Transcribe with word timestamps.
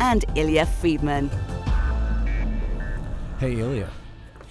and 0.00 0.24
Ilya 0.34 0.66
Friedman. 0.66 1.30
Hey, 3.38 3.58
Ilya. 3.58 3.90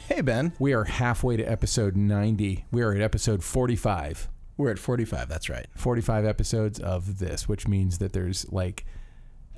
Hey, 0.07 0.21
Ben. 0.21 0.53
We 0.59 0.73
are 0.73 0.83
halfway 0.83 1.37
to 1.37 1.43
episode 1.43 1.95
90. 1.95 2.65
We 2.71 2.81
are 2.81 2.93
at 2.93 3.01
episode 3.01 3.43
45. 3.43 4.29
We're 4.57 4.71
at 4.71 4.79
45. 4.79 5.27
That's 5.27 5.49
right. 5.49 5.65
45 5.75 6.25
episodes 6.25 6.79
of 6.79 7.19
this, 7.19 7.47
which 7.47 7.67
means 7.67 7.97
that 7.97 8.13
there's 8.13 8.51
like 8.51 8.85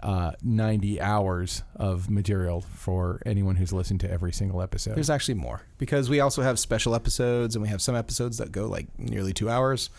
uh, 0.01 0.31
90 0.43 1.01
hours 1.01 1.63
of 1.75 2.09
material 2.09 2.61
for 2.61 3.21
anyone 3.25 3.55
who's 3.55 3.73
listened 3.73 3.99
to 4.01 4.11
every 4.11 4.31
single 4.31 4.61
episode. 4.61 4.95
There's 4.95 5.09
actually 5.09 5.35
more 5.35 5.63
because 5.77 6.09
we 6.09 6.19
also 6.19 6.41
have 6.41 6.59
special 6.59 6.95
episodes 6.95 7.55
and 7.55 7.61
we 7.61 7.69
have 7.69 7.81
some 7.81 7.95
episodes 7.95 8.37
that 8.37 8.51
go 8.51 8.67
like 8.67 8.87
nearly 8.97 9.33
two 9.33 9.49
hours. 9.49 9.89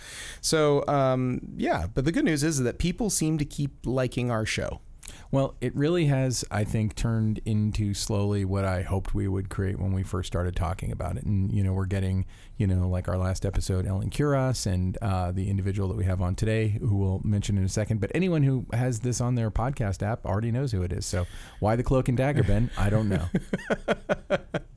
So, 0.41 0.87
um, 0.89 1.41
yeah. 1.57 1.87
But 1.93 2.05
the 2.05 2.13
good 2.13 2.25
news 2.25 2.43
is 2.43 2.61
that 2.61 2.79
people 2.79 3.11
seem 3.11 3.39
to 3.39 3.45
keep 3.45 3.73
liking 3.85 4.31
our 4.31 4.47
show. 4.47 4.81
Well, 5.31 5.55
it 5.61 5.75
really 5.75 6.07
has, 6.07 6.45
I 6.51 6.65
think, 6.65 6.95
turned 6.95 7.41
into 7.45 7.95
slowly 7.95 8.45
what 8.45 8.65
I 8.65 8.83
hoped 8.83 9.15
we 9.15 9.29
would 9.29 9.49
create 9.49 9.79
when 9.79 9.93
we 9.93 10.03
first 10.03 10.27
started 10.27 10.57
talking 10.57 10.93
about 10.93 11.17
it. 11.17 11.25
And, 11.25 11.53
you 11.53 11.63
know, 11.63 11.73
we're 11.73 11.87
getting, 11.87 12.27
you 12.57 12.67
know, 12.67 12.89
like 12.89 13.09
our 13.09 13.19
last 13.19 13.45
episode, 13.45 13.87
Ellen 13.87 14.11
Kuras 14.11 14.67
and 14.67 14.97
uh, 15.03 15.33
the 15.33 15.49
individual 15.51 15.89
that 15.89 15.97
we 15.97 16.05
have 16.05 16.21
on 16.21 16.35
today, 16.35 16.69
who 16.81 16.97
we'll 16.97 17.21
mention 17.25 17.59
in 17.59 17.65
a 17.65 17.69
second. 17.69 18.01
But 18.01 18.11
anyone 18.15 18.43
who 18.43 18.67
has 18.73 19.01
this 19.01 19.21
on 19.21 19.35
their 19.35 19.51
podcast 19.51 20.03
app 20.03 20.25
already 20.25 20.51
knows 20.51 20.73
who 20.73 20.83
it 20.83 20.93
is. 20.93 21.07
So 21.07 21.27
why 21.61 21.77
the 21.77 21.83
cloak 21.83 22.09
and 22.09 22.17
dagger, 22.17 22.43
Ben? 22.43 22.71
I 22.77 22.91
don't 22.91 23.09
know. 23.09 23.27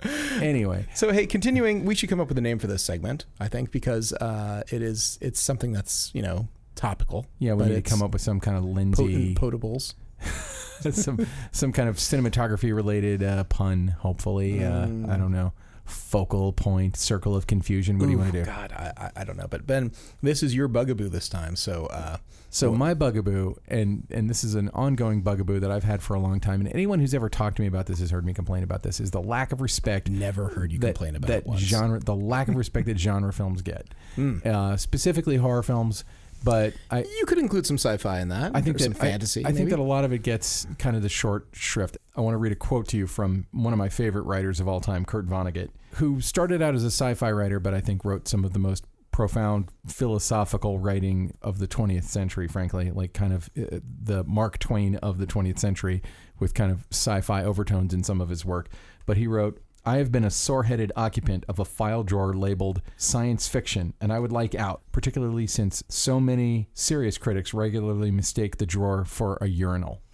anyway. 0.41 0.87
So, 0.93 1.11
hey, 1.11 1.25
continuing, 1.25 1.85
we 1.85 1.95
should 1.95 2.09
come 2.09 2.19
up 2.19 2.27
with 2.27 2.37
a 2.37 2.41
name 2.41 2.59
for 2.59 2.67
this 2.67 2.83
segment, 2.83 3.25
I 3.39 3.47
think, 3.47 3.71
because 3.71 4.13
uh, 4.13 4.63
it 4.71 4.81
is, 4.81 5.17
it's 5.21 5.39
something 5.39 5.71
that's, 5.71 6.11
you 6.13 6.21
know, 6.21 6.47
topical. 6.75 7.25
Yeah, 7.39 7.53
we 7.53 7.65
need 7.65 7.75
to 7.75 7.81
come 7.81 8.01
up 8.01 8.11
with 8.11 8.21
some 8.21 8.39
kind 8.39 8.57
of 8.57 8.63
Lindsay. 8.63 9.35
Potent 9.35 9.61
potables. 9.61 9.93
some 10.91 11.25
some 11.51 11.71
kind 11.71 11.89
of 11.89 11.97
cinematography 11.97 12.73
related 12.73 13.23
uh, 13.23 13.43
pun. 13.45 13.95
Hopefully, 13.99 14.63
uh, 14.63 14.83
I 14.83 15.17
don't 15.17 15.31
know. 15.31 15.53
Focal 15.85 16.53
point, 16.53 16.95
circle 16.95 17.35
of 17.35 17.47
confusion. 17.47 17.99
What 17.99 18.05
do 18.05 18.11
you 18.11 18.17
want 18.17 18.31
to 18.31 18.39
do? 18.39 18.45
God, 18.45 18.71
I, 18.71 19.11
I, 19.13 19.23
don't 19.25 19.35
know. 19.35 19.47
But 19.49 19.67
Ben, 19.67 19.91
this 20.21 20.41
is 20.41 20.55
your 20.55 20.69
bugaboo 20.69 21.09
this 21.09 21.27
time. 21.27 21.57
So, 21.57 21.87
uh, 21.87 22.15
So 22.49 22.71
my 22.71 22.93
bugaboo, 22.93 23.55
and 23.67 24.07
and 24.09 24.29
this 24.29 24.43
is 24.45 24.55
an 24.55 24.69
ongoing 24.69 25.21
bugaboo 25.21 25.59
that 25.59 25.69
I've 25.69 25.83
had 25.83 26.01
for 26.01 26.13
a 26.13 26.19
long 26.19 26.39
time, 26.39 26.61
and 26.61 26.69
anyone 26.73 26.99
who's 26.99 27.13
ever 27.13 27.27
talked 27.27 27.57
to 27.57 27.61
me 27.61 27.67
about 27.67 27.87
this 27.87 27.99
has 27.99 28.09
heard 28.11 28.25
me 28.25 28.33
complain 28.33 28.63
about 28.63 28.83
this, 28.83 29.01
is 29.01 29.11
the 29.11 29.21
lack 29.21 29.51
of 29.51 29.59
respect. 29.59 30.09
never 30.09 30.49
heard 30.49 30.71
you 30.71 30.79
that, 30.79 30.95
complain 30.95 31.15
about 31.17 31.27
that 31.27 31.43
genre, 31.59 31.99
the 31.99 32.15
lack 32.15 32.47
of 32.47 32.55
respect 32.55 32.85
that 32.87 32.97
genre 32.99 33.33
films 33.33 33.61
get, 33.61 33.87
Mm. 34.17 34.45
uh, 34.45 34.77
specifically 34.77 35.37
horror 35.37 35.63
films. 35.63 36.05
But 36.43 36.73
I, 36.89 37.03
You 37.03 37.25
could 37.27 37.37
include 37.37 37.65
some 37.67 37.77
sci-fi 37.77 38.19
in 38.19 38.29
that. 38.29 38.55
I 38.55 38.61
think 38.61 38.77
that 38.77 38.83
some 38.83 38.93
fantasy. 38.93 39.45
I, 39.45 39.49
I 39.49 39.51
think 39.51 39.69
that 39.69 39.79
a 39.79 39.83
lot 39.83 40.05
of 40.05 40.11
it 40.11 40.23
gets 40.23 40.65
kind 40.79 40.95
of 40.95 41.01
the 41.03 41.09
short 41.09 41.47
shrift. 41.51 41.97
I 42.15 42.21
want 42.21 42.33
to 42.33 42.37
read 42.37 42.51
a 42.51 42.55
quote 42.55 42.87
to 42.89 42.97
you 42.97 43.07
from 43.07 43.45
one 43.51 43.73
of 43.73 43.79
my 43.79 43.89
favorite 43.89 44.23
writers 44.23 44.59
of 44.59 44.67
all 44.67 44.81
time, 44.81 45.05
Kurt 45.05 45.27
Vonnegut, 45.27 45.69
who 45.95 46.19
started 46.21 46.61
out 46.61 46.73
as 46.73 46.83
a 46.83 46.87
sci-fi 46.87 47.31
writer, 47.31 47.59
but 47.59 47.73
I 47.73 47.79
think 47.81 48.03
wrote 48.03 48.27
some 48.27 48.43
of 48.43 48.53
the 48.53 48.59
most 48.59 48.85
profound 49.11 49.69
philosophical 49.85 50.79
writing 50.79 51.37
of 51.41 51.59
the 51.59 51.67
20th 51.67 52.05
century. 52.05 52.47
Frankly, 52.47 52.91
like 52.91 53.13
kind 53.13 53.33
of 53.33 53.49
uh, 53.57 53.79
the 54.03 54.23
Mark 54.23 54.57
Twain 54.57 54.95
of 54.97 55.19
the 55.19 55.27
20th 55.27 55.59
century, 55.59 56.01
with 56.39 56.53
kind 56.53 56.71
of 56.71 56.87
sci-fi 56.91 57.43
overtones 57.43 57.93
in 57.93 58.03
some 58.03 58.19
of 58.19 58.29
his 58.29 58.43
work. 58.43 58.69
But 59.05 59.17
he 59.17 59.27
wrote. 59.27 59.61
I 59.85 59.97
have 59.97 60.11
been 60.11 60.23
a 60.23 60.29
sore-headed 60.29 60.91
occupant 60.95 61.43
of 61.49 61.59
a 61.59 61.65
file 61.65 62.03
drawer 62.03 62.33
labeled 62.33 62.81
science 62.97 63.47
fiction, 63.47 63.93
and 63.99 64.13
I 64.13 64.19
would 64.19 64.31
like 64.31 64.53
out, 64.53 64.81
particularly 64.91 65.47
since 65.47 65.83
so 65.87 66.19
many 66.19 66.69
serious 66.73 67.17
critics 67.17 67.53
regularly 67.53 68.11
mistake 68.11 68.57
the 68.57 68.65
drawer 68.65 69.05
for 69.05 69.37
a 69.41 69.47
urinal. 69.47 70.01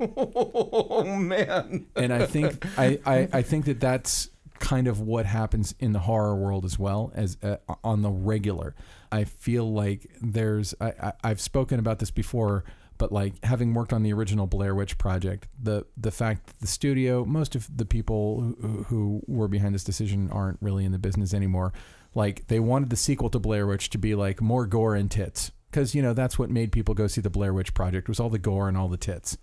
Oh 0.00 1.04
man. 1.16 1.86
And 1.96 2.12
I 2.12 2.26
think 2.26 2.64
I, 2.78 3.00
I, 3.04 3.28
I 3.32 3.42
think 3.42 3.64
that 3.64 3.80
that's 3.80 4.30
kind 4.58 4.86
of 4.86 5.00
what 5.00 5.26
happens 5.26 5.74
in 5.78 5.92
the 5.92 6.00
horror 6.00 6.36
world 6.36 6.64
as 6.64 6.78
well 6.78 7.12
as 7.14 7.36
uh, 7.42 7.56
on 7.82 8.02
the 8.02 8.10
regular. 8.10 8.74
I 9.10 9.24
feel 9.24 9.72
like 9.72 10.06
there's 10.20 10.74
I, 10.80 10.92
I, 11.02 11.12
I've 11.24 11.40
spoken 11.40 11.78
about 11.78 11.98
this 11.98 12.10
before, 12.10 12.64
but 12.98 13.12
like 13.12 13.42
having 13.44 13.72
worked 13.74 13.92
on 13.92 14.02
the 14.02 14.12
original 14.12 14.46
Blair 14.46 14.74
Witch 14.74 14.98
project, 14.98 15.46
the 15.60 15.86
the 15.96 16.10
fact 16.10 16.46
that 16.46 16.58
the 16.58 16.66
studio, 16.66 17.24
most 17.24 17.54
of 17.54 17.68
the 17.74 17.84
people 17.84 18.54
who, 18.60 18.82
who 18.84 19.22
were 19.26 19.48
behind 19.48 19.74
this 19.74 19.84
decision 19.84 20.28
aren't 20.30 20.58
really 20.60 20.84
in 20.84 20.92
the 20.92 20.98
business 20.98 21.32
anymore. 21.32 21.72
Like 22.14 22.48
they 22.48 22.60
wanted 22.60 22.90
the 22.90 22.96
sequel 22.96 23.30
to 23.30 23.38
Blair 23.38 23.66
Witch 23.66 23.90
to 23.90 23.98
be 23.98 24.14
like 24.14 24.40
more 24.40 24.66
gore 24.66 24.94
and 24.94 25.10
tits, 25.10 25.52
because 25.70 25.94
you 25.94 26.02
know 26.02 26.12
that's 26.12 26.38
what 26.38 26.50
made 26.50 26.72
people 26.72 26.94
go 26.94 27.06
see 27.06 27.20
the 27.20 27.30
Blair 27.30 27.54
Witch 27.54 27.72
project 27.72 28.08
was 28.08 28.18
all 28.18 28.30
the 28.30 28.38
gore 28.38 28.68
and 28.68 28.76
all 28.76 28.88
the 28.88 28.96
tits. 28.96 29.38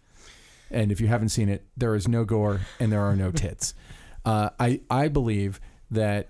And 0.70 0.92
if 0.92 1.00
you 1.00 1.08
haven't 1.08 1.30
seen 1.30 1.48
it, 1.48 1.66
there 1.78 1.96
is 1.96 2.08
no 2.08 2.26
gore 2.26 2.62
and 2.80 2.92
there 2.92 3.02
are 3.02 3.16
no 3.16 3.32
tits. 3.32 3.74
Uh, 4.26 4.50
I 4.60 4.82
I 4.90 5.08
believe 5.08 5.62
that 5.90 6.28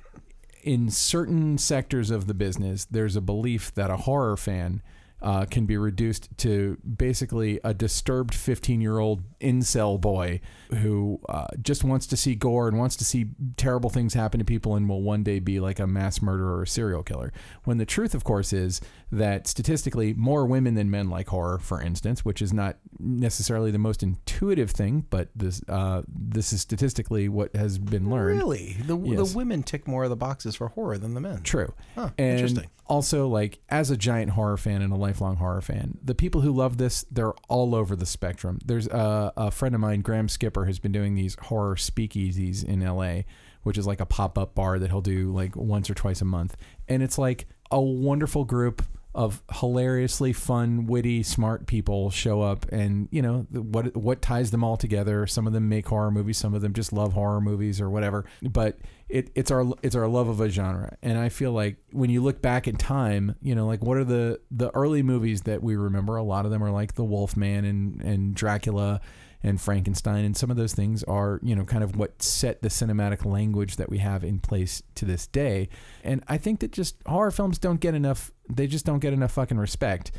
in 0.62 0.90
certain 0.90 1.58
sectors 1.58 2.10
of 2.10 2.28
the 2.28 2.34
business, 2.34 2.86
there's 2.86 3.16
a 3.16 3.22
belief 3.22 3.74
that 3.76 3.90
a 3.90 3.98
horror 3.98 4.36
fan 4.36 4.82
uh, 5.22 5.46
can 5.46 5.66
be 5.66 5.78
reduced 5.78 6.30
to 6.38 6.78
basically 6.78 7.60
a 7.64 7.74
disturbed 7.74 8.34
15 8.34 8.82
year 8.82 9.00
old 9.00 9.24
incel 9.46 10.00
boy 10.02 10.42
who 10.82 11.20
uh, 11.30 11.48
just 11.62 11.84
wants 11.84 12.08
to 12.08 12.18
see 12.18 12.34
gore 12.36 12.68
and 12.68 12.78
wants 12.78 12.96
to 12.96 13.06
see 13.06 13.28
terrible 13.56 13.90
things 13.90 14.14
happen 14.16 14.40
to 14.40 14.46
people 14.46 14.76
and 14.76 14.90
will 14.90 15.02
one 15.02 15.24
day 15.24 15.40
be 15.40 15.60
like 15.60 15.80
a 15.80 15.86
mass 15.88 16.22
murderer 16.22 16.58
or 16.58 16.64
a 16.64 16.68
serial 16.68 17.04
killer. 17.04 17.32
When 17.66 17.78
the 17.78 17.86
truth, 17.86 18.16
of 18.16 18.24
course, 18.24 18.52
is 18.52 18.82
that 19.12 19.48
statistically, 19.48 20.14
more 20.14 20.46
women 20.46 20.74
than 20.74 20.90
men 20.90 21.10
like 21.10 21.28
horror, 21.30 21.60
for 21.60 21.82
instance, 21.82 22.26
which 22.26 22.42
is 22.42 22.52
not 22.52 22.78
necessarily 23.00 23.72
the 23.72 23.78
most 23.78 24.02
intuitive 24.04 24.72
thing, 24.72 25.06
but 25.10 25.30
this 25.36 25.62
uh, 25.70 26.02
this 26.08 26.52
is 26.52 26.62
statistically 26.62 27.30
what 27.30 27.56
has 27.56 27.78
been 27.78 28.10
learned. 28.10 28.40
Really? 28.40 28.78
The, 28.86 28.96
Yes. 28.98 29.32
the 29.32 29.38
women 29.38 29.62
tick 29.62 29.88
more 29.88 30.06
of 30.06 30.10
the 30.10 30.16
boxes 30.16 30.56
for 30.56 30.70
horror 30.70 30.98
than 30.98 31.14
the 31.14 31.22
men. 31.22 31.42
True. 31.44 31.74
Huh, 31.94 32.10
and 32.18 32.40
interesting. 32.40 32.70
Also, 32.88 33.28
like 33.28 33.60
as 33.70 33.90
a 33.92 33.98
giant 33.98 34.32
horror 34.32 34.58
fan 34.58 34.82
and 34.82 34.94
a 34.94 34.96
lifelong 34.96 35.36
horror 35.38 35.62
fan, 35.62 35.98
the 36.04 36.14
people 36.16 36.42
who 36.42 36.52
love 36.52 36.78
this, 36.78 37.04
they're 37.12 37.34
all 37.50 37.74
over 37.76 37.96
the 37.96 38.06
spectrum. 38.06 38.60
There's 38.64 38.88
a, 38.88 39.34
a 39.38 39.52
friend 39.52 39.76
of 39.76 39.82
mine, 39.82 40.02
Graham 40.02 40.30
Skipper, 40.30 40.66
has 40.66 40.80
been 40.80 40.92
doing 40.92 41.16
these 41.16 41.36
horror 41.42 41.76
speakeasies 41.76 42.64
in 42.64 42.82
LA, 42.82 43.22
which 43.64 43.78
is 43.78 43.88
like 43.88 44.00
a 44.00 44.06
pop 44.06 44.38
up 44.38 44.56
bar 44.56 44.80
that 44.80 44.90
he'll 44.90 45.02
do 45.02 45.32
like 45.32 45.56
once 45.56 45.90
or 45.90 45.94
twice 45.94 46.22
a 46.22 46.26
month, 46.26 46.56
and 46.88 47.02
it's 47.04 47.18
like 47.18 47.48
a 47.72 47.82
wonderful 47.82 48.46
group 48.46 48.84
of 49.16 49.42
hilariously 49.50 50.34
fun, 50.34 50.86
witty, 50.88 51.24
smart 51.24 51.68
people 51.68 52.12
show 52.12 52.42
up, 52.42 52.66
and 52.72 53.08
you 53.12 53.22
know 53.22 53.48
what 53.50 53.96
what 53.96 54.22
ties 54.22 54.52
them 54.52 54.62
all 54.62 54.76
together. 54.76 55.26
Some 55.26 55.48
of 55.48 55.54
them 55.54 55.70
make 55.70 55.88
horror 55.88 56.12
movies, 56.12 56.38
some 56.38 56.54
of 56.54 56.62
them 56.62 56.74
just 56.74 56.92
love 56.92 57.14
horror 57.14 57.40
movies 57.40 57.80
or 57.80 57.90
whatever. 57.90 58.26
But 58.42 58.78
it, 59.08 59.32
it's 59.34 59.52
our 59.52 59.66
it's 59.82 59.96
our 59.96 60.08
love 60.08 60.28
of 60.28 60.42
a 60.42 60.50
genre, 60.50 60.98
and 61.02 61.18
I 61.18 61.30
feel 61.30 61.54
like 61.54 61.78
when 61.92 62.10
you 62.10 62.22
look 62.22 62.42
back 62.42 62.68
in 62.68 62.76
time, 62.76 63.36
you 63.42 63.56
know, 63.56 63.66
like 63.66 63.82
what 63.82 63.96
are 63.96 64.04
the 64.04 64.42
the 64.52 64.70
early 64.76 65.02
movies 65.02 65.44
that 65.44 65.64
we 65.64 65.78
remember? 65.78 66.18
A 66.18 66.24
lot 66.24 66.44
of 66.44 66.52
them 66.52 66.62
are 66.62 66.72
like 66.72 66.96
The 66.96 67.06
Wolfman 67.06 67.64
and 67.64 68.02
and 68.02 68.36
Dracula 68.36 69.00
and 69.46 69.62
Frankenstein, 69.62 70.26
and 70.26 70.36
some 70.36 70.50
of 70.50 70.58
those 70.58 70.74
things 70.74 71.04
are, 71.04 71.40
you 71.44 71.56
know, 71.56 71.64
kind 71.64 71.84
of 71.84 71.96
what 71.96 72.22
set 72.22 72.64
the 72.64 72.68
cinematic 72.68 73.26
language 73.26 73.76
that 73.76 73.90
we 73.90 74.00
have 74.00 74.24
in 74.24 74.40
place 74.40 74.82
to 74.96 75.06
this 75.06 75.28
day. 75.28 75.70
And 76.04 76.24
I 76.28 76.38
think 76.38 76.62
that 76.62 76.72
just 76.72 76.96
horror 77.06 77.30
films 77.30 77.60
don't 77.60 77.80
get 77.80 77.94
enough, 77.94 78.32
they 78.50 78.66
just 78.66 78.86
don't 78.86 79.00
get 79.00 79.14
enough 79.14 79.34
fucking 79.34 79.60
respect. 79.60 80.12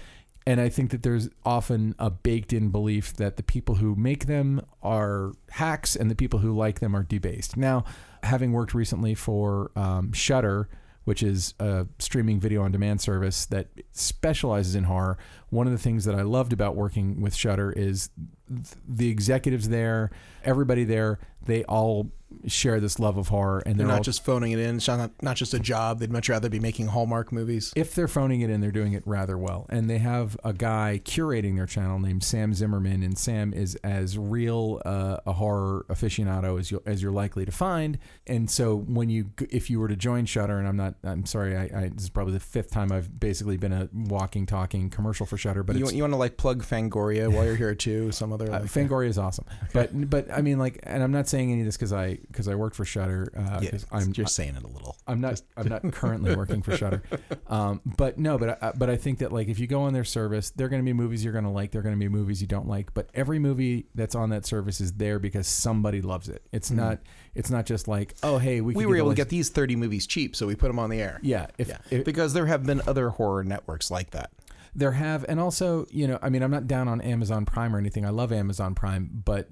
And 0.47 0.61
I 0.61 0.69
think 0.69 0.93
that 0.93 1.03
there's 1.03 1.29
often 1.45 1.97
a 1.99 2.09
baked 2.09 2.53
in 2.53 2.71
belief 2.71 3.15
that 3.15 3.37
the 3.37 3.43
people 3.43 3.75
who 3.75 3.97
make 3.97 4.27
them 4.27 4.65
are 4.81 5.33
hacks 5.51 5.97
and 5.97 6.09
the 6.09 6.15
people 6.15 6.39
who 6.39 6.55
like 6.57 6.79
them 6.79 6.95
are 6.95 7.03
debased. 7.03 7.57
Now, 7.57 7.83
having 8.23 8.53
worked 8.53 8.73
recently 8.73 9.17
for 9.17 9.73
um, 9.75 10.13
Shudder, 10.13 10.69
which 11.07 11.23
is 11.23 11.55
a 11.61 11.87
streaming 12.01 12.41
video 12.41 12.63
on 12.63 12.73
demand 12.73 13.01
service 13.01 13.47
that 13.47 13.69
specializes 13.93 14.75
in 14.75 14.85
horror. 14.85 15.17
One 15.51 15.69
of 15.69 15.73
the 15.73 15.79
things 15.79 16.05
that 16.05 16.17
I 16.17 16.23
loved 16.23 16.53
about 16.53 16.75
working 16.75 17.21
with 17.21 17.33
Shudder 17.33 17.71
is 17.71 18.11
th- 18.49 18.67
the 18.89 19.09
executives 19.09 19.69
there, 19.69 20.11
everybody 20.45 20.83
there, 20.83 21.21
they 21.47 21.65
all 21.65 22.11
share 22.47 22.81
this 22.81 22.99
love 22.99 23.17
of 23.17 23.29
horror, 23.29 23.61
and 23.61 23.79
They're 23.79 23.87
they're 23.87 23.95
not 23.95 23.99
all, 23.99 24.05
just 24.05 24.25
phoning 24.25 24.53
it 24.53 24.59
in. 24.59 24.77
It's 24.77 24.89
not, 24.89 25.11
not 25.23 25.37
just 25.37 25.55
a 25.55 25.59
job. 25.59 26.01
They'd 26.01 26.11
much 26.11 26.29
rather 26.29 26.49
be 26.49 26.61
making 26.61 26.89
Hallmark 26.89 27.33
movies. 27.33 27.73
if 27.77 27.95
they're 27.95 28.09
phoning 28.09 28.41
it 28.41 28.51
in, 28.51 28.61
they're 28.61 28.71
doing 28.71 28.93
it 28.93 29.03
rather 29.07 29.39
well. 29.39 29.67
And 29.69 29.89
they 29.89 29.99
have 29.99 30.37
a 30.45 30.53
guy 30.53 31.01
curating 31.05 31.57
their 31.57 31.67
channel 31.67 31.99
named 31.99 32.23
Sam 32.25 32.55
Zimmerman, 32.55 33.03
and 33.03 33.17
Sam 33.17 33.53
is 33.53 33.75
as 33.77 34.19
real 34.19 34.81
uh, 34.85 35.19
a 35.27 35.33
horror 35.33 35.87
aficionado 35.89 36.59
as 36.59 36.71
you 36.71 36.83
as 36.87 37.03
you're 37.03 37.13
likely 37.13 37.45
to 37.45 37.53
find. 37.53 37.99
And 38.27 38.51
so 38.51 38.77
when 38.77 39.09
you 39.09 39.31
if 39.51 39.71
you 39.71 39.81
were 39.81 39.89
to 39.89 39.97
join 39.97 40.27
Shudder, 40.27 40.59
and 40.59 40.69
I'm 40.69 40.77
not, 40.77 40.95
I'm 41.05 41.27
sorry, 41.27 41.57
I, 41.57 41.63
I 41.63 41.89
this 41.89 42.05
is 42.05 42.11
probably 42.11 42.35
the 42.35 42.41
fifth 42.41 42.71
time 42.71 42.93
I've 42.93 43.19
basically 43.19 43.57
been 43.57 43.73
a 43.73 43.89
walking, 43.93 44.47
talking 44.47 44.91
commercial 44.91 45.27
for 45.27 45.37
Shudder, 45.37 45.63
but 45.63 45.77
you, 45.77 45.89
you 45.91 46.03
want 46.03 46.13
to 46.13 46.19
like 46.19 46.37
plug 46.37 46.63
Fangoria 46.63 47.33
while 47.33 47.45
you're 47.45 47.57
here 47.57 47.75
too? 47.75 48.13
Some 48.13 48.33
other 48.33 48.53
uh, 48.53 48.61
Fangoria 48.63 49.09
is 49.09 49.19
awesome, 49.19 49.47
but 49.73 50.11
but 50.11 50.31
I 50.31 50.43
mean 50.43 50.59
like, 50.59 50.81
and 50.83 51.03
I'm 51.03 51.13
not 51.13 51.29
saying 51.29 51.36
any 51.45 51.61
of 51.61 51.67
this 51.67 51.77
because 51.77 51.93
I 51.93 52.19
because 52.27 52.49
I 52.49 52.55
worked 52.55 52.77
for 52.77 52.85
Shudder. 52.85 53.33
Uh, 53.37 53.61
yeah, 53.63 53.79
I'm 53.91 54.13
you're 54.15 54.27
saying 54.27 54.57
it 54.57 54.63
a 54.63 54.67
little. 54.67 54.97
I'm 55.07 55.21
not. 55.21 55.41
I'm 55.57 55.69
not 55.69 55.93
currently 55.93 56.35
working 56.35 56.63
for 56.63 56.77
Shudder, 56.77 57.03
um, 57.49 57.81
but 57.85 58.19
no. 58.19 58.39
But 58.39 58.63
I, 58.63 58.73
but 58.73 58.91
I 58.91 58.97
think 58.97 59.19
that 59.19 59.33
like 59.33 59.49
if 59.49 59.59
you 59.59 59.67
go 59.67 59.83
on 59.83 59.93
their 59.93 60.05
service, 60.05 60.51
there 60.51 60.67
are 60.67 60.71
going 60.71 60.83
to 60.83 60.85
be 60.85 60.93
movies 60.93 61.25
you're 61.25 61.33
going 61.33 61.45
to 61.45 61.51
like. 61.51 61.71
There 61.71 61.81
are 61.81 61.83
going 61.83 61.95
to 61.95 61.99
be 61.99 62.09
movies 62.09 62.41
you 62.41 62.47
don't 62.47 62.69
like. 62.69 62.95
But 62.95 63.11
every 63.15 63.39
movie 63.39 63.87
that's 63.95 64.15
on 64.15 64.31
that 64.31 64.47
service 64.47 64.81
is 64.81 64.95
there 64.95 65.19
because 65.19 65.47
somebody 65.47 66.03
loves 66.03 66.29
it. 66.29 66.43
It's 66.53 66.71
not. 66.71 67.01
It's 67.35 67.51
not 67.51 67.67
just 67.67 67.87
like 67.87 68.15
oh 68.23 68.39
hey 68.39 68.61
we, 68.61 68.75
We 68.75 68.87
were 68.87 68.97
able 68.97 69.11
to 69.11 69.15
get 69.15 69.29
these 69.29 69.51
30 69.51 69.77
movies 69.77 70.07
cheap, 70.07 70.35
so 70.35 70.47
we 70.47 70.55
put 70.55 70.69
them 70.69 70.79
on 70.79 70.91
the 70.91 71.01
air. 71.01 71.21
Yeah, 71.23 71.49
if, 71.59 71.69
Yeah, 71.69 71.79
if 71.91 72.05
because 72.05 72.33
there 72.33 72.47
have 72.47 72.65
been 72.65 72.81
other 72.87 73.11
horror 73.11 73.45
networks 73.45 73.91
like 73.91 74.11
that. 74.11 74.31
There 74.77 74.93
have, 74.93 75.25
and 75.29 75.41
also 75.41 75.87
you 75.91 76.07
know, 76.07 76.19
I 76.23 76.29
mean, 76.29 76.43
I'm 76.43 76.51
not 76.51 76.67
down 76.67 76.87
on 76.87 77.01
Amazon 77.01 77.45
Prime 77.47 77.75
or 77.75 77.79
anything. 77.79 78.05
I 78.05 78.11
love 78.11 78.31
Amazon 78.33 78.75
Prime, 78.75 79.11
but 79.25 79.49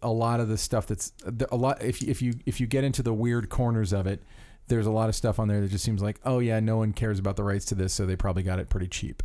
a 0.00 0.10
lot 0.10 0.40
of 0.40 0.48
the 0.48 0.56
stuff 0.56 0.86
that's 0.86 1.12
a 1.50 1.56
lot. 1.56 1.82
If 1.82 2.00
you, 2.00 2.10
if 2.10 2.22
you 2.22 2.34
if 2.46 2.60
you 2.60 2.66
get 2.66 2.84
into 2.84 3.02
the 3.02 3.12
weird 3.12 3.48
corners 3.48 3.92
of 3.92 4.06
it, 4.06 4.22
there's 4.68 4.86
a 4.86 4.90
lot 4.90 5.08
of 5.08 5.14
stuff 5.14 5.38
on 5.38 5.48
there 5.48 5.60
that 5.60 5.70
just 5.70 5.84
seems 5.84 6.02
like 6.02 6.20
oh 6.24 6.38
yeah, 6.38 6.60
no 6.60 6.76
one 6.76 6.92
cares 6.92 7.18
about 7.18 7.36
the 7.36 7.44
rights 7.44 7.64
to 7.66 7.74
this, 7.74 7.92
so 7.92 8.06
they 8.06 8.16
probably 8.16 8.42
got 8.42 8.58
it 8.58 8.68
pretty 8.70 8.88
cheap. 8.88 9.22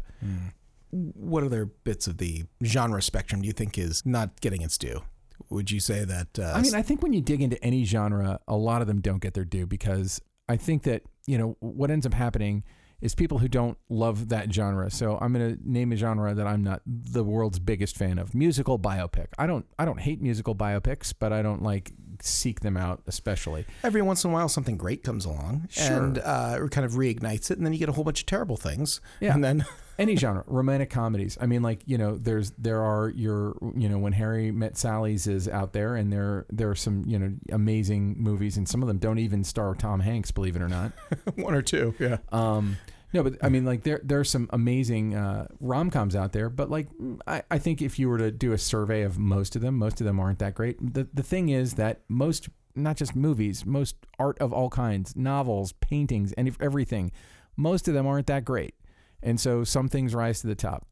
What 0.91 1.43
other 1.43 1.65
bits 1.65 2.07
of 2.07 2.17
the 2.17 2.45
genre 2.63 3.01
spectrum 3.01 3.41
do 3.41 3.47
you 3.47 3.53
think 3.53 3.77
is 3.77 4.05
not 4.05 4.39
getting 4.41 4.61
its 4.61 4.77
due? 4.77 5.01
Would 5.49 5.69
you 5.69 5.79
say 5.79 6.05
that? 6.05 6.39
Uh, 6.39 6.53
I 6.55 6.61
mean, 6.61 6.73
I 6.73 6.81
think 6.81 7.03
when 7.03 7.13
you 7.13 7.21
dig 7.21 7.41
into 7.41 7.61
any 7.63 7.83
genre, 7.83 8.39
a 8.47 8.55
lot 8.55 8.81
of 8.81 8.87
them 8.87 9.01
don't 9.01 9.21
get 9.21 9.33
their 9.33 9.45
due 9.45 9.67
because 9.67 10.21
I 10.47 10.55
think 10.55 10.83
that, 10.83 11.03
you 11.27 11.37
know, 11.37 11.57
what 11.59 11.91
ends 11.91 12.05
up 12.05 12.13
happening 12.13 12.63
is 13.05 13.15
people 13.15 13.37
who 13.37 13.47
don't 13.47 13.77
love 13.89 14.29
that 14.29 14.51
genre. 14.53 14.89
So 14.91 15.17
I'm 15.21 15.31
going 15.33 15.55
to 15.57 15.69
name 15.71 15.91
a 15.91 15.95
genre 15.95 16.33
that 16.33 16.47
I'm 16.47 16.63
not 16.63 16.81
the 16.85 17.23
world's 17.23 17.59
biggest 17.59 17.95
fan 17.95 18.17
of. 18.17 18.33
Musical 18.35 18.77
biopic. 18.79 19.27
I 19.37 19.47
don't 19.47 19.65
I 19.79 19.85
don't 19.85 19.99
hate 19.99 20.21
musical 20.21 20.55
biopics, 20.55 21.13
but 21.17 21.31
I 21.31 21.41
don't 21.41 21.63
like 21.63 21.91
seek 22.21 22.61
them 22.61 22.77
out 22.77 23.01
especially. 23.07 23.65
every 23.83 24.01
once 24.01 24.23
in 24.23 24.31
a 24.31 24.33
while 24.33 24.47
something 24.47 24.77
great 24.77 25.03
comes 25.03 25.25
along 25.25 25.67
Sure. 25.69 25.97
and 26.05 26.17
uh, 26.19 26.57
kind 26.71 26.85
of 26.85 26.93
reignites 26.93 27.51
it, 27.51 27.57
and 27.57 27.65
then 27.65 27.73
you 27.73 27.79
get 27.79 27.89
a 27.89 27.91
whole 27.91 28.05
bunch 28.05 28.21
of 28.21 28.25
terrible 28.25 28.55
things. 28.57 29.01
Yeah. 29.19 29.33
And 29.33 29.43
then 29.43 29.65
any 29.99 30.15
genre 30.17 30.43
romantic 30.47 30.89
comedies 30.89 31.37
i 31.39 31.45
mean 31.45 31.61
like 31.61 31.79
you 31.85 31.97
know 31.97 32.17
there's 32.17 32.51
there 32.57 32.81
are 32.83 33.07
your 33.07 33.55
you 33.77 33.87
know 33.87 33.97
when 33.97 34.11
harry 34.11 34.51
met 34.51 34.75
sally's 34.77 35.25
is 35.25 35.47
out 35.47 35.71
there 35.71 35.95
and 35.95 36.11
there 36.11 36.45
there 36.51 36.69
are 36.69 36.75
some 36.75 37.05
you 37.07 37.17
know 37.17 37.31
amazing 37.53 38.13
movies 38.21 38.57
and 38.57 38.67
some 38.67 38.81
of 38.81 38.89
them 38.89 38.97
don't 38.97 39.19
even 39.19 39.41
star 39.41 39.73
tom 39.73 40.01
hanks 40.01 40.31
believe 40.31 40.57
it 40.57 40.61
or 40.61 40.67
not 40.67 40.91
one 41.35 41.53
or 41.53 41.61
two, 41.61 41.95
yeah. 41.97 42.17
Um, 42.33 42.75
no, 43.15 43.23
but 43.23 43.37
I 43.41 43.47
mean, 43.47 43.63
like 43.63 43.83
there 43.83 44.01
there 44.03 44.19
are 44.19 44.25
some 44.25 44.49
amazing 44.51 45.15
uh, 45.15 45.47
rom 45.61 45.89
coms 45.89 46.17
out 46.17 46.33
there, 46.33 46.49
but 46.49 46.69
like 46.69 46.89
I, 47.25 47.43
I 47.49 47.57
think 47.57 47.81
if 47.81 47.97
you 47.97 48.09
were 48.09 48.17
to 48.17 48.29
do 48.29 48.51
a 48.51 48.57
survey 48.57 49.03
of 49.03 49.17
most 49.17 49.55
of 49.55 49.61
them, 49.61 49.77
most 49.77 50.01
of 50.01 50.05
them 50.05 50.19
aren't 50.19 50.39
that 50.39 50.53
great. 50.53 50.77
The 50.93 51.07
the 51.13 51.23
thing 51.23 51.47
is 51.47 51.75
that 51.75 52.01
most 52.09 52.49
not 52.75 52.97
just 52.97 53.15
movies, 53.15 53.65
most 53.65 53.95
art 54.19 54.37
of 54.39 54.51
all 54.51 54.69
kinds, 54.69 55.15
novels, 55.15 55.71
paintings, 55.71 56.33
and 56.33 56.53
everything, 56.59 57.13
most 57.55 57.87
of 57.87 57.93
them 57.93 58.05
aren't 58.05 58.27
that 58.27 58.43
great. 58.43 58.75
And 59.23 59.39
so 59.39 59.63
some 59.63 59.87
things 59.87 60.13
rise 60.13 60.41
to 60.41 60.47
the 60.47 60.55
top. 60.55 60.85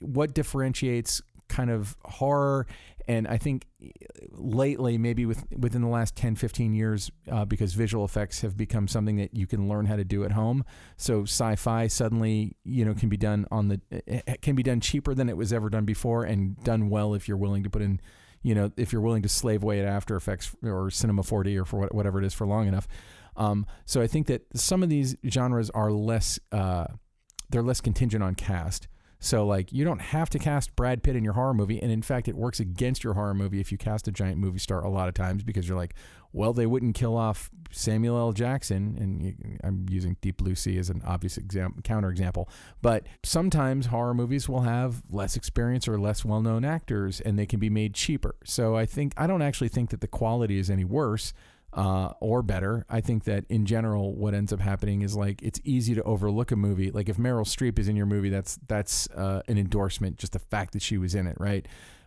What 0.00 0.32
differentiates 0.32 1.20
kind 1.48 1.70
of 1.70 1.94
horror 2.06 2.66
and 3.08 3.28
I 3.28 3.36
think 3.36 3.66
lately 4.32 4.98
maybe 4.98 5.26
with 5.26 5.44
within 5.56 5.82
the 5.82 5.88
last 5.88 6.16
10 6.16 6.36
15 6.36 6.74
years 6.74 7.10
uh, 7.30 7.44
because 7.44 7.74
visual 7.74 8.04
effects 8.04 8.40
have 8.40 8.56
become 8.56 8.88
something 8.88 9.16
that 9.16 9.34
you 9.34 9.46
can 9.46 9.68
learn 9.68 9.86
how 9.86 9.96
to 9.96 10.04
do 10.04 10.24
at 10.24 10.32
home. 10.32 10.64
So 10.96 11.22
sci-fi 11.22 11.86
suddenly 11.86 12.56
you 12.64 12.84
know 12.84 12.94
can 12.94 13.08
be 13.08 13.16
done 13.16 13.46
on 13.50 13.68
the 13.68 13.80
can 14.42 14.54
be 14.54 14.62
done 14.62 14.80
cheaper 14.80 15.14
than 15.14 15.28
it 15.28 15.36
was 15.36 15.52
ever 15.52 15.68
done 15.70 15.84
before 15.84 16.24
and 16.24 16.56
done 16.64 16.88
well 16.90 17.14
if 17.14 17.28
you're 17.28 17.36
willing 17.36 17.62
to 17.62 17.70
put 17.70 17.82
in 17.82 18.00
you 18.42 18.54
know 18.54 18.72
if 18.76 18.92
you're 18.92 19.02
willing 19.02 19.22
to 19.22 19.28
slave 19.28 19.62
away 19.62 19.80
at 19.80 19.86
after 19.86 20.16
effects 20.16 20.54
or 20.62 20.90
cinema 20.90 21.22
4d 21.22 21.60
or 21.60 21.64
for 21.64 21.86
whatever 21.88 22.18
it 22.20 22.24
is 22.24 22.34
for 22.34 22.46
long 22.46 22.66
enough. 22.66 22.88
Um, 23.36 23.66
so 23.84 24.00
i 24.00 24.06
think 24.06 24.28
that 24.28 24.46
some 24.54 24.82
of 24.82 24.88
these 24.88 25.14
genres 25.28 25.68
are 25.70 25.92
less 25.92 26.40
uh, 26.52 26.86
they're 27.50 27.62
less 27.62 27.80
contingent 27.80 28.22
on 28.22 28.34
cast 28.34 28.88
so 29.18 29.46
like 29.46 29.72
you 29.72 29.84
don't 29.84 30.00
have 30.00 30.30
to 30.30 30.38
cast 30.38 30.76
Brad 30.76 31.02
Pitt 31.02 31.16
in 31.16 31.24
your 31.24 31.32
horror 31.34 31.54
movie, 31.54 31.80
and 31.80 31.90
in 31.90 32.02
fact, 32.02 32.28
it 32.28 32.36
works 32.36 32.60
against 32.60 33.04
your 33.04 33.14
horror 33.14 33.34
movie 33.34 33.60
if 33.60 33.72
you 33.72 33.78
cast 33.78 34.08
a 34.08 34.12
giant 34.12 34.38
movie 34.38 34.58
star 34.58 34.84
a 34.84 34.90
lot 34.90 35.08
of 35.08 35.14
times 35.14 35.42
because 35.42 35.68
you're 35.68 35.76
like, 35.76 35.94
well, 36.32 36.52
they 36.52 36.66
wouldn't 36.66 36.94
kill 36.94 37.16
off 37.16 37.50
Samuel 37.70 38.18
L. 38.18 38.32
Jackson, 38.32 38.96
and 39.00 39.58
I'm 39.64 39.86
using 39.88 40.16
Deep 40.20 40.36
Blue 40.36 40.54
Sea 40.54 40.76
as 40.76 40.90
an 40.90 41.02
obvious 41.06 41.38
exam- 41.38 41.76
counterexample. 41.82 42.48
But 42.82 43.06
sometimes 43.22 43.86
horror 43.86 44.12
movies 44.12 44.48
will 44.48 44.60
have 44.60 45.02
less 45.10 45.34
experience 45.34 45.88
or 45.88 45.98
less 45.98 46.24
well-known 46.24 46.64
actors, 46.64 47.20
and 47.22 47.38
they 47.38 47.46
can 47.46 47.58
be 47.58 47.70
made 47.70 47.94
cheaper. 47.94 48.36
So 48.44 48.76
I 48.76 48.84
think 48.84 49.14
I 49.16 49.26
don't 49.26 49.42
actually 49.42 49.68
think 49.68 49.90
that 49.90 50.02
the 50.02 50.08
quality 50.08 50.58
is 50.58 50.68
any 50.68 50.84
worse 50.84 51.32
uh, 51.72 52.12
or 52.20 52.42
better. 52.42 52.86
I 52.88 53.00
think 53.00 53.24
that 53.24 53.44
in 53.48 53.66
general, 53.66 54.14
what 54.14 54.34
ends 54.34 54.52
up 54.52 54.60
happening 54.60 55.02
is 55.02 55.16
like 55.16 55.42
it's 55.42 55.60
easy 55.64 55.94
to 55.94 56.02
overlook 56.04 56.50
a 56.50 56.56
movie. 56.56 56.90
Like 56.90 57.08
if 57.08 57.16
Meryl 57.16 57.44
Streep 57.44 57.78
is 57.78 57.88
in 57.88 57.96
your 57.96 58.06
movie, 58.06 58.30
that's 58.30 58.58
that's 58.66 59.08
uh, 59.10 59.42
an 59.48 59.58
endorsement, 59.58 60.16
just 60.16 60.32
the 60.32 60.38
fact 60.38 60.72
that 60.72 60.82
she 60.82 60.98
was 60.98 61.14
in 61.14 61.26
it, 61.26 61.36
right? 61.38 61.66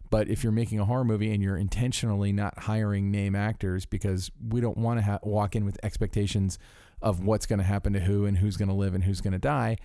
But 0.10 0.28
if 0.28 0.44
you're 0.44 0.52
making 0.52 0.80
a 0.80 0.86
horror 0.86 1.04
movie 1.04 1.32
and 1.32 1.44
you're 1.44 1.58
intentionally 1.58 2.32
not 2.32 2.58
hiring 2.58 3.12
name 3.12 3.36
actors 3.36 3.86
because 3.86 4.32
we 4.50 4.60
don't 4.60 4.78
want 4.78 5.00
to 5.00 5.06
ha- 5.06 5.20
walk 5.22 5.56
in 5.56 5.66
with 5.66 5.78
expectations 5.84 6.58
of 7.02 7.24
what's 7.24 7.46
going 7.46 7.60
to 7.60 7.66
happen 7.66 7.94
to 7.94 8.00
who 8.00 8.26
and 8.26 8.40
who's 8.40 8.58
going 8.58 8.70
to 8.70 8.76
live 8.76 8.96
and 8.96 9.04
who's 9.04 9.22
going 9.22 9.34
to 9.34 9.40
die. 9.40 9.78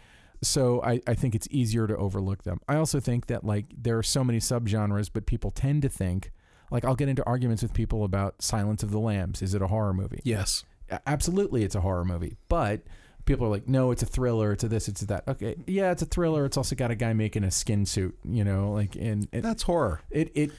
So 0.43 0.83
I, 0.83 1.01
I 1.07 1.15
think 1.15 1.35
it's 1.35 1.49
easier 1.51 1.87
to 1.87 1.97
overlook 1.97 2.45
them. 2.45 2.61
I 2.69 2.77
also 2.77 3.01
think 3.01 3.27
that 3.27 3.45
like 3.45 3.67
there 3.77 3.99
are 3.99 4.03
so 4.03 4.25
many 4.25 4.39
subgenres, 4.39 5.11
but 5.13 5.27
people 5.27 5.51
tend 5.51 5.83
to 5.83 5.89
think 5.89 6.33
like 6.75 6.85
I'll 6.85 6.97
get 6.97 7.09
into 7.09 7.25
arguments 7.25 7.63
with 7.63 7.73
people 7.73 8.05
about 8.05 8.43
Silence 8.43 8.83
of 8.83 8.91
the 8.91 8.99
Lambs. 8.99 9.41
Is 9.41 9.55
it 9.55 9.63
a 9.63 9.69
horror 9.69 9.95
movie? 9.95 10.21
Yes. 10.25 10.65
Absolutely, 11.07 11.63
it's 11.63 11.77
a 11.77 11.81
horror 11.81 12.05
movie. 12.05 12.37
But 12.49 12.83
people 13.25 13.47
are 13.47 13.51
like, 13.51 13.69
no, 13.69 13.93
it's 13.93 14.03
a 14.03 14.07
thriller. 14.07 14.53
It's 14.53 14.65
a 14.65 14.69
this. 14.69 14.89
It's 14.89 15.01
a 15.01 15.07
that. 15.07 15.29
Okay, 15.29 15.55
yeah, 15.67 15.93
it's 15.93 16.03
a 16.03 16.07
thriller. 16.07 16.45
It's 16.45 16.57
also 16.57 16.75
got 16.75 16.91
a 16.91 16.97
guy 16.97 17.13
making 17.13 17.45
a 17.45 17.51
skin 17.53 17.87
suit. 17.87 18.19
You 18.25 18.43
know, 18.43 18.73
like 18.73 18.97
and, 18.97 19.29
and 19.33 19.43
That's 19.43 19.63
horror. 19.63 20.01
it 20.11 20.33
it. 20.35 20.51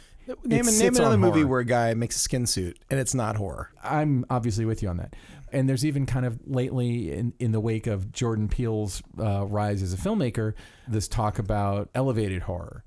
Name, 0.43 0.67
it 0.67 0.79
name 0.79 0.95
another 0.95 1.19
movie 1.19 1.41
horror. 1.41 1.47
where 1.47 1.59
a 1.59 1.65
guy 1.65 1.93
makes 1.93 2.15
a 2.15 2.19
skin 2.19 2.47
suit 2.47 2.79
and 2.89 2.99
it's 2.99 3.13
not 3.13 3.35
horror. 3.35 3.69
I'm 3.83 4.25
obviously 4.27 4.65
with 4.65 4.81
you 4.81 4.89
on 4.89 4.97
that. 4.97 5.15
And 5.51 5.69
there's 5.69 5.85
even 5.85 6.05
kind 6.05 6.25
of 6.25 6.39
lately, 6.45 7.11
in, 7.11 7.33
in 7.39 7.51
the 7.51 7.59
wake 7.59 7.87
of 7.87 8.11
Jordan 8.11 8.49
Peele's 8.49 9.01
uh, 9.19 9.45
rise 9.45 9.81
as 9.81 9.93
a 9.93 9.97
filmmaker, 9.97 10.53
this 10.87 11.07
talk 11.07 11.39
about 11.39 11.89
elevated 11.95 12.43
horror. 12.43 12.83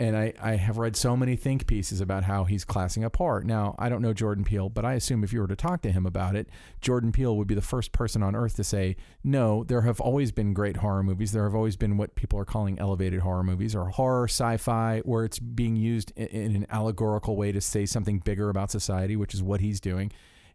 And 0.00 0.16
I, 0.16 0.34
I 0.42 0.56
have 0.56 0.78
read 0.78 0.96
so 0.96 1.16
many 1.16 1.36
think 1.36 1.68
pieces 1.68 2.00
about 2.00 2.24
how 2.24 2.42
he's 2.42 2.64
classing 2.64 3.04
up 3.04 3.14
horror. 3.16 3.44
Now, 3.44 3.76
I 3.78 3.88
don't 3.88 4.02
know 4.02 4.12
Jordan 4.12 4.42
Peele, 4.42 4.68
but 4.68 4.84
I 4.84 4.94
assume 4.94 5.22
if 5.22 5.32
you 5.32 5.40
were 5.40 5.46
to 5.46 5.54
talk 5.54 5.82
to 5.82 5.92
him 5.92 6.06
about 6.06 6.34
it, 6.34 6.48
Jordan 6.80 7.12
Peele 7.12 7.36
would 7.36 7.46
be 7.46 7.54
the 7.54 7.62
first 7.62 7.92
person 7.92 8.20
on 8.20 8.34
earth 8.34 8.56
to 8.56 8.64
say, 8.64 8.96
no, 9.22 9.62
there 9.62 9.82
have 9.82 10.00
always 10.00 10.32
been 10.32 10.52
great 10.52 10.78
horror 10.78 11.04
movies. 11.04 11.30
There 11.30 11.44
have 11.44 11.54
always 11.54 11.76
been 11.76 11.96
what 11.96 12.16
people 12.16 12.36
are 12.40 12.44
calling 12.44 12.80
elevated 12.80 13.20
horror 13.20 13.44
movies 13.44 13.76
or 13.76 13.90
horror 13.90 14.24
sci 14.24 14.56
fi, 14.56 15.02
where 15.04 15.24
it's 15.24 15.38
being 15.38 15.76
used 15.76 16.12
in, 16.16 16.26
in 16.26 16.56
an 16.56 16.66
allegorical 16.68 17.36
way 17.36 17.52
to 17.52 17.60
say 17.60 17.86
something 17.86 18.18
bigger 18.18 18.50
about 18.50 18.72
society, 18.72 19.14
which 19.14 19.34
is 19.34 19.42
what 19.42 19.60
he's 19.60 19.80
doing 19.80 20.10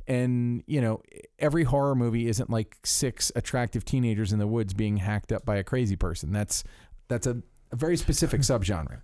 and 0.08 0.64
you 0.68 0.82
know 0.82 1.02
every 1.40 1.64
horror 1.64 1.96
movie 1.96 2.28
isn't 2.28 2.50
like 2.50 2.78
six 2.84 3.32
attractive 3.36 3.86
teenagers 3.86 4.32
in 4.32 4.40
the 4.40 4.48
woods 4.48 4.74
being 4.74 4.98
hacked 4.98 5.32
up 5.32 5.46
by 5.46 5.58
a 5.58 5.64
crazy 5.64 5.96
person. 5.96 6.32
That's 6.32 6.64
that's 7.08 7.28
a, 7.28 7.42
a 7.72 7.76
very 7.76 7.98
specific 7.98 8.42
subgenre. 8.42 9.02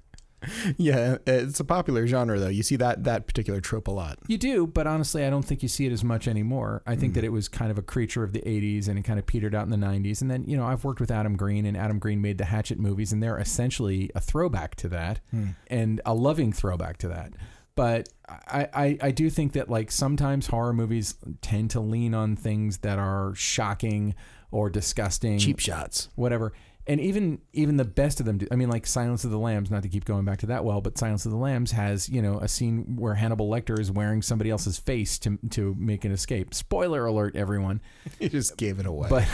Yeah, 0.77 1.17
it's 1.27 1.59
a 1.59 1.63
popular 1.63 2.07
genre 2.07 2.39
though. 2.39 2.47
You 2.47 2.63
see 2.63 2.75
that 2.77 3.03
that 3.03 3.27
particular 3.27 3.61
trope 3.61 3.87
a 3.87 3.91
lot. 3.91 4.17
you 4.27 4.37
do 4.37 4.65
but 4.65 4.87
honestly 4.87 5.23
i 5.23 5.29
don't 5.29 5.43
think 5.43 5.61
you 5.61 5.69
see 5.69 5.85
it 5.85 5.91
as 5.91 6.03
much 6.03 6.27
anymore. 6.27 6.81
I 6.87 6.95
think 6.95 7.13
that 7.13 7.21
mm. 7.21 7.25
it 7.25 7.31
was 7.31 7.47
kind 7.47 7.69
of 7.69 7.77
a 7.77 7.81
creature 7.81 8.23
of 8.23 8.33
the 8.33 8.41
80s 8.41 8.87
and 8.87 8.97
it 8.97 9.03
kind 9.03 9.19
of 9.19 9.25
petered 9.25 9.53
out 9.53 9.63
in 9.63 9.69
the 9.69 9.77
90s 9.77 10.21
and 10.21 10.31
then 10.31 10.43
you 10.47 10.57
know 10.57 10.65
i've 10.65 10.83
worked 10.83 10.99
with 10.99 11.11
adam 11.11 11.35
green 11.35 11.65
and 11.65 11.77
adam 11.77 11.99
green 11.99 12.21
made 12.21 12.37
the 12.37 12.45
hatchet 12.45 12.79
movies 12.79 13.11
and 13.13 13.21
they're 13.21 13.37
essentially 13.37 14.09
a 14.15 14.19
throwback 14.19 14.75
to 14.75 14.87
that 14.89 15.19
hmm. 15.29 15.49
and 15.67 16.01
a 16.05 16.13
loving 16.13 16.51
throwback 16.51 16.97
to 16.97 17.07
that 17.07 17.33
but 17.81 18.09
I, 18.29 18.67
I, 18.75 18.97
I 19.01 19.11
do 19.11 19.27
think 19.31 19.53
that 19.53 19.67
like 19.67 19.89
sometimes 19.89 20.45
horror 20.45 20.71
movies 20.71 21.15
tend 21.41 21.71
to 21.71 21.79
lean 21.79 22.13
on 22.13 22.35
things 22.35 22.77
that 22.79 22.99
are 22.99 23.33
shocking 23.33 24.13
or 24.51 24.69
disgusting 24.69 25.39
Cheap 25.39 25.57
shots. 25.57 26.09
whatever 26.13 26.53
and 26.87 26.99
even 26.99 27.39
even 27.53 27.77
the 27.77 27.85
best 27.85 28.19
of 28.19 28.25
them 28.25 28.39
do. 28.39 28.47
I 28.51 28.55
mean, 28.55 28.69
like 28.69 28.85
Silence 28.85 29.23
of 29.23 29.31
the 29.31 29.37
Lambs. 29.37 29.71
Not 29.71 29.83
to 29.83 29.89
keep 29.89 30.05
going 30.05 30.25
back 30.25 30.39
to 30.39 30.47
that 30.47 30.63
well, 30.63 30.81
but 30.81 30.97
Silence 30.97 31.25
of 31.25 31.31
the 31.31 31.37
Lambs 31.37 31.71
has 31.71 32.09
you 32.09 32.21
know 32.21 32.39
a 32.39 32.47
scene 32.47 32.97
where 32.97 33.15
Hannibal 33.15 33.49
Lecter 33.49 33.79
is 33.79 33.91
wearing 33.91 34.21
somebody 34.21 34.49
else's 34.49 34.77
face 34.77 35.19
to 35.19 35.37
to 35.51 35.75
make 35.77 36.05
an 36.05 36.11
escape. 36.11 36.53
Spoiler 36.53 37.05
alert, 37.05 37.35
everyone. 37.35 37.81
You 38.19 38.29
just 38.29 38.57
gave 38.57 38.79
it 38.79 38.85
away. 38.85 39.07
But 39.09 39.27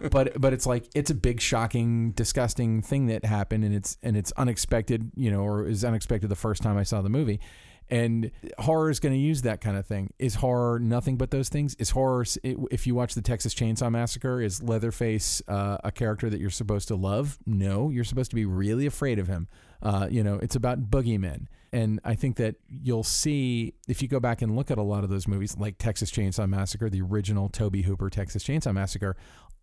but 0.10 0.40
but 0.40 0.52
it's 0.52 0.66
like 0.66 0.88
it's 0.94 1.10
a 1.10 1.14
big, 1.14 1.40
shocking, 1.40 2.12
disgusting 2.12 2.82
thing 2.82 3.06
that 3.06 3.24
happened, 3.24 3.64
and 3.64 3.74
it's 3.74 3.98
and 4.02 4.16
it's 4.16 4.32
unexpected, 4.32 5.10
you 5.16 5.30
know, 5.30 5.40
or 5.40 5.66
is 5.66 5.84
unexpected 5.84 6.28
the 6.28 6.36
first 6.36 6.62
time 6.62 6.76
I 6.76 6.82
saw 6.82 7.02
the 7.02 7.08
movie. 7.08 7.40
And 7.88 8.32
horror 8.58 8.90
is 8.90 8.98
going 8.98 9.12
to 9.12 9.18
use 9.18 9.42
that 9.42 9.60
kind 9.60 9.76
of 9.76 9.86
thing. 9.86 10.12
Is 10.18 10.36
horror 10.36 10.78
nothing 10.80 11.16
but 11.16 11.30
those 11.30 11.48
things? 11.48 11.74
Is 11.76 11.90
horror, 11.90 12.24
if 12.42 12.86
you 12.86 12.94
watch 12.94 13.14
the 13.14 13.22
Texas 13.22 13.54
Chainsaw 13.54 13.90
Massacre, 13.90 14.40
is 14.40 14.62
Leatherface 14.62 15.40
uh, 15.46 15.78
a 15.84 15.92
character 15.92 16.28
that 16.28 16.40
you're 16.40 16.50
supposed 16.50 16.88
to 16.88 16.96
love? 16.96 17.38
No, 17.46 17.90
you're 17.90 18.04
supposed 18.04 18.30
to 18.30 18.36
be 18.36 18.44
really 18.44 18.86
afraid 18.86 19.18
of 19.18 19.28
him. 19.28 19.48
Uh, 19.82 20.08
you 20.10 20.24
know, 20.24 20.36
it's 20.36 20.56
about 20.56 20.90
boogeymen. 20.90 21.46
And 21.72 22.00
I 22.04 22.14
think 22.14 22.36
that 22.36 22.56
you'll 22.68 23.04
see, 23.04 23.74
if 23.86 24.00
you 24.00 24.08
go 24.08 24.18
back 24.18 24.40
and 24.40 24.56
look 24.56 24.70
at 24.70 24.78
a 24.78 24.82
lot 24.82 25.04
of 25.04 25.10
those 25.10 25.28
movies, 25.28 25.56
like 25.58 25.78
Texas 25.78 26.10
Chainsaw 26.10 26.48
Massacre, 26.48 26.88
the 26.88 27.02
original 27.02 27.48
Tobe 27.48 27.76
Hooper 27.84 28.08
Texas 28.08 28.42
Chainsaw 28.44 28.72
Massacre, 28.72 29.16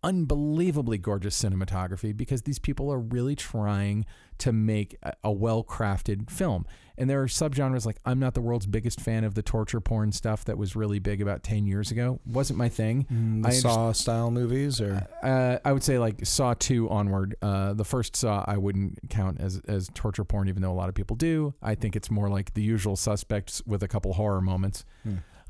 unbelievably 0.04 0.98
gorgeous 0.98 1.42
cinematography 1.42 2.14
because 2.14 2.42
these 2.42 2.58
people 2.58 2.92
are 2.92 2.98
really 2.98 3.34
trying 3.34 4.04
to 4.36 4.52
make 4.52 4.96
a, 5.02 5.14
a 5.24 5.32
well 5.32 5.64
crafted 5.64 6.30
film. 6.30 6.66
And 6.96 7.10
there 7.10 7.22
are 7.22 7.26
subgenres 7.26 7.84
like 7.84 7.96
I'm 8.04 8.18
not 8.18 8.34
the 8.34 8.40
world's 8.40 8.66
biggest 8.66 9.00
fan 9.00 9.24
of 9.24 9.34
the 9.34 9.42
torture 9.42 9.80
porn 9.80 10.12
stuff 10.12 10.44
that 10.44 10.56
was 10.56 10.76
really 10.76 10.98
big 10.98 11.20
about 11.20 11.42
10 11.42 11.66
years 11.66 11.90
ago. 11.90 12.20
Wasn't 12.24 12.58
my 12.58 12.68
thing. 12.68 13.06
Mm, 13.12 13.46
I 13.46 13.50
Saw 13.50 13.92
style 13.92 14.30
movies, 14.30 14.80
or 14.80 15.06
Uh, 15.22 15.58
I 15.64 15.72
would 15.72 15.82
say 15.82 15.98
like 15.98 16.24
Saw 16.24 16.54
2 16.54 16.88
onward. 16.90 17.34
Uh, 17.42 17.72
the 17.72 17.84
first 17.84 18.14
Saw 18.16 18.44
I 18.46 18.56
wouldn't 18.58 19.10
count 19.10 19.40
as, 19.40 19.60
as 19.66 19.90
torture 19.94 20.24
porn, 20.24 20.48
even 20.48 20.62
though 20.62 20.72
a 20.72 20.74
lot 20.74 20.88
of 20.88 20.94
people 20.94 21.16
do. 21.16 21.54
I 21.62 21.74
think 21.74 21.96
it's 21.96 22.10
more 22.10 22.28
like 22.28 22.54
the 22.54 22.62
usual 22.62 22.96
suspects 22.96 23.62
with 23.66 23.82
a 23.82 23.88
couple 23.88 24.12
horror 24.14 24.40
moments. 24.40 24.84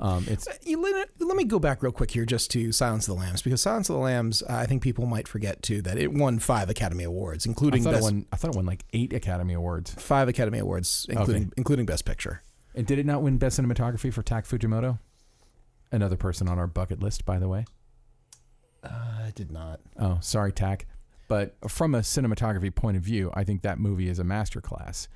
Um, 0.00 0.24
it's 0.28 0.48
You 0.64 0.82
let, 0.82 1.08
let 1.20 1.36
me 1.36 1.44
go 1.44 1.58
back 1.58 1.82
real 1.82 1.92
quick 1.92 2.10
here 2.10 2.24
just 2.24 2.50
to 2.52 2.72
Silence 2.72 3.06
of 3.08 3.14
the 3.14 3.20
Lambs 3.20 3.42
because 3.42 3.62
Silence 3.62 3.88
of 3.88 3.94
the 3.96 4.02
Lambs, 4.02 4.42
uh, 4.42 4.46
I 4.48 4.66
think 4.66 4.82
people 4.82 5.06
might 5.06 5.28
forget 5.28 5.62
too 5.62 5.82
that 5.82 5.96
it 5.98 6.12
won 6.12 6.38
five 6.40 6.68
Academy 6.68 7.04
Awards, 7.04 7.46
I 7.46 7.50
including 7.50 7.84
thought, 7.84 7.92
best 7.92 8.02
it 8.02 8.12
won, 8.12 8.26
I 8.32 8.36
thought 8.36 8.50
it 8.50 8.56
won 8.56 8.66
like 8.66 8.84
eight 8.92 9.12
Academy 9.12 9.54
Awards. 9.54 9.94
five 9.94 10.28
Academy 10.28 10.58
Awards, 10.58 11.06
including 11.08 11.42
Okay. 11.44 11.52
including 11.56 11.86
Best 11.86 12.04
Picture. 12.04 12.42
And 12.74 12.86
did 12.86 12.98
it 12.98 13.06
not 13.06 13.22
win 13.22 13.38
Best 13.38 13.60
Cinematography 13.60 14.12
for 14.12 14.22
Tak 14.24 14.46
Fujimoto? 14.46 14.98
Another 15.92 16.16
person 16.16 16.48
on 16.48 16.58
our 16.58 16.66
bucket 16.66 17.00
list, 17.00 17.24
by 17.24 17.38
the 17.38 17.46
way. 17.48 17.64
Uh, 18.82 18.88
I 19.26 19.32
did 19.34 19.52
not. 19.52 19.80
Oh, 19.96 20.18
sorry, 20.20 20.52
Tak. 20.52 20.86
But 21.28 21.54
from 21.68 21.94
a 21.94 22.00
cinematography 22.00 22.74
point 22.74 22.96
of 22.96 23.02
view, 23.04 23.30
I 23.32 23.44
think 23.44 23.62
that 23.62 23.78
movie 23.78 24.08
is 24.08 24.18
a 24.18 24.24
masterclass. 24.24 25.08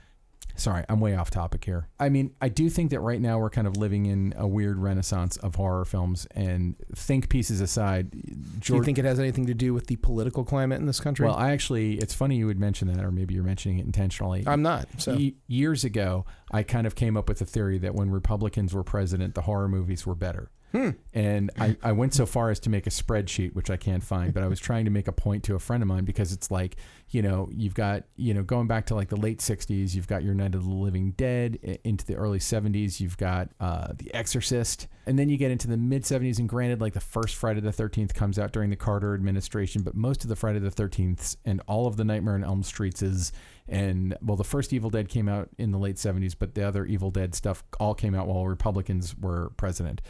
Sorry, 0.57 0.85
I'm 0.89 0.99
way 0.99 1.15
off 1.15 1.31
topic 1.31 1.65
here. 1.65 1.89
I 2.01 2.09
mean, 2.09 2.35
I 2.43 2.49
do 2.49 2.69
think 2.69 2.91
that 2.91 2.99
right 2.99 3.21
now 3.21 3.39
we're 3.39 3.49
kind 3.49 3.69
of 3.69 3.77
living 3.77 4.07
in 4.07 4.35
a 4.37 4.45
weird 4.49 4.77
renaissance 4.77 5.37
of 5.37 5.55
horror 5.55 5.85
films. 5.85 6.27
And 6.33 6.75
think 6.97 7.29
pieces 7.29 7.61
aside, 7.61 8.11
Do 8.61 8.75
you 8.75 8.83
think 8.83 8.99
it 8.99 9.05
has 9.05 9.21
anything 9.21 9.47
to 9.47 9.55
do 9.55 9.73
with 9.73 9.87
the 9.87 9.95
political 9.97 10.45
climate 10.45 10.81
in 10.81 10.87
this 10.87 10.99
country? 10.99 11.27
well, 11.27 11.37
I 11.37 11.53
actually, 11.53 11.99
it's 11.99 12.13
funny 12.13 12.37
you 12.39 12.47
would 12.49 12.59
mention 12.59 12.89
that, 12.93 13.05
or 13.05 13.13
maybe 13.13 13.35
you're 13.35 13.45
mentioning 13.45 13.79
it 13.79 13.87
intentionally. 13.87 14.43
I'm 14.49 14.63
not. 14.63 14.89
So 14.99 15.13
Ye- 15.13 15.37
years 15.47 15.85
ago, 15.85 16.27
I 16.51 16.65
kind 16.65 16.89
of 16.89 16.97
came 16.97 17.17
up 17.17 17.29
with 17.29 17.41
a 17.41 17.45
theory 17.47 17.79
that 17.79 17.95
when 17.95 18.11
Republicans 18.11 18.75
were 18.75 18.83
president, 18.83 19.37
the 19.37 19.43
horror 19.43 19.69
movies 19.69 20.07
were 20.07 20.17
better. 20.17 20.51
Hmm. 20.73 20.91
And 21.15 21.51
I, 21.59 21.77
I 21.83 21.93
went 21.93 22.13
so 22.13 22.27
far 22.27 22.51
as 22.51 22.61
to 22.61 22.71
make 22.71 22.87
a 22.87 22.91
spreadsheet, 22.91 23.55
which 23.55 23.71
I 23.71 23.79
can't 23.79 24.05
find, 24.05 24.35
but 24.35 24.43
I 24.43 24.49
was 24.49 24.61
trying 24.61 24.85
to 24.85 24.91
make 24.91 25.09
a 25.09 25.13
point 25.13 25.45
to 25.45 25.55
a 25.55 25.59
friend 25.59 25.83
of 25.83 25.89
mine 25.89 26.05
because 26.05 26.33
it's 26.33 26.51
like, 26.51 26.77
you 27.09 27.23
know, 27.23 27.49
you've 27.51 27.75
got, 27.75 28.05
you 28.17 28.35
know, 28.35 28.43
going 28.43 28.67
back 28.67 28.85
to 28.87 28.95
like 28.95 29.09
the 29.09 29.17
late 29.17 29.39
60s, 29.39 29.95
you've 29.95 30.09
got 30.09 30.23
your 30.23 30.35
Night 30.35 30.55
of 30.55 30.65
the 30.65 30.75
Living 30.75 31.13
Dead 31.13 31.57
into 31.85 32.05
the 32.05 32.17
early 32.17 32.39
70s, 32.39 33.01
you've 33.01 33.17
got 33.17 33.49
uh, 33.61 33.93
The 33.97 34.13
Exorcist. 34.13 34.89
And 35.07 35.19
then 35.19 35.31
you 35.31 35.39
get 35.39 35.51
into 35.51 35.69
the 35.69 35.79
mid 35.79 36.03
70s. 36.03 36.39
And 36.39 36.47
granted, 36.49 36.83
like 36.83 36.93
the 36.93 37.01
first 37.01 37.37
Friday 37.37 37.61
the 37.61 37.71
13th 37.71 38.13
comes 38.13 38.39
out 38.39 38.53
during 38.53 38.69
the 38.69 38.77
Carter 38.77 39.15
administration, 39.15 39.83
but 39.83 39.95
most 39.95 40.23
of 40.23 40.29
the 40.29 40.37
Friday 40.37 40.59
the 40.59 40.71
13th 40.71 41.37
and 41.47 41.63
all 41.67 41.87
of 41.87 41.97
the 41.97 42.05
Nightmare 42.05 42.35
on 42.35 42.45
Elm 42.45 42.63
Streets 42.63 43.01
is 43.01 43.33
and 43.69 44.17
well 44.23 44.37
the 44.37 44.45
first 44.45 44.73
evil 44.73 44.91
dead 44.91 45.09
came 45.09 45.29
out 45.29 45.49
in 45.59 45.73
the 45.73 45.79
late 45.79 45.97
70s 45.97 46.35
but 46.39 46.55
the 46.55 46.67
other 46.67 46.87
evil 46.87 47.11
dead 47.11 47.35
stuff 47.35 47.63
all 47.79 47.95
came 47.95 48.15
out 48.15 48.27
while 48.27 48.47
republicans 48.47 49.15
were 49.19 49.51
president 49.59 50.01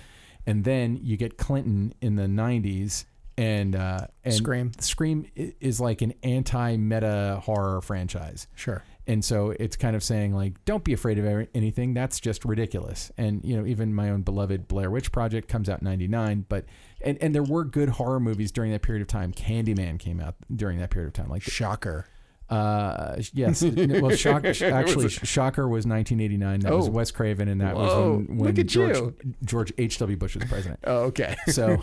and 0.48 0.64
then 0.64 0.98
you 1.02 1.16
get 1.16 1.36
clinton 1.36 1.92
in 2.00 2.16
the 2.16 2.24
90s 2.24 3.04
and 3.36 3.76
uh 3.76 4.06
and 4.24 4.34
Scream. 4.34 4.72
scream 4.80 5.26
is 5.36 5.80
like 5.80 6.02
an 6.02 6.14
anti-meta 6.22 7.40
horror 7.44 7.80
franchise 7.80 8.48
sure. 8.56 8.82
and 9.06 9.24
so 9.24 9.50
it's 9.60 9.76
kind 9.76 9.94
of 9.94 10.02
saying 10.02 10.34
like 10.34 10.64
don't 10.64 10.82
be 10.82 10.92
afraid 10.92 11.18
of 11.18 11.48
anything 11.54 11.94
that's 11.94 12.18
just 12.18 12.44
ridiculous 12.44 13.12
and 13.16 13.44
you 13.44 13.56
know 13.56 13.64
even 13.64 13.94
my 13.94 14.10
own 14.10 14.22
beloved 14.22 14.66
blair 14.66 14.90
witch 14.90 15.12
project 15.12 15.48
comes 15.48 15.68
out 15.68 15.80
in 15.80 15.84
99 15.84 16.46
but 16.48 16.64
and, 17.00 17.16
and 17.22 17.32
there 17.32 17.44
were 17.44 17.64
good 17.64 17.90
horror 17.90 18.18
movies 18.18 18.50
during 18.50 18.72
that 18.72 18.82
period 18.82 19.02
of 19.02 19.06
time 19.06 19.32
candyman 19.32 19.98
came 19.98 20.18
out 20.18 20.34
during 20.54 20.78
that 20.78 20.90
period 20.90 21.06
of 21.06 21.12
time 21.12 21.28
like 21.28 21.42
Shocker. 21.42 22.06
Uh, 22.50 23.16
yes. 23.34 23.62
Well, 23.62 24.10
Shock, 24.16 24.44
actually, 24.44 25.08
Shocker 25.10 25.68
was 25.68 25.86
1989. 25.86 26.60
That 26.60 26.72
was 26.72 26.88
Oh. 26.88 26.90
Wes 26.90 27.10
Craven, 27.10 27.48
and 27.48 27.60
that 27.60 27.74
Whoa, 27.74 27.82
was 28.18 28.26
when, 28.28 28.38
when 28.38 28.66
George 28.66 28.96
you. 28.96 29.14
George 29.44 29.72
H. 29.78 29.98
W. 29.98 30.16
Bush 30.16 30.34
was 30.36 30.44
president. 30.48 30.80
Oh, 30.84 31.04
okay. 31.04 31.36
So 31.48 31.76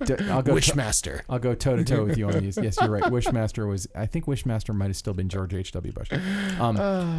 I'll 0.00 0.42
go. 0.42 0.54
Wishmaster. 0.54 1.22
I'll 1.28 1.38
go 1.38 1.54
toe 1.54 1.76
to 1.76 1.84
toe 1.84 2.04
with 2.04 2.16
you 2.18 2.26
on 2.28 2.38
these. 2.40 2.56
Yes, 2.56 2.76
you're 2.80 2.90
right. 2.90 3.02
Wishmaster 3.04 3.68
was. 3.68 3.86
I 3.94 4.06
think 4.06 4.26
Wishmaster 4.26 4.74
might 4.74 4.86
have 4.86 4.96
still 4.96 5.14
been 5.14 5.28
George 5.28 5.54
H. 5.54 5.72
W. 5.72 5.92
Bush. 5.92 6.10
Um, 6.60 6.76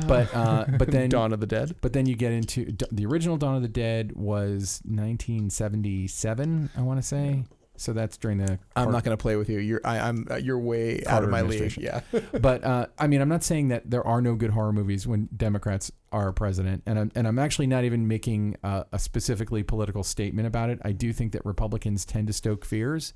but 0.07 0.33
uh, 0.33 0.65
but 0.77 0.89
then 0.91 1.09
Dawn 1.09 1.31
of 1.33 1.39
the 1.39 1.45
Dead. 1.47 1.75
but 1.81 1.93
then 1.93 2.05
you 2.05 2.15
get 2.15 2.31
into 2.31 2.75
the 2.91 3.05
original 3.05 3.37
Dawn 3.37 3.55
of 3.55 3.61
the 3.61 3.67
Dead 3.67 4.13
was 4.15 4.81
1977. 4.85 6.69
I 6.75 6.81
want 6.81 6.99
to 6.99 7.03
say. 7.05 7.43
So 7.77 7.93
that's 7.93 8.17
during 8.17 8.39
the. 8.39 8.59
I'm 8.75 8.91
not 8.91 9.03
going 9.03 9.15
to 9.15 9.21
play 9.21 9.35
with 9.35 9.49
you. 9.49 9.59
You're 9.59 9.81
I, 9.83 9.99
I'm 9.99 10.27
uh, 10.29 10.35
you're 10.35 10.59
way 10.59 11.03
out 11.05 11.23
of 11.23 11.29
my 11.29 11.41
league. 11.41 11.77
Yeah. 11.77 12.01
but 12.41 12.63
uh, 12.63 12.87
I 12.97 13.07
mean, 13.07 13.21
I'm 13.21 13.29
not 13.29 13.43
saying 13.43 13.69
that 13.69 13.89
there 13.89 14.05
are 14.05 14.21
no 14.21 14.35
good 14.35 14.51
horror 14.51 14.73
movies 14.73 15.07
when 15.07 15.29
Democrats 15.35 15.91
are 16.11 16.31
president, 16.31 16.83
and 16.85 16.99
I'm 16.99 17.11
and 17.15 17.27
I'm 17.27 17.39
actually 17.39 17.67
not 17.67 17.83
even 17.83 18.07
making 18.07 18.55
uh, 18.63 18.83
a 18.91 18.99
specifically 18.99 19.63
political 19.63 20.03
statement 20.03 20.47
about 20.47 20.69
it. 20.69 20.79
I 20.83 20.91
do 20.91 21.13
think 21.13 21.33
that 21.33 21.45
Republicans 21.45 22.05
tend 22.05 22.27
to 22.27 22.33
stoke 22.33 22.65
fears, 22.65 23.13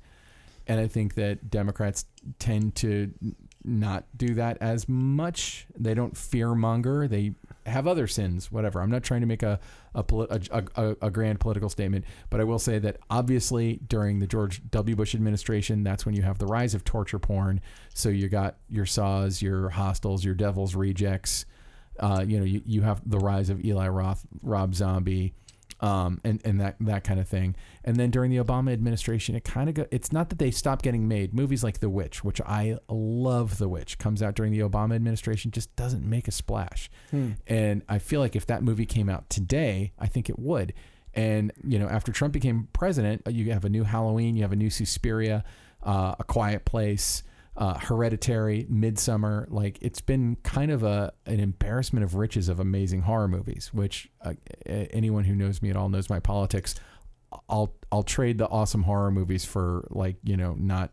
and 0.66 0.80
I 0.80 0.86
think 0.86 1.14
that 1.14 1.50
Democrats 1.50 2.06
tend 2.38 2.74
to 2.76 3.12
not 3.64 4.04
do 4.16 4.34
that 4.34 4.58
as 4.60 4.88
much. 4.88 5.66
They 5.78 5.94
don't 5.94 6.16
fear 6.16 6.54
monger. 6.54 7.08
They 7.08 7.34
have 7.66 7.86
other 7.86 8.06
sins, 8.06 8.50
whatever. 8.50 8.80
I'm 8.80 8.90
not 8.90 9.02
trying 9.02 9.20
to 9.20 9.26
make 9.26 9.42
a 9.42 9.60
a, 9.94 10.04
a, 10.10 10.64
a, 10.76 10.96
a 11.02 11.10
grand 11.10 11.40
political 11.40 11.68
statement, 11.68 12.04
but 12.30 12.40
I 12.40 12.44
will 12.44 12.58
say 12.58 12.78
that 12.78 12.98
obviously 13.10 13.80
during 13.86 14.18
the 14.18 14.26
George 14.26 14.62
W. 14.70 14.96
Bush 14.96 15.14
administration, 15.14 15.82
that's 15.84 16.06
when 16.06 16.14
you 16.14 16.22
have 16.22 16.38
the 16.38 16.46
rise 16.46 16.74
of 16.74 16.84
torture 16.84 17.18
porn. 17.18 17.60
So 17.94 18.08
you 18.08 18.28
got 18.28 18.56
your 18.68 18.86
Saws, 18.86 19.42
your 19.42 19.68
Hostels, 19.70 20.24
your 20.24 20.34
Devil's 20.34 20.74
Rejects. 20.74 21.44
Uh, 22.00 22.24
you 22.26 22.38
know, 22.38 22.44
you, 22.44 22.62
you 22.64 22.82
have 22.82 23.02
the 23.08 23.18
rise 23.18 23.50
of 23.50 23.62
Eli 23.64 23.86
Roth, 23.88 24.24
Rob 24.42 24.74
Zombie, 24.74 25.34
um, 25.82 26.20
and 26.24 26.40
and 26.44 26.60
that 26.60 26.76
that 26.80 27.04
kind 27.04 27.18
of 27.20 27.28
thing. 27.28 27.56
And 27.84 27.96
then 27.96 28.10
during 28.10 28.30
the 28.30 28.36
Obama 28.38 28.72
administration, 28.72 29.34
it 29.34 29.44
kind 29.44 29.68
of 29.68 29.74
go. 29.74 29.86
It's 29.90 30.12
not 30.12 30.30
that 30.30 30.38
they 30.38 30.50
stopped 30.52 30.82
getting 30.82 31.08
made. 31.08 31.34
Movies 31.34 31.64
like 31.64 31.80
The 31.80 31.90
Witch, 31.90 32.22
which 32.24 32.40
I 32.42 32.78
love, 32.88 33.58
The 33.58 33.68
Witch 33.68 33.98
comes 33.98 34.22
out 34.22 34.34
during 34.34 34.52
the 34.52 34.60
Obama 34.60 34.94
administration, 34.94 35.50
just 35.50 35.74
doesn't 35.76 36.08
make 36.08 36.28
a 36.28 36.30
splash. 36.30 36.88
And 37.48 37.82
I 37.88 37.98
feel 37.98 38.20
like 38.20 38.36
if 38.36 38.46
that 38.46 38.62
movie 38.62 38.86
came 38.86 39.08
out 39.10 39.28
today, 39.28 39.92
I 39.98 40.06
think 40.06 40.30
it 40.30 40.38
would. 40.38 40.72
And 41.14 41.52
you 41.66 41.78
know, 41.78 41.88
after 41.88 42.12
Trump 42.12 42.32
became 42.32 42.68
president, 42.72 43.22
you 43.28 43.52
have 43.52 43.64
a 43.64 43.68
new 43.68 43.82
Halloween, 43.82 44.36
you 44.36 44.42
have 44.42 44.52
a 44.52 44.56
new 44.56 44.70
Suspiria, 44.70 45.44
uh, 45.82 46.14
A 46.18 46.24
Quiet 46.24 46.64
Place. 46.64 47.24
Uh, 47.54 47.78
Hereditary, 47.78 48.66
Midsommar, 48.70 49.46
like 49.50 49.78
it's 49.82 50.00
been 50.00 50.36
kind 50.42 50.70
of 50.70 50.82
a 50.82 51.12
an 51.26 51.38
embarrassment 51.38 52.02
of 52.02 52.14
riches 52.14 52.48
of 52.48 52.58
amazing 52.58 53.02
horror 53.02 53.28
movies. 53.28 53.70
Which 53.74 54.10
uh, 54.24 54.34
anyone 54.66 55.24
who 55.24 55.34
knows 55.34 55.60
me 55.60 55.70
at 55.70 55.76
all 55.76 55.88
knows 55.88 56.08
my 56.08 56.20
politics. 56.20 56.74
I'll 57.48 57.74
I'll 57.90 58.02
trade 58.02 58.38
the 58.38 58.48
awesome 58.48 58.84
horror 58.84 59.10
movies 59.10 59.44
for 59.44 59.86
like 59.90 60.16
you 60.24 60.36
know 60.36 60.54
not 60.58 60.92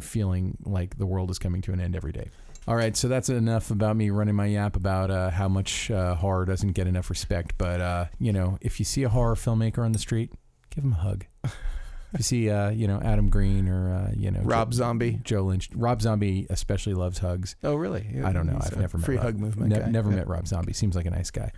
feeling 0.00 0.56
like 0.64 0.98
the 0.98 1.06
world 1.06 1.30
is 1.30 1.38
coming 1.38 1.60
to 1.62 1.72
an 1.72 1.80
end 1.80 1.96
every 1.96 2.12
day. 2.12 2.28
All 2.66 2.76
right, 2.76 2.96
so 2.96 3.08
that's 3.08 3.28
enough 3.28 3.70
about 3.70 3.94
me 3.94 4.08
running 4.08 4.34
my 4.34 4.46
yap 4.46 4.74
about 4.74 5.10
uh, 5.10 5.28
how 5.30 5.48
much 5.48 5.90
uh, 5.90 6.14
horror 6.14 6.46
doesn't 6.46 6.72
get 6.72 6.86
enough 6.86 7.10
respect. 7.10 7.58
But 7.58 7.80
uh, 7.80 8.06
you 8.18 8.32
know, 8.32 8.58
if 8.60 8.78
you 8.78 8.84
see 8.84 9.02
a 9.02 9.08
horror 9.08 9.34
filmmaker 9.34 9.84
on 9.84 9.92
the 9.92 9.98
street, 9.98 10.32
give 10.70 10.84
him 10.84 10.92
a 10.92 10.96
hug. 10.96 11.26
If 12.14 12.20
you 12.20 12.24
see, 12.24 12.50
uh, 12.50 12.70
you 12.70 12.86
know, 12.86 13.00
Adam 13.02 13.28
Green 13.28 13.68
or 13.68 13.92
uh, 13.92 14.12
you 14.16 14.30
know, 14.30 14.40
Rob 14.42 14.70
Joe, 14.72 14.76
Zombie. 14.76 15.20
Joe 15.24 15.42
Lynch. 15.42 15.68
Rob 15.74 16.00
Zombie 16.00 16.46
especially 16.48 16.94
loves 16.94 17.18
hugs. 17.18 17.56
Oh, 17.62 17.74
really? 17.74 18.06
I 18.24 18.32
don't 18.32 18.46
know. 18.46 18.58
I've 18.60 18.76
never 18.78 18.98
met 18.98 19.04
free 19.04 19.16
Rob. 19.16 19.24
hug 19.24 19.38
movement. 19.38 19.70
Ne- 19.72 19.90
never 19.90 20.10
Yeah. 20.10 20.16
met 20.16 20.28
Rob 20.28 20.46
Zombie. 20.46 20.72
Seems 20.72 20.94
like 20.96 21.06
a 21.06 21.10
nice 21.10 21.30
guy. 21.30 21.50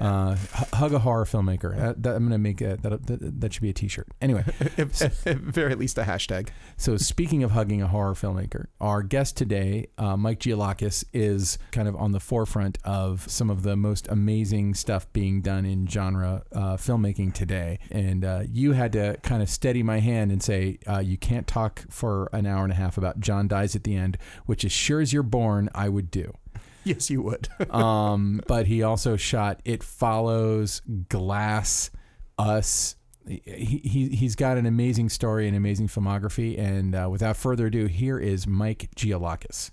Uh, 0.00 0.34
hu- 0.34 0.76
hug 0.76 0.92
a 0.92 0.98
horror 0.98 1.24
filmmaker. 1.24 1.78
Uh, 1.80 1.94
that, 1.98 2.16
I'm 2.16 2.24
gonna 2.24 2.38
make 2.38 2.60
a, 2.60 2.76
that, 2.82 3.06
that. 3.06 3.40
That 3.40 3.52
should 3.52 3.62
be 3.62 3.70
a 3.70 3.72
T-shirt. 3.72 4.08
Anyway, 4.20 4.44
At 4.78 5.02
at 5.02 5.12
very 5.38 5.74
least 5.76 5.96
a 5.98 6.02
hashtag. 6.02 6.48
so 6.76 6.96
speaking 6.96 7.42
of 7.44 7.52
hugging 7.52 7.82
a 7.82 7.86
horror 7.86 8.14
filmmaker, 8.14 8.66
our 8.80 9.02
guest 9.02 9.36
today, 9.36 9.86
uh, 9.98 10.16
Mike 10.16 10.40
Gioulakis, 10.40 11.04
is 11.12 11.58
kind 11.70 11.86
of 11.88 11.94
on 11.96 12.12
the 12.12 12.20
forefront 12.20 12.78
of 12.84 13.30
some 13.30 13.50
of 13.50 13.62
the 13.62 13.76
most 13.76 14.08
amazing 14.08 14.74
stuff 14.74 15.10
being 15.12 15.40
done 15.42 15.64
in 15.64 15.86
genre 15.86 16.42
uh, 16.52 16.76
filmmaking 16.76 17.32
today. 17.34 17.78
And 17.90 18.24
uh, 18.24 18.42
you 18.50 18.72
had 18.72 18.92
to 18.94 19.16
kind 19.22 19.42
of 19.42 19.48
steady 19.48 19.82
my 19.82 19.91
hand 20.00 20.30
and 20.32 20.42
say, 20.42 20.78
uh, 20.88 20.98
you 20.98 21.16
can't 21.16 21.46
talk 21.46 21.84
for 21.90 22.28
an 22.32 22.46
hour 22.46 22.64
and 22.64 22.72
a 22.72 22.76
half 22.76 22.96
about 22.98 23.20
John 23.20 23.48
dies 23.48 23.76
at 23.76 23.84
the 23.84 23.94
end, 23.96 24.18
which 24.46 24.64
as 24.64 24.72
sure 24.72 25.00
as 25.00 25.12
you're 25.12 25.22
born, 25.22 25.68
I 25.74 25.88
would 25.88 26.10
do. 26.10 26.32
Yes, 26.84 27.10
you 27.10 27.22
would. 27.22 27.48
Um, 27.70 28.40
but 28.48 28.66
he 28.66 28.82
also 28.82 29.16
shot 29.16 29.60
It 29.64 29.84
Follows, 29.84 30.82
Glass, 31.08 31.90
Us. 32.36 32.96
He, 33.24 33.80
he, 33.84 34.08
he's 34.08 34.34
got 34.34 34.56
an 34.56 34.66
amazing 34.66 35.08
story 35.08 35.46
and 35.46 35.56
amazing 35.56 35.86
filmography. 35.86 36.58
And 36.58 36.96
uh, 36.96 37.08
without 37.08 37.36
further 37.36 37.66
ado, 37.66 37.86
here 37.86 38.18
is 38.18 38.48
Mike 38.48 38.88
Gioulakis. 38.96 39.70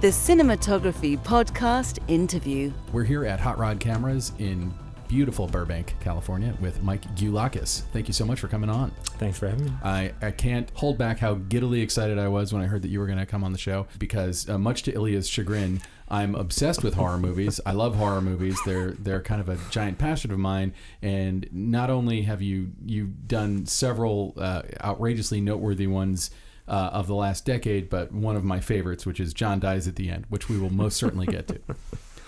The 0.00 0.08
Cinematography 0.08 1.18
Podcast 1.18 1.98
interview. 2.08 2.72
We're 2.92 3.04
here 3.04 3.24
at 3.24 3.38
Hot 3.40 3.58
Rod 3.58 3.80
Cameras 3.80 4.32
in 4.38 4.72
beautiful 5.10 5.48
Burbank, 5.48 5.96
California, 5.98 6.54
with 6.60 6.84
Mike 6.84 7.02
Gioulakis. 7.16 7.82
Thank 7.92 8.06
you 8.06 8.14
so 8.14 8.24
much 8.24 8.38
for 8.38 8.46
coming 8.46 8.70
on. 8.70 8.92
Thanks 9.18 9.40
for 9.40 9.48
having 9.48 9.64
me. 9.64 9.72
I, 9.82 10.12
I 10.22 10.30
can't 10.30 10.70
hold 10.74 10.98
back 10.98 11.18
how 11.18 11.34
giddily 11.34 11.82
excited 11.82 12.16
I 12.16 12.28
was 12.28 12.52
when 12.52 12.62
I 12.62 12.66
heard 12.66 12.82
that 12.82 12.90
you 12.90 13.00
were 13.00 13.06
going 13.06 13.18
to 13.18 13.26
come 13.26 13.42
on 13.42 13.50
the 13.50 13.58
show 13.58 13.88
because, 13.98 14.48
uh, 14.48 14.56
much 14.56 14.84
to 14.84 14.94
Ilya's 14.94 15.28
chagrin, 15.28 15.82
I'm 16.06 16.36
obsessed 16.36 16.84
with 16.84 16.94
horror 16.94 17.18
movies. 17.18 17.60
I 17.66 17.72
love 17.72 17.96
horror 17.96 18.20
movies. 18.20 18.56
They're 18.64 18.92
they're 18.92 19.20
kind 19.20 19.40
of 19.40 19.48
a 19.48 19.58
giant 19.70 19.98
passion 19.98 20.30
of 20.30 20.38
mine. 20.38 20.74
And 21.02 21.48
not 21.50 21.90
only 21.90 22.22
have 22.22 22.40
you 22.40 22.70
you 22.86 23.06
done 23.26 23.66
several 23.66 24.34
uh, 24.36 24.62
outrageously 24.82 25.40
noteworthy 25.40 25.86
ones. 25.88 26.30
Uh, 26.68 26.88
of 26.92 27.08
the 27.08 27.14
last 27.16 27.44
decade, 27.44 27.90
but 27.90 28.12
one 28.12 28.36
of 28.36 28.44
my 28.44 28.60
favorites, 28.60 29.04
which 29.04 29.18
is 29.18 29.34
John 29.34 29.58
Dies 29.58 29.88
at 29.88 29.96
the 29.96 30.08
End, 30.08 30.24
which 30.28 30.48
we 30.48 30.56
will 30.56 30.70
most 30.70 30.96
certainly 30.98 31.26
get 31.26 31.48
to. 31.48 31.58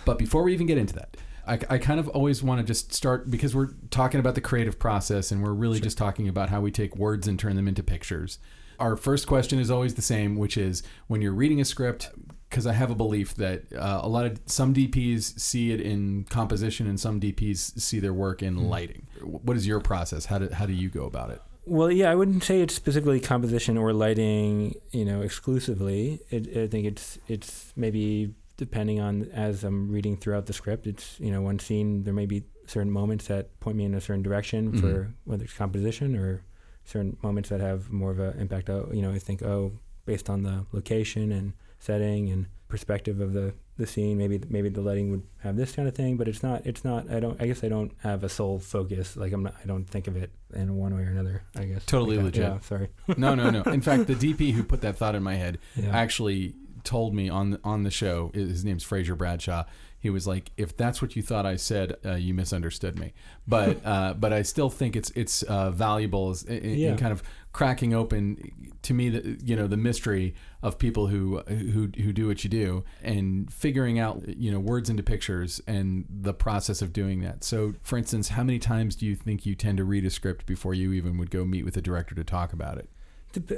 But 0.05 0.19
before 0.19 0.43
we 0.43 0.53
even 0.53 0.67
get 0.67 0.79
into 0.79 0.95
that, 0.95 1.17
I, 1.47 1.59
I 1.71 1.79
kind 1.79 1.99
of 1.99 2.09
always 2.09 2.43
want 2.43 2.61
to 2.61 2.67
just 2.67 2.93
start 2.93 3.31
because 3.31 3.55
we're 3.55 3.71
talking 3.91 4.21
about 4.21 4.35
the 4.35 4.41
creative 4.41 4.79
process 4.79 5.33
and 5.33 5.43
we're 5.43 5.53
really 5.53 5.81
just 5.81 5.99
talking 5.99 6.29
about 6.29 6.49
how 6.51 6.61
we 6.61 6.71
take 6.71 6.97
words 6.97 7.27
and 7.27 7.39
turn 7.39 7.57
them 7.57 7.69
into 7.69 7.83
pictures. 7.83 8.39
Our 8.79 8.97
first 8.97 9.27
question 9.27 9.59
is 9.59 9.71
always 9.71 9.95
the 9.95 10.03
same, 10.03 10.37
which 10.37 10.57
is 10.57 10.83
when 11.07 11.21
you're 11.21 11.35
reading 11.35 11.61
a 11.61 11.65
script, 11.65 12.11
because 12.49 12.67
I 12.67 12.73
have 12.73 12.91
a 12.91 12.95
belief 12.95 13.35
that 13.37 13.65
uh, 13.73 14.01
a 14.03 14.09
lot 14.09 14.27
of 14.27 14.41
some 14.47 14.75
DPs 14.75 15.39
see 15.39 15.73
it 15.73 15.81
in 15.81 16.25
composition 16.25 16.87
and 16.87 16.99
some 16.99 17.21
DPs 17.21 17.79
see 17.81 17.99
their 17.99 18.13
work 18.13 18.43
in 18.43 18.69
lighting. 18.69 19.07
What 19.23 19.57
is 19.57 19.67
your 19.67 19.81
process? 19.81 20.27
How 20.27 20.39
do, 20.39 20.49
how 20.53 20.67
do 20.67 20.73
you 20.73 20.89
go 20.89 21.05
about 21.05 21.31
it? 21.31 21.41
Well, 21.65 21.93
yeah, 21.93 22.11
I 22.11 22.15
wouldn't 22.15 22.43
say 22.43 22.61
it's 22.61 22.75
specifically 22.75 23.21
composition 23.21 23.79
or 23.79 23.93
lighting, 23.93 24.75
you 24.91 25.05
know, 25.05 25.23
exclusively. 25.23 26.21
It, 26.29 26.57
I 26.57 26.67
think 26.67 26.87
it's 26.87 27.19
it's 27.29 27.73
maybe 27.77 28.35
depending 28.57 29.01
on 29.01 29.31
as 29.33 29.65
I'm 29.65 29.91
reading 29.91 30.17
throughout 30.17 30.47
the 30.47 30.53
script. 30.53 30.87
It's 30.87 31.19
you 31.21 31.31
know 31.31 31.43
one 31.43 31.59
scene 31.59 32.05
there 32.05 32.15
may 32.15 32.27
be 32.27 32.45
certain 32.67 32.91
moments 32.93 33.27
that 33.27 33.59
point 33.61 33.77
me 33.77 33.85
in 33.85 33.95
a 33.95 34.01
certain 34.01 34.23
direction 34.23 34.73
for 34.81 34.87
Mhm. 35.07 35.13
whether 35.25 35.45
it's 35.45 35.53
composition 35.53 36.17
or 36.17 36.43
certain 36.85 37.17
moments 37.23 37.49
that 37.49 37.61
have 37.61 37.91
more 37.93 38.11
of 38.11 38.19
an 38.21 38.39
impact. 38.39 38.71
Oh, 38.71 38.89
you 38.93 39.03
know, 39.03 39.11
I 39.13 39.19
think 39.19 39.43
oh, 39.43 39.73
based 40.05 40.29
on 40.31 40.43
the 40.43 40.67
location 40.73 41.33
and 41.33 41.53
setting 41.79 42.29
and 42.31 42.47
perspective 42.69 43.21
of 43.21 43.33
the 43.33 43.55
the 43.79 43.87
scene, 43.87 44.19
maybe 44.19 44.39
maybe 44.51 44.69
the 44.69 44.83
lighting 44.83 45.11
would 45.11 45.23
have 45.39 45.57
this 45.57 45.73
kind 45.75 45.89
of 45.89 45.95
thing. 45.95 46.17
But 46.19 46.29
it's 46.29 46.43
not. 46.43 46.65
It's 46.67 46.85
not. 46.85 47.11
I 47.11 47.21
don't. 47.21 47.41
I 47.41 47.47
guess 47.47 47.65
I 47.65 47.69
don't 47.69 47.91
have 48.03 48.23
a 48.23 48.29
sole 48.29 48.59
focus. 48.59 49.17
Like 49.17 49.33
I'm 49.33 49.43
not. 49.43 49.55
I 49.63 49.67
don't 49.67 49.87
think 49.89 50.07
of 50.09 50.17
it 50.17 50.31
in 50.55 50.77
one 50.77 50.95
way 50.95 51.03
or 51.03 51.07
another. 51.11 51.43
I 51.57 51.65
guess 51.65 51.85
Totally 51.87 52.17
Like 52.17 52.27
legit. 52.27 52.43
Yeah. 52.45 52.59
Sorry. 52.61 52.89
No, 53.17 53.35
no, 53.35 53.49
no. 53.51 53.63
In 53.63 53.81
fact, 53.89 54.07
the 54.07 54.15
DP 54.15 54.53
who 54.53 54.63
put 54.63 54.83
that 54.83 54.97
thought 54.99 55.15
in 55.15 55.23
my 55.23 55.35
head 55.37 55.59
Yeah. 55.75 55.89
actually 55.97 56.55
told 56.85 57.15
me 57.15 57.29
on 57.29 57.51
the, 57.51 57.61
on 57.65 57.83
the 57.83 57.91
show. 57.91 58.31
His 58.35 58.65
name's 58.65 58.85
Frazer 58.85 59.15
Bradshaw. 59.15 59.65
He 59.99 60.11
was 60.11 60.27
like, 60.27 60.51
"If 60.57 60.77
that's 60.77 61.01
what 61.01 61.15
you 61.15 61.23
thought 61.23 61.47
I 61.47 61.55
said, 61.55 61.97
uh, 62.05 62.15
you 62.15 62.35
misunderstood 62.35 62.99
me." 62.99 63.13
But 63.47 63.81
uh, 63.87 64.15
but 64.15 64.33
I 64.33 64.43
still 64.43 64.69
think 64.69 64.97
it's 64.97 65.11
it's 65.11 65.43
uh, 65.45 65.71
valuable 65.71 66.31
as, 66.31 66.43
in, 66.43 66.65
in 66.65 66.97
kind 66.97 67.13
of 67.13 67.23
cracking 67.53 67.95
open 67.95 68.51
to 68.81 68.95
me 68.95 69.11
the 69.11 69.39
you 69.45 69.55
know 69.55 69.67
the 69.67 69.77
mystery 69.77 70.35
of 70.63 70.79
people 70.79 71.07
who 71.07 71.39
who 71.47 71.89
who 72.03 72.13
do 72.13 72.27
what 72.27 72.43
you 72.43 72.51
do 72.51 72.83
and 73.03 73.53
figuring 73.53 73.99
out 73.99 74.27
you 74.29 74.51
know 74.51 74.59
words 74.59 74.91
into 74.91 75.03
pictures 75.03 75.61
and 75.69 76.05
the 76.11 76.35
process 76.35 76.83
of 76.83 76.93
doing 76.93 77.21
that. 77.21 77.45
So, 77.45 77.75
for 77.83 77.97
instance, 77.97 78.31
how 78.31 78.43
many 78.43 78.59
times 78.59 78.97
do 78.97 79.07
you 79.07 79.15
think 79.15 79.47
you 79.47 79.55
tend 79.55 79.79
to 79.79 79.85
read 79.85 80.05
a 80.05 80.11
script 80.11 80.47
before 80.47 80.75
you 80.75 80.93
even 80.93 81.17
would 81.19 81.31
go 81.31 81.45
meet 81.45 81.65
with 81.65 81.77
a 81.77 81.83
director 81.83 82.15
to 82.17 82.25
talk 82.25 82.53
about 82.53 82.79
it? 82.79 82.89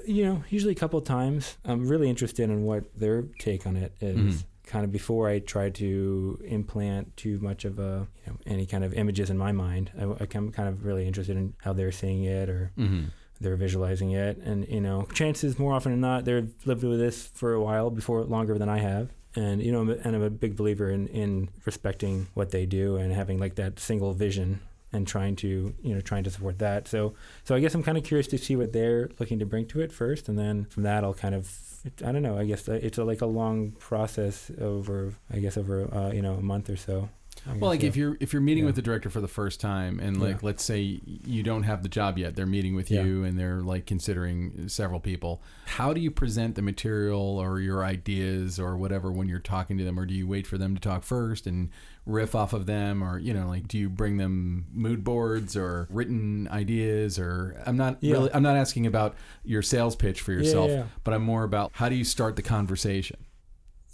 You 0.07 0.25
know, 0.25 0.45
usually 0.51 0.73
a 0.73 0.77
couple 0.77 0.99
of 0.99 1.05
times. 1.05 1.57
I'm 1.65 1.87
really 1.89 2.09
interested 2.09 2.45
in 2.51 2.65
what 2.65 2.85
their 2.99 3.23
take 3.39 3.67
on 3.67 3.77
it 3.77 3.93
is. 4.01 4.17
Mhm. 4.43 4.45
Kind 4.67 4.85
of 4.85 4.93
before 4.93 5.29
I 5.29 5.41
try 5.41 5.69
to 5.71 6.39
implant 6.47 7.17
too 7.19 7.39
much 7.41 7.65
of 7.67 7.79
a 7.79 8.07
you 8.27 8.33
know 8.33 8.39
any 8.47 8.65
kind 8.67 8.83
of 8.85 8.95
images 8.95 9.29
in 9.31 9.37
my 9.37 9.53
mind. 9.53 9.91
I, 9.99 10.05
I'm 10.05 10.51
kind 10.53 10.69
of 10.69 10.85
really 10.87 11.07
interested 11.07 11.37
in 11.37 11.53
how 11.63 11.73
they're 11.75 11.93
seeing 11.93 12.25
it 12.25 12.49
or 12.49 12.71
Mm-hmm. 12.79 13.05
they're 13.41 13.57
visualizing 13.57 14.13
it, 14.13 14.39
and 14.39 14.67
you 14.69 14.81
know, 14.81 15.07
chances 15.13 15.59
more 15.59 15.75
often 15.75 15.93
than 15.93 16.01
not 16.01 16.25
they've 16.25 16.51
lived 16.65 16.83
with 16.85 16.99
this 16.99 17.27
for 17.35 17.53
a 17.53 17.61
while 17.63 17.91
before 17.91 18.23
longer 18.25 18.57
than 18.59 18.69
I 18.71 18.79
have. 18.79 19.11
And 19.37 19.61
you 19.63 19.71
know, 19.73 19.83
and 19.91 20.15
I'm 20.17 20.23
a 20.23 20.31
big 20.31 20.57
believer 20.57 20.89
in 20.91 21.09
in 21.09 21.49
respecting 21.67 22.29
what 22.35 22.51
they 22.53 22.65
do 22.65 22.97
and 22.97 23.13
having 23.13 23.39
like 23.39 23.57
that 23.57 23.79
single 23.81 24.15
vision 24.15 24.61
and 24.95 25.07
trying 25.07 25.37
to 25.37 25.75
you 25.83 25.95
know 25.95 26.01
trying 26.01 26.25
to 26.25 26.31
support 26.31 26.59
that. 26.59 26.89
So 26.89 27.15
so 27.45 27.55
I 27.55 27.61
guess 27.61 27.75
I'm 27.75 27.83
kind 27.83 27.99
of 27.99 28.05
curious 28.05 28.27
to 28.29 28.39
see 28.39 28.57
what 28.57 28.73
they're 28.73 29.11
looking 29.19 29.39
to 29.41 29.47
bring 29.47 29.67
to 29.69 29.81
it 29.81 29.93
first, 29.93 30.29
and 30.29 30.39
then 30.39 30.65
from 30.67 30.85
that 30.85 31.05
I'll 31.05 31.15
kind 31.15 31.35
of 31.35 31.59
I 32.05 32.13
don't 32.13 32.23
know. 32.23 32.39
I 32.39 32.45
guess 32.45 32.69
uh, 32.69 32.79
it's 32.83 32.99
a, 32.99 33.05
like 33.05 33.21
a 33.21 33.27
long 33.27 33.73
process 33.73 34.51
over 34.61 35.15
I 35.33 35.39
guess 35.39 35.57
over 35.57 35.93
uh, 35.95 36.13
you 36.13 36.23
know 36.23 36.35
a 36.35 36.43
month 36.43 36.71
or 36.71 36.77
so. 36.77 37.09
I 37.47 37.53
Well, 37.57 37.71
like 37.71 37.83
if 37.83 37.97
you're 37.97 38.17
if 38.21 38.33
you're 38.33 38.41
meeting 38.43 38.65
Yeah. 38.65 38.69
with 38.69 38.77
the 38.77 38.83
director 38.83 39.11
for 39.11 39.21
the 39.21 39.29
first 39.29 39.61
time, 39.61 40.01
and 40.01 40.21
like 40.21 40.37
Yeah. 40.37 40.47
let's 40.47 40.65
say 40.65 41.01
you 41.05 41.43
don't 41.43 41.65
have 41.65 41.83
the 41.83 41.89
job 41.89 42.17
yet, 42.19 42.37
they're 42.37 42.47
meeting 42.47 42.75
with 42.75 42.91
Yeah. 42.91 43.05
you, 43.05 43.25
and 43.25 43.39
they're 43.39 43.61
like 43.61 43.87
considering 43.87 44.69
several 44.69 44.99
people. 45.01 45.43
How 45.67 45.93
do 45.93 46.01
you 46.01 46.11
present 46.11 46.55
the 46.55 46.63
material 46.63 47.21
or 47.39 47.61
your 47.61 47.85
ideas 47.85 48.59
or 48.59 48.77
whatever 48.77 49.13
when 49.13 49.29
you're 49.29 49.39
talking 49.41 49.77
to 49.79 49.85
them, 49.85 49.99
or 49.99 50.07
do 50.07 50.15
you 50.15 50.27
wait 50.27 50.47
for 50.47 50.57
them 50.59 50.75
to 50.75 50.81
talk 50.81 51.03
first 51.05 51.47
and 51.47 51.69
riff 52.07 52.35
off 52.35 52.53
of 52.53 52.67
them, 52.67 53.03
or 53.03 53.19
you 53.19 53.33
know, 53.35 53.49
like 53.49 53.67
do 53.69 53.79
you 53.79 53.89
bring 53.89 54.17
them 54.17 54.67
mood 54.73 55.03
boards 55.05 55.57
or 55.57 55.87
written 55.91 56.49
ideas, 56.49 57.19
or 57.19 57.63
I'm 57.67 57.77
not 57.77 57.99
really 58.03 58.31
I'm 58.33 58.43
not 58.43 58.57
asking 58.57 58.87
about 58.87 59.15
your 59.45 59.63
sales 59.63 59.97
pitch 59.97 60.21
for 60.21 60.33
yourself, 60.33 60.71
but 61.03 61.13
I'm 61.15 61.23
more 61.23 61.45
about 61.45 61.73
how 61.75 61.89
do 61.89 61.95
you 61.95 62.05
start 62.05 62.37
the 62.37 62.43
conversation. 62.43 63.17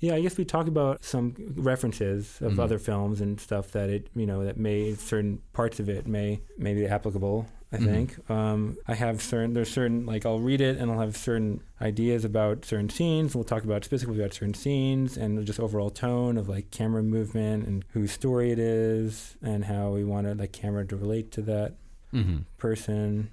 Yeah, 0.01 0.15
I 0.15 0.21
guess 0.23 0.37
we 0.39 0.45
talk 0.47 0.67
about 0.67 1.05
some 1.05 1.35
references 1.57 2.39
of 2.41 2.55
Mhm. 2.55 2.59
other 2.59 2.79
films 2.79 3.21
and 3.21 3.39
stuff 3.41 3.71
that 3.73 3.91
it, 3.91 4.09
you 4.15 4.27
know, 4.27 4.45
that 4.45 4.57
may 4.57 4.95
certain 4.95 5.41
parts 5.53 5.79
of 5.79 5.89
it 5.89 6.07
may 6.07 6.41
may 6.59 6.75
be 6.75 6.87
applicable. 6.87 7.47
I 7.73 7.77
Mhm. 7.77 7.85
think 7.85 8.31
um, 8.31 8.77
I 8.89 8.95
have 8.95 9.23
certain 9.23 9.53
there's 9.55 9.71
certain 9.71 10.05
like 10.07 10.27
I'll 10.27 10.41
read 10.41 10.61
it 10.61 10.79
and 10.79 10.91
I'll 10.91 10.99
have 11.01 11.17
certain 11.17 11.61
ideas 11.81 12.25
about 12.25 12.65
certain 12.65 12.89
scenes. 12.89 13.35
We'll 13.35 13.45
talk 13.45 13.63
about 13.63 13.85
specifically 13.85 14.19
about 14.21 14.35
certain 14.35 14.55
scenes 14.55 15.17
and 15.17 15.45
just 15.47 15.61
overall 15.61 15.91
tone 15.91 16.37
of 16.37 16.49
like 16.49 16.71
camera 16.73 17.03
movement 17.03 17.67
and 17.69 17.85
whose 17.93 18.11
story 18.11 18.51
it 18.51 18.59
is 18.59 19.37
and 19.43 19.67
how 19.67 19.91
we 19.93 20.03
want 20.03 20.27
like 20.39 20.51
camera 20.53 20.85
to 20.87 20.97
relate 20.97 21.31
to 21.33 21.43
that 21.43 21.75
Mm-hmm. 22.13 22.39
person. 22.59 23.31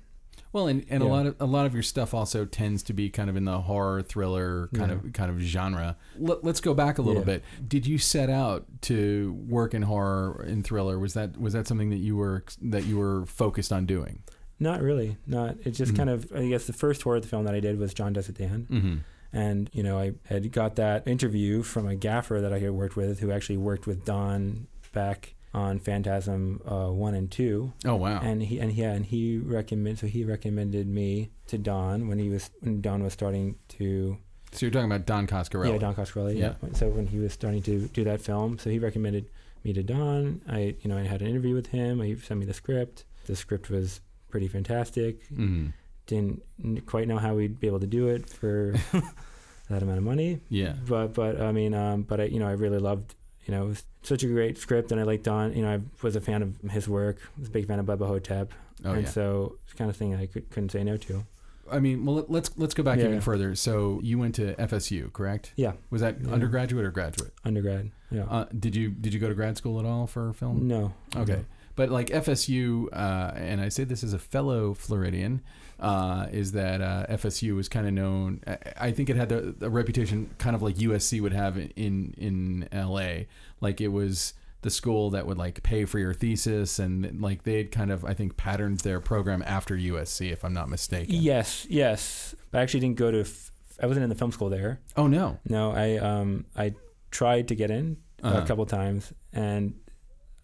Well, 0.58 0.66
and, 0.70 0.84
and 0.90 1.04
a 1.04 1.06
lot 1.06 1.28
of 1.28 1.36
a 1.40 1.46
lot 1.46 1.68
of 1.68 1.76
your 1.76 1.84
stuff 1.84 2.16
also 2.16 2.44
tends 2.44 2.82
to 2.84 2.94
be 2.94 3.12
kind 3.12 3.30
of 3.30 3.36
in 3.36 3.46
the 3.46 3.62
horror 3.62 4.02
thriller 4.02 4.70
kind 4.74 4.90
Yeah. 4.92 4.98
of 4.98 5.14
kind 5.14 5.30
of 5.30 5.40
genre. 5.40 5.98
Let, 6.18 6.44
let's 6.44 6.62
go 6.62 6.74
back 6.74 6.98
a 6.98 7.04
little 7.04 7.22
Yeah. 7.22 7.26
bit. 7.26 7.44
Did 7.68 7.86
you 7.86 8.00
set 8.00 8.32
out 8.32 8.66
to 8.82 9.34
work 9.48 9.76
in 9.76 9.84
horror 9.84 10.44
and 10.48 10.66
thriller? 10.66 10.98
Was 10.98 11.14
that 11.14 11.40
was 11.40 11.54
that 11.54 11.68
something 11.68 11.92
that 11.92 11.98
you 11.98 12.16
were 12.18 12.44
that 12.64 12.86
you 12.86 12.98
were 12.98 13.28
focused 13.28 13.72
on 13.72 13.86
doing? 13.86 14.24
Not 14.60 14.82
really. 14.82 15.18
Not. 15.28 15.58
It's 15.64 15.78
just 15.78 15.94
Mhm. 15.94 15.98
kind 15.98 16.10
of. 16.10 16.32
I 16.34 16.48
guess 16.48 16.66
the 16.66 16.74
first 16.74 17.04
horror 17.04 17.22
film 17.22 17.46
that 17.46 17.54
I 17.54 17.60
did 17.60 17.78
was 17.78 17.94
John 17.94 18.14
Dies 18.14 18.28
at 18.28 18.34
the 18.36 18.46
End. 18.46 18.68
Mm-hmm. 18.68 18.96
And, 19.34 19.70
you 19.74 19.84
know, 19.84 20.00
I 20.00 20.14
had 20.26 20.52
got 20.52 20.76
that 20.78 21.08
interview 21.08 21.62
from 21.62 21.86
a 21.88 21.96
gaffer 21.96 22.42
that 22.42 22.52
I 22.52 22.58
had 22.58 22.72
worked 22.72 22.96
with 22.96 23.20
who 23.20 23.30
actually 23.30 23.58
worked 23.58 23.86
with 23.86 24.06
Don 24.06 24.66
back 24.94 25.36
on 25.58 25.80
Phantasm 25.80 26.62
uh, 26.66 26.90
1 26.92 27.14
and 27.16 27.30
2. 27.32 27.74
Oh 27.86 27.96
wow. 27.96 28.20
And 28.22 28.42
he 28.44 28.60
and 28.60 28.72
yeah, 28.72 28.92
and 28.98 29.06
he 29.06 29.38
recommended 29.58 30.00
so 30.00 30.08
he 30.08 30.24
recommended 30.24 30.88
me 30.88 31.32
to 31.48 31.58
Don 31.58 32.08
when 32.10 32.20
he 32.20 32.30
was 32.30 32.50
when 32.62 32.82
Don 32.82 33.04
was 33.04 33.14
starting 33.14 33.56
to 33.78 34.18
so 34.52 34.66
you're 34.66 34.72
talking 34.72 34.90
about 34.92 35.06
Don 35.06 35.28
Coscarelli. 35.28 35.74
yeah, 35.74 35.78
Don 35.86 35.94
Coscarelli. 35.96 36.36
Yeah. 36.38 36.54
Yeah. 36.64 36.74
So 36.74 36.88
when 36.90 37.08
he 37.08 37.20
was 37.20 37.34
starting 37.34 37.62
to 37.64 37.88
do 37.98 38.04
that 38.06 38.22
film, 38.22 38.58
so 38.60 38.70
he 38.70 38.80
recommended 38.80 39.26
me 39.64 39.74
to 39.74 39.84
Don. 39.84 40.42
I 40.48 40.60
you 40.82 40.88
know, 40.90 40.98
I 40.98 41.04
had 41.14 41.22
an 41.22 41.28
interview 41.28 41.54
with 41.56 41.68
him. 41.68 42.00
He 42.02 42.16
sent 42.16 42.40
me 42.40 42.46
the 42.46 42.54
script. 42.54 43.04
the 43.26 43.36
script 43.36 43.70
was 43.70 44.00
pretty 44.32 44.48
fantastic. 44.48 45.14
Mhm. 45.30 45.74
Didn't 46.06 46.42
quite 46.86 47.08
know 47.10 47.18
how 47.26 47.36
we'd 47.36 47.60
be 47.60 47.68
able 47.68 47.82
to 47.82 47.92
do 48.00 48.08
it 48.08 48.30
for 48.30 48.74
that 49.70 49.82
amount 49.84 49.98
of 49.98 50.04
money, 50.14 50.40
Yeah. 50.50 50.74
but 50.88 51.08
but 51.14 51.34
I 51.42 51.52
mean, 51.52 51.74
um, 51.74 52.04
but 52.04 52.22
I 52.22 52.26
you 52.26 52.40
know 52.40 52.48
I 52.48 52.56
really 52.66 52.80
loved 52.80 53.16
you 53.48 53.54
know 53.56 53.66
it 53.66 53.68
was 53.70 53.84
such 54.04 54.24
a 54.24 54.28
great 54.28 54.58
script, 54.58 54.92
and 54.92 55.00
I 55.02 55.04
liked 55.04 55.24
Don. 55.24 55.54
You 55.56 55.64
know, 55.64 55.74
I 55.74 55.80
was 56.02 56.16
a 56.16 56.22
fan 56.22 56.42
of 56.42 56.58
his 56.72 56.88
work. 56.88 57.18
Was 57.40 57.48
a 57.48 57.52
big 57.52 57.68
fan 57.68 57.80
of 57.80 57.86
Bubba 57.86 58.06
Ho-Tep, 58.08 58.54
Oh 58.86 58.92
and 58.92 59.04
yeah. 59.04 59.10
so 59.10 59.58
it's 59.66 59.74
kind 59.74 59.90
of 59.90 59.96
thing 59.98 60.14
I 60.16 60.26
could, 60.28 60.50
couldn't 60.52 60.70
say 60.72 60.84
no 60.84 60.98
to. 60.98 61.26
I 61.70 61.80
mean, 61.80 62.06
well, 62.06 62.16
let- 62.16 62.32
let's 62.32 62.52
let's 62.58 62.74
go 62.74 62.84
back 62.84 63.00
Yeah. 63.00 63.06
even 63.08 63.20
further. 63.22 63.54
So 63.56 64.00
you 64.04 64.18
went 64.18 64.36
to 64.36 64.54
FSU, 64.56 65.12
correct? 65.12 65.52
Yeah, 65.58 65.74
Was 65.90 66.00
that 66.02 66.22
Yeah. 66.24 66.32
undergraduate 66.32 66.86
or 66.86 66.92
graduate? 66.92 67.34
undergrad. 67.44 67.92
Yeah. 68.12 68.24
Uh, 68.24 68.46
did 68.58 68.74
you 68.76 68.90
did 68.92 69.14
you 69.14 69.20
go 69.20 69.28
to 69.28 69.36
grad 69.36 69.58
school 69.58 69.78
at 69.80 69.86
all 69.86 70.08
for 70.08 70.32
film? 70.34 70.68
no. 70.68 70.94
Okay. 71.16 71.44
But 71.78 71.90
like 71.92 72.08
FSU, 72.08 72.88
uh, 72.92 73.32
and 73.36 73.62
I 73.62 73.70
say 73.70 73.86
this 73.86 74.04
as 74.04 74.12
a 74.12 74.20
fellow 74.20 74.74
Floridian, 74.74 75.42
uh, 75.80 76.26
is 76.32 76.52
that 76.54 76.82
uh, 76.82 77.06
FSU 77.12 77.56
was 77.56 77.70
kind 77.70 77.88
of 77.88 77.94
known. 77.94 78.42
I, 78.78 78.92
think 78.92 79.10
it 79.12 79.16
had 79.16 79.30
the, 79.30 79.70
reputation 79.70 80.30
kind 80.40 80.56
of 80.56 80.62
like 80.64 80.76
USC 80.76 81.22
would 81.22 81.34
have 81.34 81.56
in 81.58 82.14
in 82.18 82.68
LA. 82.74 83.26
Like 83.62 83.80
it 83.80 83.90
was 83.90 84.34
the 84.64 84.72
school 84.72 85.12
that 85.12 85.28
would 85.28 85.38
like 85.38 85.62
pay 85.62 85.86
for 85.86 86.00
your 86.00 86.16
thesis, 86.16 86.80
and 86.80 87.22
like 87.22 87.44
they'd 87.44 87.72
kind 87.72 87.92
of 87.92 88.04
I 88.04 88.16
think 88.16 88.38
patterned 88.38 88.80
their 88.80 89.00
program 89.00 89.44
after 89.46 89.76
USC, 89.78 90.32
if 90.34 90.44
I'm 90.44 90.54
not 90.54 90.68
mistaken. 90.70 91.14
Yes, 91.14 91.68
yes. 91.70 92.34
I 92.54 92.60
actually 92.62 92.80
didn't 92.82 92.98
go 92.98 93.12
to. 93.12 93.20
F- 93.22 93.52
I 93.82 93.86
wasn't 93.86 94.04
in 94.04 94.10
the 94.10 94.16
film 94.16 94.32
school 94.32 94.50
there. 94.50 94.80
Oh 94.96 95.06
no. 95.06 95.38
No, 95.48 95.72
I 95.74 95.98
um 95.98 96.46
I 96.56 96.74
tried 97.12 97.50
to 97.50 97.56
get 97.56 97.70
in 97.70 97.98
Uh-huh. 98.24 98.42
a 98.42 98.48
couple 98.48 98.66
times 98.66 99.14
and 99.32 99.76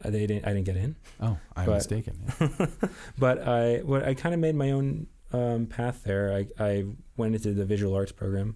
they 0.09 0.25
didn't. 0.27 0.45
I 0.45 0.53
didn't 0.53 0.65
get 0.65 0.77
in. 0.77 0.95
Oh, 1.19 1.37
I'm 1.55 1.65
But- 1.65 1.75
mistaken. 1.75 2.15
Yeah. 2.39 2.67
But 3.17 3.47
I 3.47 3.77
what 3.79 4.03
I 4.03 4.13
kind 4.13 4.33
of 4.33 4.39
made 4.41 4.55
my 4.55 4.71
own 4.71 5.07
um, 5.31 5.65
path 5.67 6.03
there. 6.03 6.33
I 6.33 6.47
I 6.63 6.85
went 7.17 7.35
into 7.35 7.53
the 7.53 7.65
visual 7.65 7.95
arts 7.95 8.11
program. 8.11 8.55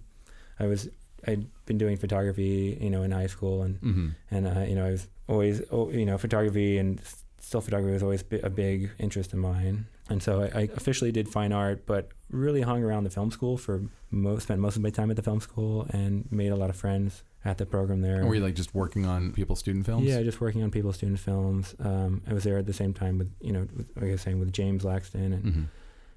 I 0.60 0.66
was 0.66 0.88
I'd 1.26 1.46
been 1.66 1.78
doing 1.78 1.96
photography, 1.96 2.78
you 2.80 2.90
know, 2.90 3.02
in 3.02 3.10
high 3.10 3.26
school 3.26 3.62
and 3.62 3.78
hmm 3.78 4.08
and 4.30 4.46
uh, 4.46 4.60
you 4.68 4.74
know 4.74 4.86
I 4.86 4.90
was 4.90 5.08
always 5.28 5.62
oh, 5.70 5.90
you 5.90 6.06
know 6.06 6.18
photography 6.18 6.78
and 6.78 7.00
still 7.40 7.60
photography 7.60 7.92
was 7.92 8.02
always 8.02 8.24
a 8.42 8.50
big 8.50 8.90
interest 8.98 9.32
of 9.32 9.38
mine. 9.38 9.86
And 10.10 10.22
so 10.22 10.42
I, 10.42 10.60
I 10.60 10.62
officially 10.74 11.12
did 11.12 11.28
fine 11.28 11.52
art, 11.52 11.84
but 11.86 12.08
really 12.30 12.62
hung 12.62 12.82
around 12.82 13.04
the 13.04 13.10
film 13.10 13.30
school 13.30 13.56
for 13.58 13.82
most 14.10 14.44
spent 14.44 14.60
most 14.60 14.76
of 14.76 14.82
my 14.82 14.90
time 14.90 15.10
at 15.10 15.16
the 15.16 15.22
film 15.22 15.40
school 15.40 15.86
and 15.90 16.30
made 16.32 16.48
a 16.52 16.56
lot 16.56 16.70
of 16.70 16.76
friends 16.76 17.22
at 17.44 17.58
the 17.58 17.66
program 17.66 18.00
there. 18.00 18.24
Were 18.26 18.34
you 18.34 18.40
like 18.42 18.54
just 18.54 18.74
working 18.74 19.06
on 19.06 19.32
people's 19.32 19.58
student 19.60 19.86
films? 19.86 20.06
Yeah, 20.06 20.22
just 20.22 20.40
working 20.40 20.62
on 20.62 20.70
people's 20.70 20.96
student 20.96 21.18
films. 21.20 21.74
Um, 21.78 22.22
I 22.28 22.32
was 22.34 22.44
there 22.44 22.58
at 22.58 22.66
the 22.66 22.72
same 22.72 22.92
time 22.92 23.18
with 23.18 23.30
you 23.40 23.52
know, 23.52 23.66
with, 23.76 23.88
like 23.96 24.06
I 24.06 24.12
was 24.12 24.20
saying, 24.22 24.40
with 24.40 24.52
James 24.52 24.82
Laxton 24.84 25.32
and 25.32 25.42
hmm 25.54 25.62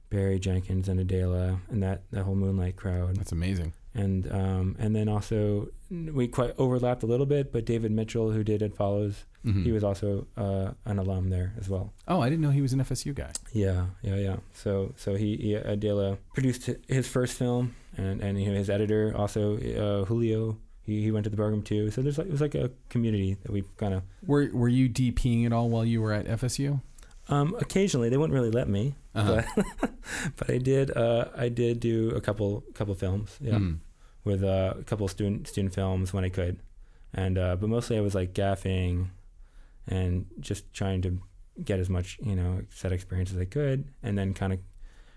Barry 0.09 0.39
Jenkins 0.39 0.89
and 0.89 0.99
Adele 0.99 1.61
and 1.69 1.81
that 1.83 2.01
that 2.11 2.23
whole 2.23 2.35
Moonlight 2.35 2.75
crowd. 2.75 3.15
That's 3.15 3.31
amazing. 3.31 3.71
And 3.93 4.29
um, 4.29 4.75
and 4.77 4.93
then 4.93 5.07
also 5.07 5.69
we 5.89 6.27
quite 6.27 6.53
overlapped 6.57 7.03
a 7.03 7.05
little 7.05 7.25
bit, 7.25 7.53
but 7.53 7.63
David 7.65 7.91
Mitchell, 7.93 8.29
who 8.31 8.43
did 8.43 8.61
It 8.61 8.75
Follows, 8.75 9.23
Mhm. 9.45 9.63
he 9.63 9.71
was 9.71 9.83
also 9.85 10.27
uh, 10.35 10.71
an 10.85 10.99
alum 10.99 11.29
there 11.29 11.53
as 11.57 11.69
well. 11.69 11.93
Oh, 12.09 12.19
I 12.19 12.29
didn't 12.29 12.41
know 12.41 12.49
he 12.51 12.61
was 12.61 12.73
an 12.73 12.79
FSU 12.81 13.13
guy. 13.15 13.31
Yeah, 13.53 13.85
yeah, 14.01 14.15
yeah. 14.17 14.35
So 14.53 14.93
so 14.97 15.15
he, 15.15 15.37
he 15.37 15.53
Adele 15.55 16.17
produced 16.33 16.69
his 16.89 17.07
first 17.07 17.37
film, 17.37 17.73
and 17.95 18.19
and 18.21 18.37
you 18.41 18.49
know, 18.51 18.57
his 18.57 18.69
editor 18.69 19.13
also 19.15 19.55
uh, 19.57 20.05
Julio. 20.05 20.57
He, 20.83 21.03
he 21.03 21.11
went 21.11 21.23
to 21.25 21.29
the 21.29 21.37
program 21.37 21.61
too. 21.61 21.91
So 21.91 22.01
there's 22.01 22.17
like 22.17 22.27
it 22.27 22.31
was 22.31 22.41
like 22.41 22.55
a 22.55 22.71
community 22.89 23.37
that 23.43 23.51
we 23.51 23.63
kind 23.77 23.93
of 23.93 24.03
Were 24.25 24.49
Were 24.53 24.67
you 24.69 24.89
DPing 24.89 25.45
at 25.45 25.53
all 25.53 25.69
while 25.69 25.85
you 25.85 26.01
were 26.01 26.11
at 26.13 26.25
FSU? 26.25 26.81
Um, 27.29 27.55
occasionally, 27.59 28.09
they 28.09 28.17
wouldn't 28.17 28.33
really 28.33 28.49
let 28.51 28.67
me, 28.67 28.95
Uh-huh. 29.15 29.43
but, 29.55 29.91
but 30.37 30.49
I 30.49 30.57
did. 30.57 30.95
Uh, 30.97 31.25
I 31.37 31.49
did 31.49 31.79
do 31.79 32.09
a 32.11 32.19
couple 32.21 32.63
couple 32.73 32.95
films, 32.95 33.37
yeah, 33.39 33.53
Mm. 33.59 33.77
with 34.23 34.43
uh, 34.43 34.73
a 34.79 34.83
couple 34.83 35.07
student 35.07 35.47
student 35.47 35.73
films 35.73 36.11
when 36.13 36.25
I 36.25 36.29
could, 36.29 36.59
and 37.13 37.37
uh, 37.37 37.55
but 37.55 37.69
mostly 37.69 37.95
I 37.97 38.01
was 38.01 38.15
like 38.15 38.33
gaffing, 38.33 39.07
and 39.87 40.25
just 40.39 40.73
trying 40.73 41.01
to 41.03 41.19
get 41.63 41.79
as 41.79 41.89
much 41.89 42.17
you 42.23 42.35
know 42.35 42.61
set 42.69 42.91
experience 42.91 43.31
as 43.31 43.37
I 43.37 43.45
could, 43.45 43.85
and 44.03 44.17
then 44.17 44.33
kind 44.33 44.51
of 44.51 44.59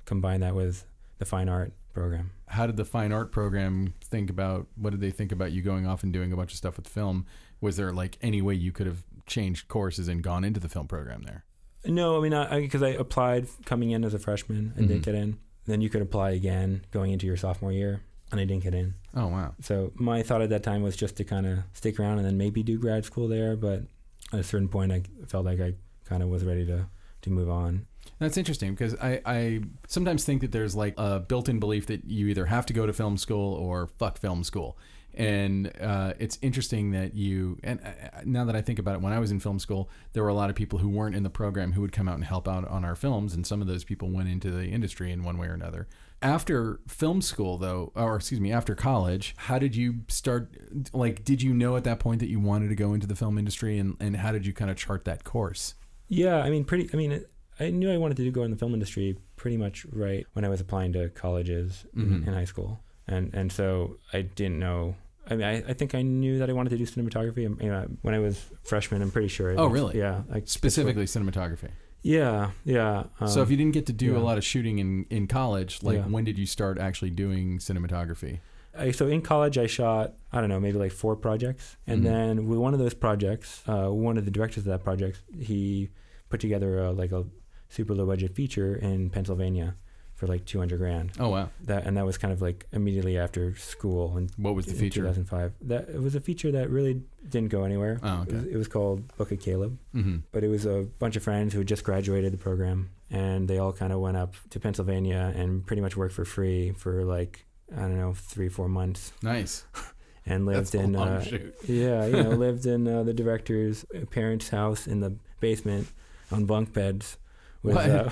combine 0.05 0.41
that 0.41 0.55
with 0.55 0.85
the 1.19 1.25
fine 1.25 1.49
art 1.49 1.73
program. 1.95 2.31
How 2.49 2.67
did 2.67 2.77
the 2.77 2.85
fine 2.85 3.13
art 3.13 3.33
program 3.33 3.95
think 4.03 4.29
about? 4.31 4.67
What 4.77 4.91
did 4.91 5.01
they 5.01 5.11
think 5.11 5.33
about 5.33 5.53
you 5.53 5.63
going 5.63 5.87
off 5.87 6.03
and 6.03 6.13
doing 6.13 6.33
a 6.33 6.37
bunch 6.37 6.53
of 6.53 6.59
stuff 6.59 6.77
with 6.77 6.87
film? 6.89 7.27
Was 7.61 7.77
there 7.77 7.93
like 7.93 8.19
any 8.21 8.43
way 8.43 8.55
you 8.55 8.73
could 8.73 8.87
have 8.87 9.03
changed 9.27 9.69
courses 9.69 10.09
and 10.09 10.23
gone 10.23 10.45
into 10.45 10.61
the 10.61 10.69
film 10.69 10.87
program 10.87 11.23
there? 11.23 11.45
No, 11.87 12.19
I 12.19 12.21
mean, 12.23 12.35
I 12.35 12.61
because 12.61 12.83
I, 12.83 12.91
applied 12.91 13.47
coming 13.65 13.91
in 13.91 14.05
as 14.05 14.15
a 14.15 14.19
freshman 14.19 14.73
and 14.77 14.85
Mhm. 14.85 14.89
didn't 14.89 15.05
get 15.05 15.15
in. 15.15 15.39
Then 15.67 15.81
you 15.81 15.89
could 15.89 16.03
apply 16.03 16.31
again 16.33 16.83
going 16.91 17.13
into 17.13 17.27
your 17.27 17.37
sophomore 17.39 17.73
year, 17.73 18.03
and 18.31 18.39
I 18.41 18.45
didn't 18.45 18.63
get 18.65 18.75
in. 18.75 18.95
Oh 19.15 19.29
wow. 19.29 19.55
So 19.63 19.93
my 19.95 20.23
thought 20.23 20.43
at 20.43 20.51
that 20.51 20.63
time 20.63 20.83
was 20.83 20.97
just 20.97 21.17
to 21.17 21.25
kind 21.25 21.47
of 21.47 21.61
stick 21.73 21.99
around 21.99 22.19
and 22.19 22.27
then 22.27 22.37
maybe 22.37 22.63
do 22.63 22.79
grad 22.79 23.05
school 23.05 23.29
there. 23.29 23.57
But 23.57 23.85
at 24.33 24.41
a 24.41 24.43
certain 24.45 24.69
point, 24.69 24.93
I 24.93 25.03
felt 25.27 25.45
like 25.47 25.61
I 25.61 25.75
kind 26.05 26.23
of 26.23 26.29
was 26.29 26.45
ready 26.45 26.67
to 26.67 26.87
to 27.23 27.31
move 27.31 27.49
on. 27.49 27.87
That's 28.19 28.37
interesting 28.37 28.75
because 28.75 28.95
I, 28.97 29.21
I 29.27 29.61
sometimes 29.89 30.25
think 30.25 30.41
that 30.43 30.53
there's 30.53 30.75
like 30.75 30.95
a 30.97 31.21
built-in 31.21 31.59
belief 31.59 31.87
that 31.87 32.05
you 32.05 32.29
either 32.29 32.47
have 32.47 32.67
to 32.67 32.73
go 32.73 32.87
to 32.87 32.93
film 32.93 33.17
school 33.17 33.55
or 33.55 33.89
fuck 33.99 34.19
film 34.19 34.45
school. 34.45 34.79
And 35.17 35.71
uh, 35.81 36.15
it's 36.19 36.39
interesting 36.43 36.91
that 36.91 37.15
you, 37.15 37.59
and 37.63 37.81
uh, 37.85 38.21
now 38.25 38.45
that 38.47 38.57
I 38.57 38.63
think 38.63 38.79
about 38.79 38.97
it, 38.97 39.01
when 39.01 39.13
I 39.13 39.21
was 39.21 39.31
in 39.31 39.39
film 39.39 39.59
school, 39.61 39.89
there 40.13 40.23
were 40.23 40.29
a 40.29 40.35
lot 40.35 40.51
of 40.51 40.57
people 40.57 40.81
who 40.81 40.89
weren't 40.89 41.15
in 41.15 41.23
the 41.23 41.31
program 41.31 41.73
who 41.73 41.83
would 41.83 41.93
come 41.93 42.09
out 42.09 42.17
and 42.17 42.25
help 42.25 42.49
out 42.49 42.67
on 42.67 42.85
our 42.85 42.97
films. 42.97 43.35
And 43.35 43.47
some 43.47 43.61
of 43.61 43.69
those 43.69 43.85
people 43.85 44.11
went 44.11 44.29
into 44.29 44.51
the 44.51 44.67
industry 44.67 45.13
in 45.13 45.23
one 45.23 45.39
way 45.39 45.47
or 45.47 45.55
another. 45.55 45.87
After 46.21 46.81
film 46.89 47.21
school, 47.21 47.59
though, 47.59 47.93
or 47.95 48.17
excuse 48.17 48.41
me, 48.41 48.51
after 48.51 48.75
college, 48.75 49.35
how 49.37 49.59
did 49.59 49.77
you 49.77 50.01
start? 50.09 50.57
Like, 50.93 51.25
did 51.25 51.43
you 51.43 51.53
know 51.53 51.77
at 51.77 51.85
that 51.85 52.01
point 52.01 52.21
that 52.21 52.29
you 52.29 52.41
wanted 52.41 52.69
to 52.71 52.75
go 52.75 52.95
into 52.95 53.07
the 53.07 53.15
film 53.15 53.39
industry? 53.39 53.79
And, 53.79 53.97
and 54.01 54.17
how 54.17 54.33
did 54.33 54.47
you 54.47 54.53
kind 54.53 54.71
of 54.71 54.77
chart 54.77 55.05
that 55.05 55.23
course? 55.23 55.75
Yeah, 56.09 56.39
I 56.39 56.51
mean, 56.51 56.65
pretty. 56.65 56.89
I 56.93 56.97
mean, 56.97 57.25
I 57.61 57.71
knew 57.71 57.91
I 57.93 57.97
wanted 57.99 58.17
to 58.19 58.31
go 58.31 58.43
in 58.43 58.51
the 58.51 58.57
film 58.57 58.75
industry 58.75 59.17
pretty 59.37 59.57
much 59.57 59.87
right 59.93 60.27
when 60.33 60.45
I 60.45 60.49
was 60.49 60.61
applying 60.61 60.93
to 60.95 61.09
colleges 61.11 61.85
in, 61.95 62.03
Mhm. 62.23 62.27
in 62.27 62.33
high 62.35 62.45
school, 62.47 62.81
and 63.07 63.33
and 63.35 63.53
so 63.53 63.99
I 64.13 64.23
didn't 64.23 64.59
know. 64.59 64.97
I 65.31 65.37
mean, 65.37 65.47
I, 65.47 65.57
I 65.71 65.73
think 65.73 65.95
I 65.95 66.03
knew 66.03 66.39
that 66.41 66.51
I 66.51 66.53
wanted 66.53 66.71
to 66.71 66.77
do 66.77 66.85
cinematography. 66.85 67.47
um, 67.47 67.59
You 67.61 67.71
know, 67.71 67.87
when 68.03 68.13
I 68.15 68.19
was 68.19 68.45
freshman, 68.63 69.01
I'm 69.03 69.11
pretty 69.11 69.29
sure. 69.29 69.53
I 69.53 69.57
Oh, 69.57 69.67
really? 69.67 69.97
Yeah, 69.99 70.23
like 70.29 70.49
Specifically, 70.49 71.05
cinematography. 71.07 71.71
Yeah, 72.03 72.51
yeah. 72.67 73.05
Um, 73.21 73.29
so 73.29 73.41
if 73.41 73.51
you 73.51 73.57
didn't 73.57 73.73
get 73.73 73.87
to 73.87 73.93
do 73.95 74.13
yeah. 74.13 74.19
a 74.19 74.23
lot 74.29 74.37
of 74.37 74.45
shooting 74.45 74.79
in, 74.81 75.07
in 75.09 75.27
college, 75.27 75.83
like 75.83 75.97
Yeah. 75.97 76.03
when 76.09 76.25
did 76.25 76.37
you 76.37 76.45
start 76.45 76.79
actually 76.79 77.09
doing 77.11 77.57
cinematography? 77.59 78.41
I, 78.77 78.91
so 78.91 79.07
in 79.07 79.23
college, 79.23 79.57
I 79.57 79.67
shot 79.67 80.13
I 80.31 80.41
don't 80.41 80.51
know 80.51 80.61
maybe 80.61 80.77
like 80.79 80.93
four 80.93 81.17
projects, 81.17 81.77
and 81.87 82.01
Mhm. 82.01 82.05
then 82.05 82.47
with 82.49 82.59
one 82.59 82.75
of 82.75 82.81
those 82.81 82.93
projects, 82.93 83.63
uh, 83.67 83.89
one 83.89 84.19
of 84.19 84.25
the 84.27 84.31
directors 84.31 84.59
of 84.59 84.65
that 84.73 84.83
project, 84.85 85.23
he 85.39 85.89
put 86.29 86.41
together 86.41 86.81
a, 86.81 86.91
like 86.93 87.13
a 87.13 87.25
super 87.69 87.95
low 87.95 88.07
budget 88.07 88.35
feature 88.35 88.75
in 88.77 89.11
Pennsylvania 89.11 89.75
for 90.15 90.27
like 90.29 90.45
200 90.45 90.79
grand. 90.79 91.11
Oh 91.19 91.29
wow, 91.31 91.49
That 91.65 91.87
and 91.87 91.97
that 91.97 92.07
was 92.07 92.19
kind 92.19 92.33
of 92.33 92.41
like 92.41 92.67
immediately 92.73 93.19
after 93.19 93.57
school 93.57 94.17
in, 94.17 94.31
what 94.37 94.55
was 94.55 94.67
the 94.67 94.75
feature? 94.75 95.01
2005. 95.01 95.53
That 95.63 95.89
it 95.89 96.01
was 96.01 96.15
a 96.15 96.21
feature 96.21 96.53
that 96.53 96.71
really 96.71 97.03
didn't 97.29 97.51
go 97.51 97.65
anywhere. 97.65 97.99
Oh 98.03 98.23
It, 98.23 98.33
was, 98.33 98.43
okay. 98.45 98.53
it 98.53 98.57
was 98.57 98.69
called 98.69 99.17
Book 99.17 99.33
of 99.33 99.41
Caleb, 99.41 99.77
hmm 99.93 100.19
but 100.31 100.45
it 100.45 100.49
was 100.49 100.67
a 100.67 100.87
bunch 101.01 101.17
of 101.17 101.23
friends 101.25 101.53
who 101.53 101.59
had 101.61 101.67
just 101.69 101.83
graduated 101.83 102.33
the 102.33 102.39
program, 102.39 102.91
and 103.11 103.49
they 103.49 103.59
all 103.59 103.73
kind 103.73 103.93
of 103.93 103.99
went 104.01 104.17
up 104.17 104.35
to 104.51 104.61
Pennsylvania 104.61 105.33
and 105.35 105.67
pretty 105.67 105.83
much 105.83 105.97
worked 105.97 106.15
for 106.15 106.25
free 106.25 106.73
for 106.73 107.05
like 107.05 107.45
I 107.77 107.81
don't 107.81 107.99
know 107.99 108.15
three 108.15 108.49
four 108.49 108.69
months 108.69 109.13
Nice. 109.21 109.65
and 110.27 110.47
lived 110.47 110.73
That's 110.73 110.75
in 110.77 110.95
uh, 110.95 111.23
shoot. 111.25 111.55
yeah 111.67 112.07
you 112.07 112.23
know 112.23 112.31
lived 112.47 112.67
in 112.67 112.87
uh, 112.87 113.03
the 113.03 113.13
director's 113.15 113.85
parents' 114.13 114.51
house 114.51 114.87
in 114.87 115.01
the 115.01 115.17
basement 115.41 115.89
on 116.31 116.45
bunk 116.47 116.73
beds. 116.73 117.19
With? 117.65 117.77
Uh, 117.77 118.11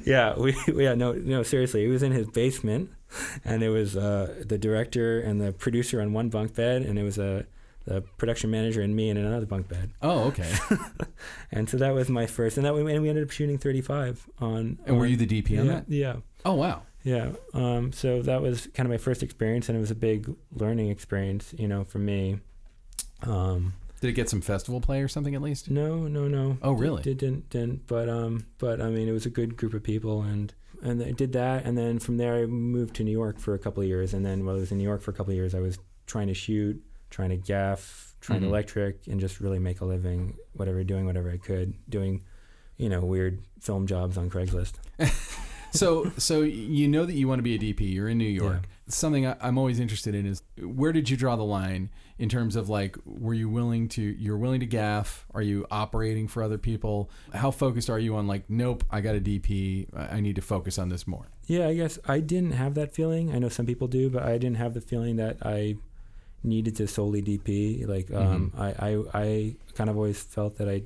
yeah, 0.04 0.34
we 0.36 0.56
yeah 0.74 0.94
no 0.94 1.12
no 1.12 1.42
seriously, 1.42 1.84
it 1.84 1.88
was 1.88 2.02
in 2.02 2.12
his 2.12 2.26
basement, 2.26 2.90
and 3.44 3.62
it 3.62 3.68
was 3.68 3.96
uh, 3.96 4.42
the 4.46 4.58
director 4.58 5.20
and 5.20 5.40
the 5.40 5.52
producer 5.52 6.00
on 6.00 6.12
one 6.12 6.28
bunk 6.30 6.54
bed, 6.54 6.82
and 6.82 6.98
it 6.98 7.02
was 7.02 7.18
a 7.18 7.46
the 7.84 8.02
production 8.18 8.50
manager 8.50 8.82
and 8.82 8.94
me 8.94 9.08
in 9.08 9.16
another 9.16 9.46
bunk 9.46 9.68
bed. 9.68 9.90
Oh 10.02 10.24
okay. 10.24 10.52
And 11.50 11.68
so 11.70 11.78
that 11.78 11.94
was 11.94 12.10
my 12.10 12.26
first, 12.26 12.56
and 12.58 12.66
that 12.66 12.74
we 12.74 12.80
and 12.92 13.02
we 13.02 13.08
ended 13.08 13.24
up 13.24 13.30
shooting 13.30 13.56
35 13.58 14.28
on. 14.40 14.78
And 14.86 14.96
were 14.98 15.04
on- 15.04 15.10
you 15.10 15.16
the 15.16 15.26
DP 15.26 15.50
yeah, 15.50 15.60
on 15.60 15.66
that? 15.68 15.84
Yeah, 15.88 16.16
Oh 16.44 16.54
wow. 16.54 16.82
yeah. 17.04 17.30
Um, 17.54 17.92
so 17.92 18.20
that 18.22 18.42
was 18.42 18.68
kind 18.74 18.86
of 18.86 18.90
my 18.90 18.98
first 18.98 19.22
experience, 19.22 19.68
and 19.68 19.76
it 19.78 19.80
was 19.80 19.90
a 19.90 19.94
big 19.94 20.34
learning 20.52 20.90
experience, 20.90 21.54
you 21.58 21.68
know, 21.68 21.84
for 21.84 21.98
me. 21.98 22.40
Um, 23.22 23.74
Did 24.00 24.08
it 24.10 24.12
get 24.12 24.28
some 24.28 24.40
festival 24.40 24.80
play 24.80 25.00
or 25.02 25.08
something 25.08 25.34
at 25.34 25.42
least? 25.42 25.70
no, 25.70 26.06
no, 26.08 26.28
no. 26.28 26.56
Oh, 26.62 26.72
really? 26.72 27.02
Did, 27.02 27.18
didn't 27.18 27.50
didn't. 27.50 27.86
But 27.86 28.08
um, 28.08 28.46
but 28.58 28.80
I 28.80 28.90
mean, 28.90 29.08
it 29.08 29.12
was 29.12 29.26
a 29.26 29.30
good 29.30 29.56
group 29.56 29.74
of 29.74 29.82
people, 29.82 30.22
and 30.22 30.52
and 30.82 31.02
I 31.02 31.10
did 31.10 31.32
that, 31.32 31.64
and 31.64 31.76
then 31.76 31.98
from 31.98 32.16
there 32.16 32.36
I 32.36 32.46
moved 32.46 32.94
to 32.96 33.04
New 33.04 33.10
York 33.12 33.38
for 33.38 33.54
a 33.54 33.58
couple 33.58 33.82
of 33.82 33.88
years, 33.88 34.14
and 34.14 34.24
then 34.24 34.44
while 34.44 34.54
I 34.56 34.60
was 34.60 34.70
in 34.70 34.78
New 34.78 34.84
York 34.84 35.02
for 35.02 35.10
a 35.10 35.14
couple 35.14 35.32
of 35.32 35.36
years, 35.36 35.54
I 35.54 35.60
was 35.60 35.78
trying 36.06 36.28
to 36.28 36.34
shoot, 36.34 36.80
trying 37.10 37.30
to 37.30 37.36
gaff, 37.36 38.14
trying 38.20 38.38
Mhm. 38.40 38.44
to 38.44 38.48
electric, 38.48 39.06
and 39.08 39.18
just 39.20 39.40
really 39.40 39.58
make 39.58 39.80
a 39.80 39.84
living, 39.84 40.36
whatever, 40.52 40.84
doing 40.84 41.04
whatever 41.04 41.30
I 41.30 41.36
could, 41.36 41.74
doing, 41.88 42.22
you 42.76 42.88
know, 42.88 43.00
weird 43.00 43.40
film 43.60 43.86
jobs 43.88 44.16
on 44.16 44.30
Craigslist. 44.30 44.74
so 45.72 46.10
so 46.16 46.42
you 46.42 46.88
know 46.88 47.04
that 47.04 47.14
you 47.14 47.26
want 47.28 47.40
to 47.40 47.42
be 47.42 47.54
a 47.54 47.58
DP. 47.58 47.92
You're 47.92 48.08
in 48.08 48.18
New 48.18 48.24
York. 48.24 48.68
Something 48.86 49.26
I, 49.26 49.36
I'm 49.40 49.58
always 49.58 49.80
interested 49.80 50.14
in 50.14 50.24
is 50.26 50.42
where 50.62 50.92
did 50.92 51.10
you 51.10 51.16
draw 51.16 51.36
the 51.36 51.42
line 51.44 51.90
in 52.18 52.28
terms 52.28 52.56
of 52.56 52.68
like 52.68 52.96
were 53.04 53.34
you 53.34 53.48
willing 53.48 53.88
to 53.90 54.02
you're 54.02 54.36
willing 54.36 54.60
to 54.60 54.66
gaff? 54.66 55.26
Are 55.34 55.42
you 55.42 55.66
operating 55.70 56.28
for 56.28 56.42
other 56.42 56.58
people? 56.58 57.10
How 57.32 57.50
focused 57.50 57.90
are 57.90 57.98
you 57.98 58.16
on 58.16 58.26
like 58.26 58.48
nope, 58.48 58.84
I 58.90 59.00
got 59.00 59.14
a 59.14 59.20
DP. 59.20 59.86
I 59.96 60.20
need 60.20 60.36
to 60.36 60.42
focus 60.42 60.78
on 60.78 60.88
this 60.88 61.06
more. 61.06 61.28
Yeah, 61.46 61.66
I 61.66 61.74
guess 61.74 61.98
I 62.06 62.20
didn't 62.20 62.52
have 62.52 62.74
that 62.74 62.94
feeling. 62.94 63.34
I 63.34 63.38
know 63.38 63.48
some 63.48 63.64
people 63.64 63.88
do, 63.88 64.10
but 64.10 64.22
I 64.22 64.32
didn't 64.32 64.56
have 64.56 64.74
the 64.74 64.82
feeling 64.82 65.16
that 65.16 65.38
I 65.42 65.76
needed 66.44 66.76
to 66.76 66.86
solely 66.86 67.22
DP. 67.22 67.86
Like, 67.88 68.12
um, 68.12 68.52
I, 68.56 68.66
I, 68.68 69.04
I 69.14 69.56
kind 69.74 69.90
of 69.90 69.96
always 69.96 70.20
felt 70.20 70.58
that 70.58 70.68
I 70.68 70.82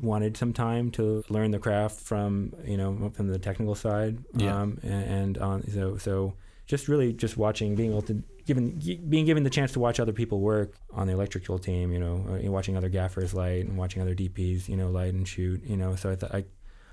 wanted 0.00 0.36
some 0.36 0.52
time 0.52 0.90
to 0.92 1.24
learn 1.28 1.50
the 1.50 1.58
craft 1.58 2.00
from, 2.00 2.52
you 2.64 2.76
know, 2.76 3.12
from 3.14 3.28
the 3.28 3.38
technical 3.38 3.74
side. 3.74 4.18
Yeah. 4.34 4.60
Um, 4.60 4.78
and, 4.82 5.04
and 5.04 5.38
on, 5.38 5.70
so, 5.70 5.96
so 5.98 6.34
just 6.66 6.88
really 6.88 7.12
just 7.12 7.36
watching, 7.36 7.74
being 7.74 7.90
able 7.90 8.02
to, 8.02 8.22
given, 8.46 8.80
being 9.08 9.26
given 9.26 9.42
the 9.42 9.50
chance 9.50 9.72
to 9.72 9.80
watch 9.80 10.00
other 10.00 10.12
people 10.12 10.40
work 10.40 10.74
on 10.92 11.06
the 11.06 11.12
electrical 11.12 11.58
team, 11.58 11.92
you 11.92 11.98
know, 11.98 12.24
uh, 12.28 12.50
watching 12.50 12.76
other 12.76 12.88
gaffers 12.88 13.34
light 13.34 13.66
and 13.66 13.76
watching 13.76 14.00
other 14.00 14.14
DPs, 14.14 14.68
you 14.68 14.76
know, 14.76 14.90
light 14.90 15.12
and 15.12 15.26
shoot, 15.26 15.62
you 15.64 15.76
know, 15.76 15.96
so 15.96 16.10
I 16.10 16.16
thought 16.16 16.34
I, 16.34 16.44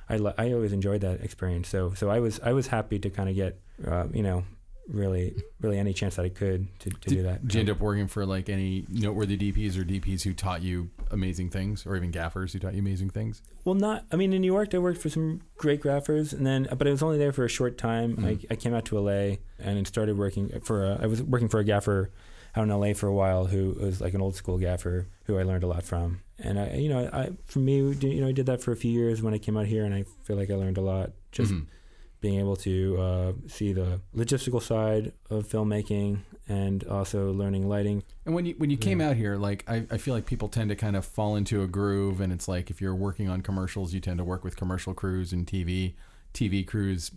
I, 0.10 0.34
I 0.38 0.52
always 0.54 0.74
enjoyed 0.74 1.02
that 1.02 1.22
experience. 1.22 1.70
So 1.70 1.94
so 1.94 2.10
I 2.10 2.20
was 2.20 2.39
I 2.44 2.54
was 2.54 2.68
happy 2.68 3.00
to 3.00 3.10
kind 3.10 3.30
of 3.30 3.36
get 3.36 3.60
uh, 3.86 4.08
you 4.13 4.24
know 4.24 4.44
really 4.88 5.34
really 5.62 5.80
any 5.80 5.93
chance 5.93 6.15
that 6.17 6.26
I 6.26 6.30
could 6.30 6.67
to, 6.80 6.89
to 6.89 7.10
do 7.10 7.24
that. 7.24 7.41
Did 7.48 7.54
you 7.54 7.60
end 7.62 7.69
up 7.69 7.80
working 7.80 8.08
for 8.08 8.26
like 8.26 8.50
any 8.50 8.86
noteworthy 8.89 9.38
DPs 9.38 9.78
or 9.78 9.84
DPs 9.86 10.24
who 10.24 10.34
taught 10.34 10.62
you 10.62 10.89
amazing 11.12 11.50
things, 11.50 11.86
or 11.86 11.96
even 11.96 12.12
gaffers 12.12 12.52
who 12.54 12.60
taught 12.60 12.74
you 12.74 12.80
amazing 12.80 13.10
things? 13.10 13.41
Well, 13.63 13.76
not. 13.76 14.06
I 14.12 14.15
mean, 14.17 14.34
in 14.34 14.41
New 14.41 14.52
York, 14.52 14.74
I 14.74 14.80
worked 14.80 15.02
for 15.02 15.10
some 15.10 15.41
great 15.58 15.82
graphers, 15.82 16.34
and 16.34 16.46
then, 16.46 16.67
but 16.78 16.88
I 16.88 16.91
was 16.91 17.02
only 17.04 17.17
there 17.17 17.32
for 17.32 17.46
a 17.46 17.50
short 17.50 17.78
time. 17.78 18.17
Mhm. 18.17 18.26
I, 18.50 18.54
I 18.54 18.56
came 18.56 18.74
out 18.74 18.86
to 18.86 19.00
LA 19.00 19.38
and 19.60 19.88
started 19.88 20.17
working 20.17 20.60
for. 20.62 20.86
A, 20.86 21.00
I 21.02 21.06
was 21.06 21.24
working 21.24 21.48
for 21.48 21.60
a 21.60 21.63
gaffer 21.63 22.12
out 22.56 22.63
in 22.63 22.69
LA 22.69 22.93
for 22.93 23.08
a 23.08 23.13
while, 23.13 23.46
who 23.46 23.76
was 23.80 24.02
like 24.02 24.13
an 24.13 24.22
old 24.22 24.36
school 24.36 24.58
gaffer 24.58 25.08
who 25.26 25.38
I 25.39 25.43
learned 25.43 25.63
a 25.63 25.67
lot 25.67 25.84
from. 25.84 26.19
And 26.39 26.60
I, 26.60 26.74
you 26.74 26.89
know, 26.89 27.10
I 27.13 27.30
for 27.46 27.60
me, 27.60 27.78
you 27.93 28.22
know, 28.22 28.28
I 28.28 28.32
did 28.34 28.48
that 28.48 28.62
for 28.62 28.72
a 28.72 28.76
few 28.76 28.91
years 28.91 29.22
when 29.22 29.34
I 29.34 29.38
came 29.38 29.56
out 29.56 29.65
here, 29.67 29.86
and 29.86 29.93
I 29.96 30.04
feel 30.24 30.36
like 30.36 30.52
I 30.52 30.56
learned 30.56 30.78
a 30.78 30.82
lot 30.82 31.12
just 31.32 31.52
Mhm. 31.54 31.67
Being 32.24 32.40
able 32.40 32.56
to 32.56 32.98
uh, 32.98 33.34
see 33.48 33.74
the 33.74 34.00
logistical 34.16 34.62
side 34.62 35.12
of 35.30 35.46
filmmaking 35.46 36.20
and 36.48 36.86
also 36.86 37.34
learning 37.34 37.68
lighting. 37.68 38.02
And 38.26 38.34
when 38.34 38.46
you 38.46 38.56
when 38.58 38.70
you 38.70 38.78
came 38.78 39.02
Yeah. 39.02 39.10
out 39.10 39.18
here, 39.18 39.36
like 39.36 39.66
I, 39.68 39.86
I 39.92 39.98
feel 39.98 40.14
like 40.14 40.26
people 40.26 40.48
tend 40.48 40.70
to 40.70 40.76
kind 40.78 40.96
of 40.96 41.04
fall 41.06 41.36
into 41.36 41.64
a 41.64 41.68
groove, 41.68 42.22
and 42.22 42.32
it's 42.32 42.48
like 42.48 42.70
if 42.70 42.80
you're 42.80 42.96
working 42.96 43.28
on 43.28 43.42
commercials, 43.42 43.94
you 43.94 44.00
tend 44.00 44.20
to 44.20 44.24
work 44.24 44.46
with 44.46 44.56
commercial 44.56 44.94
crews 44.94 45.34
and 45.34 45.46
TV, 45.46 45.96
TV 46.34 46.66
crews, 46.66 47.12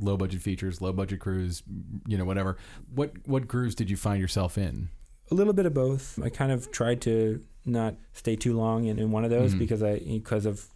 low 0.00 0.16
budget 0.16 0.40
features, 0.40 0.80
low 0.80 0.92
budget 0.92 1.20
crews, 1.20 1.62
you 2.06 2.16
know, 2.16 2.24
whatever. 2.24 2.56
What 2.94 3.12
what 3.26 3.46
grooves 3.46 3.74
did 3.74 3.90
you 3.90 3.96
find 3.98 4.22
yourself 4.22 4.56
in? 4.56 4.88
A 5.30 5.34
little 5.34 5.52
bit 5.52 5.66
of 5.66 5.74
both. 5.74 6.18
I 6.24 6.30
kind 6.30 6.50
of 6.50 6.70
tried 6.72 7.02
to 7.02 7.42
not 7.66 7.94
stay 8.14 8.36
too 8.36 8.56
long 8.56 8.86
in, 8.86 8.98
in 8.98 9.10
one 9.10 9.22
of 9.24 9.30
those 9.30 9.54
Mhm. 9.54 9.58
because 9.58 9.82
I 9.82 9.98
because 9.98 10.46
of 10.46 10.66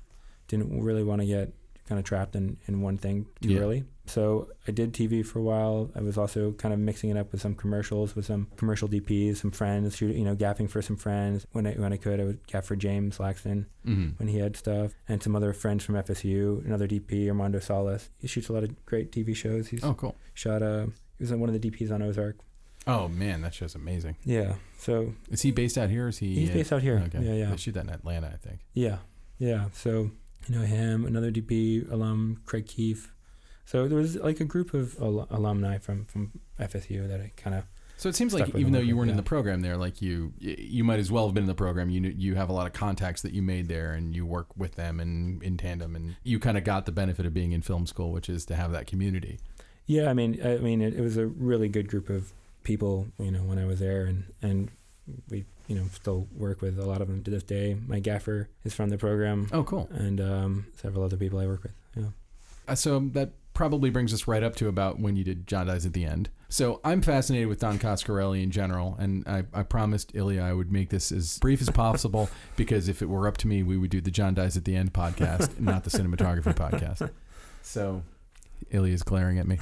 didn't 0.49 0.83
really 0.83 1.03
want 1.05 1.23
to 1.23 1.27
get 1.27 1.55
kind 1.91 1.99
of 1.99 2.05
trapped 2.07 2.35
in, 2.37 2.57
in 2.69 2.81
one 2.81 2.97
thing 2.97 3.27
too 3.43 3.51
Yeah. 3.51 3.61
early. 3.61 3.85
So 4.07 4.49
I 4.67 4.73
did 4.73 4.93
TV 4.93 5.25
for 5.25 5.39
a 5.39 5.43
while. 5.43 5.91
I 5.95 6.01
was 6.01 6.17
also 6.19 6.51
kind 6.53 6.73
of 6.75 6.81
mixing 6.81 7.11
it 7.11 7.17
up 7.17 7.31
with 7.31 7.41
some 7.41 7.55
commercials 7.55 8.17
with 8.17 8.27
some 8.27 8.49
commercial 8.57 8.89
DPs, 8.89 9.37
some 9.37 9.51
friends, 9.53 9.97
shoot, 9.97 10.17
you 10.17 10.25
know, 10.25 10.35
gaffing 10.35 10.69
for 10.71 10.81
some 10.83 10.97
friends. 10.97 11.47
When 11.53 11.67
I 11.67 11.73
when 11.75 11.93
I 11.93 11.97
could, 11.97 12.19
I 12.21 12.25
would 12.25 12.45
gaff 12.47 12.65
for 12.65 12.77
James 12.77 13.19
Laxton 13.19 13.67
Mm-hmm. 13.87 14.09
when 14.19 14.29
he 14.29 14.39
had 14.39 14.57
stuff, 14.57 14.93
and 15.09 15.23
some 15.23 15.37
other 15.37 15.53
friends 15.53 15.85
from 15.85 15.95
FSU. 15.97 16.65
Another 16.67 16.89
DP, 16.89 17.29
Armando 17.29 17.59
Salas. 17.61 18.09
He 18.19 18.27
shoots 18.29 18.49
a 18.49 18.53
lot 18.53 18.65
of 18.65 18.71
great 18.87 19.13
TV 19.13 19.35
shows. 19.37 19.69
He's 19.69 19.85
Oh, 19.85 19.95
cool. 19.95 20.17
shot. 20.35 20.63
Uh, 20.63 20.87
he 21.19 21.25
was 21.25 21.33
one 21.33 21.49
of 21.49 21.61
the 21.61 21.71
DPs 21.71 21.91
on 21.93 22.03
Ozark. 22.03 22.37
Oh 22.87 23.09
man, 23.09 23.43
that 23.43 23.55
show's 23.55 23.75
amazing. 23.75 24.17
Yeah. 24.25 24.55
So 24.79 25.13
Is 25.31 25.43
he 25.43 25.51
based 25.53 25.77
out 25.79 25.91
here? 25.91 26.07
Or 26.07 26.09
is 26.09 26.19
he? 26.19 26.35
he's 26.35 26.51
based 26.51 26.73
out 26.73 26.83
here. 26.83 27.03
Okay. 27.07 27.23
Yeah, 27.25 27.35
yeah. 27.35 27.51
They 27.51 27.57
shoot 27.59 27.73
that 27.75 27.85
in 27.85 27.91
Atlanta, 27.91 28.29
I 28.33 28.37
think. 28.49 28.61
Yeah, 28.75 28.99
yeah. 29.39 29.67
So 29.75 30.11
you 30.49 30.59
know 30.59 30.65
him, 30.65 31.05
another 31.05 31.31
DP 31.31 31.91
alum, 31.91 32.41
Craig 32.47 32.67
Keefe. 32.67 33.13
So 33.65 33.87
there 33.87 33.99
was 33.99 34.17
like 34.17 34.41
a 34.41 34.45
group 34.45 34.75
of 34.75 35.01
al- 35.01 35.29
alumni 35.31 35.79
from 35.79 36.05
from 36.07 36.33
FSU 36.59 37.07
that 37.09 37.21
I 37.21 37.33
kind 37.37 37.55
of 37.55 37.65
So 37.99 38.09
it 38.09 38.17
seems 38.17 38.35
like 38.35 38.49
even 38.57 38.73
though 38.73 38.81
you 38.81 38.97
weren't 38.97 39.11
in 39.11 39.17
the 39.17 39.23
program 39.23 39.61
there, 39.61 39.77
like 39.77 40.03
you 40.03 40.33
you 40.39 40.83
might 40.83 40.99
as 40.99 41.13
well 41.13 41.27
have 41.27 41.35
been 41.35 41.45
in 41.45 41.49
the 41.49 41.55
program. 41.55 41.89
You 41.91 42.01
you 42.01 42.35
have 42.35 42.49
a 42.49 42.53
lot 42.53 42.67
of 42.67 42.73
contacts 42.73 43.23
that 43.23 43.33
you 43.33 43.43
made 43.43 43.69
there, 43.69 43.93
and 43.93 44.15
you 44.15 44.27
work 44.27 44.49
with 44.57 44.75
them 44.75 44.99
and 44.99 45.43
in 45.43 45.57
tandem, 45.57 45.95
and 45.95 46.17
you 46.25 46.39
kind 46.41 46.59
of 46.59 46.65
got 46.65 46.87
the 46.87 46.93
benefit 46.93 47.27
of 47.27 47.33
being 47.35 47.53
in 47.53 47.63
film 47.63 47.87
school, 47.87 48.11
which 48.11 48.29
is 48.29 48.45
to 48.47 48.57
have 48.57 48.73
that 48.73 48.87
community. 48.87 49.39
yeah. 49.87 50.11
I 50.11 50.15
mean, 50.15 50.41
I 50.45 50.57
mean, 50.59 50.81
it, 50.81 50.95
it 50.95 51.01
was 51.03 51.17
a 51.17 51.27
really 51.27 51.69
good 51.69 51.89
group 51.89 52.09
of 52.11 52.33
people. 52.65 53.07
You 53.19 53.31
know, 53.31 53.43
when 53.43 53.59
I 53.59 53.67
was 53.67 53.79
there, 53.79 54.05
and 54.05 54.25
and 54.43 54.71
we 55.29 55.45
you 55.71 55.77
know 55.77 55.87
still 55.93 56.27
work 56.37 56.61
with 56.61 56.79
a 56.79 56.85
lot 56.85 57.01
of 57.01 57.07
them 57.09 57.23
to 57.23 57.31
this 57.31 57.43
day. 57.45 57.77
My 57.87 58.01
gaffer 58.01 58.49
is 58.65 58.75
from 58.75 58.91
the 58.91 58.99
program, 58.99 59.49
Oh, 59.53 59.63
cool. 59.65 59.89
and 59.93 60.21
um, 60.21 60.67
several 60.77 61.05
other 61.05 61.17
people 61.17 61.39
I 61.39 61.47
work 61.47 61.63
with. 61.63 61.73
Yeah. 61.97 62.09
Uh, 62.69 62.75
so 62.75 62.99
that 63.13 63.31
probably 63.55 63.91
brings 63.91 64.13
us 64.13 64.27
right 64.27 64.43
up 64.43 64.57
to 64.57 64.69
about 64.69 64.99
when 65.01 65.17
you 65.17 65.25
did 65.25 65.47
John 65.47 65.67
Dies 65.69 65.87
at 65.87 65.93
the 65.93 66.05
End. 66.05 66.29
So 66.49 66.81
I'm 66.83 67.01
fascinated 67.03 67.47
with 67.49 67.61
Don 67.61 67.79
Coscarelli 67.79 68.43
in 68.43 68.51
general, 68.51 68.97
and 68.99 69.25
I, 69.29 69.45
I 69.55 69.63
promised 69.63 70.13
Ilya 70.15 70.43
I 70.43 70.53
would 70.53 70.73
make 70.73 70.89
this 70.89 71.13
as 71.13 71.39
brief 71.39 71.61
as 71.61 71.71
possible 71.71 72.29
because 72.57 72.89
if 72.89 73.03
it 73.03 73.07
were 73.07 73.29
up 73.29 73.37
to 73.39 73.47
me, 73.49 73.63
we 73.63 73.77
would 73.77 73.91
do 73.91 74.01
the 74.01 74.11
John 74.11 74.35
Dies 74.35 74.57
at 74.57 74.65
the 74.65 74.75
End 74.75 74.93
podcast, 74.93 75.61
not 75.61 75.85
the 75.85 75.91
cinematography 75.91 76.55
podcast. 76.55 77.09
So 77.63 78.03
Ilya 78.73 78.93
is 78.95 79.03
glaring 79.05 79.39
at 79.39 79.47
me. 79.47 79.59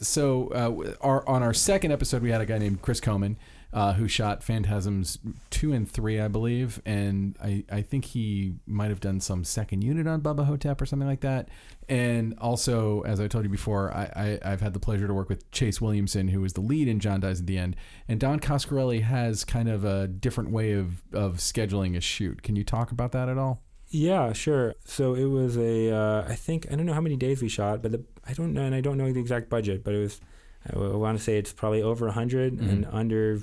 So 0.00 0.48
uh, 0.48 0.94
our, 1.00 1.28
on 1.28 1.42
our 1.42 1.52
second 1.52 1.92
episode, 1.92 2.22
we 2.22 2.30
had 2.30 2.40
a 2.40 2.46
guy 2.46 2.58
named 2.58 2.80
Chris 2.82 3.00
Coman. 3.00 3.36
Uh, 3.72 3.92
who 3.92 4.08
shot 4.08 4.42
Phantasms 4.42 5.20
two 5.48 5.72
and 5.72 5.88
three, 5.88 6.18
I 6.18 6.26
believe, 6.26 6.82
and 6.84 7.36
I, 7.40 7.62
I 7.70 7.82
think 7.82 8.04
he 8.04 8.54
might 8.66 8.88
have 8.88 8.98
done 8.98 9.20
some 9.20 9.44
second 9.44 9.82
unit 9.82 10.08
on 10.08 10.22
Bubba 10.22 10.44
Ho-Tep 10.44 10.82
or 10.82 10.86
something 10.86 11.06
like 11.06 11.20
that. 11.20 11.48
And 11.88 12.34
also, 12.38 13.02
as 13.02 13.20
I 13.20 13.28
told 13.28 13.44
you 13.44 13.48
before, 13.48 13.94
I, 13.94 14.38
I, 14.42 14.52
I've 14.52 14.60
had 14.60 14.72
the 14.72 14.80
pleasure 14.80 15.06
to 15.06 15.14
work 15.14 15.28
with 15.28 15.48
Chase 15.52 15.80
Williamson, 15.80 16.26
who 16.26 16.40
was 16.40 16.54
the 16.54 16.60
lead 16.60 16.88
in 16.88 16.98
John 16.98 17.20
Dies 17.20 17.38
at 17.38 17.46
the 17.46 17.58
End. 17.58 17.76
And 18.08 18.18
Don 18.18 18.40
Coscarelli 18.40 19.02
has 19.02 19.44
kind 19.44 19.68
of 19.68 19.84
a 19.84 20.08
different 20.08 20.50
way 20.50 20.72
of, 20.72 21.02
of 21.12 21.36
scheduling 21.36 21.96
a 21.96 22.00
shoot. 22.00 22.42
Can 22.42 22.56
you 22.56 22.64
talk 22.64 22.90
about 22.90 23.12
that 23.12 23.28
at 23.28 23.38
all? 23.38 23.62
Yeah, 23.86 24.32
sure. 24.32 24.74
So 24.84 25.14
it 25.14 25.26
was 25.26 25.56
a, 25.56 25.94
uh, 25.94 26.24
I 26.28 26.34
think 26.34 26.66
I 26.72 26.74
don't 26.74 26.86
know 26.86 26.94
how 26.94 27.00
many 27.00 27.16
days 27.16 27.40
we 27.40 27.48
shot, 27.48 27.82
but 27.82 27.92
the, 27.92 28.04
I 28.26 28.32
don't 28.32 28.52
know, 28.52 28.62
and 28.62 28.74
I 28.74 28.80
don't 28.80 28.98
know 28.98 29.12
the 29.12 29.20
exact 29.20 29.48
budget, 29.48 29.84
but 29.84 29.94
it 29.94 29.98
was, 29.98 30.20
I, 30.68 30.76
want 30.78 31.16
to 31.18 31.22
say 31.24 31.38
it's 31.38 31.52
probably 31.52 31.82
over 31.82 32.06
a 32.06 32.10
100 32.10 32.58
Mhm. 32.58 32.68
and 32.70 32.86
under, 32.90 33.40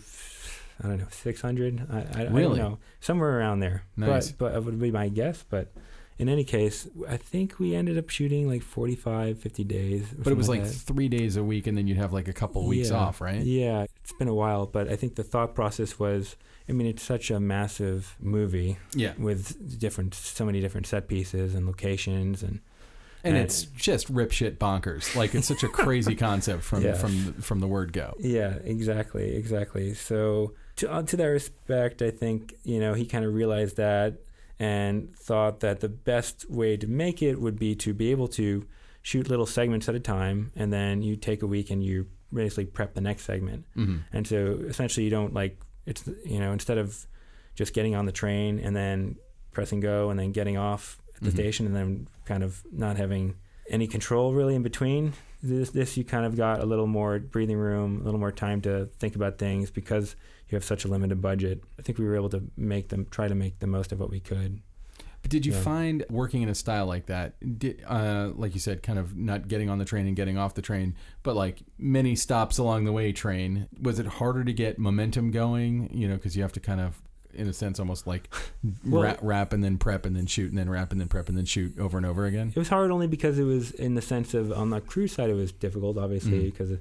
I 0.83 0.87
don't 0.87 0.97
know, 0.99 1.07
six 1.09 1.41
hundred. 1.41 1.81
I, 1.91 1.97
I, 1.97 2.21
I 2.21 2.27
Really? 2.29 2.57
don't 2.59 2.71
know, 2.71 2.77
somewhere 2.99 3.39
around 3.39 3.59
there. 3.59 3.83
Nice. 3.95 4.31
But 4.31 4.51
but 4.51 4.55
it 4.57 4.63
would 4.63 4.79
be 4.79 4.91
my 4.91 5.09
guess. 5.09 5.43
But 5.49 5.71
in 6.19 6.29
any 6.29 6.43
case, 6.43 6.87
I 7.09 7.17
think 7.17 7.59
we 7.59 7.75
ended 7.75 7.97
up 7.97 8.09
shooting 8.09 8.47
like 8.47 8.61
45, 8.63 9.39
50 9.39 9.63
days. 9.63 10.05
But 10.17 10.31
it 10.31 10.37
was 10.37 10.47
something 10.47 10.63
like 10.63 10.71
three 10.71 11.07
days 11.09 11.37
a 11.37 11.43
week, 11.43 11.67
and 11.67 11.77
then 11.77 11.87
you'd 11.87 11.97
have 11.97 12.13
like 12.13 12.27
a 12.27 12.33
couple 12.33 12.65
weeks 12.67 12.89
Yeah. 12.89 12.97
off, 12.97 13.21
right? 13.21 13.41
Yeah, 13.41 13.85
it's 14.03 14.13
been 14.13 14.27
a 14.27 14.33
while, 14.35 14.65
but 14.65 14.87
I 14.87 14.95
think 14.95 15.15
the 15.15 15.23
thought 15.23 15.53
process 15.55 15.99
was, 15.99 16.35
I 16.69 16.71
mean, 16.71 16.87
it's 16.87 17.03
such 17.03 17.29
a 17.31 17.39
massive 17.39 18.15
movie 18.19 18.77
Yeah. 18.95 19.13
with 19.17 19.79
different, 19.79 20.13
so 20.15 20.43
many 20.45 20.59
different 20.61 20.87
set 20.87 21.07
pieces 21.07 21.55
and 21.55 21.65
locations 21.65 22.43
and. 22.43 22.59
And 23.23 23.35
And- 23.35 23.45
it's 23.45 23.63
just 23.63 24.09
rip 24.09 24.31
shit 24.31 24.59
bonkers. 24.59 25.15
Like 25.15 25.33
it's 25.35 25.47
such 25.47 25.63
a 25.63 25.67
crazy 25.67 26.15
concept 26.27 26.63
from 26.63 26.83
Yeah. 26.83 26.93
from 26.93 27.33
from 27.41 27.59
the 27.59 27.67
word 27.67 27.91
go. 27.93 28.15
Yeah, 28.19 28.55
exactly, 28.63 29.35
exactly. 29.35 29.93
So 29.93 30.53
to 30.77 30.91
uh, 30.91 31.03
to 31.03 31.17
that 31.17 31.25
respect, 31.25 32.01
I 32.01 32.11
think 32.11 32.53
you 32.63 32.79
know 32.79 32.93
he 32.93 33.05
kind 33.05 33.25
of 33.25 33.33
realized 33.33 33.77
that 33.77 34.19
and 34.59 35.15
thought 35.15 35.59
that 35.61 35.79
the 35.81 35.89
best 35.89 36.49
way 36.49 36.77
to 36.77 36.87
make 36.87 37.21
it 37.21 37.39
would 37.39 37.59
be 37.59 37.75
to 37.75 37.93
be 37.93 38.11
able 38.11 38.27
to 38.29 38.65
shoot 39.03 39.29
little 39.29 39.45
segments 39.45 39.87
at 39.87 39.95
a 39.95 39.99
time, 39.99 40.51
and 40.55 40.71
then 40.73 41.01
you 41.01 41.15
take 41.15 41.41
a 41.41 41.47
week 41.47 41.69
and 41.69 41.83
you 41.83 42.07
basically 42.33 42.65
prep 42.65 42.93
the 42.93 43.01
next 43.01 43.23
segment. 43.23 43.65
hmm 43.73 43.97
And 44.11 44.27
so 44.27 44.59
essentially, 44.67 45.03
you 45.05 45.09
don't 45.11 45.33
like 45.33 45.59
it's 45.85 46.03
you 46.25 46.39
know 46.39 46.51
instead 46.51 46.77
of 46.77 47.07
just 47.55 47.73
getting 47.73 47.95
on 47.95 48.05
the 48.05 48.11
train 48.11 48.59
and 48.59 48.75
then 48.75 49.15
pressing 49.51 49.79
go 49.79 50.09
and 50.11 50.19
then 50.19 50.31
getting 50.31 50.57
off 50.57 51.01
at 51.15 51.23
the 51.23 51.29
Mhm. 51.31 51.33
station 51.33 51.65
and 51.65 51.75
then 51.75 52.07
kind 52.27 52.43
of 52.43 52.61
not 52.71 52.97
having 52.97 53.35
any 53.69 53.87
control 53.87 54.33
really 54.33 54.55
in 54.55 54.63
between. 54.63 55.13
This 55.41 55.69
this 55.71 55.97
you 55.97 56.03
kind 56.03 56.25
of 56.25 56.35
got 56.35 56.61
a 56.61 56.65
little 56.65 56.87
more 56.87 57.19
breathing 57.19 57.57
room, 57.57 58.01
a 58.01 58.03
little 58.03 58.19
more 58.19 58.31
time 58.31 58.61
to 58.61 58.85
think 58.99 59.15
about 59.15 59.37
things 59.37 59.71
because 59.71 60.15
you 60.49 60.55
have 60.55 60.63
such 60.63 60.85
a 60.85 60.87
limited 60.87 61.21
budget. 61.21 61.63
I 61.77 61.81
think 61.81 61.97
we 61.97 62.05
were 62.05 62.15
able 62.15 62.29
to 62.29 62.43
make 62.55 62.89
them 62.89 63.07
try 63.11 63.27
to 63.27 63.35
make 63.35 63.59
the 63.59 63.67
most 63.67 63.91
of 63.91 63.99
what 63.99 64.09
we 64.09 64.19
could. 64.19 64.61
But 65.21 65.31
did 65.31 65.45
you 65.45 65.51
Yeah. 65.53 65.61
find 65.61 66.05
working 66.09 66.41
in 66.43 66.49
a 66.49 66.55
style 66.55 66.85
like 66.85 67.07
that, 67.07 67.35
did, 67.59 67.81
uh, 67.87 68.31
like 68.35 68.53
you 68.53 68.59
said, 68.59 68.81
kind 68.83 68.97
of 68.99 69.15
not 69.17 69.47
getting 69.47 69.69
on 69.69 69.77
the 69.79 69.85
train 69.85 70.05
and 70.07 70.15
getting 70.15 70.37
off 70.37 70.53
the 70.53 70.61
train, 70.61 70.95
but 71.23 71.35
like 71.35 71.63
many 71.77 72.15
stops 72.15 72.57
along 72.59 72.85
the 72.85 72.91
way 72.93 73.11
train, 73.11 73.67
was 73.81 73.99
it 73.99 74.05
harder 74.05 74.43
to 74.43 74.53
get 74.53 74.77
momentum 74.79 75.31
going? 75.31 75.89
You 75.91 76.07
know, 76.07 76.15
because 76.15 76.35
you 76.35 76.43
have 76.43 76.53
to 76.53 76.59
kind 76.59 76.79
of 76.79 77.01
in 77.37 77.47
a 77.47 77.53
sense 77.53 77.79
almost 77.79 78.07
like 78.07 78.33
Well- 78.85 79.03
wrap, 79.03 79.19
wrap 79.21 79.53
and 79.53 79.63
then 79.63 79.77
prep 79.77 80.05
and 80.05 80.15
then 80.15 80.25
shoot 80.25 80.49
and 80.49 80.57
then 80.57 80.69
wrap 80.69 80.91
and 80.91 80.99
then 80.99 81.07
prep 81.07 81.29
and 81.29 81.37
then 81.37 81.45
shoot 81.45 81.77
over 81.79 81.97
and 81.97 82.05
over 82.05 82.25
again? 82.25 82.51
It 82.55 82.59
was 82.59 82.69
hard 82.69 82.91
only 82.91 83.07
because 83.07 83.37
it 83.39 83.43
was 83.43 83.71
in 83.71 83.95
the 83.95 84.01
sense 84.01 84.33
of 84.33 84.51
on 84.51 84.69
the 84.69 84.81
crew 84.81 85.07
side 85.07 85.29
it 85.29 85.33
was 85.35 85.51
difficult, 85.51 85.97
obviously, 85.97 86.39
Mhm. 86.39 86.45
because 86.45 86.71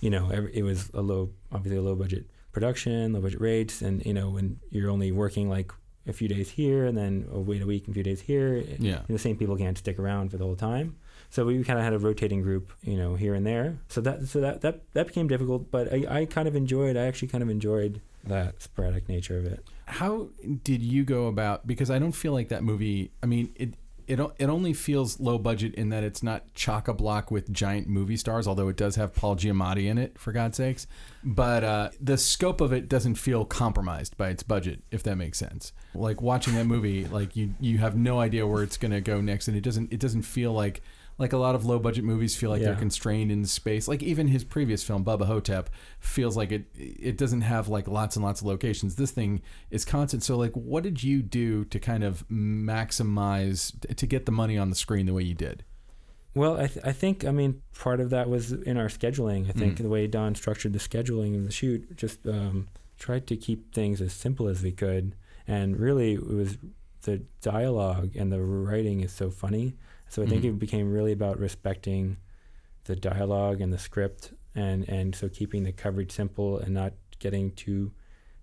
you 0.00 0.10
know 0.10 0.30
every, 0.30 0.54
it 0.56 0.62
was 0.62 0.90
a 0.94 1.00
low, 1.02 1.30
obviously 1.52 1.78
a 1.78 1.82
low 1.82 1.94
budget 1.94 2.24
production, 2.52 3.12
low 3.12 3.20
budget 3.20 3.40
rates, 3.40 3.82
and 3.82 4.04
you 4.06 4.14
know 4.14 4.30
when 4.30 4.58
you're 4.70 4.90
only 4.90 5.10
working 5.12 5.48
like 5.48 5.72
a 6.06 6.12
few 6.12 6.28
days 6.28 6.50
here 6.50 6.84
and 6.84 6.96
then 6.98 7.26
oh, 7.32 7.40
wait 7.40 7.62
a 7.62 7.66
week 7.66 7.86
and 7.86 7.92
a 7.92 7.94
few 7.94 8.02
days 8.02 8.20
here, 8.20 8.62
Yeah. 8.78 9.00
the 9.08 9.18
same 9.18 9.36
people 9.36 9.56
can't 9.56 9.78
stick 9.78 9.98
around 9.98 10.30
for 10.30 10.36
the 10.36 10.44
whole 10.44 10.54
time. 10.56 10.96
So 11.30 11.46
we 11.46 11.64
kind 11.64 11.78
of 11.78 11.84
had 11.84 11.94
a 11.94 11.98
rotating 11.98 12.42
group, 12.42 12.70
you 12.82 12.96
know, 12.96 13.14
here 13.16 13.34
and 13.34 13.44
there. 13.46 13.78
So 13.88 14.00
that 14.02 14.28
so 14.28 14.40
that 14.40 14.60
that, 14.60 14.80
that 14.92 15.06
became 15.08 15.26
difficult, 15.28 15.70
but 15.70 15.92
I, 15.92 16.20
I 16.20 16.24
kind 16.26 16.46
of 16.46 16.54
enjoyed. 16.54 16.96
I 16.96 17.06
actually 17.06 17.28
kind 17.28 17.42
of 17.42 17.48
enjoyed 17.50 18.00
that 18.24 18.62
sporadic 18.62 19.08
nature 19.08 19.38
of 19.38 19.46
it. 19.46 19.64
How 19.86 20.28
did 20.62 20.82
you 20.82 21.04
go 21.04 21.26
about? 21.26 21.66
Because 21.66 21.90
I 21.90 21.98
don't 21.98 22.12
feel 22.12 22.32
like 22.32 22.48
that 22.48 22.62
movie. 22.62 23.12
I 23.22 23.26
mean, 23.26 23.52
it 23.56 23.74
it 24.06 24.20
it 24.38 24.48
only 24.48 24.72
feels 24.72 25.18
low 25.18 25.38
budget 25.38 25.74
in 25.74 25.88
that 25.88 26.04
it's 26.04 26.22
not 26.22 26.52
chock 26.54 26.88
a 26.88 26.94
block 26.94 27.30
with 27.30 27.50
giant 27.52 27.88
movie 27.88 28.16
stars. 28.16 28.46
Although 28.46 28.68
it 28.68 28.76
does 28.76 28.96
have 28.96 29.14
Paul 29.14 29.36
Giamatti 29.36 29.86
in 29.86 29.98
it, 29.98 30.18
for 30.18 30.32
God's 30.32 30.56
sakes. 30.56 30.86
But 31.22 31.64
uh, 31.64 31.90
the 32.00 32.18
scope 32.18 32.60
of 32.60 32.72
it 32.72 32.88
doesn't 32.88 33.14
feel 33.16 33.44
compromised 33.44 34.16
by 34.16 34.28
its 34.28 34.42
budget, 34.42 34.82
if 34.90 35.02
that 35.04 35.16
makes 35.16 35.38
sense. 35.38 35.72
Like 35.94 36.20
watching 36.20 36.54
that 36.54 36.66
movie, 36.66 37.06
like 37.06 37.36
you 37.36 37.54
you 37.60 37.78
have 37.78 37.96
no 37.96 38.20
idea 38.20 38.46
where 38.46 38.62
it's 38.62 38.76
gonna 38.76 39.00
go 39.00 39.20
next, 39.20 39.48
and 39.48 39.56
it 39.56 39.62
doesn't 39.62 39.92
it 39.92 40.00
doesn't 40.00 40.22
feel 40.22 40.52
like. 40.52 40.82
Like 41.16 41.32
a 41.32 41.36
lot 41.36 41.54
of 41.54 41.64
low 41.64 41.78
budget 41.78 42.02
movies 42.04 42.34
feel 42.34 42.50
like 42.50 42.60
they're 42.62 42.74
constrained 42.74 43.30
in 43.30 43.44
space. 43.44 43.86
Like 43.86 44.02
even 44.02 44.26
his 44.28 44.42
previous 44.42 44.82
film, 44.82 45.04
Bubba 45.04 45.26
Ho-Tep, 45.26 45.70
feels 46.00 46.36
like 46.36 46.50
it 46.50 46.64
it 46.74 47.16
doesn't 47.16 47.42
have 47.42 47.68
like 47.68 47.86
lots 47.86 48.16
and 48.16 48.24
lots 48.24 48.40
of 48.40 48.48
locations. 48.48 48.96
This 48.96 49.12
thing 49.12 49.40
is 49.70 49.84
constant. 49.84 50.24
So 50.24 50.36
like 50.36 50.52
what 50.54 50.82
did 50.82 51.04
you 51.04 51.22
do 51.22 51.64
to 51.66 51.78
kind 51.78 52.02
of 52.02 52.24
maximize 52.28 53.72
to 53.96 54.06
get 54.06 54.26
the 54.26 54.32
money 54.32 54.58
on 54.58 54.70
the 54.70 54.76
screen 54.76 55.06
the 55.06 55.12
way 55.14 55.22
you 55.22 55.34
did? 55.34 55.64
Well, 56.34 56.56
I, 56.60 56.66
th- 56.66 56.84
I 56.84 56.90
think 56.92 57.24
I 57.24 57.30
mean 57.30 57.62
part 57.78 58.00
of 58.00 58.10
that 58.10 58.28
was 58.28 58.50
in 58.52 58.76
our 58.76 58.88
scheduling. 58.88 59.48
I 59.48 59.52
think 59.52 59.74
Mhm. 59.74 59.82
the 59.82 59.88
way 59.88 60.06
Don 60.08 60.34
structured 60.34 60.72
the 60.72 60.80
scheduling 60.80 61.36
of 61.36 61.44
the 61.44 61.52
shoot 61.52 61.96
just 61.96 62.26
um, 62.26 62.68
tried 62.98 63.26
to 63.28 63.36
keep 63.36 63.72
things 63.72 64.00
as 64.00 64.12
simple 64.12 64.48
as 64.48 64.62
we 64.62 64.72
could, 64.72 65.14
and 65.46 65.78
really 65.78 66.14
it 66.14 66.26
was 66.26 66.58
the 67.02 67.22
dialogue 67.40 68.16
and 68.16 68.32
the 68.32 68.40
writing 68.42 69.00
is 69.00 69.12
so 69.12 69.30
funny. 69.30 69.74
So 70.14 70.22
I 70.22 70.26
think 70.26 70.44
Mhm. 70.44 70.48
it 70.50 70.58
became 70.60 70.92
really 70.92 71.10
about 71.12 71.40
respecting 71.40 72.18
the 72.84 72.94
dialogue 72.94 73.60
and 73.60 73.72
the 73.72 73.78
script, 73.78 74.32
and 74.54 74.88
and 74.88 75.14
so 75.14 75.28
keeping 75.28 75.64
the 75.64 75.72
coverage 75.72 76.12
simple 76.12 76.58
and 76.58 76.72
not 76.72 76.92
getting 77.18 77.50
too 77.52 77.90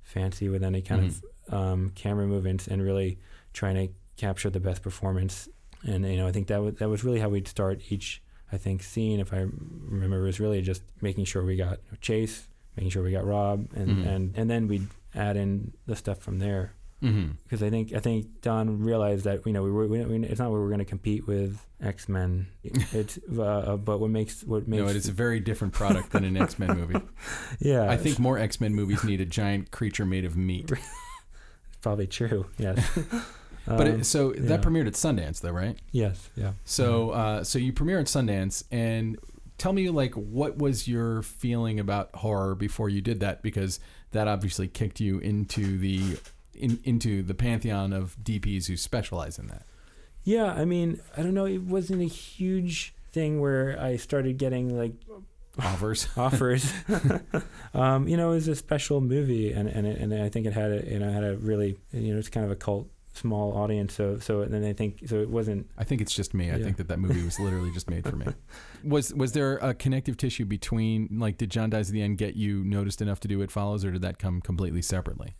fancy 0.03 0.49
with 0.49 0.63
any 0.63 0.81
kind 0.81 1.05
of 1.47 1.53
um, 1.53 1.91
camera 1.95 2.27
movements, 2.27 2.67
and 2.67 2.83
really 2.83 3.19
trying 3.53 3.75
to 3.75 3.93
capture 4.17 4.49
the 4.49 4.59
best 4.59 4.81
performance 4.83 5.47
and 5.83 6.05
you 6.05 6.17
know 6.17 6.27
I 6.27 6.31
think 6.31 6.47
that 6.47 6.61
was 6.61 6.75
that 6.75 6.89
was 6.89 7.03
really 7.03 7.19
how 7.19 7.29
we'd 7.29 7.47
start 7.47 7.81
each 7.89 8.21
I 8.51 8.57
think 8.57 8.83
scene 8.83 9.19
if 9.19 9.33
I 9.33 9.47
remember 9.95 10.21
was 10.21 10.39
really 10.39 10.61
just 10.61 10.83
making 11.01 11.25
sure 11.25 11.43
we 11.43 11.55
got 11.55 11.79
Chase, 12.01 12.47
making 12.75 12.91
sure 12.91 13.01
we 13.03 13.11
got 13.11 13.25
Rob, 13.25 13.67
and 13.73 14.03
Mhm. 14.03 14.07
and 14.07 14.37
and 14.37 14.49
then 14.49 14.67
we'd 14.67 14.87
add 15.15 15.37
in 15.37 15.73
the 15.85 15.95
stuff 15.95 16.19
from 16.19 16.39
there 16.39 16.73
Mm-hmm. 17.01 17.31
because 17.43 17.63
I 17.63 17.69
think 17.71 17.93
I 17.93 17.99
think 17.99 18.41
Don 18.41 18.79
realized 18.83 19.25
that 19.25 19.45
you 19.47 19.53
know 19.53 19.63
we 19.63 19.71
were 19.71 19.87
we, 19.87 20.03
we, 20.05 20.23
it's 20.25 20.39
not 20.39 20.51
where 20.51 20.61
we're 20.61 20.67
going 20.67 20.79
to 20.79 20.85
compete 20.85 21.25
with 21.25 21.59
X 21.81 22.07
Men. 22.07 22.47
It's 22.93 23.17
uh, 23.39 23.77
but 23.77 23.99
what 23.99 24.11
makes 24.11 24.43
what 24.43 24.67
makes 24.67 24.83
No, 24.83 24.87
it 24.87 24.95
is 24.95 25.07
a 25.07 25.11
very 25.11 25.39
different 25.39 25.73
product 25.73 26.11
than 26.11 26.23
an 26.23 26.37
X 26.37 26.59
Men 26.59 26.77
movie. 26.77 27.01
yeah 27.59 27.89
I 27.89 27.97
think 27.97 28.19
more 28.19 28.37
X 28.37 28.61
Men 28.61 28.75
movies 28.75 29.03
need 29.03 29.19
a 29.19 29.25
giant 29.25 29.71
creature 29.71 30.05
made 30.05 30.25
of 30.25 30.37
meat. 30.37 30.69
it's 30.71 31.77
probably 31.81 32.07
true 32.07 32.45
yes 32.57 32.77
But 33.65 33.87
Um, 33.87 34.01
it, 34.01 34.05
so 34.05 34.33
yeah. 34.33 34.41
that 34.41 34.61
premiered 34.63 34.87
at 34.87 34.93
Sundance, 34.93 35.41
though, 35.41 35.51
right? 35.51 35.77
yes 35.91 36.29
yeah 36.35 36.53
So 36.65 37.11
uh, 37.11 37.43
so 37.43 37.57
you 37.59 37.73
premiere 37.73 37.99
at 37.99 38.07
Sundance, 38.07 38.63
and 38.71 39.17
tell 39.57 39.73
me 39.73 39.89
like 39.89 40.13
what 40.15 40.57
was 40.57 40.87
your 40.87 41.21
feeling 41.23 41.79
about 41.79 42.15
horror 42.15 42.55
before 42.55 42.89
you 42.89 43.01
did 43.01 43.19
that? 43.21 43.41
Because 43.41 43.79
that 44.11 44.27
obviously 44.27 44.67
kicked 44.67 44.99
you 44.99 45.19
into 45.19 45.77
the 45.77 46.17
in, 46.61 46.79
into 46.83 47.23
the 47.23 47.33
pantheon 47.33 47.93
of 47.93 48.15
DPs 48.21 48.67
who 48.67 48.77
specialize 48.77 49.37
in 49.37 49.47
that. 49.47 49.65
Yeah, 50.23 50.53
I 50.53 50.65
mean, 50.65 51.01
I 51.17 51.23
don't 51.23 51.33
know. 51.33 51.45
It 51.45 51.63
wasn't 51.63 52.01
a 52.01 52.05
huge 52.05 52.93
thing 53.11 53.41
where 53.41 53.77
I 53.79 53.97
started 53.97 54.37
getting 54.37 54.77
like 54.77 54.93
Offers. 55.59 56.07
offers. 56.17 56.71
um, 57.73 58.07
you 58.07 58.15
know, 58.15 58.31
it 58.31 58.35
was 58.35 58.47
a 58.47 58.55
special 58.55 59.01
movie, 59.01 59.51
and 59.51 59.67
and 59.67 59.85
it, 59.85 59.99
and 59.99 60.13
I 60.13 60.29
think 60.29 60.45
it 60.45 60.53
had 60.53 60.71
a 60.71 60.89
you 60.89 60.99
know 60.99 61.11
had 61.11 61.23
a 61.23 61.35
really 61.37 61.77
you 61.91 62.13
know 62.13 62.19
it's 62.19 62.29
kind 62.29 62.45
of 62.45 62.51
a 62.51 62.55
cult 62.55 62.87
small 63.13 63.57
audience. 63.57 63.93
So 63.93 64.17
so 64.19 64.41
and 64.41 64.53
then 64.53 64.63
I 64.63 64.73
think 64.73 65.07
so 65.07 65.19
it 65.19 65.29
wasn't. 65.29 65.69
I 65.77 65.83
think 65.83 66.01
it's 66.01 66.13
just 66.13 66.33
me. 66.33 66.51
I 66.51 66.61
think 66.61 66.77
that 66.77 66.87
that 66.87 66.99
movie 66.99 67.23
was 67.23 67.39
literally 67.39 67.71
just 67.71 67.89
made 67.89 68.07
for 68.07 68.15
me. 68.15 68.27
Was 68.83 69.13
was 69.13 69.33
there 69.33 69.57
a 69.57 69.75
connective 69.75 70.17
tissue 70.17 70.43
between 70.43 71.07
like 71.19 71.37
did 71.37 71.51
John 71.51 71.69
Dies 71.69 71.89
at 71.89 71.93
the 71.93 72.01
End 72.01 72.17
get 72.17 72.35
you 72.35 72.63
noticed 72.63 72.99
enough 72.99 73.19
to 73.19 73.27
do 73.27 73.41
It 73.41 73.51
Follows, 73.51 73.85
or 73.85 73.91
did 73.91 74.01
that 74.01 74.17
come 74.17 74.41
completely 74.41 74.81
separately? 74.81 75.35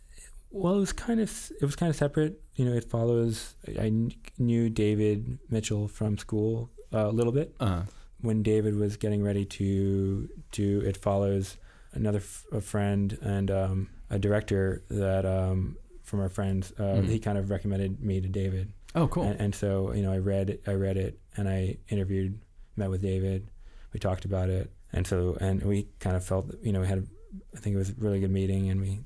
Well, 0.51 0.75
it 0.75 0.79
was 0.79 0.91
kind 0.93 1.19
of 1.19 1.51
it 1.61 1.65
was 1.65 1.75
kind 1.75 1.89
of 1.89 1.95
separate. 1.95 2.41
You 2.55 2.65
know, 2.65 2.73
it 2.73 2.89
follows. 2.89 3.55
I 3.79 3.91
knew 4.37 4.69
David 4.69 5.39
Mitchell 5.49 5.87
from 5.87 6.17
school 6.17 6.69
uh, 6.93 7.07
a 7.07 7.11
little 7.11 7.31
bit. 7.33 7.55
Uh, 7.59 7.83
when 8.21 8.43
David 8.43 8.75
was 8.75 8.97
getting 8.97 9.23
ready 9.23 9.45
to 9.45 10.29
do 10.51 10.81
It 10.81 10.95
Follows, 10.97 11.57
another 11.93 12.19
f- 12.19 12.45
a 12.51 12.61
friend 12.61 13.17
and 13.21 13.49
um, 13.49 13.89
a 14.11 14.19
director 14.19 14.83
that 14.89 15.25
um, 15.25 15.77
from 16.03 16.19
our 16.19 16.29
friends, 16.29 16.71
uh, 16.77 16.83
Mhm. 17.01 17.07
he 17.07 17.17
kind 17.19 17.37
of 17.37 17.49
recommended 17.49 17.99
me 18.01 18.21
to 18.21 18.27
David, 18.27 18.73
oh, 18.93 19.07
cool. 19.07 19.23
and, 19.23 19.39
and 19.39 19.55
so 19.55 19.91
you 19.93 20.03
know 20.03 20.11
I 20.11 20.17
read 20.19 20.59
I 20.67 20.73
read 20.73 20.97
it 20.97 21.19
and 21.37 21.47
I 21.49 21.77
interviewed, 21.89 22.37
met 22.75 22.89
with 22.91 23.01
David, 23.01 23.49
we 23.93 23.99
talked 23.99 24.25
about 24.25 24.49
it, 24.49 24.69
and 24.93 25.07
so 25.07 25.37
and 25.41 25.63
we 25.63 25.87
kind 25.99 26.15
of 26.15 26.23
felt 26.23 26.53
you 26.61 26.73
know 26.73 26.81
we 26.81 26.87
had 26.87 27.07
I 27.55 27.59
think 27.59 27.73
it 27.75 27.79
was 27.79 27.89
a 27.91 27.95
really 27.97 28.19
good 28.19 28.31
meeting 28.31 28.69
and 28.69 28.81
we 28.81 28.99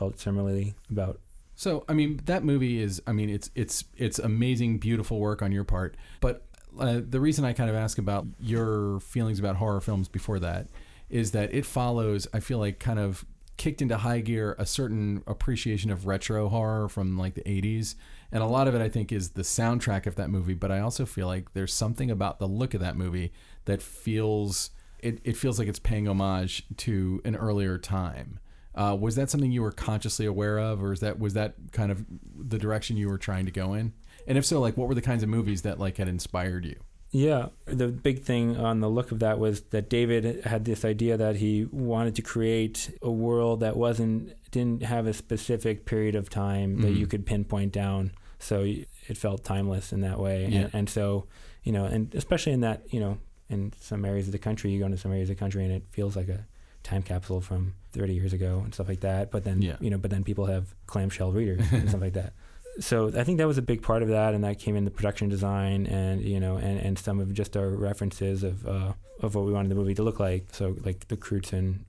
felt 0.00 0.18
similarly 0.18 0.74
about 0.90 1.20
So, 1.54 1.84
I 1.86 1.92
mean, 1.92 2.20
that 2.24 2.42
movie 2.42 2.80
is, 2.80 3.02
I 3.06 3.12
mean, 3.12 3.28
it's 3.28 3.50
it's 3.54 3.84
it's 3.96 4.18
amazing, 4.18 4.78
beautiful 4.78 5.20
work 5.20 5.42
on 5.42 5.52
your 5.52 5.64
part. 5.64 5.94
But 6.22 6.46
uh, 6.78 7.00
the 7.06 7.20
reason 7.20 7.44
I 7.44 7.52
kind 7.52 7.68
of 7.68 7.76
ask 7.76 7.98
about 7.98 8.26
your 8.40 9.00
feelings 9.00 9.38
about 9.38 9.56
horror 9.56 9.82
films 9.82 10.08
before 10.08 10.38
that 10.38 10.68
is 11.10 11.32
that 11.32 11.52
it 11.52 11.66
follows. 11.66 12.26
I 12.32 12.40
feel 12.40 12.58
like 12.58 12.78
kind 12.78 12.98
of 12.98 13.26
kicked 13.58 13.82
into 13.82 13.98
high 13.98 14.20
gear 14.20 14.56
a 14.58 14.64
certain 14.64 15.22
appreciation 15.26 15.90
of 15.90 16.06
retro 16.06 16.48
horror 16.48 16.88
from 16.88 17.18
like 17.18 17.34
the 17.34 17.42
80s 17.42 17.94
and 18.32 18.42
a 18.42 18.46
lot 18.46 18.66
of 18.66 18.74
it 18.74 18.80
i 18.80 18.88
think 18.88 19.12
is 19.12 19.32
the 19.32 19.42
soundtrack 19.42 20.06
of 20.06 20.14
that 20.14 20.30
movie 20.30 20.54
but 20.54 20.72
i 20.72 20.80
also 20.80 21.04
feel 21.04 21.26
like 21.26 21.52
there's 21.52 21.74
something 21.74 22.10
about 22.10 22.38
the 22.38 22.46
look 22.48 22.72
of 22.72 22.80
that 22.80 22.96
movie 22.96 23.34
that 23.66 23.82
feels 23.82 24.70
it, 25.00 25.20
it 25.24 25.36
feels 25.36 25.58
like 25.58 25.68
it's 25.68 25.78
paying 25.78 26.08
homage 26.08 26.64
to 26.78 27.20
an 27.26 27.36
earlier 27.36 27.76
time 27.76 28.39
uh, 28.74 28.96
was 28.98 29.16
that 29.16 29.30
something 29.30 29.50
you 29.52 29.62
were 29.62 29.72
consciously 29.72 30.26
aware 30.26 30.58
of, 30.58 30.82
or 30.82 30.92
is 30.92 31.00
that 31.00 31.18
was 31.18 31.34
that 31.34 31.54
kind 31.72 31.90
of 31.90 32.04
the 32.38 32.58
direction 32.58 32.96
you 32.96 33.08
were 33.08 33.18
trying 33.18 33.46
to 33.46 33.52
go 33.52 33.74
in? 33.74 33.92
And 34.26 34.36
if 34.38 34.44
so, 34.44 34.60
like, 34.60 34.76
what 34.76 34.88
were 34.88 34.94
the 34.94 35.02
kinds 35.02 35.22
of 35.22 35.28
movies 35.28 35.62
that 35.62 35.78
like 35.78 35.96
had 35.96 36.08
inspired 36.08 36.64
you? 36.64 36.76
Yeah, 37.12 37.48
the 37.64 37.88
big 37.88 38.22
thing 38.22 38.56
on 38.56 38.78
the 38.78 38.88
look 38.88 39.10
of 39.10 39.18
that 39.18 39.40
was 39.40 39.62
that 39.70 39.90
David 39.90 40.44
had 40.44 40.64
this 40.64 40.84
idea 40.84 41.16
that 41.16 41.36
he 41.36 41.64
wanted 41.72 42.14
to 42.16 42.22
create 42.22 42.96
a 43.02 43.10
world 43.10 43.58
that 43.60 43.76
wasn't 43.76 44.32
didn't 44.52 44.82
have 44.84 45.06
a 45.08 45.12
specific 45.12 45.86
period 45.86 46.14
of 46.14 46.30
time 46.30 46.80
that 46.82 46.92
Mhm. 46.92 46.96
you 46.98 47.06
could 47.08 47.26
pinpoint 47.26 47.72
down, 47.72 48.12
so 48.38 48.62
it 48.64 49.16
felt 49.16 49.42
timeless 49.44 49.92
in 49.92 50.00
that 50.02 50.20
way. 50.20 50.46
Yeah. 50.48 50.60
And, 50.60 50.70
and 50.74 50.88
so, 50.88 51.26
you 51.64 51.72
know, 51.72 51.84
and 51.84 52.14
especially 52.14 52.52
in 52.52 52.60
that, 52.60 52.82
you 52.92 53.00
know, 53.00 53.18
in 53.48 53.72
some 53.80 54.04
areas 54.04 54.26
of 54.26 54.32
the 54.32 54.38
country, 54.38 54.70
you 54.70 54.78
go 54.78 54.86
into 54.86 54.98
some 54.98 55.10
areas 55.10 55.28
of 55.30 55.36
the 55.36 55.40
country 55.40 55.64
and 55.64 55.72
it 55.72 55.82
feels 55.90 56.14
like 56.14 56.28
a 56.28 56.46
time 56.82 57.02
capsule 57.02 57.40
from 57.40 57.74
30 57.92 58.14
years 58.14 58.32
ago 58.32 58.60
and 58.64 58.72
stuff 58.74 58.88
like 58.88 59.00
that. 59.00 59.30
But 59.30 59.44
then, 59.44 59.60
Yeah. 59.62 59.76
you 59.80 59.90
know, 59.90 59.98
but 59.98 60.10
then 60.10 60.24
people 60.24 60.46
have 60.46 60.74
clamshell 60.86 61.32
readers 61.32 61.60
and 61.72 61.88
stuff 61.88 62.00
like 62.00 62.14
that 62.14 62.32
so 62.80 63.08
I 63.08 63.24
think 63.24 63.38
that 63.38 63.46
was 63.48 63.58
a 63.58 63.62
big 63.62 63.82
part 63.82 64.02
of 64.02 64.08
that, 64.10 64.32
and 64.32 64.44
that 64.44 64.58
came 64.60 64.76
in 64.76 64.84
the 64.84 64.90
production 64.92 65.28
design, 65.28 65.86
and 65.86 66.22
you 66.22 66.38
know, 66.38 66.56
and, 66.56 66.78
and 66.78 66.98
some 66.98 67.18
of 67.20 67.34
just 67.34 67.56
our 67.56 67.68
references 67.68 68.42
of 68.44 68.64
uh, 68.66 68.92
of 69.20 69.34
what 69.34 69.44
we 69.44 69.52
wanted 69.52 69.70
the 69.70 69.74
movie 69.74 69.94
to 69.94 70.02
look 70.04 70.20
like. 70.20 70.46
So 70.52 70.76
like 70.84 71.08
the 71.08 71.16
Crewdson, 71.16 71.80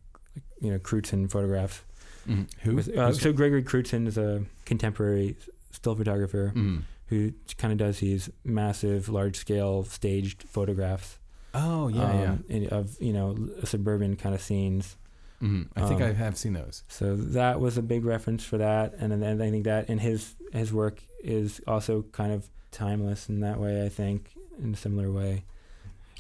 you 0.60 0.72
know, 0.72 0.80
Crewdson 0.80 1.30
photographs. 1.32 1.82
Mm-hmm. 2.28 2.44
Who? 2.70 2.76
With- 2.78 2.98
uh, 2.98 3.14
so 3.14 3.32
Gregory 3.32 3.64
Crewdson 3.64 4.08
is 4.08 4.18
a 4.18 4.44
contemporary 4.66 5.38
still 5.72 5.96
photographer 5.96 6.52
Mhm. 6.56 6.82
who 7.08 7.32
kind 7.60 7.72
of 7.72 7.78
does 7.78 8.00
these 8.00 8.30
massive, 8.44 9.08
large 9.08 9.36
scale 9.38 9.84
staged 9.84 10.44
photographs. 10.44 11.18
Oh 11.54 11.88
yeah, 11.90 12.32
um, 12.32 12.44
in- 12.50 12.68
Of 12.70 12.96
you 13.02 13.14
know 13.14 13.36
suburban 13.64 14.16
kind 14.16 14.34
of 14.36 14.42
scenes. 14.42 14.96
yeah. 15.42 15.48
hmm 15.48 15.64
I 15.76 15.82
think 15.88 16.02
um, 16.02 16.10
I 16.10 16.14
have 16.14 16.38
seen 16.38 16.54
those. 16.54 16.84
So 16.88 17.16
that 17.16 17.60
was 17.60 17.78
a 17.78 17.82
big 17.82 18.06
reference 18.06 18.44
for 18.44 18.58
that, 18.60 18.94
and 19.00 19.12
then 19.12 19.42
I 19.42 19.50
think 19.50 19.66
that 19.66 19.90
in 19.90 19.98
his 20.00 20.36
his 20.54 20.72
work 20.72 21.02
is 21.24 21.60
also 21.68 22.04
kind 22.12 22.32
of 22.32 22.50
timeless 22.72 23.30
in 23.30 23.40
that 23.42 23.60
way. 23.60 23.86
I 23.86 23.90
think 23.90 24.32
in 24.64 24.74
a 24.74 24.78
similar 24.78 25.12
way. 25.12 25.44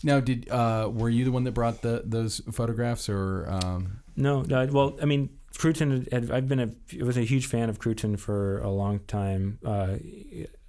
Now, 0.04 0.20
did 0.20 0.50
uh, 0.50 0.89
were 0.91 1.10
you 1.10 1.24
the 1.26 1.32
one 1.32 1.44
that 1.44 1.52
brought 1.54 1.82
the 1.82 2.02
those 2.04 2.41
photographs, 2.52 3.08
or 3.08 3.46
um, 3.50 4.02
No, 4.15 4.42
uh, 4.42 4.67
well, 4.71 4.98
I 5.02 5.06
mean, 5.06 5.29
Crewdson, 5.54 6.12
had, 6.12 6.32
I've 6.32 6.48
been 6.48 6.60
a 6.60 7.04
was 7.04 7.17
a 7.17 7.21
huge 7.23 7.46
fan 7.46 7.69
of 7.69 7.77
Crewdson 7.79 8.17
for 8.17 8.58
a 8.60 8.69
long 8.69 9.00
time. 9.06 9.60
Uh, 9.63 9.98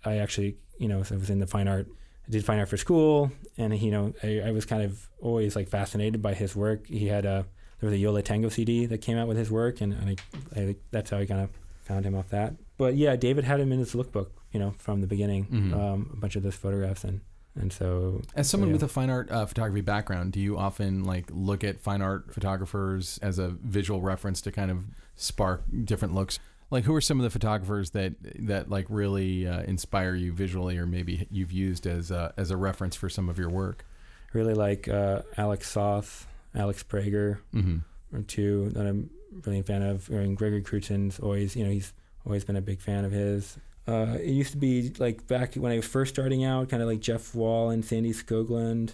I 0.04 0.18
actually, 0.18 0.56
you 0.78 0.86
know, 0.88 0.96
I 1.10 1.14
was 1.16 1.30
in 1.30 1.40
the 1.40 1.46
fine 1.46 1.66
art. 1.68 1.88
I 2.26 2.30
did 2.30 2.44
fine 2.44 2.58
art 2.58 2.68
for 2.68 2.76
school, 2.76 3.32
and 3.58 3.76
you 3.78 3.90
know, 3.90 4.14
I, 4.22 4.40
I 4.46 4.50
was 4.52 4.64
kind 4.64 4.82
of 4.82 5.08
always 5.20 5.56
like 5.56 5.68
fascinated 5.68 6.22
by 6.22 6.34
his 6.34 6.54
work. 6.54 6.86
He 6.86 7.06
had 7.08 7.24
a 7.24 7.46
there 7.80 7.90
was 7.90 7.94
a 7.94 7.98
Yo 7.98 8.18
Tango 8.20 8.48
CD 8.48 8.86
that 8.86 8.98
came 8.98 9.18
out 9.18 9.26
with 9.26 9.36
his 9.36 9.50
work, 9.50 9.80
and, 9.80 9.92
and 9.92 10.20
I, 10.56 10.60
I, 10.60 10.76
that's 10.92 11.10
how 11.10 11.18
I 11.18 11.26
kind 11.26 11.40
of 11.40 11.50
found 11.84 12.04
him 12.06 12.14
off 12.14 12.28
that. 12.28 12.54
But 12.78 12.94
yeah, 12.94 13.16
David 13.16 13.42
had 13.44 13.58
him 13.58 13.72
in 13.72 13.80
his 13.80 13.92
lookbook, 13.94 14.28
you 14.52 14.60
know, 14.60 14.74
from 14.78 15.00
the 15.00 15.06
beginning, 15.08 15.46
Mhm. 15.46 15.74
um, 15.74 16.10
a 16.12 16.16
bunch 16.16 16.36
of 16.36 16.42
those 16.44 16.54
photographs, 16.54 17.02
and 17.04 17.20
and 17.54 17.70
so 17.72 18.22
As 18.34 18.48
someone 18.48 18.68
yeah. 18.70 18.74
with 18.74 18.82
a 18.84 18.88
fine 18.88 19.10
art 19.10 19.30
uh, 19.30 19.44
photography 19.44 19.82
background, 19.82 20.32
do 20.32 20.40
you 20.40 20.56
often 20.56 21.04
like 21.04 21.26
look 21.32 21.64
at 21.64 21.80
fine 21.80 22.00
art 22.00 22.32
photographers 22.32 23.18
as 23.20 23.38
a 23.38 23.48
visual 23.48 24.00
reference 24.00 24.40
to 24.42 24.52
kind 24.52 24.70
of 24.70 24.84
spark 25.16 25.64
different 25.84 26.14
looks? 26.14 26.38
Like, 26.72 26.84
who 26.84 26.94
are 26.94 27.00
some 27.02 27.20
of 27.20 27.24
the 27.24 27.30
photographers 27.30 27.90
that 27.90 28.14
that 28.46 28.70
like 28.70 28.86
really 28.88 29.46
uh, 29.46 29.62
inspire 29.62 30.14
you 30.14 30.32
visually, 30.32 30.78
or 30.78 30.86
maybe 30.86 31.28
you've 31.30 31.52
used 31.52 31.86
as 31.86 32.10
a, 32.10 32.32
as 32.36 32.50
a 32.50 32.56
reference 32.56 32.96
for 32.96 33.08
some 33.08 33.28
of 33.28 33.38
your 33.38 33.50
work? 33.50 33.84
really 34.32 34.54
like 34.54 34.88
uh, 34.88 35.20
Alec 35.36 35.62
Soth, 35.62 36.26
Alex 36.54 36.82
Prager, 36.82 37.38
Mm-hmm. 37.54 38.16
or 38.16 38.22
two 38.22 38.70
that 38.70 38.86
I'm 38.86 39.10
really 39.44 39.58
a 39.60 39.62
fan 39.62 39.82
of. 39.82 40.08
And 40.08 40.34
Gregory 40.36 40.62
Crewdson's 40.62 41.20
always, 41.20 41.54
you 41.54 41.64
know, 41.64 41.70
he's 41.70 41.92
always 42.24 42.42
been 42.44 42.56
a 42.56 42.62
big 42.62 42.80
fan 42.80 43.04
of 43.04 43.12
his. 43.12 43.58
Uh, 43.86 44.16
it 44.18 44.28
used 44.30 44.52
to 44.52 44.56
be 44.56 44.90
like 44.98 45.26
back 45.26 45.54
when 45.56 45.70
I 45.72 45.76
was 45.76 45.86
first 45.86 46.14
starting 46.14 46.44
out, 46.44 46.70
kind 46.70 46.82
of 46.82 46.88
like 46.88 47.00
Jeff 47.00 47.34
Wall 47.34 47.68
and 47.68 47.84
Sandy 47.84 48.12
Skoglund. 48.14 48.92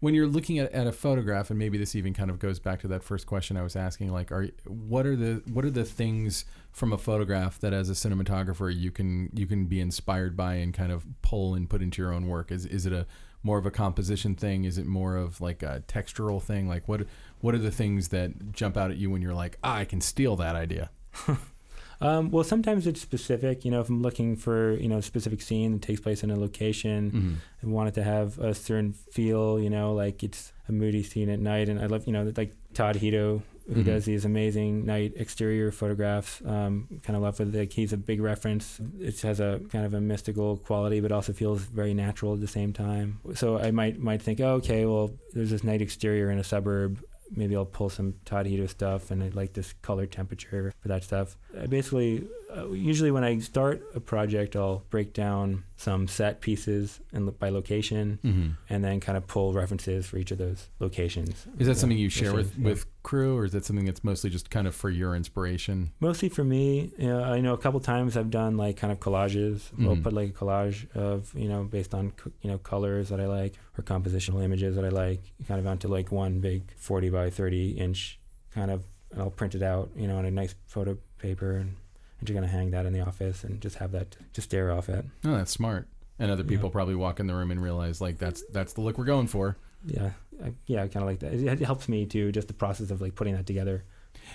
When 0.00 0.12
you're 0.12 0.26
looking 0.26 0.58
at, 0.58 0.70
at 0.72 0.86
a 0.86 0.92
photograph, 0.92 1.48
and 1.50 1.58
maybe 1.58 1.78
this 1.78 1.94
even 1.94 2.12
kind 2.12 2.30
of 2.30 2.38
goes 2.38 2.58
back 2.58 2.80
to 2.80 2.88
that 2.88 3.02
first 3.02 3.26
question 3.26 3.56
I 3.56 3.62
was 3.62 3.76
asking, 3.76 4.12
like, 4.12 4.30
are 4.30 4.48
what 4.66 5.06
are 5.06 5.16
the 5.16 5.42
what 5.50 5.64
are 5.64 5.70
the 5.70 5.84
things 5.84 6.44
from 6.72 6.92
a 6.92 6.98
photograph 6.98 7.58
that 7.60 7.72
as 7.72 7.88
a 7.88 7.94
cinematographer 7.94 8.74
you 8.74 8.90
can 8.90 9.30
you 9.32 9.46
can 9.46 9.64
be 9.64 9.80
inspired 9.80 10.36
by 10.36 10.54
and 10.56 10.74
kind 10.74 10.92
of 10.92 11.06
pull 11.22 11.54
and 11.54 11.70
put 11.70 11.82
into 11.82 12.02
your 12.02 12.12
own 12.12 12.26
work? 12.26 12.52
Is 12.52 12.66
is 12.66 12.84
it 12.84 12.92
a 12.92 13.06
more 13.42 13.58
of 13.58 13.64
a 13.64 13.70
composition 13.70 14.34
thing? 14.34 14.64
Is 14.64 14.76
it 14.76 14.86
more 14.86 15.16
of 15.16 15.40
like 15.40 15.62
a 15.62 15.82
textural 15.88 16.42
thing? 16.42 16.68
Like 16.68 16.86
what 16.88 17.06
what 17.40 17.54
are 17.54 17.58
the 17.58 17.70
things 17.70 18.08
that 18.08 18.52
jump 18.52 18.76
out 18.76 18.90
at 18.90 18.98
you 18.98 19.10
when 19.10 19.22
you're 19.22 19.34
like, 19.34 19.58
ah, 19.64 19.76
I 19.76 19.84
can 19.84 20.00
steal 20.00 20.36
that 20.36 20.56
idea? 20.56 20.90
Um, 22.00 22.30
well, 22.30 22.44
sometimes 22.44 22.86
it's 22.86 23.00
specific. 23.00 23.64
You 23.64 23.70
know, 23.70 23.80
if 23.80 23.88
I'm 23.88 24.02
looking 24.02 24.36
for 24.36 24.72
you 24.74 24.88
know 24.88 24.98
a 24.98 25.02
specific 25.02 25.40
scene 25.40 25.72
that 25.72 25.82
takes 25.82 26.00
place 26.00 26.22
in 26.22 26.30
a 26.30 26.36
location, 26.38 27.10
Mm-hmm. 27.10 27.34
and 27.62 27.72
want 27.72 27.88
it 27.88 27.94
to 27.94 28.02
have 28.04 28.38
a 28.38 28.54
certain 28.54 28.92
feel. 28.92 29.58
You 29.60 29.70
know, 29.70 29.92
like 29.94 30.22
it's 30.22 30.52
a 30.68 30.72
moody 30.72 31.02
scene 31.02 31.30
at 31.30 31.40
night, 31.40 31.68
and 31.68 31.80
I 31.80 31.86
love 31.86 32.06
you 32.06 32.12
know 32.12 32.32
like 32.36 32.54
Todd 32.74 32.96
Hido 32.96 33.42
who 33.68 33.82
Mhm. 33.82 33.84
does 33.84 34.04
these 34.04 34.24
amazing 34.24 34.86
night 34.86 35.12
exterior 35.16 35.72
photographs. 35.72 36.40
Um, 36.46 36.86
kind 37.02 37.16
of 37.16 37.22
love 37.22 37.36
with 37.40 37.52
like 37.52 37.72
he's 37.72 37.92
a 37.92 37.96
big 37.96 38.20
reference. 38.20 38.80
It 39.00 39.20
has 39.22 39.40
a 39.40 39.60
kind 39.72 39.84
of 39.84 39.92
a 39.92 40.00
mystical 40.00 40.58
quality, 40.58 41.00
but 41.00 41.10
also 41.10 41.32
feels 41.32 41.62
very 41.62 41.92
natural 41.92 42.34
at 42.34 42.40
the 42.40 42.46
same 42.46 42.72
time. 42.72 43.18
So 43.34 43.58
I 43.58 43.72
might 43.72 43.98
might 43.98 44.22
think, 44.22 44.38
oh, 44.40 44.54
okay, 44.62 44.84
well, 44.86 45.10
there's 45.32 45.50
this 45.50 45.64
night 45.64 45.82
exterior 45.82 46.30
in 46.30 46.38
a 46.38 46.44
suburb. 46.44 47.02
Maybe 47.34 47.56
I'll 47.56 47.64
pull 47.64 47.88
some 47.88 48.14
Todd 48.24 48.46
Hido 48.46 48.68
stuff, 48.68 49.10
and 49.10 49.22
I 49.22 49.30
like 49.30 49.52
this 49.52 49.72
color 49.82 50.06
temperature 50.06 50.72
for 50.80 50.88
that 50.88 51.04
stuff. 51.04 51.36
I 51.58 51.66
basically, 51.66 52.26
uh, 52.54 52.70
usually 52.70 53.10
when 53.10 53.24
I 53.24 53.38
start 53.38 53.82
a 53.94 54.00
project, 54.00 54.54
I'll 54.56 54.82
break 54.90 55.12
down 55.12 55.64
some 55.76 56.06
set 56.08 56.40
pieces 56.40 57.00
and 57.12 57.36
by 57.38 57.48
location, 57.50 58.18
Mm-hmm. 58.24 58.48
and 58.70 58.84
then 58.84 59.00
kind 59.00 59.16
of 59.18 59.26
pull 59.26 59.52
references 59.52 60.06
for 60.06 60.16
each 60.18 60.30
of 60.30 60.38
those 60.38 60.68
locations. 60.78 61.46
Is 61.58 61.66
that 61.66 61.74
Yeah, 61.74 61.74
something 61.74 61.98
you 61.98 62.08
share 62.08 62.32
with, 62.34 62.56
yeah. 62.56 62.64
with 62.64 62.86
crew, 63.02 63.36
or 63.36 63.44
is 63.44 63.52
that 63.52 63.64
something 63.64 63.84
that's 63.84 64.02
mostly 64.04 64.30
just 64.30 64.48
kind 64.50 64.66
of 64.66 64.74
for 64.74 64.90
your 64.90 65.14
inspiration? 65.16 65.92
Mostly 66.00 66.28
for 66.28 66.44
me, 66.44 66.92
you 66.98 67.08
know, 67.08 67.22
I 67.22 67.40
know 67.40 67.52
a 67.52 67.58
couple 67.58 67.80
times 67.80 68.16
I've 68.16 68.30
done 68.30 68.56
like 68.56 68.76
kind 68.76 68.92
of 68.92 69.00
collages. 69.00 69.70
I'll 69.80 69.96
Mhm. 69.96 70.02
put 70.02 70.12
like 70.12 70.30
a 70.30 70.32
collage 70.32 70.90
of 70.94 71.32
you 71.34 71.48
know 71.48 71.64
based 71.64 71.94
on 71.94 72.12
you 72.42 72.50
know 72.50 72.58
colors 72.58 73.08
that 73.10 73.20
I 73.20 73.26
like 73.26 73.54
or 73.76 73.82
compositional 73.84 74.42
images 74.42 74.76
that 74.76 74.84
I 74.84 74.88
like, 74.90 75.20
kind 75.48 75.60
of 75.60 75.66
onto 75.66 75.88
like 75.88 76.10
one 76.12 76.40
big 76.40 76.62
40 76.76 77.10
by 77.10 77.28
30 77.30 77.70
inch 77.72 78.18
kind 78.54 78.70
of, 78.70 78.84
and 79.10 79.20
I'll 79.20 79.30
print 79.30 79.54
it 79.54 79.62
out, 79.62 79.90
you 79.96 80.06
know, 80.08 80.16
on 80.16 80.24
a 80.24 80.30
nice 80.30 80.54
photo 80.66 80.96
paper, 81.18 81.52
and 81.56 81.74
I'm 82.20 82.26
just 82.26 82.34
gonna 82.34 82.46
hang 82.46 82.70
that 82.70 82.86
in 82.86 82.92
the 82.92 83.00
office 83.00 83.44
and 83.44 83.60
just 83.60 83.76
have 83.76 83.92
that 83.92 84.16
to 84.32 84.40
stare 84.40 84.72
off 84.72 84.88
at. 84.88 85.04
Oh, 85.24 85.36
that's 85.36 85.50
smart. 85.52 85.88
And 86.18 86.30
other 86.30 86.42
Yeah. 86.42 86.48
people 86.48 86.70
probably 86.70 86.94
walk 86.94 87.20
in 87.20 87.26
the 87.26 87.34
room 87.34 87.50
and 87.50 87.62
realize 87.62 88.00
like 88.00 88.18
that's 88.18 88.42
that's 88.52 88.72
the 88.72 88.80
look 88.80 88.96
we're 88.98 89.04
going 89.04 89.26
for. 89.26 89.56
Yeah, 89.84 90.12
I, 90.42 90.52
yeah, 90.66 90.82
I 90.82 90.88
kind 90.88 91.02
of 91.02 91.08
like 91.08 91.20
that. 91.20 91.34
It, 91.34 91.60
it 91.60 91.64
helps 91.64 91.88
me 91.88 92.06
too, 92.06 92.32
just 92.32 92.48
the 92.48 92.54
process 92.54 92.90
of 92.90 93.00
like 93.00 93.14
putting 93.14 93.34
that 93.34 93.46
together. 93.46 93.84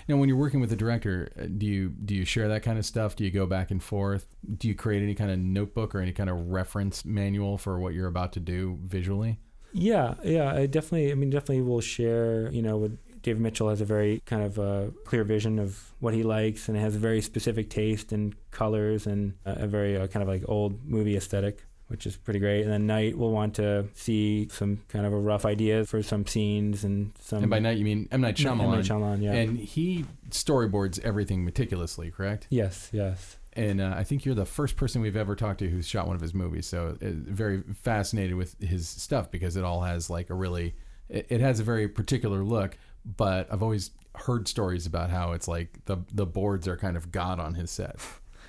Now, 0.08 0.16
when 0.16 0.28
you're 0.28 0.38
working 0.38 0.60
with 0.60 0.70
the 0.70 0.76
director, 0.76 1.30
uh, 1.38 1.46
do 1.58 1.66
you 1.66 1.88
do 1.90 2.14
you 2.14 2.24
share 2.24 2.48
that 2.48 2.62
kind 2.62 2.78
of 2.78 2.86
stuff? 2.86 3.16
Do 3.16 3.24
you 3.24 3.30
go 3.30 3.46
back 3.46 3.70
and 3.70 3.82
forth? 3.82 4.26
Do 4.56 4.68
you 4.68 4.74
create 4.74 5.02
any 5.02 5.14
kind 5.14 5.30
of 5.30 5.38
notebook 5.38 5.94
or 5.94 6.00
any 6.00 6.12
kind 6.12 6.30
of 6.30 6.48
reference 6.50 7.04
manual 7.04 7.58
for 7.58 7.78
what 7.80 7.92
you're 7.92 8.06
about 8.06 8.32
to 8.34 8.40
do 8.40 8.78
visually? 8.84 9.40
Yeah, 9.74 10.14
yeah, 10.22 10.54
I 10.54 10.66
definitely. 10.66 11.10
I 11.10 11.14
mean, 11.16 11.30
definitely 11.30 11.62
we'll 11.62 11.80
share. 11.80 12.48
You 12.52 12.62
know, 12.62 12.78
with 12.78 12.96
David 13.22 13.40
Mitchell 13.40 13.68
has 13.68 13.80
a 13.80 13.84
very 13.84 14.22
kind 14.26 14.42
of 14.42 14.58
uh, 14.58 14.90
clear 15.04 15.24
vision 15.24 15.58
of 15.58 15.92
what 16.00 16.14
he 16.14 16.22
likes, 16.22 16.68
and 16.68 16.76
has 16.76 16.96
a 16.96 16.98
very 16.98 17.20
specific 17.20 17.70
taste 17.70 18.12
in 18.12 18.34
colors 18.50 19.06
and 19.06 19.34
a, 19.44 19.64
a 19.64 19.66
very 19.66 19.96
uh, 19.96 20.06
kind 20.06 20.22
of 20.22 20.28
like 20.28 20.42
old 20.48 20.84
movie 20.84 21.16
aesthetic, 21.16 21.64
which 21.88 22.06
is 22.06 22.16
pretty 22.16 22.38
great. 22.38 22.62
And 22.62 22.72
then 22.72 22.86
Night 22.86 23.16
will 23.16 23.32
want 23.32 23.54
to 23.54 23.86
see 23.94 24.48
some 24.50 24.80
kind 24.88 25.06
of 25.06 25.12
a 25.12 25.18
rough 25.18 25.44
idea 25.44 25.84
for 25.84 26.02
some 26.02 26.26
scenes 26.26 26.84
and 26.84 27.12
some. 27.20 27.42
and 27.42 27.50
by 27.50 27.58
night, 27.58 27.78
you 27.78 27.84
mean 27.84 28.08
M 28.10 28.20
Night 28.20 28.36
Shyamalan. 28.36 28.64
M. 28.64 28.70
Night 28.70 28.84
Shyamalan, 28.84 29.22
yeah. 29.22 29.32
and 29.32 29.58
he 29.58 30.04
storyboards 30.30 30.98
everything 31.00 31.44
meticulously, 31.44 32.10
correct? 32.10 32.46
yes, 32.50 32.90
yes. 32.92 33.38
And 33.54 33.80
uh, 33.80 33.94
I 33.96 34.04
think 34.04 34.24
you're 34.24 34.34
the 34.34 34.46
first 34.46 34.76
person 34.76 35.02
we've 35.02 35.16
ever 35.16 35.36
talked 35.36 35.58
to 35.58 35.68
who's 35.68 35.86
shot 35.86 36.06
one 36.06 36.16
of 36.16 36.22
his 36.22 36.32
movies. 36.32 36.66
So 36.66 36.96
uh, 37.02 37.10
very 37.10 37.62
fascinated 37.82 38.36
with 38.36 38.58
his 38.62 38.88
stuff 38.88 39.30
because 39.30 39.56
it 39.56 39.64
all 39.64 39.82
has 39.82 40.08
like 40.08 40.30
a 40.30 40.34
really, 40.34 40.74
it, 41.08 41.26
it 41.28 41.40
has 41.40 41.60
a 41.60 41.64
very 41.64 41.86
particular 41.86 42.42
look. 42.42 42.78
But 43.04 43.52
I've 43.52 43.62
always 43.62 43.90
heard 44.14 44.46
stories 44.46 44.84
about 44.86 45.10
how 45.10 45.32
it's 45.32 45.48
like 45.48 45.84
the 45.86 45.98
the 46.12 46.26
boards 46.26 46.68
are 46.68 46.76
kind 46.76 46.96
of 46.96 47.10
god 47.12 47.40
on 47.40 47.54
his 47.54 47.70
set. 47.70 47.96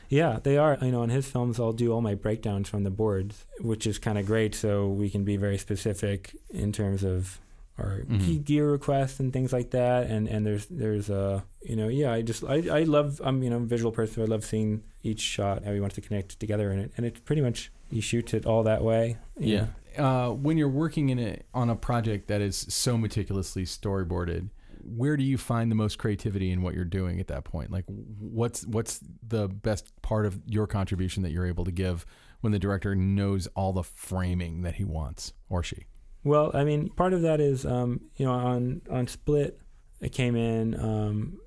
Yeah, 0.10 0.38
they 0.44 0.58
are. 0.58 0.78
You 0.80 0.92
know, 0.92 1.02
in 1.02 1.10
his 1.10 1.26
films, 1.26 1.60
I'll 1.60 1.74
do 1.74 1.92
all 1.92 2.02
my 2.02 2.14
breakdowns 2.14 2.70
from 2.70 2.84
the 2.84 2.92
boards, 2.92 3.46
which 3.62 3.88
is 3.88 3.98
kind 3.98 4.20
of 4.20 4.28
great. 4.28 4.54
So 4.54 4.88
we 4.88 5.10
can 5.10 5.24
be 5.24 5.38
very 5.38 5.58
specific 5.58 6.36
in 6.52 6.72
terms 6.72 7.04
of 7.04 7.40
our 7.80 8.02
Mhm. 8.08 8.20
key 8.24 8.38
gear 8.38 8.70
requests 8.70 9.20
and 9.20 9.34
things 9.34 9.52
like 9.52 9.72
that. 9.72 10.06
And 10.12 10.28
and 10.28 10.46
there's 10.46 10.68
there's 10.68 11.10
uh 11.10 11.42
you 11.66 11.76
know 11.76 11.88
yeah 11.88 12.12
I 12.12 12.22
just 12.22 12.44
I, 12.44 12.56
I 12.80 12.84
love 12.84 13.22
I'm 13.24 13.44
you 13.44 13.50
know 13.50 13.58
a 13.58 13.66
visual 13.66 13.92
person. 13.92 14.24
I 14.24 14.26
love 14.26 14.44
seeing 14.44 14.84
each 15.04 15.22
shot 15.22 15.64
how 15.64 15.74
he 15.74 15.80
wants 15.80 15.96
to 15.96 16.02
connect 16.02 16.40
together 16.40 16.72
in 16.72 16.80
it, 16.80 16.92
and 16.98 17.06
it's 17.06 17.20
pretty 17.20 17.42
much 17.42 17.72
he 17.90 18.02
shoots 18.02 18.34
it 18.34 18.46
all 18.46 18.64
that 18.64 18.84
way. 18.84 19.18
you 19.40 19.58
know. 19.58 19.68
Uh, 19.98 20.32
when 20.32 20.58
you're 20.58 20.68
working 20.70 21.10
in 21.10 21.20
a, 21.20 21.40
on 21.54 21.70
a 21.70 21.76
project 21.76 22.28
that 22.28 22.42
is 22.42 22.58
so 22.58 22.98
meticulously 22.98 23.64
storyboarded, 23.64 24.50
where 24.84 25.16
do 25.16 25.24
you 25.24 25.38
find 25.38 25.70
the 25.70 25.76
most 25.76 25.98
creativity 26.00 26.52
in 26.52 26.62
what 26.62 26.74
you're 26.74 26.84
doing 26.84 27.20
at 27.20 27.28
that 27.28 27.44
point? 27.44 27.72
Like, 27.72 27.86
what's 27.88 28.66
what's 28.66 29.00
the 29.28 29.48
best 29.48 30.02
part 30.02 30.26
of 30.26 30.40
your 30.48 30.68
contribution 30.68 31.24
that 31.24 31.32
you're 31.32 31.46
able 31.46 31.66
to 31.66 31.72
give 31.72 32.06
when 32.42 32.52
the 32.52 32.60
director 32.60 32.96
knows 32.96 33.48
all 33.56 33.72
the 33.72 33.84
framing 33.84 34.64
that 34.64 34.76
he 34.76 34.84
wants 34.84 35.34
or 35.50 35.64
she? 35.64 35.86
Well, 36.24 36.52
I 36.54 36.64
mean, 36.64 36.90
part 36.90 37.14
of 37.14 37.22
that 37.22 37.40
is, 37.40 37.66
um, 37.66 38.02
you 38.16 38.26
know, 38.26 38.34
on 38.34 38.82
on 38.90 39.08
Split, 39.08 39.60
I 40.02 40.08
came 40.08 40.36
in, 40.36 40.80
um, 40.80 41.40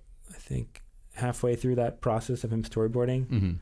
think, 0.47 0.83
halfway 1.15 1.57
through 1.57 1.75
that 1.77 2.01
process 2.01 2.45
of 2.45 2.53
him 2.53 2.63
storyboarding, 2.63 3.27
Mm-hmm. 3.27 3.53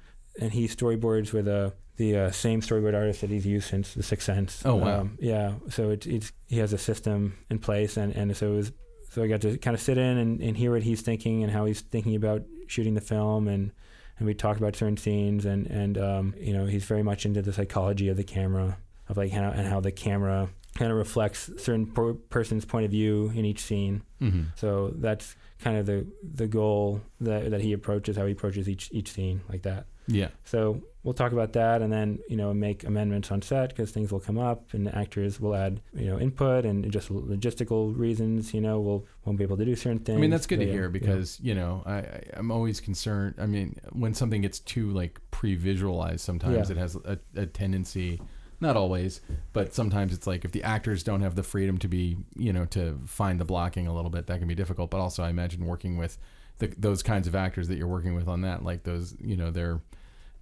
and 0.42 0.52
he 0.52 0.68
storyboards 0.68 1.32
with 1.32 1.48
uh, 1.48 1.70
the 1.96 2.16
uh, 2.16 2.30
same 2.30 2.60
storyboard 2.60 2.94
artist 2.94 3.20
that 3.20 3.30
he's 3.30 3.46
used 3.46 3.68
since 3.68 3.94
The 3.94 4.02
Sixth 4.02 4.26
Sense. 4.26 4.62
Oh, 4.64 4.74
wow. 4.76 5.00
Um, 5.00 5.18
yeah, 5.20 5.54
so 5.70 5.90
it's, 5.90 6.06
it's 6.06 6.32
he 6.48 6.58
has 6.58 6.72
a 6.72 6.78
system 6.78 7.36
in 7.50 7.58
place, 7.58 7.96
and 7.96 8.14
and 8.14 8.36
so 8.36 8.52
it 8.52 8.56
was, 8.56 8.72
so 9.10 9.22
I 9.22 9.28
got 9.28 9.40
to 9.42 9.56
kind 9.58 9.74
of 9.74 9.80
sit 9.80 9.96
in 9.98 10.18
and, 10.18 10.40
and 10.40 10.56
hear 10.56 10.72
what 10.72 10.82
he's 10.82 11.02
thinking 11.02 11.42
and 11.44 11.52
how 11.52 11.64
he's 11.66 11.80
thinking 11.82 12.16
about 12.16 12.42
shooting 12.66 12.94
the 12.94 13.00
film, 13.00 13.46
and 13.48 13.70
and 14.18 14.26
we 14.26 14.34
talked 14.34 14.58
about 14.60 14.74
certain 14.76 14.96
scenes, 14.96 15.44
and 15.44 15.66
and 15.68 15.96
um, 15.98 16.34
you 16.38 16.52
know, 16.52 16.66
he's 16.66 16.84
very 16.84 17.02
much 17.02 17.24
into 17.26 17.42
the 17.42 17.52
psychology 17.52 18.08
of 18.08 18.16
the 18.16 18.24
camera, 18.24 18.76
of 19.08 19.16
like 19.16 19.30
how 19.32 19.50
and 19.50 19.66
how 19.68 19.80
the 19.80 19.92
camera 19.92 20.48
kind 20.74 20.90
of 20.90 20.98
reflects 20.98 21.50
certain 21.58 21.86
per- 21.86 22.14
person's 22.14 22.64
point 22.64 22.84
of 22.84 22.90
view 22.90 23.30
in 23.34 23.44
each 23.44 23.60
scene. 23.60 24.02
Mm-hmm. 24.20 24.42
So 24.56 24.92
that's 24.96 25.36
kind 25.60 25.76
of 25.78 25.86
the 25.86 26.06
the 26.22 26.46
goal 26.46 27.00
that 27.20 27.50
that 27.50 27.60
he 27.60 27.72
approaches, 27.72 28.16
how 28.16 28.26
he 28.26 28.32
approaches 28.32 28.68
each 28.68 28.88
each 28.92 29.10
scene 29.12 29.40
like 29.48 29.62
that. 29.62 29.86
Yeah. 30.06 30.28
So 30.44 30.82
we'll 31.02 31.14
talk 31.14 31.32
about 31.32 31.54
that, 31.54 31.80
and 31.80 31.90
then 31.90 32.18
you 32.28 32.36
know 32.36 32.52
make 32.52 32.84
amendments 32.84 33.30
on 33.30 33.40
set 33.40 33.70
because 33.70 33.90
things 33.90 34.12
will 34.12 34.20
come 34.20 34.36
up, 34.38 34.74
and 34.74 34.86
the 34.86 34.94
actors 34.94 35.40
will 35.40 35.54
add 35.54 35.80
you 35.94 36.06
know 36.06 36.18
input 36.18 36.66
and 36.66 36.90
just 36.92 37.08
logistical 37.10 37.96
reasons. 37.96 38.52
You 38.52 38.60
know, 38.60 38.80
we'll 38.80 39.06
won't 39.24 39.38
be 39.38 39.44
able 39.44 39.56
to 39.56 39.64
do 39.64 39.74
certain 39.76 40.00
things. 40.00 40.18
I 40.18 40.20
mean, 40.20 40.30
that's 40.30 40.46
good 40.46 40.58
to 40.60 40.66
Yeah, 40.66 40.72
hear 40.72 40.82
yeah. 40.82 40.88
because 40.88 41.38
you 41.40 41.54
know 41.54 41.82
I, 41.86 41.94
I 41.98 42.22
I'm 42.34 42.50
always 42.50 42.80
concerned. 42.80 43.36
I 43.38 43.46
mean, 43.46 43.78
when 43.92 44.12
something 44.12 44.42
gets 44.42 44.58
too 44.58 44.90
like 44.90 45.20
pre-visualized, 45.30 46.20
sometimes 46.20 46.68
Yeah. 46.68 46.76
it 46.76 46.78
has 46.78 46.96
a, 46.96 47.18
a 47.36 47.46
tendency. 47.46 48.20
Not 48.60 48.76
always, 48.76 49.20
but 49.52 49.74
sometimes 49.74 50.14
it's 50.14 50.26
like 50.26 50.44
if 50.44 50.52
the 50.52 50.62
actors 50.62 51.02
don't 51.02 51.20
have 51.20 51.34
the 51.34 51.42
freedom 51.42 51.78
to 51.78 51.88
be, 51.88 52.16
you 52.36 52.52
know, 52.52 52.64
to 52.66 53.00
find 53.06 53.40
the 53.40 53.44
blocking 53.44 53.86
a 53.86 53.94
little 53.94 54.10
bit, 54.10 54.26
that 54.26 54.38
can 54.38 54.48
be 54.48 54.54
difficult. 54.54 54.90
But 54.90 55.00
also, 55.00 55.22
I 55.22 55.30
imagine 55.30 55.66
working 55.66 55.96
with 55.96 56.18
the, 56.58 56.68
those 56.78 57.02
kinds 57.02 57.26
of 57.26 57.34
actors 57.34 57.68
that 57.68 57.76
you're 57.76 57.88
working 57.88 58.14
with 58.14 58.28
on 58.28 58.42
that, 58.42 58.64
like 58.64 58.84
those, 58.84 59.14
you 59.20 59.36
know, 59.36 59.50
they're 59.50 59.80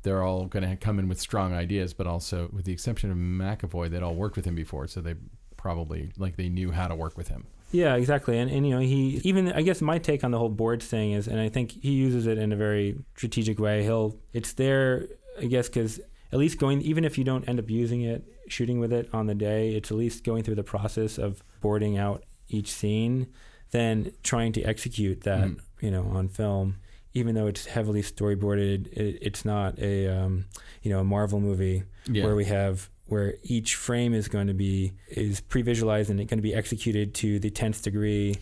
they're 0.02 0.22
all 0.22 0.46
going 0.46 0.68
to 0.68 0.76
come 0.76 0.98
in 0.98 1.08
with 1.08 1.20
strong 1.20 1.54
ideas, 1.54 1.94
but 1.94 2.06
also 2.06 2.48
with 2.52 2.64
the 2.64 2.72
exception 2.72 3.10
of 3.10 3.16
McAvoy, 3.16 3.88
they'd 3.88 4.02
all 4.02 4.14
worked 4.14 4.36
with 4.36 4.44
him 4.44 4.56
before, 4.56 4.88
so 4.88 5.00
they 5.00 5.14
probably 5.56 6.10
like 6.18 6.36
they 6.36 6.48
knew 6.48 6.72
how 6.72 6.88
to 6.88 6.94
work 6.94 7.16
with 7.16 7.28
him. 7.28 7.46
Yeah, 7.70 7.94
exactly. 7.94 8.38
And, 8.38 8.50
and 8.50 8.66
you 8.66 8.74
know, 8.74 8.80
he 8.80 9.20
even 9.24 9.52
I 9.52 9.62
guess 9.62 9.80
my 9.80 9.98
take 9.98 10.24
on 10.24 10.30
the 10.30 10.38
whole 10.38 10.48
boards 10.48 10.86
thing 10.86 11.12
is, 11.12 11.26
and 11.26 11.40
I 11.40 11.48
think 11.48 11.72
he 11.72 11.92
uses 11.92 12.26
it 12.26 12.36
in 12.36 12.52
a 12.52 12.56
very 12.56 12.96
strategic 13.16 13.58
way. 13.58 13.82
He'll 13.82 14.16
it's 14.32 14.52
there, 14.52 15.06
I 15.40 15.46
guess, 15.46 15.68
because 15.68 16.00
at 16.32 16.38
least 16.38 16.58
going 16.58 16.80
even 16.82 17.04
if 17.04 17.18
you 17.18 17.24
don't 17.24 17.48
end 17.48 17.58
up 17.58 17.68
using 17.70 18.02
it, 18.02 18.24
shooting 18.48 18.80
with 18.80 18.92
it 18.92 19.08
on 19.12 19.26
the 19.26 19.34
day, 19.34 19.74
it's 19.74 19.90
at 19.90 19.96
least 19.96 20.24
going 20.24 20.42
through 20.42 20.54
the 20.56 20.64
process 20.64 21.18
of 21.18 21.42
boarding 21.60 21.98
out 21.98 22.24
each 22.48 22.70
scene, 22.72 23.26
then 23.70 24.12
trying 24.22 24.52
to 24.52 24.62
execute 24.62 25.22
that, 25.22 25.46
Mm. 25.48 25.58
you 25.80 25.90
know, 25.90 26.04
on 26.04 26.28
film. 26.28 26.76
Even 27.14 27.34
though 27.34 27.46
it's 27.46 27.66
heavily 27.66 28.02
storyboarded, 28.02 28.86
it, 28.92 29.18
it's 29.20 29.44
not 29.44 29.78
a 29.78 30.08
um, 30.08 30.46
you 30.82 30.90
know 30.90 31.00
a 31.00 31.04
Marvel 31.04 31.40
movie 31.40 31.82
Yeah. 32.10 32.24
where 32.24 32.34
we 32.34 32.46
have 32.46 32.88
where 33.06 33.34
each 33.42 33.74
frame 33.74 34.14
is 34.14 34.28
going 34.28 34.46
to 34.46 34.54
be 34.54 34.92
is 35.08 35.40
pre-visualized 35.42 36.08
and 36.08 36.18
it's 36.18 36.30
going 36.30 36.38
to 36.38 36.42
be 36.42 36.54
executed 36.54 37.12
to 37.14 37.38
the 37.38 37.50
10th 37.50 37.82
degree 37.82 38.36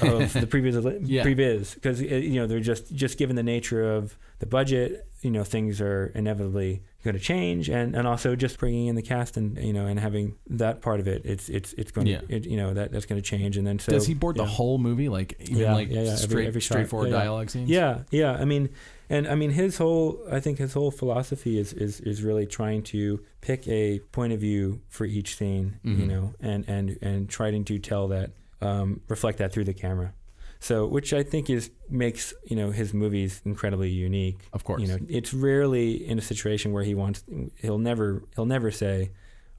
of 0.00 0.32
the 0.40 0.46
previous 0.46 0.74
Yeah. 1.02 1.22
previs 1.24 1.74
because 1.74 2.00
you 2.00 2.36
know 2.40 2.46
they're 2.46 2.60
just 2.60 2.94
just 2.94 3.18
given 3.18 3.36
the 3.36 3.42
nature 3.42 3.82
of 3.96 4.16
the 4.38 4.46
budget 4.46 5.06
you 5.20 5.30
know 5.30 5.44
things 5.44 5.78
are 5.82 6.06
inevitably 6.14 6.80
going 7.04 7.14
to 7.14 7.20
change 7.22 7.68
and 7.68 7.94
and 7.94 8.06
also 8.08 8.34
just 8.34 8.58
bringing 8.58 8.86
in 8.88 8.96
the 8.96 9.02
cast 9.02 9.36
and 9.36 9.56
you 9.58 9.72
know 9.72 9.86
and 9.86 10.00
having 10.00 10.34
that 10.48 10.80
part 10.82 10.98
of 11.00 11.06
it 11.06 11.22
it's 11.24 11.48
it's 11.48 11.72
it's 11.74 11.92
going 11.92 12.06
Yeah. 12.06 12.18
to 12.20 12.34
it, 12.36 12.46
you 12.46 12.56
know 12.56 12.74
that 12.74 12.90
that's 12.92 13.06
going 13.06 13.20
to 13.22 13.26
change 13.26 13.56
and 13.56 13.66
then 13.66 13.78
so 13.78 13.92
Does 13.92 14.06
he 14.06 14.14
board 14.14 14.36
the 14.36 14.44
whole 14.46 14.78
movie, 14.78 15.08
like 15.08 15.36
even 15.40 15.56
Yeah, 15.58 15.74
like 15.74 15.88
yeah, 15.88 15.94
yeah, 15.94 16.00
every- 16.12 16.16
straight, 16.16 16.46
every 16.48 16.60
shot. 16.60 16.74
straightforward 16.74 17.10
Yeah, 17.10 17.16
yeah. 17.16 17.22
dialogue 17.24 17.50
scenes? 17.50 17.68
Yeah, 17.70 17.98
yeah. 18.10 18.32
I 18.32 18.44
mean, 18.44 18.70
and 19.10 19.28
I 19.28 19.34
mean, 19.34 19.50
his 19.50 19.76
whole, 19.76 20.18
I 20.30 20.40
think 20.40 20.58
his 20.58 20.72
whole 20.72 20.90
philosophy 20.90 21.58
is 21.58 21.72
is 21.74 22.00
is 22.00 22.22
really 22.22 22.46
trying 22.46 22.82
to 22.94 23.20
pick 23.42 23.68
a 23.68 23.98
point 24.12 24.32
of 24.32 24.40
view 24.40 24.80
for 24.88 25.04
each 25.04 25.36
scene, 25.36 25.78
you 25.84 25.94
Mhm. 25.94 26.06
know, 26.08 26.34
and 26.40 26.64
and 26.68 26.98
and 27.02 27.28
trying 27.28 27.64
to 27.64 27.78
tell 27.78 28.08
that, 28.08 28.30
um, 28.62 29.00
reflect 29.08 29.38
that 29.38 29.52
through 29.52 29.64
the 29.64 29.74
camera. 29.74 30.14
So, 30.64 30.86
which 30.86 31.12
I 31.12 31.22
think 31.22 31.50
is 31.50 31.70
makes 31.90 32.32
you 32.46 32.56
know 32.56 32.70
his 32.70 32.94
movies 32.94 33.42
incredibly 33.44 33.90
unique. 33.90 34.48
Of 34.54 34.64
course. 34.64 34.80
You 34.80 34.88
know, 34.88 34.98
it's 35.10 35.34
rarely 35.34 36.08
in 36.08 36.18
a 36.18 36.22
situation 36.22 36.72
where 36.72 36.82
he 36.82 36.94
wants. 36.94 37.22
He'll 37.56 37.76
never. 37.76 38.22
He'll 38.34 38.46
never 38.46 38.70
say, 38.70 39.10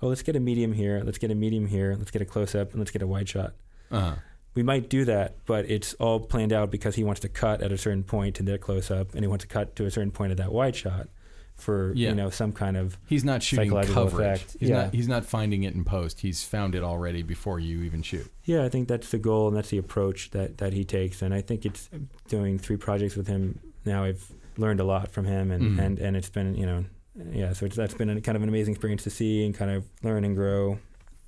"Oh, 0.01 0.07
let's 0.07 0.23
get 0.23 0.35
a 0.35 0.39
medium 0.39 0.73
here. 0.73 1.03
Let's 1.05 1.19
get 1.19 1.29
a 1.29 1.35
medium 1.35 1.67
here. 1.67 1.95
Let's 1.95 2.09
get 2.09 2.23
a 2.23 2.25
close 2.25 2.55
up, 2.55 2.71
and 2.71 2.79
let's 2.79 2.89
get 2.89 3.03
a 3.03 3.07
wide 3.07 3.29
shot." 3.29 3.53
Uh-huh. 3.91 4.15
we 4.55 4.63
might 4.63 4.89
do 4.89 5.05
that, 5.05 5.35
but 5.45 5.69
it's 5.69 5.93
all 5.95 6.19
planned 6.19 6.51
out 6.51 6.71
because 6.71 6.95
he 6.95 7.03
wants 7.03 7.21
to 7.21 7.29
cut 7.29 7.61
at 7.61 7.71
a 7.71 7.77
certain 7.77 8.03
point 8.03 8.39
in 8.39 8.47
their 8.47 8.57
close 8.57 8.89
up, 8.89 9.13
and 9.13 9.21
he 9.23 9.27
wants 9.27 9.43
to 9.43 9.47
cut 9.47 9.75
to 9.75 9.85
a 9.85 9.91
certain 9.91 10.09
point 10.09 10.31
of 10.31 10.37
that 10.39 10.51
wide 10.51 10.75
shot 10.75 11.07
for 11.55 11.93
Yeah. 11.95 12.09
you 12.09 12.15
know 12.15 12.29
some 12.29 12.51
kind 12.51 12.77
of 12.77 12.97
He's 13.07 13.23
not 13.23 13.41
shooting 13.41 13.65
Psychological 13.69 14.05
coverage. 14.09 14.37
effect. 14.41 14.57
He's 14.59 14.69
Yeah. 14.69 14.75
not. 14.83 14.93
He's 14.93 15.07
not 15.07 15.25
finding 15.25 15.63
it 15.63 15.73
in 15.73 15.83
post. 15.85 16.19
He's 16.21 16.43
found 16.43 16.75
it 16.75 16.83
already 16.83 17.23
before 17.23 17.59
you 17.59 17.81
even 17.83 18.01
shoot. 18.01 18.31
yeah. 18.43 18.63
I 18.63 18.69
think 18.69 18.87
that's 18.87 19.09
the 19.11 19.17
goal 19.17 19.47
and 19.47 19.55
that's 19.57 19.69
the 19.69 19.77
approach 19.77 20.31
that 20.31 20.57
that 20.57 20.73
he 20.73 20.83
takes, 20.83 21.21
and 21.21 21.33
I 21.33 21.41
think 21.41 21.65
it's 21.65 21.89
doing 22.27 22.59
three 22.59 22.77
projects 22.77 23.15
with 23.15 23.27
him 23.27 23.59
now. 23.85 24.03
I've 24.03 24.31
learned 24.57 24.79
a 24.79 24.83
lot 24.85 25.11
from 25.11 25.25
him, 25.25 25.51
and 25.51 25.77
Mhm. 25.77 25.79
and 25.85 25.99
and 25.99 26.17
it's 26.17 26.29
been 26.29 26.55
you 26.55 26.65
know 26.65 26.85
yeah. 27.33 27.53
So 27.53 27.65
it's, 27.65 27.75
that's 27.77 27.93
been 27.93 28.09
a, 28.09 28.19
kind 28.19 28.35
of 28.35 28.43
an 28.43 28.49
amazing 28.49 28.73
experience 28.73 29.03
to 29.03 29.09
see 29.09 29.45
and 29.45 29.55
kind 29.55 29.71
of 29.71 29.85
learn 30.03 30.25
and 30.25 30.35
grow. 30.35 30.79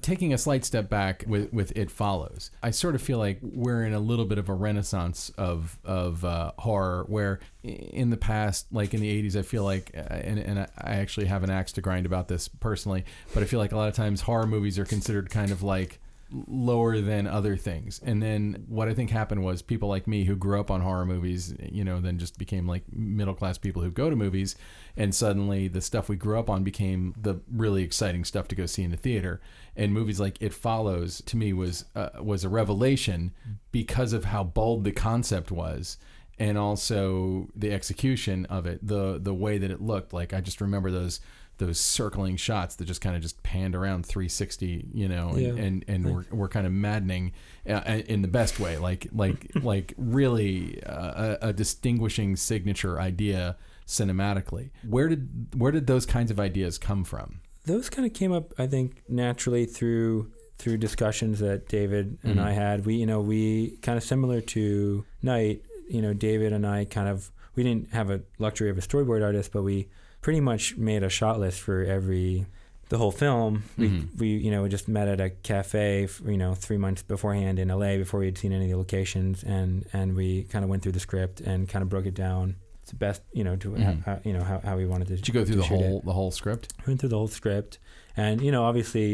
Taking 0.07 0.33
a 0.33 0.37
slight 0.37 0.63
step 0.63 0.89
back 0.89 1.25
with, 1.27 1.51
with 1.51 1.71
it 1.75 1.91
follows 1.91 2.49
i 2.63 2.71
sort 2.71 2.95
of 2.95 3.01
feel 3.01 3.17
like 3.17 3.39
we're 3.41 3.83
in 3.83 3.93
a 3.93 3.99
little 3.99 4.23
bit 4.25 4.37
of 4.37 4.47
a 4.47 4.53
renaissance 4.53 5.29
of 5.37 5.77
of 5.83 6.23
uh, 6.23 6.51
horror 6.59 7.03
where 7.09 7.39
in 7.63 8.09
the 8.09 8.15
past 8.17 8.67
like 8.71 8.93
in 8.93 9.01
the 9.01 9.23
80s 9.23 9.35
i 9.35 9.41
feel 9.41 9.65
like 9.65 9.91
uh, 9.95 9.99
and, 9.99 10.39
and 10.39 10.59
I- 10.59 10.67
i 10.77 10.91
actually 10.95 11.25
have 11.25 11.43
an 11.43 11.49
axe 11.49 11.73
to 11.73 11.81
grind 11.81 12.05
about 12.05 12.29
this 12.29 12.47
personally 12.47 13.03
but 13.33 13.43
i 13.43 13.45
feel 13.45 13.59
like 13.59 13.73
a 13.73 13.75
lot 13.75 13.89
of 13.89 13.95
times 13.95 14.21
horror 14.21 14.47
movies 14.47 14.79
are 14.79 14.85
considered 14.85 15.29
kind 15.29 15.51
of 15.51 15.61
like 15.61 15.99
lower 16.31 16.99
than 16.99 17.27
other 17.27 17.55
things. 17.55 17.99
And 18.03 18.21
then 18.21 18.65
what 18.67 18.87
i 18.87 18.93
think 18.93 19.09
happened 19.09 19.43
was 19.43 19.61
people 19.61 19.89
like 19.89 20.07
me 20.07 20.25
who 20.25 20.35
grew 20.35 20.59
up 20.59 20.69
on 20.69 20.81
horror 20.81 21.05
movies 21.05 21.53
you 21.59 21.83
know 21.83 22.01
then 22.01 22.17
just 22.19 22.37
became 22.37 22.67
like 22.67 22.83
middle 22.91 23.33
class 23.33 23.57
people 23.57 23.81
who 23.81 23.91
go 23.91 24.09
to 24.09 24.15
movies 24.15 24.55
and 24.97 25.13
suddenly 25.13 25.67
the 25.67 25.81
stuff 25.81 26.09
we 26.09 26.15
grew 26.15 26.39
up 26.39 26.49
on 26.49 26.63
became 26.63 27.13
the 27.21 27.39
really 27.51 27.83
exciting 27.83 28.25
stuff 28.25 28.47
to 28.49 28.55
go 28.55 28.65
see 28.65 28.83
in 28.83 28.91
the 28.91 28.97
theater. 28.97 29.39
And 29.75 29.93
movies 29.93 30.19
like 30.19 30.41
it 30.41 30.53
follows 30.53 31.21
to 31.27 31.37
me 31.37 31.53
was 31.53 31.85
uh, 31.95 32.09
was 32.19 32.43
a 32.43 32.49
revelation 32.49 33.33
because 33.71 34.11
of 34.11 34.25
how 34.25 34.43
bold 34.43 34.83
the 34.83 34.91
concept 34.91 35.51
was 35.51 35.97
and 36.39 36.57
also 36.57 37.47
the 37.55 37.71
execution 37.71 38.45
of 38.47 38.65
it 38.65 38.85
the 38.85 39.19
the 39.19 39.33
way 39.33 39.57
that 39.59 39.71
it 39.71 39.81
looked. 39.81 40.13
Like 40.13 40.33
i 40.33 40.41
just 40.41 40.61
remember 40.61 40.91
those 40.91 41.19
those 41.57 41.79
circling 41.79 42.35
shots 42.37 42.75
that 42.75 42.85
just 42.85 43.01
kind 43.01 43.15
of 43.15 43.21
just 43.21 43.41
panned 43.43 43.75
around 43.75 44.05
360 44.05 44.87
you 44.93 45.07
know 45.07 45.29
and 45.29 45.41
Yeah. 45.41 45.53
and, 45.63 45.85
and 45.87 46.13
were, 46.13 46.25
were 46.31 46.47
kind 46.49 46.67
of 46.67 46.73
maddening 46.73 47.31
uh, 47.67 47.81
in 48.07 48.21
the 48.21 48.27
best 48.27 48.59
way 48.59 48.77
like 48.77 49.07
like 49.11 49.51
like 49.63 49.93
really 49.97 50.81
uh, 50.83 51.37
a, 51.41 51.49
a 51.49 51.53
distinguishing 51.53 52.35
signature 52.35 52.99
idea 53.01 53.57
cinematically 53.87 54.69
where 54.87 55.07
did 55.09 55.47
where 55.55 55.71
did 55.71 55.87
those 55.87 56.05
kinds 56.05 56.29
of 56.29 56.39
ideas 56.39 56.77
come 56.77 57.03
from 57.03 57.39
those 57.65 57.89
kind 57.89 58.05
of 58.05 58.13
came 58.13 58.31
up 58.31 58.53
i 58.59 58.67
think 58.67 59.01
naturally 59.09 59.65
through 59.65 60.31
through 60.57 60.77
discussions 60.77 61.39
that 61.39 61.67
david 61.67 62.17
and 62.23 62.35
Mhm. 62.37 62.43
i 62.43 62.51
had 62.51 62.85
we 62.85 62.95
you 62.95 63.05
know 63.05 63.21
we 63.21 63.77
kind 63.81 63.97
of 63.97 64.03
similar 64.03 64.41
to 64.41 65.05
night 65.21 65.61
you 65.89 66.01
know 66.01 66.13
david 66.13 66.53
and 66.53 66.65
i 66.67 66.85
kind 66.85 67.07
of 67.07 67.31
we 67.55 67.63
didn't 67.63 67.91
have 67.93 68.09
a 68.11 68.21
luxury 68.39 68.69
of 68.69 68.77
a 68.77 68.81
storyboard 68.81 69.23
artist 69.23 69.51
but 69.51 69.63
we 69.63 69.87
pretty 70.27 70.41
much 70.41 70.75
made 70.75 71.03
a 71.03 71.09
shot 71.19 71.39
list 71.39 71.57
for 71.61 71.77
every 71.97 72.45
the 72.89 72.97
whole 72.97 73.11
film 73.25 73.63
we, 73.77 73.87
Mhm. 73.89 74.19
we 74.19 74.27
you 74.45 74.51
know 74.51 74.61
we 74.63 74.67
just 74.77 74.87
met 74.97 75.07
at 75.07 75.19
a 75.21 75.29
cafe 75.29 75.87
you 76.25 76.37
know 76.43 76.53
three 76.53 76.75
months 76.85 77.01
beforehand 77.01 77.59
in 77.59 77.67
la 77.69 77.91
before 78.03 78.19
we 78.19 78.25
had 78.31 78.37
seen 78.37 78.51
any 78.51 78.65
of 78.65 78.71
the 78.71 78.77
locations 78.77 79.35
and 79.43 79.85
and 79.93 80.07
we 80.19 80.43
kind 80.51 80.63
of 80.65 80.69
went 80.71 80.81
through 80.83 80.91
the 80.99 81.05
script 81.09 81.39
and 81.49 81.69
kind 81.69 81.81
of 81.83 81.87
broke 81.93 82.05
it 82.11 82.13
down 82.27 82.55
to 82.87 82.93
best 83.05 83.21
you 83.31 83.43
know 83.47 83.55
to 83.63 83.69
Mhm. 83.71 84.03
how, 84.07 84.19
you 84.27 84.33
know 84.35 84.43
how, 84.51 84.59
how 84.67 84.75
we 84.81 84.85
wanted 84.85 85.07
to 85.07 85.15
did 85.15 85.27
you 85.29 85.33
go 85.33 85.43
through 85.45 85.55
the 85.61 85.63
shoot 85.63 85.79
it 85.79 85.87
whole 85.91 86.01
the 86.09 86.13
whole 86.19 86.31
script 86.31 86.65
went 86.85 86.99
through 86.99 87.09
the 87.15 87.17
whole 87.21 87.29
script 87.41 87.79
and 88.23 88.41
you 88.45 88.51
know 88.51 88.63
obviously 88.69 89.07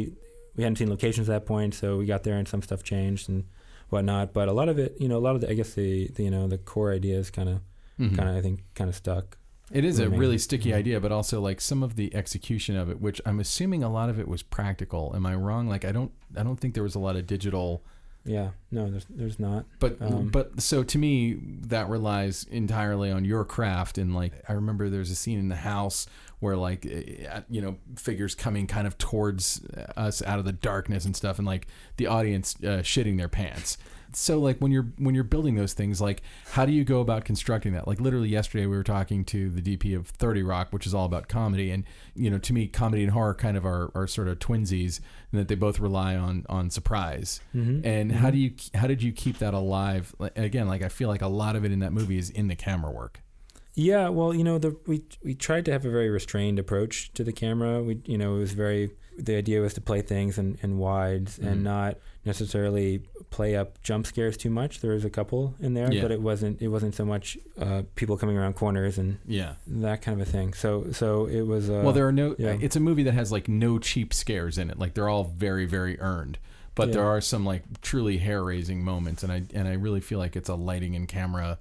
we 0.55 0.63
hadn't 0.63 0.77
seen 0.81 0.89
locations 0.89 1.29
at 1.29 1.33
that 1.37 1.45
point 1.45 1.71
so 1.75 1.85
we 1.99 2.05
got 2.07 2.21
there 2.23 2.37
and 2.41 2.47
some 2.47 2.61
stuff 2.67 2.81
changed 2.81 3.29
and 3.29 3.43
whatnot 3.89 4.33
but 4.33 4.47
a 4.47 4.53
lot 4.59 4.67
of 4.67 4.77
it 4.79 4.91
you 4.99 5.07
know 5.09 5.17
a 5.21 5.23
lot 5.27 5.35
of 5.35 5.41
the 5.41 5.49
i 5.51 5.53
guess 5.59 5.71
the, 5.75 6.07
the 6.15 6.23
you 6.23 6.31
know 6.35 6.47
the 6.47 6.57
core 6.71 6.91
ideas 6.91 7.29
kind 7.29 7.49
of 7.53 7.57
Mhm. 7.99 8.15
kind 8.17 8.27
of 8.29 8.35
i 8.35 8.41
think 8.41 8.57
kind 8.73 8.89
of 8.89 8.95
stuck 8.95 9.37
It 9.71 9.85
is 9.85 9.99
a 9.99 10.09
really 10.09 10.37
sticky 10.37 10.73
idea, 10.73 10.99
but 10.99 11.11
also 11.11 11.41
like 11.41 11.59
some 11.61 11.81
of 11.83 11.95
the 11.95 12.13
execution 12.13 12.75
of 12.75 12.89
it, 12.89 13.01
which 13.01 13.21
I'm 13.25 13.39
assuming 13.39 13.83
a 13.83 13.89
lot 13.89 14.09
of 14.09 14.19
it 14.19 14.27
was 14.27 14.43
practical. 14.43 15.13
Am 15.15 15.25
I 15.25 15.35
wrong? 15.35 15.67
Like 15.67 15.85
I 15.85 15.91
don't, 15.91 16.11
I 16.37 16.43
don't 16.43 16.57
think 16.57 16.73
there 16.73 16.83
was 16.83 16.95
a 16.95 16.99
lot 16.99 17.15
of 17.15 17.25
digital. 17.25 17.83
yeah 18.25 18.51
no 18.71 18.89
there's 18.89 19.05
there's 19.09 19.39
not 19.39 19.65
But 19.79 19.97
Um, 20.01 20.29
but 20.29 20.61
so 20.61 20.83
to 20.83 20.97
me, 20.97 21.37
that 21.67 21.89
relies 21.89 22.45
entirely 22.45 23.11
on 23.11 23.25
your 23.25 23.45
craft. 23.45 23.97
And 23.97 24.13
like 24.13 24.33
I 24.47 24.53
remember 24.53 24.89
there's 24.89 25.09
a 25.11 25.15
scene 25.15 25.39
in 25.39 25.49
the 25.49 25.55
house 25.55 26.07
where 26.39 26.55
like 26.55 26.85
eh, 26.85 27.41
you 27.49 27.61
know 27.61 27.77
figures 27.95 28.35
coming 28.35 28.67
kind 28.67 28.85
of 28.85 28.97
towards 28.97 29.65
us 29.97 30.21
out 30.21 30.39
of 30.39 30.45
the 30.45 30.53
darkness 30.53 31.05
and 31.05 31.15
stuff, 31.15 31.37
and 31.39 31.47
like 31.47 31.67
the 31.97 32.07
audience 32.07 32.55
uh, 32.63 32.83
shitting 32.83 33.17
their 33.17 33.29
pants. 33.29 33.77
So 34.15 34.39
like 34.39 34.59
when 34.59 34.71
you're 34.71 34.87
when 34.97 35.15
you're 35.15 35.23
building 35.23 35.55
those 35.55 35.73
things, 35.73 35.99
like 36.01 36.21
how 36.51 36.65
do 36.65 36.71
you 36.71 36.83
go 36.83 37.01
about 37.01 37.25
constructing 37.25 37.73
that? 37.73 37.87
Like 37.87 37.99
literally 37.99 38.29
yesterday 38.29 38.65
we 38.65 38.75
were 38.75 38.83
talking 38.83 39.25
to 39.25 39.49
the 39.49 39.61
DP 39.61 39.95
of 39.97 40.07
30 40.07 40.43
Rock, 40.43 40.67
which 40.71 40.85
is 40.87 40.93
all 40.93 41.05
about 41.05 41.27
comedy, 41.27 41.71
and 41.71 41.83
you 42.15 42.29
know 42.29 42.37
to 42.39 42.53
me 42.53 42.67
comedy 42.67 43.03
and 43.03 43.11
horror 43.11 43.33
kind 43.33 43.57
of 43.57 43.65
are, 43.65 43.91
are 43.95 44.07
sort 44.07 44.27
of 44.27 44.39
twinsies, 44.39 44.99
and 45.31 45.39
that 45.41 45.47
they 45.47 45.55
both 45.55 45.79
rely 45.79 46.15
on 46.15 46.45
on 46.49 46.69
surprise. 46.69 47.41
mm-hmm. 47.55 47.85
And 47.85 48.11
how 48.11 48.29
do 48.29 48.37
you 48.37 48.53
how 48.75 48.87
did 48.87 49.01
you 49.01 49.11
keep 49.11 49.39
that 49.39 49.53
alive? 49.53 50.13
Like, 50.19 50.37
again, 50.37 50.67
like 50.67 50.81
I 50.81 50.89
feel 50.89 51.09
like 51.09 51.21
a 51.21 51.27
lot 51.27 51.55
of 51.55 51.65
it 51.65 51.71
in 51.71 51.79
that 51.79 51.93
movie 51.93 52.17
is 52.17 52.29
in 52.29 52.47
the 52.47 52.55
camera 52.55 52.91
work. 52.91 53.21
Yeah, 53.75 54.09
well, 54.09 54.35
you 54.35 54.43
know, 54.43 54.59
the 54.59 54.77
we 54.85 55.01
we 55.23 55.33
tried 55.33 55.65
to 55.65 55.71
have 55.71 55.83
a 55.85 55.89
very 55.89 56.09
restrained 56.11 56.59
approach 56.59 57.11
to 57.13 57.23
the 57.23 57.33
camera. 57.33 57.81
We, 57.81 58.01
you 58.05 58.19
know, 58.19 58.35
it 58.35 58.39
was 58.39 58.53
very 58.53 58.91
the 59.17 59.35
idea 59.35 59.61
was 59.61 59.73
to 59.75 59.81
play 59.81 60.01
things 60.01 60.37
in, 60.39 60.57
in 60.63 60.77
wides 60.79 61.37
Mhm. 61.39 61.47
and 61.47 61.63
not 61.63 61.97
necessarily 62.25 63.03
play 63.33 63.55
up 63.55 63.81
jump 63.81 64.05
scares 64.05 64.37
too 64.37 64.49
much. 64.49 64.79
There 64.79 64.91
was 64.93 65.03
a 65.03 65.09
couple 65.09 65.55
in 65.59 65.73
there, 65.73 65.91
Yeah. 65.91 66.03
but 66.03 66.11
it 66.11 66.21
wasn't 66.21 66.61
it 66.61 66.67
wasn't 66.69 66.93
so 66.95 67.03
much 67.03 67.37
uh, 67.59 67.81
people 67.95 68.15
coming 68.15 68.37
around 68.37 68.53
corners 68.53 68.97
and 68.97 69.17
Yeah. 69.27 69.55
that 69.67 70.01
kind 70.03 70.19
of 70.21 70.27
a 70.27 70.31
thing. 70.31 70.53
So 70.53 70.91
so 70.91 71.25
it 71.25 71.41
was. 71.41 71.69
Uh, 71.69 71.81
well, 71.83 71.93
there 71.93 72.07
are 72.07 72.11
no. 72.11 72.35
yeah. 72.37 72.55
It's 72.61 72.75
a 72.75 72.79
movie 72.79 73.03
that 73.03 73.13
has 73.15 73.31
like 73.31 73.47
no 73.49 73.79
cheap 73.79 74.13
scares 74.13 74.57
in 74.57 74.69
it. 74.69 74.77
Like 74.77 74.93
they're 74.93 75.09
all 75.09 75.23
very 75.25 75.65
very 75.65 75.99
earned. 75.99 76.37
But 76.75 76.91
there 76.91 77.03
are 77.05 77.21
some 77.21 77.45
like 77.45 77.63
truly 77.81 78.17
hair 78.17 78.43
raising 78.43 78.83
moments, 78.83 79.21
and 79.23 79.31
I 79.31 79.43
and 79.53 79.67
I 79.67 79.73
really 79.73 80.01
feel 80.01 80.17
like 80.19 80.35
it's 80.35 80.49
a 80.49 80.55
lighting 80.55 80.95
and 80.95 81.07
camera 81.07 81.59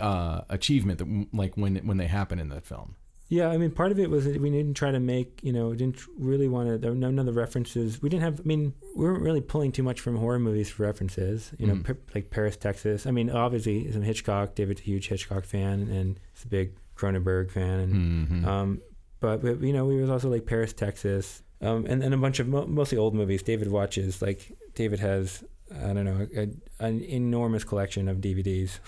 uh, 0.00 0.42
achievement 0.48 0.98
that 1.00 1.26
like 1.32 1.54
when 1.56 1.76
when 1.86 1.96
they 1.98 2.06
happen 2.06 2.38
in 2.38 2.48
that 2.50 2.64
film. 2.66 2.94
Yeah, 3.30 3.48
I 3.48 3.58
mean, 3.58 3.70
part 3.72 3.92
of 3.92 3.98
it 3.98 4.08
was 4.08 4.24
that 4.24 4.40
we 4.40 4.48
didn't 4.50 4.72
try 4.74 4.90
to 4.90 4.98
make, 5.00 5.40
you 5.42 5.52
know, 5.52 5.74
didn't 5.74 6.00
really 6.18 6.48
want 6.48 6.68
to. 6.70 6.78
There 6.78 6.92
were 6.92 6.96
none 6.96 7.18
of 7.18 7.26
the 7.26 7.32
references. 7.34 8.00
We 8.00 8.08
didn't 8.08 8.22
have. 8.22 8.40
I 8.40 8.42
mean, 8.44 8.72
we 8.96 9.04
weren't 9.04 9.22
really 9.22 9.42
pulling 9.42 9.70
too 9.70 9.82
much 9.82 10.00
from 10.00 10.16
horror 10.16 10.38
movies 10.38 10.70
for 10.70 10.84
references. 10.84 11.52
You 11.58 11.66
know, 11.66 11.74
Mm. 11.74 11.96
like 12.14 12.30
Paris, 12.30 12.56
Texas. 12.56 13.06
I 13.06 13.10
mean, 13.10 13.28
obviously, 13.28 13.92
some 13.92 14.00
Hitchcock. 14.02 14.54
David's 14.54 14.80
a 14.80 14.84
huge 14.84 15.08
Hitchcock 15.08 15.44
fan, 15.44 15.88
and 15.88 16.18
he's 16.34 16.44
a 16.44 16.48
big 16.48 16.72
Cronenberg 16.96 17.50
fan. 17.50 17.80
And 17.80 18.28
Mhm. 18.28 18.44
um, 18.46 18.80
but, 19.20 19.42
but 19.42 19.60
you 19.60 19.72
know, 19.74 19.84
we 19.84 20.00
was 20.00 20.08
also 20.08 20.30
like 20.30 20.46
Paris, 20.46 20.72
Texas, 20.72 21.42
um, 21.60 21.84
and 21.86 22.02
and 22.02 22.14
a 22.14 22.16
bunch 22.16 22.40
of 22.40 22.48
mo- 22.48 22.66
mostly 22.66 22.96
old 22.96 23.14
movies. 23.14 23.42
David 23.42 23.70
watches 23.70 24.22
like 24.22 24.56
David 24.74 25.00
has. 25.00 25.44
I 25.74 25.92
don't 25.92 26.04
know, 26.04 26.26
a, 26.34 26.48
an 26.84 27.02
enormous 27.02 27.64
collection 27.64 28.08
of 28.08 28.18
DVDs, 28.18 28.78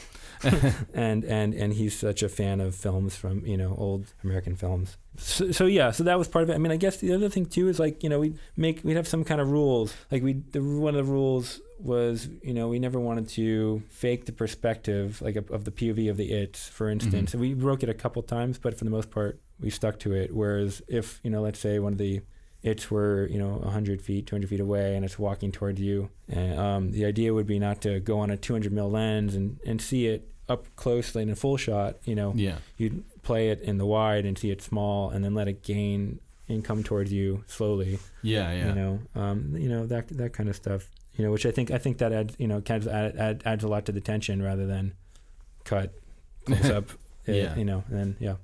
and 0.94 1.24
and 1.24 1.54
and 1.54 1.72
he's 1.74 1.98
such 1.98 2.22
a 2.22 2.28
fan 2.28 2.60
of 2.60 2.74
films 2.74 3.16
from 3.16 3.44
you 3.44 3.56
know 3.56 3.74
old 3.76 4.12
American 4.24 4.56
films. 4.56 4.96
So, 5.18 5.52
so 5.52 5.66
yeah, 5.66 5.90
so 5.90 6.04
that 6.04 6.18
was 6.18 6.28
part 6.28 6.44
of 6.44 6.50
it. 6.50 6.54
I 6.54 6.58
mean, 6.58 6.72
I 6.72 6.76
guess 6.76 6.96
the 6.96 7.12
other 7.12 7.28
thing 7.28 7.46
too 7.46 7.68
is 7.68 7.78
like 7.78 8.02
you 8.02 8.08
know 8.08 8.20
we 8.20 8.34
make 8.56 8.80
we'd 8.82 8.96
have 8.96 9.08
some 9.08 9.24
kind 9.24 9.40
of 9.40 9.50
rules. 9.50 9.94
Like 10.10 10.22
we 10.22 10.34
the 10.52 10.62
one 10.62 10.94
of 10.94 11.06
the 11.06 11.12
rules 11.12 11.60
was 11.78 12.28
you 12.42 12.54
know 12.54 12.68
we 12.68 12.78
never 12.78 12.98
wanted 12.98 13.28
to 13.30 13.82
fake 13.88 14.26
the 14.26 14.32
perspective 14.32 15.20
like 15.22 15.36
of, 15.36 15.50
of 15.50 15.64
the 15.64 15.70
POV 15.70 16.10
of 16.10 16.16
the 16.16 16.32
it 16.32 16.56
for 16.56 16.86
mm-hmm. 16.86 16.92
instance. 16.92 17.34
We 17.34 17.54
broke 17.54 17.82
it 17.82 17.88
a 17.88 17.94
couple 17.94 18.22
times, 18.22 18.58
but 18.58 18.78
for 18.78 18.84
the 18.84 18.90
most 18.90 19.10
part 19.10 19.40
we 19.60 19.68
stuck 19.68 19.98
to 20.00 20.14
it. 20.14 20.34
Whereas 20.34 20.80
if 20.88 21.20
you 21.22 21.30
know 21.30 21.42
let's 21.42 21.58
say 21.58 21.78
one 21.78 21.92
of 21.92 21.98
the 21.98 22.22
it's 22.62 22.90
were 22.90 23.26
you 23.30 23.38
know 23.38 23.54
100 23.62 24.02
feet 24.02 24.26
200 24.26 24.48
feet 24.48 24.60
away 24.60 24.94
and 24.94 25.04
it's 25.04 25.18
walking 25.18 25.50
towards 25.50 25.80
you 25.80 26.10
and 26.28 26.58
um, 26.58 26.90
the 26.92 27.04
idea 27.06 27.32
would 27.32 27.46
be 27.46 27.58
not 27.58 27.80
to 27.80 28.00
go 28.00 28.18
on 28.18 28.30
a 28.30 28.36
200 28.36 28.70
mil 28.72 28.90
lens 28.90 29.34
and, 29.34 29.58
and 29.66 29.80
see 29.80 30.06
it 30.06 30.28
up 30.48 30.66
close 30.76 31.14
like 31.14 31.22
in 31.22 31.30
a 31.30 31.36
full 31.36 31.56
shot 31.56 31.96
you 32.04 32.14
know 32.14 32.32
yeah. 32.36 32.56
you'd 32.76 33.02
play 33.22 33.48
it 33.50 33.60
in 33.62 33.78
the 33.78 33.86
wide 33.86 34.24
and 34.26 34.36
see 34.38 34.50
it 34.50 34.60
small 34.60 35.08
and 35.10 35.24
then 35.24 35.32
let 35.34 35.48
it 35.48 35.62
gain 35.62 36.20
and 36.48 36.64
come 36.64 36.82
towards 36.82 37.12
you 37.12 37.42
slowly 37.46 37.98
Yeah. 38.22 38.52
Yeah. 38.52 38.68
you 38.68 38.74
know 38.74 39.00
um, 39.14 39.56
you 39.56 39.68
know 39.68 39.86
that 39.86 40.08
that 40.08 40.32
kind 40.32 40.48
of 40.48 40.56
stuff 40.56 40.90
you 41.14 41.24
know 41.24 41.30
which 41.30 41.46
i 41.46 41.50
think 41.50 41.70
i 41.70 41.78
think 41.78 41.98
that 41.98 42.12
adds 42.12 42.34
you 42.38 42.46
know 42.48 42.60
kind 42.60 42.82
of 42.82 42.88
add, 42.92 43.16
add, 43.16 43.42
adds 43.46 43.64
a 43.64 43.68
lot 43.68 43.86
to 43.86 43.92
the 43.92 44.00
tension 44.00 44.42
rather 44.42 44.66
than 44.66 44.92
cut 45.64 45.94
close 46.44 46.68
up 46.78 46.90
uh, 47.28 47.32
Yeah. 47.32 47.54
you 47.56 47.64
know 47.64 47.84
and 47.88 47.98
then 47.98 48.16
yeah 48.20 48.34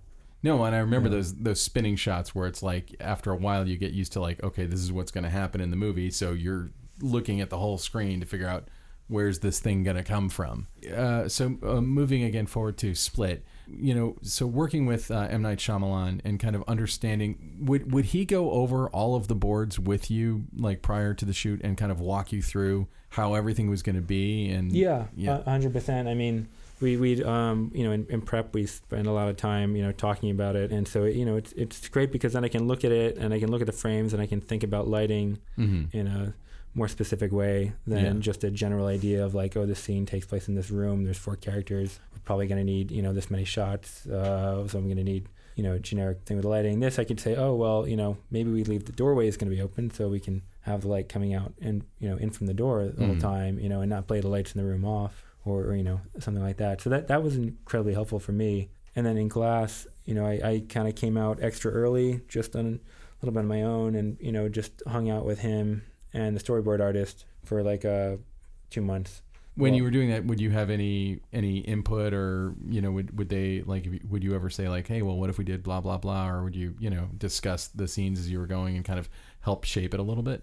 No, 0.46 0.64
and 0.64 0.74
I 0.74 0.78
remember 0.78 1.08
Yeah. 1.08 1.16
those 1.16 1.34
those 1.34 1.60
spinning 1.60 1.96
shots 1.96 2.34
where 2.34 2.46
it's 2.46 2.62
like 2.62 2.94
after 3.00 3.30
a 3.32 3.36
while 3.36 3.66
you 3.68 3.76
get 3.76 3.92
used 3.92 4.12
to 4.14 4.20
like 4.20 4.42
okay 4.42 4.66
this 4.66 4.80
is 4.80 4.92
what's 4.92 5.10
going 5.10 5.24
to 5.24 5.30
happen 5.30 5.60
in 5.60 5.70
the 5.70 5.76
movie, 5.76 6.10
so 6.10 6.32
you're 6.32 6.70
looking 7.00 7.40
at 7.40 7.50
the 7.50 7.58
whole 7.58 7.78
screen 7.78 8.20
to 8.20 8.26
figure 8.26 8.48
out 8.48 8.68
where's 9.08 9.38
this 9.40 9.60
thing 9.60 9.84
going 9.84 9.96
to 9.96 10.02
come 10.02 10.28
from. 10.28 10.66
Uh, 10.92 11.28
so 11.28 11.56
uh, 11.62 11.80
moving 11.80 12.24
again 12.24 12.44
forward 12.46 12.76
to 12.78 12.92
Split, 12.94 13.44
you 13.68 13.94
know, 13.94 14.16
so 14.22 14.46
working 14.46 14.84
with 14.86 15.10
uh, 15.12 15.28
M 15.30 15.42
Night 15.42 15.58
Shyamalan 15.58 16.20
and 16.24 16.40
kind 16.40 16.56
of 16.56 16.64
understanding 16.66 17.56
would 17.60 17.92
would 17.92 18.06
he 18.06 18.24
go 18.24 18.50
over 18.52 18.88
all 18.90 19.14
of 19.14 19.28
the 19.28 19.34
boards 19.34 19.78
with 19.78 20.10
you 20.10 20.46
like 20.56 20.80
prior 20.82 21.12
to 21.14 21.24
the 21.24 21.32
shoot 21.32 21.60
and 21.62 21.76
kind 21.76 21.92
of 21.92 22.00
walk 22.00 22.32
you 22.32 22.40
through 22.42 22.88
how 23.10 23.34
everything 23.34 23.68
was 23.70 23.82
going 23.82 23.96
to 23.96 24.02
be 24.02 24.48
and 24.50 24.72
Yeah, 24.72 25.06
Yeah. 25.16 25.42
hundred 25.44 25.72
percent. 25.72 26.08
I 26.08 26.14
mean, 26.14 26.48
we 26.80 26.96
we 26.96 27.22
um 27.24 27.70
you 27.74 27.84
know 27.84 27.92
in, 27.92 28.06
in 28.10 28.20
prep 28.20 28.52
we 28.54 28.66
spend 28.66 29.06
a 29.06 29.12
lot 29.12 29.28
of 29.28 29.36
time 29.36 29.74
you 29.76 29.82
know 29.82 29.92
talking 29.92 30.30
about 30.30 30.56
it, 30.56 30.70
and 30.72 30.86
so 30.86 31.04
you 31.04 31.24
know 31.24 31.36
it's 31.36 31.52
it's 31.52 31.88
great 31.88 32.12
because 32.12 32.32
then 32.34 32.44
I 32.44 32.48
can 32.48 32.66
look 32.66 32.84
at 32.84 32.92
it 32.92 33.16
and 33.16 33.32
I 33.32 33.38
can 33.40 33.50
look 33.50 33.60
at 33.60 33.66
the 33.66 33.72
frames 33.72 34.12
and 34.12 34.20
I 34.22 34.26
can 34.26 34.40
think 34.40 34.62
about 34.62 34.86
lighting 34.88 35.38
Mhm. 35.58 35.92
in 35.94 36.06
a 36.06 36.34
more 36.74 36.88
specific 36.88 37.32
way 37.32 37.72
than 37.86 38.04
Yeah. 38.16 38.20
just 38.20 38.44
a 38.44 38.50
general 38.50 38.86
idea 38.86 39.24
of 39.24 39.34
like 39.34 39.56
oh 39.56 39.64
this 39.64 39.78
scene 39.80 40.04
takes 40.06 40.26
place 40.26 40.48
in 40.48 40.54
this 40.54 40.70
room. 40.70 41.04
There's 41.04 41.16
four 41.18 41.36
characters. 41.36 41.98
We're 42.12 42.20
probably 42.24 42.46
going 42.46 42.58
to 42.60 42.64
need 42.72 42.90
you 42.90 43.00
know 43.02 43.12
this 43.14 43.30
many 43.30 43.44
shots. 43.44 44.06
Uh, 44.06 44.66
so 44.68 44.78
I'm 44.78 44.84
going 44.84 44.98
to 44.98 45.04
need 45.04 45.28
you 45.54 45.62
know 45.62 45.78
generic 45.78 46.18
thing 46.26 46.36
with 46.36 46.42
the 46.44 46.50
lighting. 46.50 46.80
This 46.80 46.98
I 46.98 47.04
could 47.04 47.18
say 47.20 47.34
oh 47.36 47.54
well 47.54 47.88
you 47.88 47.96
know 47.96 48.18
maybe 48.30 48.50
we 48.50 48.62
leave 48.64 48.84
the 48.84 48.92
doorway 48.92 49.26
is 49.26 49.38
going 49.38 49.48
to 49.50 49.56
be 49.56 49.62
open 49.62 49.90
so 49.90 50.08
we 50.10 50.20
can 50.20 50.42
have 50.60 50.82
the 50.82 50.88
light 50.88 51.08
coming 51.08 51.32
out 51.32 51.54
and 51.62 51.82
you 52.00 52.08
know 52.10 52.16
in 52.18 52.28
from 52.28 52.46
the 52.46 52.52
door 52.52 52.84
the 52.88 53.06
whole 53.06 53.14
Mhm. 53.14 53.20
time 53.20 53.58
you 53.58 53.70
know 53.70 53.80
and 53.80 53.88
not 53.88 54.06
play 54.06 54.20
the 54.20 54.28
lights 54.28 54.52
in 54.54 54.60
the 54.60 54.66
room 54.68 54.84
off 54.84 55.24
or, 55.46 55.62
or 55.64 55.76
you 55.76 55.82
know 55.84 56.00
something 56.18 56.42
like 56.42 56.56
that. 56.58 56.80
So 56.80 56.90
that 56.90 57.08
that 57.08 57.22
was 57.22 57.36
incredibly 57.36 57.94
helpful 57.94 58.18
for 58.18 58.32
me. 58.32 58.68
And 58.94 59.04
then 59.04 59.16
in 59.18 59.28
class, 59.28 59.86
you 60.04 60.14
know, 60.14 60.24
I, 60.24 60.40
I 60.42 60.62
kind 60.68 60.88
of 60.88 60.94
came 60.94 61.16
out 61.18 61.38
extra 61.42 61.70
early, 61.70 62.22
just 62.28 62.56
on 62.56 62.66
a 62.66 63.24
little 63.24 63.32
bit 63.34 63.40
on 63.40 63.46
my 63.48 63.62
own, 63.62 63.94
and 63.94 64.16
you 64.20 64.32
know, 64.32 64.48
just 64.48 64.82
hung 64.86 65.10
out 65.10 65.24
with 65.24 65.38
him 65.40 65.82
and 66.14 66.36
the 66.36 66.42
storyboard 66.42 66.80
artist 66.80 67.24
for 67.44 67.62
like 67.62 67.84
uh, 67.84 68.16
two 68.70 68.80
months. 68.80 69.22
When 69.54 69.70
Well- 69.72 69.76
you 69.78 69.84
were 69.84 69.90
doing 69.90 70.10
that, 70.10 70.24
would 70.26 70.40
you 70.40 70.50
have 70.50 70.68
any 70.70 71.20
any 71.32 71.58
input, 71.58 72.12
or 72.12 72.54
you 72.68 72.80
know, 72.80 72.90
would 72.90 73.16
would 73.18 73.28
they 73.28 73.62
like? 73.62 73.86
Would 74.08 74.22
you 74.24 74.34
ever 74.34 74.50
say 74.50 74.68
like, 74.68 74.86
"Hey, 74.86 75.02
well, 75.02 75.16
what 75.18 75.30
if 75.30 75.38
we 75.38 75.44
did 75.44 75.62
blah 75.62 75.80
blah 75.80 75.96
blah," 75.98 76.28
or 76.28 76.42
would 76.44 76.56
you 76.56 76.74
you 76.78 76.90
know 76.90 77.08
discuss 77.16 77.68
the 77.68 77.88
scenes 77.88 78.18
as 78.18 78.30
you 78.30 78.38
were 78.38 78.46
going 78.46 78.76
and 78.76 78.84
kind 78.84 78.98
of 78.98 79.08
help 79.40 79.64
shape 79.64 79.94
it 79.94 80.00
a 80.00 80.02
little 80.02 80.22
bit? 80.22 80.42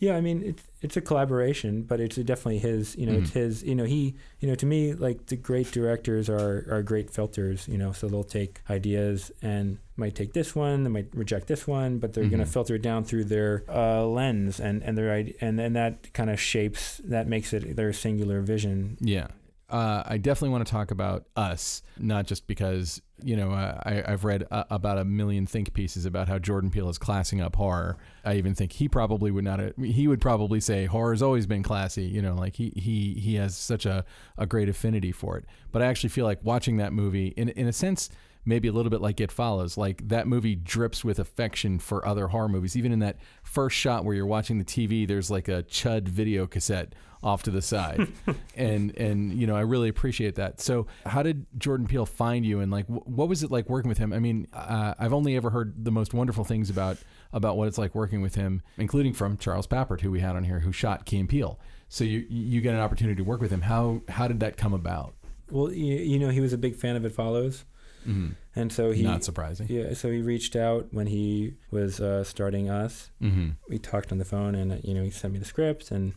Yeah, 0.00 0.14
I 0.16 0.20
mean 0.20 0.42
it's 0.44 0.62
it's 0.80 0.96
a 0.96 1.00
collaboration, 1.00 1.82
but 1.82 1.98
it's 1.98 2.14
definitely 2.16 2.58
his. 2.58 2.94
You 2.96 3.06
know, 3.06 3.14
it's 3.18 3.30
Mhm. 3.30 3.34
his. 3.34 3.62
You 3.64 3.74
know, 3.74 3.84
he. 3.84 4.14
You 4.38 4.48
know, 4.48 4.54
to 4.54 4.64
me, 4.66 4.94
like 4.94 5.26
the 5.26 5.34
great 5.36 5.72
directors 5.72 6.28
are 6.30 6.64
are 6.70 6.82
great 6.82 7.10
filters. 7.10 7.66
You 7.66 7.78
know, 7.78 7.90
so 7.92 8.06
they'll 8.08 8.22
take 8.22 8.60
ideas 8.70 9.32
and 9.42 9.78
might 9.96 10.14
take 10.14 10.32
this 10.34 10.54
one, 10.54 10.84
they 10.84 10.90
might 10.90 11.08
reject 11.12 11.48
this 11.48 11.66
one, 11.66 11.98
but 11.98 12.12
they're 12.12 12.22
going 12.28 12.40
Mhm. 12.40 12.46
to 12.46 12.52
filter 12.52 12.76
it 12.76 12.82
down 12.82 13.02
through 13.02 13.24
their 13.24 13.64
uh, 13.68 14.06
lens 14.06 14.60
and 14.60 14.82
and 14.84 14.96
their 14.96 15.10
and 15.40 15.58
and 15.60 15.74
that 15.74 16.12
kind 16.12 16.30
of 16.30 16.38
shapes 16.40 17.00
that 17.04 17.26
makes 17.26 17.52
it 17.52 17.74
their 17.74 17.92
singular 17.92 18.40
vision. 18.40 18.96
Yeah. 19.00 19.26
Uh, 19.70 20.02
I 20.06 20.16
definitely 20.16 20.48
want 20.48 20.66
to 20.66 20.70
talk 20.70 20.90
about 20.90 21.26
us, 21.36 21.82
not 21.98 22.26
just 22.26 22.46
because 22.46 23.02
you 23.22 23.36
know 23.36 23.50
uh, 23.50 23.78
I, 23.84 24.02
I've 24.12 24.24
read 24.24 24.46
uh, 24.50 24.64
about 24.70 24.96
a 24.96 25.04
million 25.04 25.46
think 25.46 25.74
pieces 25.74 26.06
about 26.06 26.26
how 26.26 26.38
Jordan 26.38 26.70
Peele 26.70 26.88
is 26.88 26.96
classing 26.96 27.42
up 27.42 27.54
horror. 27.56 27.98
I 28.24 28.36
even 28.36 28.54
think 28.54 28.72
he 28.72 28.88
probably 28.88 29.30
would 29.30 29.44
not. 29.44 29.60
He 29.78 30.08
would 30.08 30.22
probably 30.22 30.60
say 30.60 30.86
horror's 30.86 31.20
always 31.20 31.46
been 31.46 31.62
classy. 31.62 32.04
You 32.04 32.22
know, 32.22 32.34
like 32.34 32.56
he 32.56 32.72
he 32.76 33.14
he 33.20 33.34
has 33.34 33.56
such 33.58 33.84
a, 33.84 34.06
a 34.38 34.46
great 34.46 34.70
affinity 34.70 35.12
for 35.12 35.36
it. 35.36 35.44
But 35.70 35.82
I 35.82 35.86
actually 35.86 36.10
feel 36.10 36.24
like 36.24 36.42
watching 36.42 36.78
that 36.78 36.94
movie, 36.94 37.28
in 37.36 37.50
in 37.50 37.66
a 37.68 37.72
sense, 37.72 38.08
maybe 38.48 38.66
a 38.66 38.72
little 38.72 38.90
bit 38.90 39.00
like 39.00 39.20
It 39.20 39.30
Follows. 39.30 39.76
Like 39.76 40.08
that 40.08 40.26
movie 40.26 40.56
drips 40.56 41.04
with 41.04 41.18
affection 41.18 41.78
for 41.78 42.06
other 42.06 42.28
horror 42.28 42.48
movies. 42.48 42.76
Even 42.76 42.92
in 42.92 42.98
that 43.00 43.18
first 43.42 43.76
shot 43.76 44.04
where 44.04 44.14
you're 44.14 44.26
watching 44.26 44.58
the 44.58 44.64
TV, 44.64 45.06
there's 45.06 45.30
like 45.30 45.48
a 45.48 45.62
Chud 45.64 46.08
video 46.08 46.46
cassette 46.46 46.94
off 47.22 47.42
to 47.42 47.50
the 47.50 47.60
side, 47.60 48.08
and 48.56 48.96
and 48.96 49.32
you 49.32 49.46
know 49.46 49.56
I 49.56 49.60
really 49.60 49.88
appreciate 49.88 50.36
that. 50.36 50.60
So 50.60 50.86
how 51.04 51.22
did 51.22 51.46
Jordan 51.58 51.86
Peele 51.86 52.06
find 52.06 52.46
you, 52.46 52.60
and 52.60 52.72
like 52.72 52.86
wh- 52.86 53.06
what 53.06 53.28
was 53.28 53.42
it 53.42 53.50
like 53.50 53.68
working 53.68 53.88
with 53.88 53.98
him? 53.98 54.12
I 54.12 54.18
mean, 54.18 54.48
uh, 54.52 54.94
I've 54.98 55.12
only 55.12 55.36
ever 55.36 55.50
heard 55.50 55.84
the 55.84 55.90
most 55.90 56.14
wonderful 56.14 56.44
things 56.44 56.70
about 56.70 56.98
about 57.32 57.56
what 57.56 57.68
it's 57.68 57.78
like 57.78 57.94
working 57.94 58.22
with 58.22 58.34
him, 58.34 58.62
including 58.78 59.12
from 59.12 59.36
Charles 59.36 59.66
Papert, 59.66 60.00
who 60.00 60.10
we 60.10 60.20
had 60.20 60.36
on 60.36 60.44
here, 60.44 60.60
who 60.60 60.72
shot 60.72 61.04
Key 61.04 61.18
and 61.18 61.28
Peele. 61.28 61.58
So 61.88 62.04
you 62.04 62.24
you 62.28 62.60
get 62.60 62.74
an 62.74 62.80
opportunity 62.80 63.16
to 63.16 63.24
work 63.24 63.40
with 63.40 63.50
him. 63.50 63.62
How 63.62 64.02
how 64.08 64.28
did 64.28 64.40
that 64.40 64.56
come 64.56 64.72
about? 64.72 65.14
Well, 65.50 65.72
you, 65.72 65.96
you 65.96 66.18
know, 66.18 66.28
he 66.28 66.40
was 66.40 66.52
a 66.52 66.58
big 66.58 66.76
fan 66.76 66.94
of 66.94 67.04
It 67.04 67.12
Follows, 67.12 67.64
Mm-hmm. 68.06 68.28
and 68.56 68.72
so 68.72 68.90
he 68.92 69.02
Not 69.02 69.24
surprising. 69.24 69.66
yeah, 69.70 69.94
so 69.94 70.10
he 70.10 70.20
reached 70.22 70.56
out 70.56 70.88
when 70.92 71.06
he 71.08 71.54
was 71.70 72.00
uh, 72.00 72.24
starting 72.24 72.68
us. 72.70 73.10
Mm-hmm. 73.22 73.50
We 73.68 73.78
talked 73.78 74.12
on 74.12 74.18
the 74.18 74.24
phone, 74.24 74.54
and 74.54 74.72
uh, 74.72 74.76
you 74.82 74.94
know, 74.94 75.02
he 75.02 75.10
sent 75.10 75.32
me 75.32 75.38
the 75.38 75.44
script 75.44 75.90
and. 75.90 76.14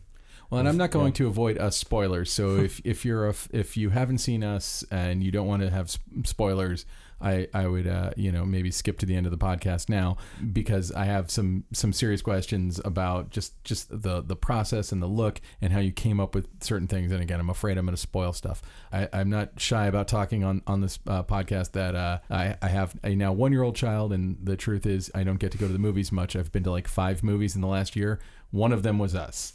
Well, 0.50 0.60
and 0.60 0.68
I'm 0.68 0.76
not 0.76 0.92
going 0.92 1.14
Yeah. 1.14 1.18
to 1.20 1.28
avoid 1.28 1.58
us 1.58 1.78
spoilers. 1.78 2.30
So 2.30 2.58
if, 2.68 2.82
if 2.84 3.06
you're 3.06 3.30
a, 3.30 3.34
if 3.52 3.78
you 3.78 3.90
haven't 3.92 4.18
seen 4.18 4.44
us 4.44 4.84
and 4.92 5.24
you 5.24 5.32
don't 5.32 5.48
want 5.48 5.62
to 5.62 5.70
have 5.70 5.96
spoilers, 6.26 6.86
I 7.22 7.48
I 7.54 7.68
would 7.68 7.88
uh, 7.88 8.12
you 8.16 8.32
know 8.32 8.46
maybe 8.46 8.72
skip 8.72 9.00
to 9.00 9.06
the 9.06 9.16
end 9.16 9.26
of 9.26 9.32
the 9.32 9.38
podcast 9.38 9.90
now 9.90 10.18
because 10.52 10.92
I 10.92 11.06
have 11.06 11.30
some 11.30 11.64
some 11.74 11.94
serious 11.94 12.22
questions 12.22 12.80
about 12.84 13.30
just 13.30 13.62
just 13.64 13.90
the 13.90 14.22
the 14.22 14.36
process 14.36 14.92
and 14.92 15.02
the 15.02 15.08
look 15.08 15.42
and 15.62 15.74
how 15.74 15.80
you 15.80 15.92
came 15.92 16.20
up 16.20 16.36
with 16.36 16.48
certain 16.62 16.88
things. 16.88 17.12
And 17.12 17.22
again, 17.22 17.40
I'm 17.40 17.50
afraid 17.50 17.78
I'm 17.78 17.86
going 17.86 17.96
to 17.96 18.02
spoil 18.02 18.34
stuff. 18.34 18.62
I, 18.92 19.08
I'm 19.14 19.30
not 19.30 19.60
shy 19.60 19.88
about 19.88 20.08
talking 20.08 20.44
on 20.44 20.62
on 20.68 20.82
this 20.82 21.00
uh, 21.08 21.24
podcast 21.24 21.72
that 21.72 21.96
uh, 21.96 22.20
I 22.30 22.56
I 22.62 22.68
have 22.68 22.96
a 23.04 23.16
now 23.16 23.32
one 23.32 23.52
year 23.52 23.64
old 23.64 23.76
child, 23.76 24.14
and 24.14 24.38
the 24.44 24.56
truth 24.56 24.86
is 24.86 25.12
I 25.14 25.24
don't 25.24 25.40
get 25.40 25.52
to 25.54 25.58
go 25.58 25.68
to 25.68 25.74
the 25.74 25.80
movies 25.80 26.12
much. 26.12 26.36
I've 26.36 26.52
been 26.52 26.64
to 26.64 26.72
like 26.72 26.88
five 26.88 27.24
movies 27.24 27.56
in 27.56 27.62
the 27.62 27.68
last 27.68 27.96
year. 27.96 28.20
One 28.52 28.74
of 28.74 28.84
them 28.84 29.00
was 29.00 29.16
us. 29.16 29.54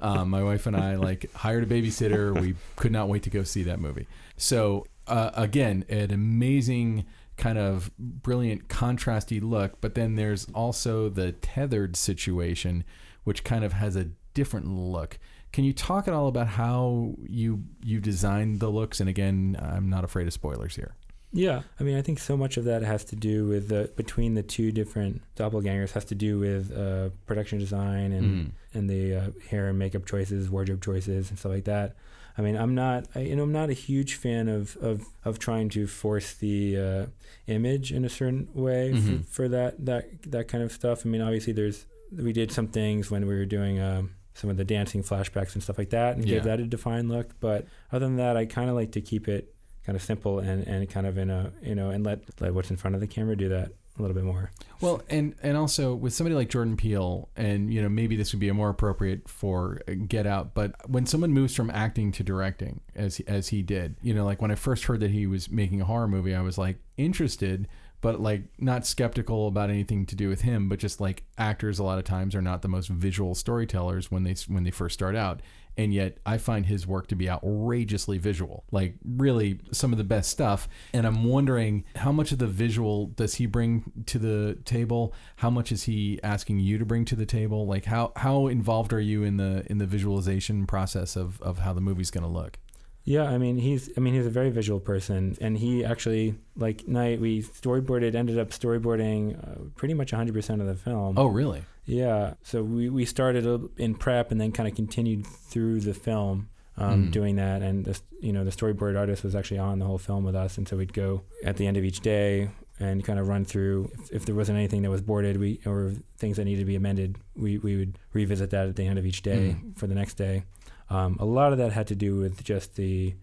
Um, 0.00 0.30
my 0.30 0.42
wife 0.42 0.66
and 0.66 0.76
I 0.76 0.96
like 0.96 1.32
hired 1.34 1.64
a 1.64 1.66
babysitter. 1.66 2.38
We 2.38 2.54
could 2.76 2.92
not 2.92 3.08
wait 3.08 3.22
to 3.24 3.30
go 3.30 3.42
see 3.42 3.62
that 3.64 3.78
movie. 3.78 4.06
So 4.36 4.86
uh, 5.08 5.30
again, 5.34 5.84
an 5.88 6.10
amazing 6.12 7.06
kind 7.36 7.58
of 7.58 7.90
brilliant 7.98 8.68
contrasty 8.68 9.40
look. 9.42 9.80
But 9.80 9.94
then 9.94 10.16
there's 10.16 10.46
also 10.54 11.08
the 11.08 11.32
tethered 11.32 11.96
situation, 11.96 12.84
which 13.24 13.44
kind 13.44 13.64
of 13.64 13.72
has 13.74 13.96
a 13.96 14.08
different 14.34 14.66
look. 14.68 15.18
Can 15.52 15.64
you 15.64 15.72
talk 15.72 16.06
at 16.08 16.14
all 16.14 16.28
about 16.28 16.46
how 16.48 17.14
you 17.26 17.64
you 17.82 18.00
designed 18.00 18.60
the 18.60 18.68
looks? 18.68 19.00
And 19.00 19.08
again, 19.08 19.56
I'm 19.60 19.88
not 19.88 20.04
afraid 20.04 20.26
of 20.26 20.32
spoilers 20.32 20.76
here. 20.76 20.94
Yeah, 21.30 21.62
I 21.78 21.82
mean, 21.82 21.96
I 21.98 22.02
think 22.02 22.18
so 22.18 22.38
much 22.38 22.56
of 22.56 22.64
that 22.64 22.82
has 22.82 23.04
to 23.06 23.16
do 23.16 23.46
with 23.46 23.68
the 23.68 23.90
between 23.96 24.34
the 24.34 24.42
two 24.42 24.72
different 24.72 25.20
doppelgangers 25.36 25.92
has 25.92 26.04
to 26.06 26.14
do 26.14 26.38
with 26.38 26.74
uh, 26.76 27.10
production 27.26 27.58
design 27.58 28.12
and 28.12 28.26
Mhm. 28.26 28.50
and 28.74 28.90
the 28.90 29.14
uh, 29.14 29.30
hair 29.50 29.68
and 29.68 29.78
makeup 29.78 30.06
choices, 30.06 30.48
wardrobe 30.50 30.82
choices, 30.82 31.28
and 31.30 31.38
stuff 31.38 31.52
like 31.52 31.64
that. 31.64 31.96
I 32.38 32.42
mean, 32.42 32.56
I'm 32.56 32.74
not, 32.74 33.06
I, 33.14 33.20
you 33.20 33.34
know, 33.36 33.42
I'm 33.42 33.52
not 33.52 33.68
a 33.68 33.74
huge 33.74 34.14
fan 34.14 34.48
of 34.48 34.76
of, 34.76 35.04
of 35.24 35.38
trying 35.38 35.68
to 35.70 35.86
force 35.88 36.34
the 36.34 36.76
uh, 36.78 37.06
image 37.48 37.92
in 37.92 38.04
a 38.04 38.08
certain 38.08 38.48
way 38.54 38.92
Mhm. 38.94 39.24
for, 39.26 39.32
for 39.32 39.48
that 39.48 39.84
that 39.86 40.22
that 40.30 40.46
kind 40.48 40.62
of 40.64 40.70
stuff. 40.72 41.04
I 41.04 41.08
mean, 41.08 41.20
obviously, 41.20 41.52
there's 41.52 41.86
we 42.16 42.32
did 42.32 42.52
some 42.52 42.68
things 42.68 43.10
when 43.10 43.26
we 43.26 43.34
were 43.34 43.44
doing 43.44 43.80
um, 43.80 44.12
some 44.34 44.48
of 44.50 44.56
the 44.56 44.64
dancing 44.64 45.02
flashbacks 45.02 45.54
and 45.54 45.62
stuff 45.62 45.78
like 45.78 45.90
that, 45.90 46.16
and 46.16 46.24
Yeah. 46.24 46.36
gave 46.36 46.44
that 46.44 46.60
a 46.60 46.64
defined 46.66 47.08
look. 47.10 47.38
But 47.40 47.66
other 47.92 48.06
than 48.06 48.16
that, 48.16 48.36
I 48.36 48.46
kind 48.46 48.70
of 48.70 48.76
like 48.76 48.92
to 48.92 49.00
keep 49.00 49.26
it 49.28 49.52
kind 49.84 49.96
of 49.96 50.02
simple 50.02 50.38
and, 50.38 50.66
and 50.68 50.88
kind 50.88 51.06
of 51.06 51.18
in 51.18 51.30
a 51.30 51.50
you 51.62 51.74
know 51.74 51.90
and 51.90 52.04
let 52.04 52.20
let 52.40 52.54
what's 52.54 52.70
in 52.70 52.76
front 52.76 52.94
of 52.94 53.00
the 53.00 53.06
camera 53.06 53.36
do 53.36 53.48
that 53.48 53.72
a 53.98 54.02
little 54.02 54.14
bit 54.14 54.24
more. 54.24 54.50
Well, 54.80 55.02
and 55.08 55.34
and 55.42 55.56
also 55.56 55.94
with 55.94 56.12
somebody 56.12 56.34
like 56.34 56.48
Jordan 56.48 56.76
Peele, 56.76 57.28
and 57.36 57.72
you 57.72 57.82
know 57.82 57.88
maybe 57.88 58.16
this 58.16 58.32
would 58.32 58.40
be 58.40 58.48
a 58.48 58.54
more 58.54 58.70
appropriate 58.70 59.28
for 59.28 59.80
Get 60.06 60.26
Out, 60.26 60.54
but 60.54 60.74
when 60.88 61.06
someone 61.06 61.32
moves 61.32 61.54
from 61.54 61.70
acting 61.70 62.12
to 62.12 62.22
directing, 62.22 62.80
as 62.94 63.20
as 63.26 63.48
he 63.48 63.62
did, 63.62 63.96
you 64.02 64.14
know, 64.14 64.24
like 64.24 64.40
when 64.40 64.50
I 64.50 64.54
first 64.56 64.84
heard 64.84 65.00
that 65.00 65.10
he 65.10 65.26
was 65.26 65.50
making 65.50 65.80
a 65.80 65.84
horror 65.84 66.08
movie, 66.08 66.34
I 66.34 66.42
was 66.42 66.58
like 66.58 66.78
interested, 66.96 67.68
but 68.00 68.20
like 68.20 68.42
not 68.58 68.86
skeptical 68.86 69.48
about 69.48 69.70
anything 69.70 70.06
to 70.06 70.14
do 70.14 70.28
with 70.28 70.42
him, 70.42 70.68
but 70.68 70.78
just 70.78 71.00
like 71.00 71.24
actors 71.36 71.78
a 71.78 71.84
lot 71.84 71.98
of 71.98 72.04
times 72.04 72.34
are 72.34 72.42
not 72.42 72.62
the 72.62 72.68
most 72.68 72.88
visual 72.88 73.34
storytellers 73.34 74.10
when 74.10 74.22
they 74.22 74.34
when 74.46 74.64
they 74.64 74.70
first 74.70 74.94
start 74.94 75.16
out. 75.16 75.40
And 75.78 75.94
yet, 75.94 76.18
I 76.26 76.38
find 76.38 76.66
his 76.66 76.86
work 76.86 77.06
to 77.06 77.16
be 77.16 77.30
outrageously 77.30 78.18
visual, 78.18 78.64
like 78.72 78.96
really 79.04 79.60
some 79.70 79.92
of 79.92 79.98
the 79.98 80.04
best 80.04 80.28
stuff. 80.28 80.68
And 80.92 81.06
I'm 81.06 81.24
wondering 81.24 81.84
how 81.94 82.10
much 82.10 82.32
of 82.32 82.38
the 82.38 82.48
visual 82.48 83.06
does 83.06 83.36
he 83.36 83.46
bring 83.46 84.04
to 84.06 84.18
the 84.18 84.58
table? 84.64 85.14
How 85.36 85.50
much 85.50 85.70
is 85.70 85.84
he 85.84 86.18
asking 86.24 86.58
you 86.58 86.78
to 86.78 86.84
bring 86.84 87.04
to 87.06 87.16
the 87.16 87.24
table? 87.24 87.64
Like 87.66 87.84
how 87.84 88.12
how 88.16 88.48
involved 88.48 88.92
are 88.92 89.00
you 89.00 89.22
in 89.22 89.36
the 89.36 89.64
in 89.70 89.78
the 89.78 89.86
visualization 89.86 90.66
process 90.66 91.14
of 91.14 91.40
of 91.42 91.60
how 91.60 91.72
the 91.72 91.80
movie's 91.80 92.10
going 92.10 92.24
to 92.24 92.30
look? 92.30 92.58
Yeah, 93.04 93.24
I 93.24 93.38
mean 93.38 93.56
he's 93.56 93.88
I 93.96 94.00
mean 94.00 94.12
he's 94.12 94.26
a 94.26 94.30
very 94.30 94.50
visual 94.50 94.80
person, 94.80 95.34
and 95.40 95.56
he 95.56 95.82
actually 95.84 96.34
like 96.56 96.86
night 96.86 97.20
we 97.20 97.42
storyboarded 97.42 98.14
ended 98.14 98.38
up 98.38 98.50
storyboarding 98.50 99.38
uh, 99.38 99.70
pretty 99.76 99.94
much 99.94 100.12
100% 100.12 100.60
of 100.60 100.66
the 100.66 100.74
film. 100.74 101.16
Oh, 101.16 101.26
really? 101.26 101.62
Yeah. 101.88 102.34
So 102.42 102.62
we 102.62 102.88
we 102.88 103.04
started 103.04 103.44
in 103.78 103.94
prep 103.94 104.30
and 104.30 104.40
then 104.40 104.52
kind 104.52 104.68
of 104.68 104.74
continued 104.76 105.26
through 105.26 105.80
the 105.80 105.94
film. 105.94 106.48
Um, 106.76 107.06
Mm. 107.08 107.10
Doing 107.10 107.36
that, 107.36 107.60
and 107.60 107.84
the, 107.84 108.00
you 108.20 108.32
know 108.32 108.44
the 108.44 108.52
storyboard 108.52 108.96
artist 108.96 109.24
was 109.24 109.34
actually 109.34 109.58
on 109.58 109.80
the 109.80 109.84
whole 109.84 109.98
film 109.98 110.22
with 110.22 110.36
us, 110.36 110.58
and 110.58 110.68
so 110.68 110.76
we'd 110.76 110.92
go 110.92 111.22
at 111.44 111.56
the 111.56 111.66
end 111.66 111.76
of 111.76 111.82
each 111.82 111.98
day 112.02 112.50
and 112.78 113.02
kind 113.04 113.18
of 113.18 113.26
run 113.26 113.44
through. 113.44 113.90
If, 113.94 114.12
if 114.12 114.26
there 114.26 114.34
wasn't 114.36 114.58
anything 114.58 114.82
that 114.82 114.90
was 114.90 115.00
boarded, 115.02 115.38
we 115.38 115.58
or 115.66 115.94
things 116.18 116.36
that 116.36 116.44
needed 116.44 116.60
to 116.60 116.66
be 116.66 116.76
amended, 116.76 117.16
we 117.34 117.58
we 117.58 117.74
would 117.76 117.98
revisit 118.12 118.50
that 118.50 118.68
at 118.68 118.76
the 118.76 118.84
end 118.86 118.96
of 118.96 119.04
each 119.06 119.22
day 119.22 119.56
Mm. 119.58 119.76
for 119.76 119.88
the 119.88 119.94
next 119.96 120.14
day. 120.14 120.44
Um, 120.88 121.16
a 121.18 121.24
lot 121.24 121.50
of 121.50 121.58
that 121.58 121.72
had 121.72 121.88
to 121.88 121.96
do 121.96 122.14
with 122.16 122.44
just 122.44 122.76
the 122.76 123.16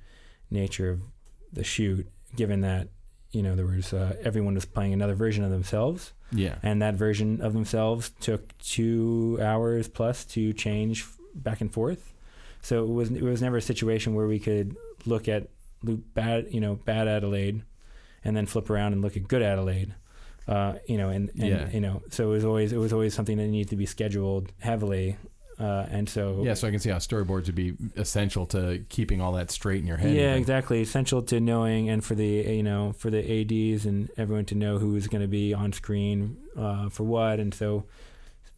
nature 0.51 0.89
of 0.89 0.99
the 1.53 1.63
shoot, 1.63 2.05
given 2.35 2.59
that 2.59 2.89
you 3.31 3.41
know 3.41 3.55
there 3.55 3.65
was 3.65 3.93
uh, 3.93 4.17
everyone 4.21 4.55
was 4.55 4.65
playing 4.65 4.91
another 4.91 5.15
version 5.15 5.45
of 5.45 5.51
themselves, 5.51 6.11
Yeah. 6.31 6.55
and 6.63 6.81
that 6.81 6.95
version 6.95 7.41
of 7.41 7.53
themselves 7.53 8.11
took 8.19 8.57
two 8.59 9.39
hours 9.41 9.87
plus 9.87 10.25
to 10.25 10.53
change 10.53 11.01
f- 11.01 11.17
back 11.35 11.61
and 11.61 11.71
forth. 11.71 12.13
So 12.61 12.83
it 12.83 12.89
was 12.89 13.11
it 13.11 13.21
was 13.21 13.41
never 13.41 13.57
a 13.57 13.61
situation 13.61 14.15
where 14.15 14.27
we 14.27 14.39
could 14.39 14.75
look 15.05 15.27
at 15.27 15.47
bad 15.83 16.47
you 16.51 16.59
know 16.59 16.75
bad 16.75 17.07
Adelaide, 17.07 17.63
and 18.23 18.35
then 18.35 18.45
flip 18.47 18.69
around 18.69 18.93
and 18.93 19.01
look 19.01 19.15
at 19.15 19.27
good 19.27 19.41
Adelaide. 19.43 19.93
Uh, 20.47 20.75
you 20.87 20.97
know, 20.97 21.09
and, 21.09 21.29
and 21.29 21.43
Yeah. 21.49 21.69
you 21.71 21.79
know, 21.79 22.03
so 22.09 22.25
it 22.29 22.33
was 22.33 22.45
always 22.45 22.71
it 22.73 22.77
was 22.77 22.91
always 22.93 23.13
something 23.13 23.37
that 23.37 23.47
needed 23.47 23.69
to 23.69 23.75
be 23.75 23.85
scheduled 23.85 24.51
heavily, 24.59 25.17
uh, 25.59 25.85
and 25.89 26.07
so 26.09 26.41
Yeah, 26.43 26.53
so 26.53 26.67
I 26.67 26.71
can 26.71 26.79
see 26.79 26.89
how 26.89 26.97
storyboards 26.97 27.45
would 27.45 27.55
be 27.55 27.75
essential 27.95 28.45
to 28.47 28.83
keeping 28.89 29.21
all 29.21 29.31
that 29.33 29.51
straight 29.51 29.79
in 29.81 29.87
your 29.87 29.97
head. 29.97 30.13
Yeah, 30.13 30.35
exactly. 30.35 30.81
Essential 30.81 31.21
to 31.23 31.39
knowing, 31.39 31.89
and 31.89 32.03
for 32.03 32.15
the 32.15 32.25
you 32.25 32.63
know 32.63 32.93
for 32.97 33.09
the 33.09 33.19
ads 33.41 33.85
and 33.85 34.09
everyone 34.17 34.45
to 34.45 34.55
know 34.55 34.77
who's 34.79 35.07
going 35.07 35.21
to 35.21 35.27
be 35.27 35.53
on 35.53 35.71
screen 35.73 36.37
uh, 36.57 36.89
for 36.89 37.03
what, 37.03 37.39
and 37.39 37.53
so 37.53 37.85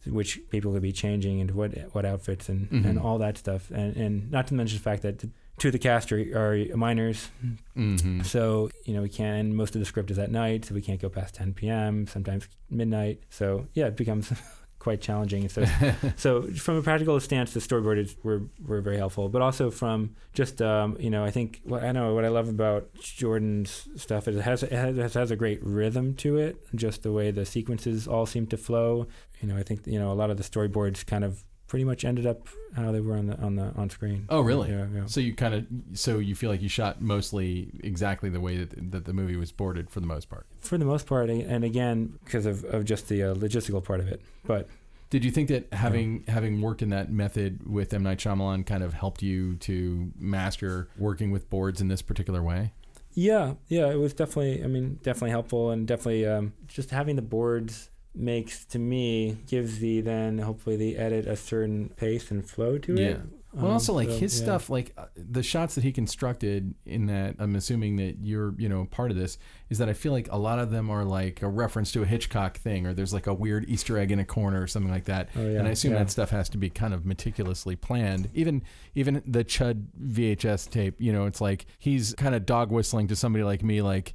which 0.06 0.40
people 0.50 0.72
could 0.72 0.82
be 0.82 0.92
changing 0.92 1.40
and 1.40 1.50
what 1.52 1.72
what 1.92 2.04
outfits 2.04 2.48
and, 2.48 2.70
and 2.70 2.98
Mhm. 2.98 3.04
all 3.04 3.18
that 3.18 3.36
stuff, 3.38 3.70
and 3.70 3.96
and 3.96 4.30
not 4.30 4.46
to 4.48 4.54
mention 4.54 4.78
the 4.78 4.82
fact 4.82 5.02
that 5.02 5.24
two 5.58 5.68
of 5.68 5.72
the 5.72 5.78
cast 5.78 6.12
are, 6.12 6.18
are 6.38 6.76
minors, 6.76 7.30
Mhm. 7.76 8.24
so 8.24 8.70
you 8.84 8.94
know 8.94 9.02
we 9.02 9.08
can't. 9.08 9.52
Most 9.52 9.74
of 9.74 9.80
the 9.80 9.84
script 9.86 10.10
is 10.10 10.18
at 10.18 10.30
night, 10.30 10.64
so 10.64 10.74
we 10.74 10.80
can't 10.80 11.00
go 11.00 11.08
past 11.08 11.34
10 11.34 11.52
p.m. 11.54 12.06
Sometimes 12.06 12.48
midnight. 12.70 13.20
So 13.30 13.66
yeah, 13.74 13.86
it 13.86 13.96
becomes 13.96 14.32
quite 14.78 15.00
challenging. 15.00 15.48
So 15.48 15.64
so 16.16 16.42
from 16.42 16.76
a 16.76 16.82
practical 16.82 17.18
stance, 17.20 17.52
the 17.52 17.60
storyboard 17.60 17.98
is 17.98 18.16
were 18.22 18.42
were 18.64 18.80
very 18.80 18.96
helpful, 18.96 19.28
but 19.28 19.42
also 19.42 19.70
from 19.70 20.16
just 20.32 20.60
um, 20.62 20.96
you 20.98 21.10
know 21.10 21.24
I 21.24 21.30
think 21.30 21.60
what 21.64 21.82
I 21.82 21.92
know 21.92 22.14
what 22.14 22.24
I 22.24 22.28
love 22.28 22.48
about 22.48 22.92
Jordan's 23.00 23.88
stuff 23.96 24.28
is 24.28 24.36
it 24.36 24.42
has 24.42 24.62
it 24.62 24.72
has, 24.72 24.96
it 24.96 25.14
has 25.14 25.30
a 25.30 25.36
great 25.36 25.64
rhythm 25.64 26.14
to 26.16 26.36
it. 26.38 26.56
Just 26.74 27.02
the 27.02 27.12
way 27.12 27.30
the 27.30 27.44
sequences 27.44 28.06
all 28.06 28.26
seem 28.26 28.46
to 28.48 28.56
flow. 28.56 29.06
You 29.40 29.48
know 29.48 29.56
I 29.56 29.62
think 29.62 29.86
you 29.86 29.98
know 29.98 30.12
a 30.12 30.14
lot 30.14 30.30
of 30.30 30.36
the 30.36 30.44
storyboards 30.44 31.04
kind 31.06 31.24
of 31.24 31.44
pretty 31.68 31.84
much 31.84 32.04
ended 32.04 32.26
up 32.26 32.48
how 32.74 32.90
they 32.90 33.00
were 33.00 33.14
on 33.14 33.26
the 33.26 33.38
on 33.38 33.54
the 33.56 33.72
on 33.76 33.88
screen. 33.90 34.26
Oh, 34.28 34.40
really? 34.40 34.70
Yeah. 34.70 34.86
yeah. 34.92 35.06
So 35.06 35.20
you 35.20 35.34
kind 35.34 35.54
of 35.54 35.66
so 35.92 36.18
you 36.18 36.34
feel 36.34 36.50
like 36.50 36.62
you 36.62 36.68
shot 36.68 37.00
mostly 37.00 37.70
exactly 37.84 38.28
the 38.30 38.40
way 38.40 38.56
that 38.56 38.90
that 38.90 39.04
the 39.04 39.12
movie 39.12 39.36
was 39.36 39.52
boarded 39.52 39.90
for 39.90 40.00
the 40.00 40.06
most 40.06 40.28
part. 40.28 40.46
For 40.60 40.78
the 40.78 40.84
most 40.84 41.06
part, 41.06 41.30
and 41.30 41.64
again 41.64 42.18
because 42.24 42.46
of, 42.46 42.64
of 42.64 42.84
just 42.84 43.08
the 43.08 43.22
uh, 43.22 43.34
logistical 43.34 43.84
part 43.84 44.00
of 44.00 44.08
it, 44.08 44.20
but 44.44 44.68
Did 45.10 45.24
you 45.24 45.30
think 45.30 45.48
that 45.48 45.72
having 45.72 46.24
having 46.28 46.60
worked 46.60 46.82
in 46.82 46.90
that 46.90 47.10
method 47.10 47.66
with 47.66 47.94
M 47.94 48.02
Night 48.02 48.18
Shyamalan 48.18 48.66
kind 48.66 48.82
of 48.82 48.92
helped 48.94 49.22
you 49.22 49.56
to 49.56 50.12
master 50.18 50.88
working 50.98 51.30
with 51.30 51.48
boards 51.48 51.80
in 51.80 51.88
this 51.88 52.02
particular 52.02 52.42
way? 52.42 52.72
Yeah, 53.14 53.54
yeah, 53.68 53.90
it 53.90 53.96
was 53.96 54.12
definitely. 54.12 54.62
I 54.62 54.66
mean, 54.66 55.00
definitely 55.02 55.30
helpful, 55.30 55.70
and 55.70 55.86
definitely 55.86 56.26
um, 56.26 56.52
just 56.66 56.90
having 56.90 57.16
the 57.16 57.22
boards 57.22 57.88
makes 58.14 58.64
to 58.66 58.78
me 58.78 59.38
gives 59.46 59.78
the 59.78 60.00
then 60.00 60.38
hopefully 60.38 60.76
the 60.76 60.96
edit 60.96 61.26
a 61.26 61.36
certain 61.36 61.90
pace 61.90 62.30
and 62.30 62.48
flow 62.48 62.78
to 62.78 62.94
it. 62.94 63.00
Yeah. 63.00 63.16
Well, 63.52 63.66
Um, 63.66 63.72
also 63.72 63.94
like 63.94 64.08
so, 64.08 64.18
his 64.18 64.38
yeah. 64.38 64.44
stuff, 64.44 64.68
like 64.68 64.92
uh, 64.98 65.06
the 65.16 65.42
shots 65.42 65.74
that 65.76 65.84
he 65.84 65.92
constructed 65.92 66.74
in 66.84 67.06
that. 67.06 67.36
I'm 67.38 67.56
assuming 67.56 67.96
that 67.96 68.18
you're, 68.20 68.54
you 68.58 68.68
know, 68.68 68.86
part 68.90 69.10
of 69.10 69.16
this. 69.16 69.38
Is 69.70 69.78
that 69.78 69.88
I 69.88 69.92
feel 69.92 70.12
like 70.12 70.28
a 70.30 70.38
lot 70.38 70.58
of 70.58 70.70
them 70.70 70.88
are 70.90 71.04
like 71.04 71.42
a 71.42 71.48
reference 71.48 71.92
to 71.92 72.02
a 72.02 72.06
Hitchcock 72.06 72.58
thing, 72.58 72.86
or 72.86 72.94
there's 72.94 73.12
like 73.12 73.26
a 73.26 73.34
weird 73.34 73.68
Easter 73.68 73.98
egg 73.98 74.10
in 74.10 74.18
a 74.18 74.24
corner 74.24 74.62
or 74.62 74.66
something 74.66 74.90
like 74.90 75.04
that. 75.04 75.28
Oh, 75.36 75.42
yeah, 75.42 75.58
and 75.58 75.68
I 75.68 75.72
assume 75.72 75.92
yeah. 75.92 75.98
that 75.98 76.10
stuff 76.10 76.30
has 76.30 76.48
to 76.50 76.58
be 76.58 76.70
kind 76.70 76.94
of 76.94 77.04
meticulously 77.04 77.76
planned. 77.76 78.30
Even 78.34 78.62
even 78.94 79.22
the 79.26 79.44
Chud 79.44 79.86
VHS 80.02 80.70
tape, 80.70 80.94
you 80.98 81.12
know, 81.12 81.26
it's 81.26 81.40
like 81.40 81.66
he's 81.78 82.14
kind 82.14 82.34
of 82.34 82.46
dog 82.46 82.70
whistling 82.70 83.08
to 83.08 83.16
somebody 83.16 83.44
like 83.44 83.62
me, 83.62 83.82
like, 83.82 84.14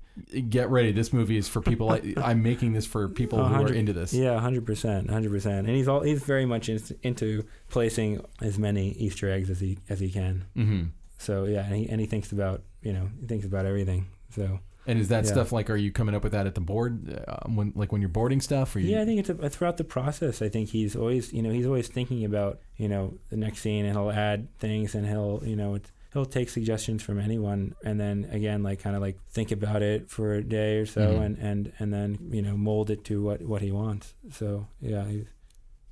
get 0.49 0.69
ready, 0.69 0.91
this 0.91 1.13
movie 1.13 1.37
is 1.37 1.47
for 1.47 1.61
people. 1.61 1.87
like, 1.87 2.17
I'm 2.17 2.41
making 2.43 2.73
this 2.73 2.85
for 2.85 3.07
people 3.09 3.43
who 3.43 3.63
are 3.63 3.73
into 3.73 3.93
this. 3.93 4.13
Yeah, 4.13 4.39
hundred 4.39 4.65
percent, 4.65 5.09
hundred 5.09 5.31
percent, 5.31 5.67
and 5.67 5.75
he's 5.75 5.87
all 5.87 6.01
he's 6.01 6.23
very 6.23 6.45
much 6.45 6.69
in, 6.69 6.81
into 7.03 7.45
placing 7.69 8.23
as 8.41 8.57
many 8.57 8.89
Easter 8.91 9.29
eggs 9.29 9.49
as 9.49 9.59
he 9.59 9.77
as 9.89 9.99
he 9.99 10.09
can. 10.09 10.45
hmm 10.55 10.83
So 11.17 11.45
yeah, 11.45 11.65
and 11.65 11.75
he 11.75 11.89
and 11.89 11.99
he 12.01 12.07
thinks 12.07 12.31
about 12.31 12.63
you 12.81 12.93
know 12.93 13.09
he 13.21 13.27
thinks 13.27 13.45
about 13.45 13.65
everything. 13.65 14.07
So 14.31 14.59
And 14.86 14.99
is 14.99 15.07
that 15.09 15.23
Yeah. 15.25 15.31
stuff 15.31 15.51
like, 15.51 15.69
are 15.69 15.75
you 15.77 15.91
coming 15.91 16.13
up 16.15 16.23
with 16.23 16.34
that 16.34 16.45
at 16.45 16.55
the 16.55 16.61
board 16.61 17.17
uh, 17.27 17.38
when, 17.47 17.71
like 17.75 17.91
when 17.91 18.01
you're 18.01 18.09
boarding 18.09 18.41
stuff? 18.41 18.75
Or 18.75 18.79
you, 18.79 18.89
Yeah, 18.95 19.01
I 19.01 19.05
think 19.05 19.19
it's 19.21 19.29
a, 19.29 19.49
throughout 19.49 19.77
the 19.77 19.84
process. 19.86 20.41
I 20.41 20.49
think 20.49 20.69
he's 20.69 20.95
always, 20.95 21.31
you 21.31 21.41
know, 21.41 21.51
he's 21.51 21.65
always 21.65 21.88
thinking 21.88 22.25
about, 22.25 22.59
you 22.77 22.88
know, 22.89 23.13
the 23.29 23.38
next 23.38 23.59
scene, 23.59 23.86
and 23.86 23.95
he'll 23.97 24.11
add 24.11 24.47
things, 24.59 24.93
and 24.95 25.07
he'll, 25.07 25.41
you 25.45 25.55
know, 25.55 25.75
it's, 25.75 25.89
he'll 26.11 26.25
take 26.25 26.49
suggestions 26.49 27.01
from 27.01 27.17
anyone, 27.19 27.73
and 27.84 27.99
then 27.99 28.27
again, 28.31 28.61
like 28.61 28.79
kind 28.79 28.95
of 28.95 29.01
like 29.01 29.17
think 29.31 29.51
about 29.51 29.81
it 29.81 30.09
for 30.09 30.34
a 30.34 30.43
day 30.43 30.77
or 30.77 30.86
so, 30.86 31.01
Mhm. 31.15 31.25
and 31.25 31.38
and 31.39 31.73
and 31.79 31.93
then 31.93 32.17
you 32.31 32.41
know 32.41 32.55
mold 32.55 32.91
it 32.91 33.03
to 33.05 33.23
what 33.23 33.41
what 33.41 33.61
he 33.63 33.71
wants. 33.71 34.13
So 34.31 34.67
yeah, 34.79 35.05
he's, 35.07 35.25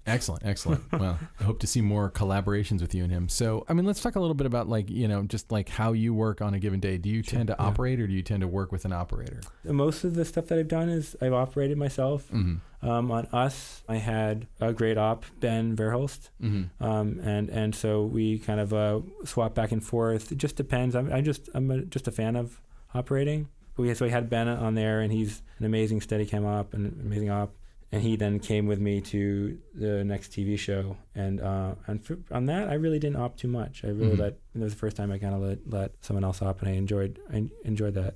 Excellent, 0.06 0.44
excellent. 0.46 0.84
well, 1.00 1.20
I 1.40 1.44
hope 1.44 1.60
to 1.60 1.68
see 1.68 1.82
more 1.82 2.10
collaborations 2.10 2.82
with 2.82 2.96
you 2.96 3.04
and 3.04 3.12
him. 3.12 3.30
So, 3.30 3.66
I 3.70 3.74
mean, 3.74 3.86
let's 3.86 4.02
talk 4.02 4.16
a 4.16 4.20
little 4.20 4.34
bit 4.34 4.48
about 4.48 4.68
like 4.68 4.90
you 4.90 5.08
know 5.08 5.24
just 5.24 5.52
like 5.52 5.70
how 5.70 5.94
you 5.94 6.14
work 6.14 6.42
on 6.42 6.54
a 6.54 6.60
given 6.60 6.80
day. 6.80 6.98
Do 6.98 7.10
you 7.10 7.22
tend 7.22 7.48
to 7.48 7.56
yeah. 7.60 7.66
operate, 7.66 8.00
or 8.00 8.08
do 8.08 8.14
you 8.14 8.24
tend 8.24 8.42
to 8.42 8.48
work 8.48 8.72
with 8.72 8.86
an 8.86 8.94
operator? 8.94 9.42
most 9.64 10.04
of 10.04 10.16
the 10.16 10.26
stuff 10.26 10.48
that 10.48 10.58
I've 10.58 10.68
done 10.68 10.90
is 10.90 11.16
I've 11.22 11.34
operated 11.34 11.78
myself. 11.78 12.28
Mm-hmm. 12.32 12.88
Um, 12.88 13.12
on 13.12 13.28
us, 13.28 13.84
I 13.88 13.98
had 13.98 14.48
a 14.60 14.74
great 14.74 14.98
op, 14.98 15.26
Ben 15.40 15.76
Verhulst. 15.76 16.30
Mm-hmm. 16.42 16.84
um, 16.84 17.20
and 17.24 17.50
and 17.50 17.76
so 17.76 18.04
we 18.04 18.40
kind 18.40 18.60
of 18.60 18.74
uh, 18.74 19.02
swap 19.24 19.54
back 19.54 19.72
and 19.72 19.84
forth. 19.84 20.32
It 20.32 20.40
just 20.40 20.56
depends. 20.56 20.96
I'm 20.96 21.14
I 21.14 21.22
just 21.22 21.50
I'm 21.54 21.70
a, 21.70 21.82
just 21.82 22.08
a 22.08 22.12
fan 22.12 22.36
of 22.36 22.60
operating. 22.96 23.50
We 23.78 23.94
so 23.94 24.06
we 24.06 24.12
had 24.12 24.30
Ben 24.30 24.48
on 24.48 24.76
there, 24.76 25.02
and 25.02 25.14
he's 25.14 25.44
an 25.60 25.66
amazing 25.66 26.02
steady 26.02 26.26
cam 26.26 26.46
op 26.46 26.74
and 26.74 26.92
an 26.92 27.02
amazing 27.06 27.30
op. 27.30 27.54
And 27.94 28.02
he 28.02 28.16
then 28.16 28.40
came 28.40 28.68
with 28.68 28.80
me 28.80 29.02
to 29.02 29.58
the 29.76 30.04
next 30.06 30.32
TV 30.32 30.58
show, 30.58 30.96
and 31.14 31.42
uh, 31.42 31.76
and 31.88 32.02
for, 32.04 32.18
on 32.32 32.46
that 32.46 32.70
I 32.70 32.76
really 32.76 33.00
didn't 33.00 33.18
opt 33.18 33.40
too 33.40 33.50
much. 33.50 33.84
I 33.84 33.88
really 33.90 34.16
Mhm. 34.16 34.20
let 34.20 34.34
it 34.56 34.60
was 34.60 34.74
the 34.74 34.80
first 34.80 34.96
time 34.96 35.12
I 35.12 35.18
kind 35.18 35.36
of 35.36 35.42
let 35.42 35.60
let 35.70 35.92
someone 36.02 36.24
else 36.24 36.42
op, 36.42 36.62
and 36.62 36.70
I 36.70 36.74
enjoyed 36.74 37.20
I 37.34 37.46
enjoyed 37.66 37.94
that. 37.96 38.16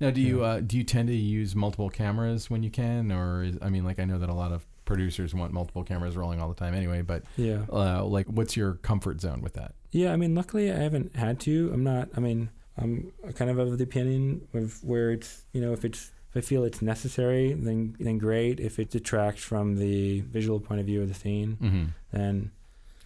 Now, 0.00 0.10
do 0.10 0.20
you 0.20 0.42
uh, 0.42 0.58
do 0.60 0.76
you 0.76 0.82
tend 0.82 1.06
to 1.08 1.14
use 1.14 1.54
multiple 1.54 1.90
cameras 1.90 2.50
when 2.50 2.64
you 2.64 2.70
can, 2.70 3.12
or 3.12 3.44
is, 3.44 3.56
I 3.62 3.70
mean, 3.70 3.84
like 3.84 4.00
I 4.00 4.04
know 4.04 4.18
that 4.18 4.28
a 4.28 4.34
lot 4.34 4.50
of 4.50 4.66
producers 4.84 5.32
want 5.32 5.52
multiple 5.52 5.84
cameras 5.84 6.16
rolling 6.16 6.40
all 6.40 6.48
the 6.48 6.54
time 6.56 6.74
anyway. 6.74 7.00
But 7.02 7.22
Yeah. 7.36 7.64
uh, 7.72 8.04
like, 8.04 8.26
what's 8.26 8.56
your 8.56 8.74
comfort 8.74 9.20
zone 9.20 9.40
with 9.42 9.52
that? 9.54 9.74
Yeah, 9.92 10.12
I 10.12 10.16
mean, 10.16 10.34
luckily 10.34 10.72
I 10.72 10.76
haven't 10.78 11.14
had 11.14 11.38
to. 11.40 11.70
I'm 11.72 11.84
not. 11.84 12.08
I 12.16 12.20
mean, 12.20 12.50
I'm 12.76 13.12
kind 13.34 13.48
of 13.50 13.58
of 13.58 13.78
the 13.78 13.84
opinion 13.84 14.48
of 14.54 14.82
where 14.82 15.12
it's 15.12 15.44
you 15.52 15.60
know 15.60 15.72
if 15.72 15.84
it's 15.84 16.10
if 16.34 16.36
I 16.36 16.40
feel 16.46 16.64
it's 16.64 16.82
necessary, 16.82 17.52
then 17.52 17.96
then 18.00 18.18
great. 18.18 18.60
If 18.60 18.78
it 18.78 18.90
detracts 18.90 19.42
from 19.42 19.76
the 19.76 20.20
visual 20.20 20.60
point 20.60 20.80
of 20.80 20.86
view 20.86 21.02
of 21.02 21.08
the 21.08 21.14
scene, 21.14 21.58
Mm-hmm. 21.62 21.84
then 22.12 22.50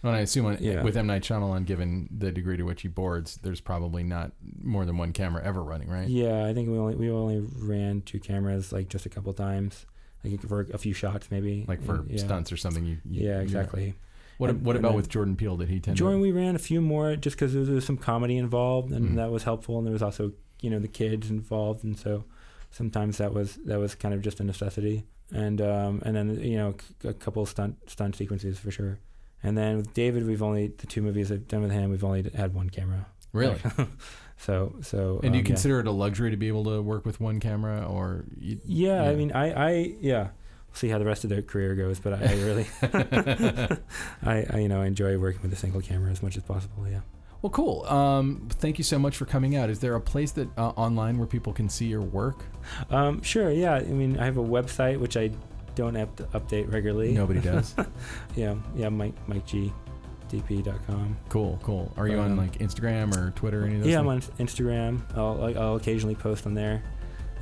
Well, 0.01 0.13
I 0.13 0.19
assume 0.19 0.45
on, 0.45 0.57
Yeah. 0.61 0.81
with 0.83 0.95
M 0.97 1.07
Night 1.07 1.23
Shyamalan, 1.23 1.65
given 1.65 2.07
the 2.17 2.31
degree 2.31 2.55
to 2.57 2.63
which 2.63 2.81
he 2.83 2.87
boards, 2.87 3.37
there's 3.43 3.59
probably 3.61 4.03
not 4.03 4.31
more 4.63 4.85
than 4.85 4.97
one 4.97 5.11
camera 5.13 5.43
ever 5.43 5.61
running, 5.61 5.89
right? 5.89 6.07
yeah, 6.07 6.45
I 6.45 6.53
think 6.53 6.69
we 6.69 6.77
only 6.77 6.95
we 6.95 7.09
only 7.11 7.39
ran 7.61 8.01
two 8.01 8.19
cameras 8.19 8.71
like 8.71 8.87
just 8.89 9.05
a 9.05 9.09
couple 9.09 9.33
times, 9.33 9.85
like 10.23 10.39
for 10.41 10.61
a 10.73 10.77
few 10.77 10.93
shots 10.93 11.29
maybe, 11.29 11.65
Like 11.67 11.83
for 11.83 12.05
yeah. 12.09 12.17
stunts 12.17 12.51
or 12.51 12.57
something. 12.57 12.85
You, 12.85 12.97
you 13.09 13.27
Yeah, 13.27 13.35
you- 13.37 13.41
exactly. 13.41 13.95
What 14.37 14.49
And- 14.51 14.63
What 14.65 14.77
and 14.77 14.83
about 14.85 14.89
then- 14.91 14.95
with 14.97 15.09
Jordan 15.09 15.35
Peele? 15.35 15.57
Did 15.57 15.67
he 15.67 15.81
tend 15.81 15.97
Jordan, 15.97 16.19
to? 16.19 16.23
we 16.23 16.31
ran 16.31 16.55
a 16.55 16.59
few 16.59 16.79
more 16.79 17.17
just 17.17 17.35
because 17.35 17.53
there 17.53 17.75
was 17.75 17.83
some 17.85 17.97
comedy 17.97 18.37
involved, 18.37 18.93
and 18.93 19.09
Mhm. 19.11 19.15
that 19.17 19.31
was 19.31 19.43
helpful. 19.43 19.77
And 19.77 19.85
there 19.85 19.91
was 19.91 20.01
also, 20.01 20.31
you 20.61 20.69
know, 20.69 20.79
the 20.79 20.87
kids 20.87 21.29
involved, 21.29 21.83
and 21.83 21.97
so 21.99 22.23
sometimes 22.71 23.17
that 23.17 23.33
was 23.33 23.55
that 23.65 23.79
was 23.79 23.95
kind 23.95 24.13
of 24.13 24.21
just 24.21 24.39
a 24.39 24.43
necessity. 24.43 25.05
And 25.31 25.61
um, 25.61 26.01
and 26.05 26.15
then 26.15 26.41
you 26.41 26.57
know, 26.57 26.75
c- 27.01 27.07
a 27.09 27.13
couple 27.13 27.43
of 27.43 27.49
stunt 27.49 27.77
stunt 27.89 28.15
sequences 28.15 28.57
for 28.59 28.71
sure. 28.71 28.99
And 29.43 29.57
then 29.57 29.77
with 29.77 29.93
David, 29.93 30.25
we've 30.27 30.43
only 30.43 30.67
the 30.67 30.87
two 30.87 31.01
movies 31.01 31.31
I've 31.31 31.47
done 31.47 31.61
with 31.61 31.71
him, 31.71 31.91
we've 31.91 32.03
only 32.03 32.29
had 32.35 32.53
one 32.53 32.69
camera. 32.69 33.05
Really? 33.31 33.59
so 34.37 34.75
so. 34.81 35.19
And 35.23 35.31
do 35.33 35.37
you 35.37 35.41
um, 35.41 35.45
yeah. 35.45 35.53
consider 35.53 35.79
it 35.79 35.87
a 35.87 35.91
luxury 35.91 36.31
to 36.31 36.37
be 36.37 36.47
able 36.47 36.63
to 36.65 36.81
work 36.81 37.05
with 37.05 37.19
one 37.19 37.39
camera, 37.39 37.85
or 37.85 38.25
you, 38.37 38.59
Yeah, 38.65 39.03
Yeah. 39.03 39.09
I 39.09 39.15
mean, 39.15 39.31
I, 39.33 39.51
I, 39.51 39.71
yeah. 40.01 40.29
We'll 40.67 40.75
see 40.75 40.89
how 40.89 40.99
the 40.99 41.05
rest 41.05 41.23
of 41.23 41.29
their 41.31 41.41
career 41.41 41.73
goes, 41.75 41.99
but 41.99 42.13
I, 42.13 42.25
I 42.25 42.33
really, 42.43 42.67
I, 44.23 44.45
I, 44.51 44.59
you 44.59 44.67
know, 44.67 44.81
enjoy 44.83 45.17
working 45.17 45.41
with 45.41 45.51
a 45.53 45.55
single 45.55 45.81
camera 45.81 46.11
as 46.11 46.21
much 46.21 46.37
as 46.37 46.43
possible. 46.43 46.87
Yeah. 46.87 46.99
Well, 47.41 47.49
cool. 47.51 47.85
Um, 47.85 48.47
thank 48.49 48.77
you 48.77 48.83
so 48.83 48.99
much 48.99 49.15
for 49.15 49.25
coming 49.25 49.55
out. 49.55 49.69
Is 49.69 49.79
there 49.79 49.95
a 49.95 50.01
place 50.01 50.31
that 50.33 50.49
uh, 50.57 50.69
online 50.69 51.17
where 51.17 51.27
people 51.27 51.53
can 51.53 51.69
see 51.69 51.85
your 51.85 52.01
work? 52.01 52.43
Um, 52.89 53.21
sure. 53.21 53.49
Yeah. 53.51 53.75
I 53.75 53.83
mean, 53.83 54.19
I 54.19 54.25
have 54.25 54.37
a 54.37 54.43
website 54.43 54.99
which 54.99 55.15
I 55.15 55.31
don't 55.75 55.95
have 55.95 56.13
to 56.17 56.23
update 56.25 56.71
regularly. 56.71 57.13
Nobody 57.13 57.39
does. 57.39 57.75
Yeah. 58.35 58.55
Yeah. 58.75 58.89
Mike 58.89 59.13
MikeGDP.com. 59.29 61.15
cool, 61.29 61.59
cool. 61.63 61.91
Are 61.97 62.07
you 62.07 62.19
on 62.19 62.31
Um, 62.31 62.37
like 62.37 62.57
Instagram 62.59 63.15
or 63.15 63.31
Twitter 63.31 63.61
or 63.63 63.65
any 63.65 63.75
of 63.75 63.81
those? 63.83 63.89
Yeah, 63.91 63.99
I'm 63.99 64.07
on 64.07 64.21
Instagram. 64.21 65.01
I'll 65.17 65.57
I'll 65.57 65.75
occasionally 65.77 66.15
post 66.15 66.45
on 66.45 66.53
there, 66.53 66.83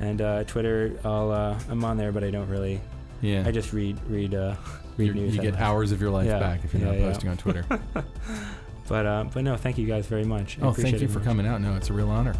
and 0.00 0.20
uh, 0.22 0.44
Twitter. 0.44 0.98
I'll 1.04 1.30
uh, 1.32 1.58
I'm 1.68 1.84
on 1.84 1.96
there, 1.96 2.12
but 2.12 2.22
I 2.24 2.30
don't 2.30 2.48
really. 2.48 2.80
Yeah. 3.20 3.42
I 3.46 3.50
just 3.50 3.72
read 3.72 3.98
read 4.08 4.34
uh, 4.34 4.54
read 4.96 5.06
You're- 5.08 5.20
news. 5.20 5.34
you 5.36 5.42
get 5.42 5.56
hours 5.56 5.90
of 5.92 6.00
your 6.00 6.10
life 6.10 6.26
Yeah, 6.26 6.38
back 6.38 6.64
if 6.64 6.72
you're 6.72 6.82
yeah, 6.92 7.00
not 7.00 7.12
posting 7.12 7.30
on 7.30 7.36
Twitter. 7.36 7.64
But 8.88 9.06
uh, 9.06 9.24
but 9.32 9.44
no, 9.44 9.56
thank 9.56 9.78
you 9.78 9.86
guys 9.86 10.06
very 10.06 10.24
much. 10.24 10.58
I 10.58 10.62
oh, 10.62 10.72
thank 10.72 10.78
appreciate 10.78 11.02
you 11.02 11.08
for 11.08 11.18
much. 11.18 11.28
coming 11.28 11.46
out. 11.46 11.60
No, 11.60 11.76
it's 11.76 11.90
a 11.90 11.92
real 11.92 12.10
honor. 12.10 12.34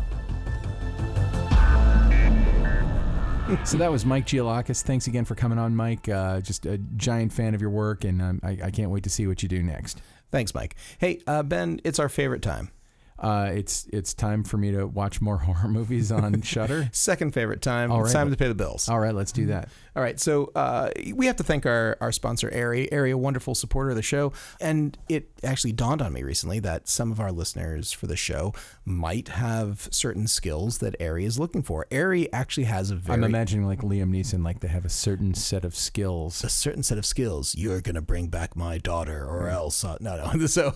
so 3.65 3.77
that 3.77 3.91
was 3.91 4.05
Mike 4.05 4.27
Gioulakis. 4.27 4.83
Thanks 4.83 5.07
again 5.07 5.25
for 5.25 5.35
coming 5.35 5.59
on, 5.59 5.77
Mike. 5.77 6.09
Uh, 6.09 6.41
just 6.41 6.67
a 6.67 6.79
giant 6.97 7.33
fan 7.33 7.55
of 7.55 7.61
your 7.61 7.71
work, 7.71 8.05
and 8.05 8.21
um, 8.21 8.41
I, 8.43 8.59
I 8.65 8.71
can't 8.71 8.91
wait 8.91 9.05
to 9.05 9.11
see 9.11 9.27
what 9.27 9.43
you 9.43 9.49
do 9.49 9.63
next. 9.63 10.01
Thanks, 10.31 10.55
Mike. 10.55 10.77
Hey, 10.99 11.21
uh, 11.27 11.43
Ben, 11.43 11.81
it's 11.85 11.99
our 11.99 12.09
favorite 12.09 12.43
time. 12.43 12.71
Uh, 13.19 13.51
it's 13.53 13.87
it's 13.93 14.15
time 14.15 14.45
for 14.45 14.57
me 14.57 14.71
to 14.73 14.87
watch 14.87 15.21
more 15.21 15.39
horror 15.39 15.69
movies 15.69 16.13
on 16.13 16.41
Shudder. 16.43 16.89
Second 16.93 17.35
favorite 17.35 17.63
time. 17.63 17.91
All 17.91 18.05
it's 18.05 18.13
time 18.13 18.31
to 18.31 18.37
pay 18.37 18.49
the 18.49 18.55
bills. 18.55 18.89
All 18.89 19.01
right, 19.01 19.15
let's 19.15 19.33
do 19.33 19.47
that. 19.47 19.69
All 19.97 20.03
right, 20.05 20.21
so 20.21 20.53
uh, 20.55 20.91
we 21.13 21.27
have 21.27 21.35
to 21.37 21.43
thank 21.43 21.67
our, 21.67 21.97
our 22.01 22.13
sponsor, 22.13 22.49
ARRI. 22.51 22.89
ARRI, 22.93 23.11
a 23.11 23.19
wonderful 23.19 23.57
supporter 23.57 23.91
of 23.91 23.97
the 23.97 24.03
show. 24.03 24.33
And 24.61 24.97
it 25.09 25.29
actually 25.43 25.73
dawned 25.73 26.01
on 26.01 26.13
me 26.13 26.23
recently 26.23 26.61
that 26.61 26.89
some 26.89 27.11
of 27.11 27.19
our 27.19 27.33
listeners 27.33 27.91
for 27.91 28.07
the 28.07 28.15
show 28.15 28.55
might 28.85 29.27
have 29.27 29.89
certain 29.91 30.29
skills 30.29 30.79
that 30.79 30.97
ARRI 31.01 31.25
is 31.25 31.37
looking 31.37 31.63
for. 31.63 31.85
ARRI 31.91 32.29
actually 32.33 32.65
has 32.65 32.93
a 32.93 32.95
very 32.95 33.17
I'm 33.17 33.25
imagining 33.25 33.67
like 33.67 33.81
Liam 33.81 34.11
Neeson, 34.11 34.45
like 34.45 34.61
they 34.61 34.69
have 34.69 34.85
a 34.85 34.89
certain 34.89 35.35
set 35.35 35.65
of 35.65 35.75
skills. 35.75 36.45
a 36.45 36.49
certain 36.49 36.85
set 36.85 36.99
of 36.99 37.05
skills. 37.05 37.57
You're 37.57 37.81
gonna 37.81 38.01
bring 38.01 38.29
back 38.29 38.55
my 38.55 38.79
daughter, 38.79 39.25
or 39.27 39.49
else 39.49 39.85
uh, 39.85 39.97
no, 40.01 40.17
no. 40.17 40.47
So, 40.49 40.75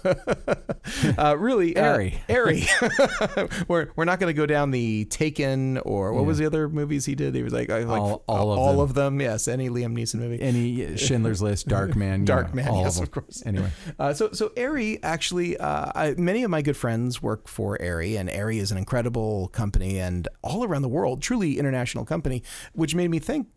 uh, 1.17 1.37
really, 1.39 1.77
uh, 1.77 1.85
ARRI. 1.97 2.19
ARRI. 2.33 3.65
we're 3.69 3.89
we're 3.97 4.05
not 4.05 4.19
gonna 4.21 4.33
go 4.33 4.47
down 4.47 4.71
the 4.71 5.05
Taken 5.07 5.79
or 5.79 6.13
what 6.13 6.21
Yeah. 6.23 6.27
was 6.27 6.39
the 6.39 6.47
other 6.47 6.69
movies 6.69 7.05
he 7.07 7.15
did? 7.15 7.35
He 7.35 7.43
was 7.43 7.53
like, 7.53 7.69
like 7.69 7.87
All- 7.87 8.25
all 8.29 8.53
of 8.53 8.59
all 8.59 8.71
them. 8.73 8.81
of 8.81 8.95
them. 8.95 9.21
Yes, 9.21 9.49
any 9.49 9.69
Liam 9.69 9.97
Neeson 9.97 10.17
movie. 10.17 10.41
Any 10.41 10.97
Schindler's 10.97 11.43
List, 11.43 11.69
Dark 11.69 11.97
Man, 11.97 12.25
Dark 12.25 12.55
know, 12.55 12.63
Man, 12.63 12.75
yes, 12.75 12.97
of, 12.97 13.05
of 13.05 13.11
course. 13.11 13.43
Anyway, 13.47 13.71
Uh, 13.99 14.13
so, 14.15 14.31
so 14.33 14.51
ARRI 14.57 14.99
actually, 15.03 15.57
uh, 15.57 15.93
I, 15.95 16.15
many 16.17 16.43
of 16.43 16.51
my 16.51 16.63
good 16.63 16.77
friends 16.77 17.23
work 17.23 17.49
for 17.49 17.77
ARRI, 17.81 18.17
and 18.19 18.29
ARRI 18.31 18.59
is 18.59 18.71
an 18.71 18.79
incredible 18.79 19.49
company 19.49 19.99
and 19.99 20.29
all 20.43 20.65
around 20.65 20.83
the 20.83 20.89
world, 20.89 21.23
truly 21.23 21.59
international 21.59 22.05
company, 22.05 22.43
which 22.73 22.95
made 22.95 23.11
me 23.11 23.19
think 23.19 23.49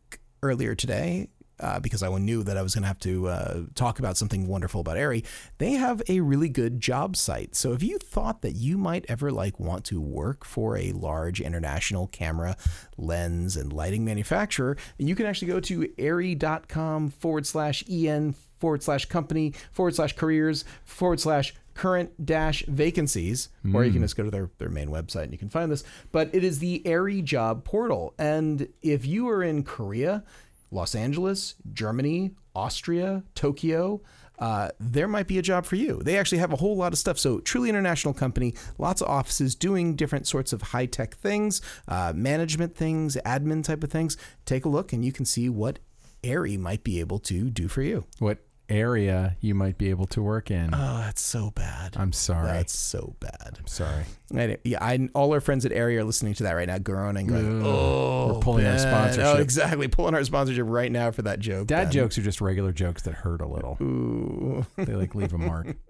earlier 0.44 0.76
today. 0.76 1.30
Uh, 1.60 1.80
because 1.80 2.04
I 2.04 2.10
knew 2.18 2.44
that 2.44 2.58
I 2.58 2.62
was 2.62 2.76
going 2.76 2.84
to 2.84 2.88
have 2.88 3.00
to 3.00 3.28
uh, 3.30 3.62
talk 3.76 4.00
about 4.00 4.18
something 4.18 4.46
wonderful 4.46 4.82
about 4.82 4.98
ARRI, 4.98 5.24
they 5.58 5.72
have 5.74 6.02
a 6.10 6.20
really 6.20 6.50
good 6.50 6.82
job 6.82 7.16
site. 7.16 7.56
So 7.56 7.72
if 7.72 7.82
you 7.82 7.98
thought 7.98 8.42
that 8.42 8.54
you 8.54 8.78
might 8.78 9.06
ever 9.08 9.32
like 9.32 9.60
want 9.60 9.86
to 9.86 10.02
work 10.02 10.44
for 10.44 10.78
a 10.78 10.92
large 10.92 11.40
international 11.40 12.08
camera, 12.08 12.58
lens, 12.98 13.56
and 13.56 13.72
lighting 13.72 14.04
manufacturer, 14.04 14.76
you 14.98 15.16
can 15.16 15.26
actually 15.26 15.48
go 15.48 15.60
to 15.62 15.88
arri.com 15.98 17.10
forward 17.10 17.48
slash 17.48 17.84
en 17.90 18.36
forward 18.60 18.84
slash 18.84 19.06
company 19.06 19.54
forward 19.72 19.96
slash 19.96 20.16
careers 20.16 20.66
forward 20.86 21.20
slash 21.20 21.54
current 21.74 22.26
dash 22.26 22.64
vacancies 22.68 23.50
or 23.74 23.84
you 23.84 23.92
can 23.92 24.02
just 24.02 24.16
go 24.16 24.24
to 24.24 24.32
their, 24.32 24.50
their 24.60 24.70
main 24.70 24.88
website 24.88 25.24
and 25.24 25.34
you 25.34 25.38
can 25.38 25.50
find 25.50 25.70
this. 25.70 25.84
But 26.14 26.34
it 26.34 26.44
is 26.44 26.60
the 26.60 26.82
ARRI 26.86 27.22
job 27.22 27.66
portal. 27.66 28.14
And 28.18 28.70
if 28.82 29.06
you 29.06 29.28
are 29.28 29.44
in 29.44 29.64
korea 29.64 30.24
los 30.72 30.96
angeles 30.96 31.56
germany 31.74 32.32
austria 32.56 33.24
tokyo 33.34 34.02
uh, 34.40 34.70
there 34.80 35.08
might 35.08 35.28
be 35.28 35.38
a 35.38 35.42
job 35.42 35.66
for 35.66 35.76
you. 35.76 36.02
They 36.04 36.18
actually 36.18 36.40
have 36.40 36.52
a 36.52 36.58
whole 36.58 36.76
lot 36.76 36.92
of 36.92 37.00
stuff. 37.00 37.18
So, 37.18 37.40
truly 37.40 37.70
international 37.70 38.14
company, 38.14 38.54
lots 38.78 39.02
of 39.02 39.08
offices 39.08 39.56
doing 39.56 39.96
different 39.96 40.28
sorts 40.28 40.52
of 40.52 40.62
high 40.62 40.88
tech 40.88 41.16
things, 41.16 41.62
uh, 41.88 42.14
management 42.16 42.76
things, 42.76 43.18
admin 43.26 43.64
type 43.64 43.84
of 43.84 43.92
things. 43.92 44.18
Take 44.46 44.66
a 44.66 44.70
look 44.70 44.92
and 44.94 45.06
you 45.06 45.12
can 45.12 45.26
see 45.26 45.50
what 45.50 45.80
ARRI 46.24 46.58
might 46.58 46.84
be 46.84 47.00
able 47.00 47.20
to 47.20 47.50
do 47.50 47.68
for 47.68 47.82
you. 47.82 48.06
what 48.20 48.40
area 48.70 49.38
you 49.42 49.56
might 49.56 49.78
be 49.78 49.90
able 49.90 50.06
to 50.08 50.22
work 50.22 50.50
in? 50.52 50.70
Oh, 50.74 50.98
that's 51.00 51.22
so 51.22 51.52
bad. 51.52 51.96
I'm 51.98 52.12
sorry. 52.14 52.48
That's 52.48 52.74
so 52.76 53.16
bad. 53.20 53.58
I'm 53.60 53.68
sorry. 53.68 54.04
Anyway, 54.34 54.60
yeah, 54.64 54.84
I, 54.84 55.10
all 55.14 55.34
our 55.34 55.42
friends 55.42 55.66
at 55.66 55.72
ARRI 55.72 55.98
are 55.98 56.04
listening 56.04 56.34
to 56.36 56.44
that 56.44 56.54
right 56.54 56.68
now, 56.68 56.78
groaning, 56.78 57.28
going, 57.28 57.64
"Oh, 57.66 58.34
We're 58.34 58.40
pulling 58.40 58.66
our 58.66 58.74
Ben." 58.74 58.80
sponsorship. 58.80 59.26
Oh, 59.26 59.42
exactly, 59.42 59.88
pulling 59.88 60.16
our 60.16 60.24
sponsorship 60.24 60.66
right 60.68 60.92
now 60.92 61.12
for 61.12 61.22
that 61.24 61.40
joke. 61.40 61.68
Dad 61.68 61.86
Ben. 61.86 61.92
jokes 61.92 62.18
are 62.18 62.24
just 62.24 62.42
regular 62.42 62.72
jokes 62.72 63.04
that 63.04 63.14
hurt 63.14 63.42
a 63.42 63.48
little. 63.48 63.78
Ooh. 63.82 64.66
They 64.78 64.96
like 64.96 65.16
leave 65.16 65.34
a 65.34 65.38
mark. 65.38 65.76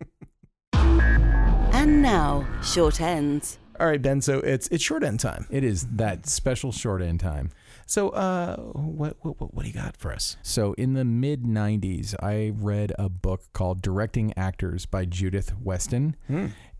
And 0.73 2.01
now, 2.01 2.47
short 2.63 3.01
ends. 3.01 3.59
All 3.79 3.87
right, 3.87 4.01
Ben. 4.01 4.21
So 4.21 4.39
it's 4.39 4.67
it's 4.69 4.83
short 4.83 5.03
end 5.03 5.19
time. 5.19 5.45
It 5.49 5.63
is 5.63 5.85
that 5.97 6.25
special 6.25 6.71
short 6.71 7.01
end 7.01 7.19
time. 7.19 7.51
So, 7.85 8.09
uh, 8.09 8.55
what 8.57 9.17
what 9.21 9.39
what, 9.39 9.53
what 9.53 9.61
do 9.63 9.67
you 9.67 9.73
got 9.73 9.95
for 9.95 10.11
us? 10.11 10.37
So 10.41 10.73
in 10.73 10.93
the 10.93 11.05
mid 11.05 11.43
90s, 11.43 12.15
I 12.21 12.51
read 12.55 12.93
a 12.97 13.09
book 13.09 13.43
called 13.53 13.81
Directing 13.81 14.33
Actors 14.35 14.85
by 14.85 15.05
Judith 15.05 15.53
Weston. 15.61 16.15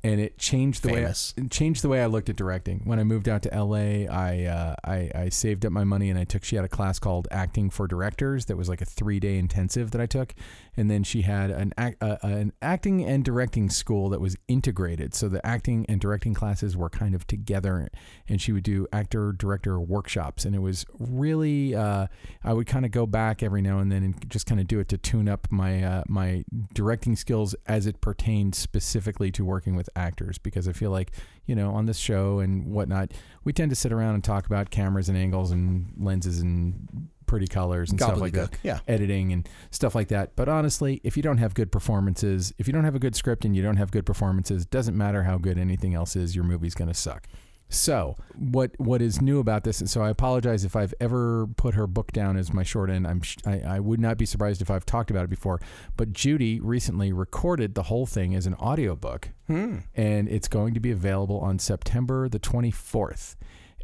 And 0.06 0.22
it 0.22 0.38
changed 0.38 0.84
the 0.84 0.90
Famous. 0.90 1.34
way 1.36 1.42
I, 1.42 1.46
it 1.46 1.52
changed 1.52 1.82
the 1.82 1.90
way 1.90 2.04
I 2.04 2.06
looked 2.06 2.30
at 2.30 2.36
directing. 2.36 2.82
When 2.84 3.00
I 3.00 3.04
moved 3.04 3.28
out 3.28 3.42
to 3.42 3.50
LA, 3.50 4.06
I, 4.06 4.44
uh, 4.44 4.76
I 4.84 5.10
I 5.16 5.30
saved 5.30 5.66
up 5.66 5.72
my 5.72 5.84
money 5.84 6.12
and 6.12 6.20
I 6.20 6.26
took. 6.26 6.44
She 6.44 6.56
had 6.56 6.64
a 6.64 6.70
class 6.70 7.00
called 7.00 7.28
Acting 7.32 7.72
for 7.72 7.88
Directors 7.88 8.46
that 8.46 8.56
was 8.56 8.70
like 8.70 8.82
a 8.82 8.86
three 8.86 9.20
day 9.20 9.40
intensive 9.40 9.90
that 9.92 10.02
I 10.02 10.06
took, 10.06 10.36
and 10.78 10.92
then 10.92 11.04
she 11.04 11.24
had 11.24 11.50
an 11.50 11.74
act, 11.76 12.04
uh, 12.04 12.18
an 12.22 12.54
acting 12.62 13.04
and 13.04 13.26
directing 13.26 13.72
school 13.72 14.10
that 14.10 14.22
was 14.22 14.38
integrated. 14.48 15.16
So 15.16 15.28
the 15.28 15.44
acting 15.44 15.88
and 15.90 16.00
directing 16.00 16.36
classes 16.36 16.78
were 16.78 16.90
kind 16.90 17.16
of 17.16 17.26
together, 17.26 17.90
and 18.30 18.40
she 18.40 18.52
would 18.52 18.64
do 18.64 18.86
actor 18.94 19.32
director 19.32 19.80
workshops, 19.80 20.46
and 20.46 20.54
it 20.54 20.60
was 20.60 20.86
really. 21.00 21.74
Uh, 21.74 22.06
I 22.44 22.54
would 22.54 22.68
kind 22.68 22.86
of 22.86 22.92
go 22.92 23.08
back 23.08 23.42
every 23.42 23.64
now 23.64 23.80
and 23.80 23.92
then 23.92 24.04
and 24.04 24.30
just 24.30 24.46
kind 24.46 24.62
of 24.62 24.68
do 24.68 24.80
it 24.80 24.88
to 24.90 25.00
tune 25.00 25.28
up 25.28 25.48
my 25.50 25.84
uh, 25.84 26.04
my 26.08 26.46
directing 26.76 27.16
skills 27.16 27.56
as 27.66 27.88
it 27.88 28.02
pertained 28.02 28.54
specifically 28.54 29.32
to 29.32 29.44
working 29.44 29.76
with 29.76 29.90
actors 29.96 30.38
because 30.38 30.68
I 30.68 30.74
feel 30.74 30.92
like 30.92 31.12
you 31.46 31.56
know 31.56 31.72
on 31.72 31.86
this 31.86 31.98
show 31.98 32.40
and 32.40 32.72
whatnot 32.74 33.12
we 33.44 33.54
tend 33.54 33.70
to 33.72 33.76
sit 33.76 33.92
around 33.92 34.16
and 34.16 34.24
talk 34.24 34.46
about 34.46 34.70
cameras 34.70 35.10
and 35.10 35.18
angles 35.18 35.52
and 35.52 35.94
lenses 35.98 36.40
and 36.40 37.10
pretty 37.26 37.48
colors 37.48 37.90
and 37.90 38.00
stuff 38.00 38.20
like 38.20 38.34
that. 38.34 38.56
Yeah. 38.62 38.80
editing 38.88 39.34
and 39.34 39.50
stuff 39.72 39.96
like 39.96 40.10
that. 40.10 40.36
But 40.36 40.48
honestly 40.48 41.02
if 41.04 41.18
you 41.18 41.24
don't 41.24 41.38
have 41.38 41.54
good 41.54 41.72
performances 41.72 42.54
if 42.58 42.68
you 42.68 42.74
don't 42.74 42.84
have 42.86 42.96
a 42.96 43.00
good 43.00 43.16
script 43.16 43.46
and 43.46 43.56
you 43.56 43.64
don't 43.64 43.78
have 43.78 43.92
good 43.92 44.06
performances 44.06 44.66
doesn't 44.66 44.98
matter 44.98 45.24
how 45.24 45.38
good 45.38 45.58
anything 45.58 45.94
else 45.96 46.16
is 46.16 46.36
your 46.36 46.46
movie's 46.46 46.76
going 46.76 46.88
to 46.88 46.94
suck 46.94 47.28
So 47.68 48.16
what 48.36 48.72
what 48.80 49.02
is 49.02 49.22
new 49.22 49.40
about 49.40 49.64
this? 49.64 49.80
And 49.80 49.90
so 49.90 50.02
I 50.02 50.10
apologize 50.10 50.64
if 50.64 50.76
I've 50.76 50.94
ever 51.00 51.48
put 51.58 51.74
her 51.74 51.88
book 51.88 52.12
down 52.12 52.38
as 52.38 52.54
my 52.54 52.64
short 52.64 52.90
end. 52.90 53.08
I'm 53.08 53.22
sh- 53.22 53.38
I, 53.46 53.60
I 53.60 53.80
would 53.80 54.00
not 54.00 54.18
be 54.18 54.26
surprised 54.26 54.62
if 54.62 54.70
I've 54.70 54.86
talked 54.86 55.10
about 55.12 55.24
it 55.24 55.30
before. 55.30 55.60
But 55.98 56.14
Judy 56.14 56.60
recently 56.60 57.12
recorded 57.12 57.74
the 57.76 57.84
whole 57.84 58.06
thing 58.06 58.36
as 58.36 58.46
an 58.46 58.54
audiobook, 58.56 59.30
Hmm. 59.48 59.78
and 59.96 60.30
it's 60.30 60.48
going 60.48 60.74
to 60.76 60.80
be 60.80 60.92
available 60.92 61.40
on 61.40 61.58
September 61.60 62.30
the 62.30 62.40
24th 62.40 63.36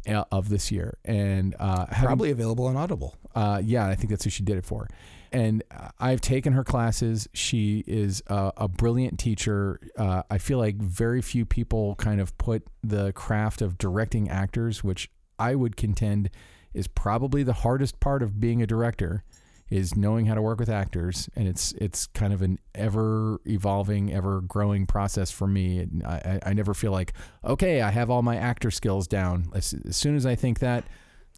uh, 0.08 0.24
of 0.30 0.48
this 0.48 0.70
year. 0.70 0.98
And 1.04 1.54
uh, 1.58 1.86
having- 1.86 2.06
Probably 2.06 2.30
available 2.30 2.66
on 2.66 2.76
Audible. 2.76 3.16
uh, 3.34 3.60
yeah, 3.64 3.86
I 3.88 3.94
think 3.96 4.10
that's 4.10 4.24
who 4.24 4.30
she 4.30 4.42
did 4.44 4.56
it 4.56 4.64
for. 4.64 4.88
And 5.32 5.62
I've 5.98 6.20
taken 6.20 6.52
her 6.52 6.64
classes. 6.64 7.28
She 7.32 7.82
is 7.86 8.22
a, 8.26 8.52
a 8.56 8.68
brilliant 8.68 9.18
teacher. 9.18 9.80
Uh, 9.96 10.22
I 10.30 10.38
feel 10.38 10.58
like 10.58 10.76
very 10.76 11.22
few 11.22 11.46
people 11.46 11.94
kind 11.96 12.20
of 12.20 12.36
put 12.36 12.66
the 12.82 13.12
craft 13.12 13.62
of 13.62 13.78
directing 13.78 14.28
actors, 14.28 14.84
which 14.84 15.10
I 15.38 15.54
would 15.54 15.76
contend 15.76 16.30
is 16.74 16.86
probably 16.86 17.42
the 17.42 17.52
hardest 17.52 17.98
part 17.98 18.22
of 18.22 18.40
being 18.40 18.62
a 18.62 18.66
director, 18.66 19.24
is 19.70 19.96
knowing 19.96 20.26
how 20.26 20.34
to 20.34 20.42
work 20.42 20.58
with 20.58 20.68
actors. 20.68 21.30
And 21.34 21.48
it's 21.48 21.72
it's 21.72 22.06
kind 22.08 22.32
of 22.32 22.42
an 22.42 22.58
ever 22.74 23.40
evolving, 23.46 24.12
ever 24.12 24.42
growing 24.42 24.86
process 24.86 25.30
for 25.30 25.46
me. 25.46 25.86
I 26.04 26.40
I 26.44 26.52
never 26.52 26.74
feel 26.74 26.92
like 26.92 27.14
okay, 27.42 27.80
I 27.80 27.90
have 27.90 28.10
all 28.10 28.22
my 28.22 28.36
actor 28.36 28.70
skills 28.70 29.06
down. 29.06 29.50
As, 29.54 29.74
as 29.88 29.96
soon 29.96 30.14
as 30.14 30.26
I 30.26 30.34
think 30.34 30.58
that. 30.58 30.84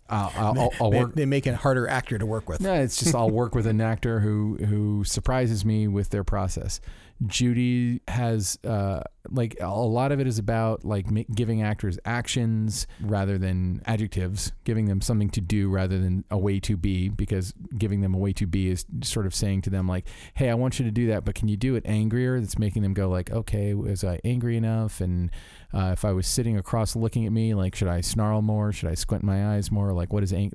Uh, 0.09 0.31
I'll, 0.35 0.59
I'll, 0.61 0.71
I'll 0.81 0.91
They, 0.91 0.99
work. 1.01 1.15
they 1.15 1.25
make 1.27 1.47
it 1.47 1.51
a 1.51 1.57
harder 1.57 1.89
actor 1.89 2.19
to 2.19 2.27
work 2.27 2.49
with. 2.49 2.61
No, 2.61 2.75
it's 2.75 2.99
just 2.99 3.15
I'll 3.15 3.31
work 3.31 3.55
with 3.55 3.67
an 3.67 3.81
actor 3.81 4.21
who 4.21 4.57
who 4.57 5.03
surprises 5.05 5.65
me 5.65 5.89
with 5.89 6.11
their 6.11 6.25
process. 6.25 6.81
Judy 7.27 8.01
has 8.09 8.59
uh, 8.65 9.03
like 9.31 9.57
a 9.61 9.69
lot 9.69 10.13
of 10.13 10.21
it 10.21 10.27
is 10.27 10.39
about 10.39 10.85
like 10.85 11.11
ma- 11.11 11.23
giving 11.35 11.63
actors 11.63 11.99
actions 12.05 12.87
rather 13.01 13.39
than 13.39 13.83
adjectives, 13.87 14.53
giving 14.65 14.87
them 14.87 15.01
something 15.01 15.31
to 15.31 15.41
do 15.41 15.69
rather 15.69 15.99
than 15.99 16.25
a 16.31 16.39
way 16.39 16.61
to 16.61 16.77
be. 16.77 17.09
Because 17.09 17.55
giving 17.77 18.01
them 18.01 18.15
a 18.15 18.19
way 18.19 18.33
to 18.35 18.47
be 18.47 18.71
is 18.71 18.85
sort 19.03 19.27
of 19.27 19.35
saying 19.35 19.63
to 19.63 19.71
them 19.71 19.89
like, 19.89 20.07
"Hey, 20.35 20.51
I 20.51 20.55
want 20.55 20.79
you 20.79 20.85
to 20.85 20.91
do 20.91 21.07
that, 21.09 21.25
but 21.25 21.35
can 21.35 21.49
you 21.49 21.57
do 21.57 21.75
it 21.77 21.85
angrier?" 21.87 22.41
That's 22.41 22.59
making 22.59 22.83
them 22.83 22.95
go 22.95 23.09
like, 23.09 23.31
"Okay, 23.31 23.75
was 23.75 24.05
I 24.05 24.21
angry 24.25 24.57
enough?" 24.57 25.01
And 25.01 25.31
uh, 25.73 25.91
if 25.93 26.05
I 26.05 26.13
was 26.13 26.27
sitting 26.27 26.57
across 26.57 26.95
looking 26.95 27.27
at 27.27 27.33
me, 27.33 27.53
like, 27.55 27.75
should 27.75 27.89
I 27.89 28.01
snarl 28.01 28.43
more? 28.43 28.73
Should 28.73 28.89
I 28.91 28.95
squint 28.95 29.25
my 29.25 29.57
eyes 29.57 29.73
more? 29.73 29.93
Like, 29.93 30.13
what 30.13 30.23
is 30.23 30.33
ang- 30.33 30.53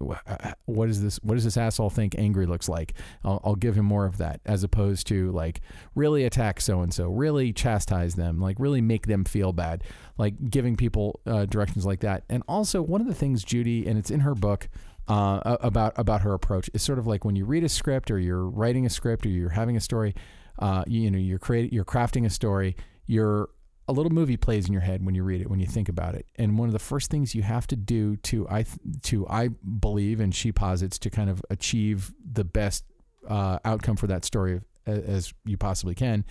what 0.65 0.89
is 0.89 1.01
this? 1.01 1.17
What 1.24 1.36
does 1.36 1.43
this 1.43 1.57
asshole 1.57 1.89
think 1.89 2.15
angry 2.17 2.45
looks 2.45 2.70
like? 2.70 2.93
I'll, 3.24 3.41
I'll 3.43 3.55
give 3.55 3.76
him 3.76 3.86
more 3.86 4.05
of 4.05 4.17
that, 4.17 4.39
as 4.45 4.63
opposed 4.63 5.07
to 5.07 5.32
like 5.32 5.61
really 5.93 6.24
attack 6.24 6.61
so 6.61 6.82
and 6.82 6.93
so, 6.93 7.09
really 7.09 7.51
chastise 7.51 8.15
them, 8.15 8.39
like 8.39 8.59
really 8.60 8.82
make 8.82 9.07
them 9.07 9.24
feel 9.24 9.53
bad, 9.53 9.84
like 10.18 10.49
giving 10.49 10.76
people 10.76 11.20
uh, 11.26 11.45
directions 11.45 11.86
like 11.86 12.01
that. 12.01 12.24
And 12.30 12.43
also, 12.47 12.82
one 12.82 13.01
of 13.01 13.07
the 13.07 13.16
things 13.16 13.43
Judy, 13.43 13.88
and 13.88 13.97
it's 13.97 14.12
in 14.12 14.22
her 14.22 14.36
book. 14.36 14.70
Uh, 15.07 15.57
about 15.62 15.91
about 15.97 16.22
her 16.22 16.36
approach 16.36 16.70
is 16.76 16.84
sort 16.84 16.99
of 16.99 17.07
like 17.07 17.26
when 17.26 17.36
you 17.36 17.43
read 17.43 17.64
a 17.64 17.70
script 17.70 18.12
or 18.12 18.20
you're 18.20 18.45
writing 18.45 18.86
a 18.86 18.89
script 18.91 19.26
or 19.26 19.30
you're 19.30 19.49
having 19.49 19.76
a 19.76 19.80
story, 19.80 20.14
uh, 20.60 20.84
you, 20.86 21.01
you 21.01 21.10
know 21.10 21.18
you're 21.18 21.39
creating 21.39 21.74
you're 21.74 21.84
crafting 21.84 22.28
a 22.28 22.30
story. 22.30 22.76
You're 23.07 23.49
a 23.89 23.91
little 23.91 24.12
movie 24.12 24.38
plays 24.38 24.68
in 24.68 24.72
your 24.72 24.84
head 24.84 25.03
when 25.03 25.16
you 25.16 25.24
read 25.24 25.41
it, 25.41 25.49
when 25.49 25.60
you 25.60 25.66
think 25.66 25.89
about 25.89 26.14
it. 26.14 26.28
And 26.36 26.60
one 26.60 26.70
of 26.70 26.74
the 26.74 26.80
first 26.80 27.10
things 27.10 27.34
you 27.34 27.41
have 27.41 27.66
to 27.68 27.76
do 27.76 28.18
to 28.18 28.47
I 28.47 28.66
to 29.03 29.28
I 29.28 29.47
believe, 29.47 30.20
and 30.20 30.34
she 30.34 30.51
posits 30.51 30.99
to 30.99 31.10
kind 31.10 31.30
of 31.30 31.41
achieve 31.49 32.14
the 32.32 32.43
best 32.43 32.86
uh, 33.28 33.57
outcome 33.66 33.95
for 33.95 34.05
that 34.05 34.24
story 34.24 34.62
as 34.86 35.34
you 35.46 35.58
possibly 35.58 35.96
can, 35.96 36.26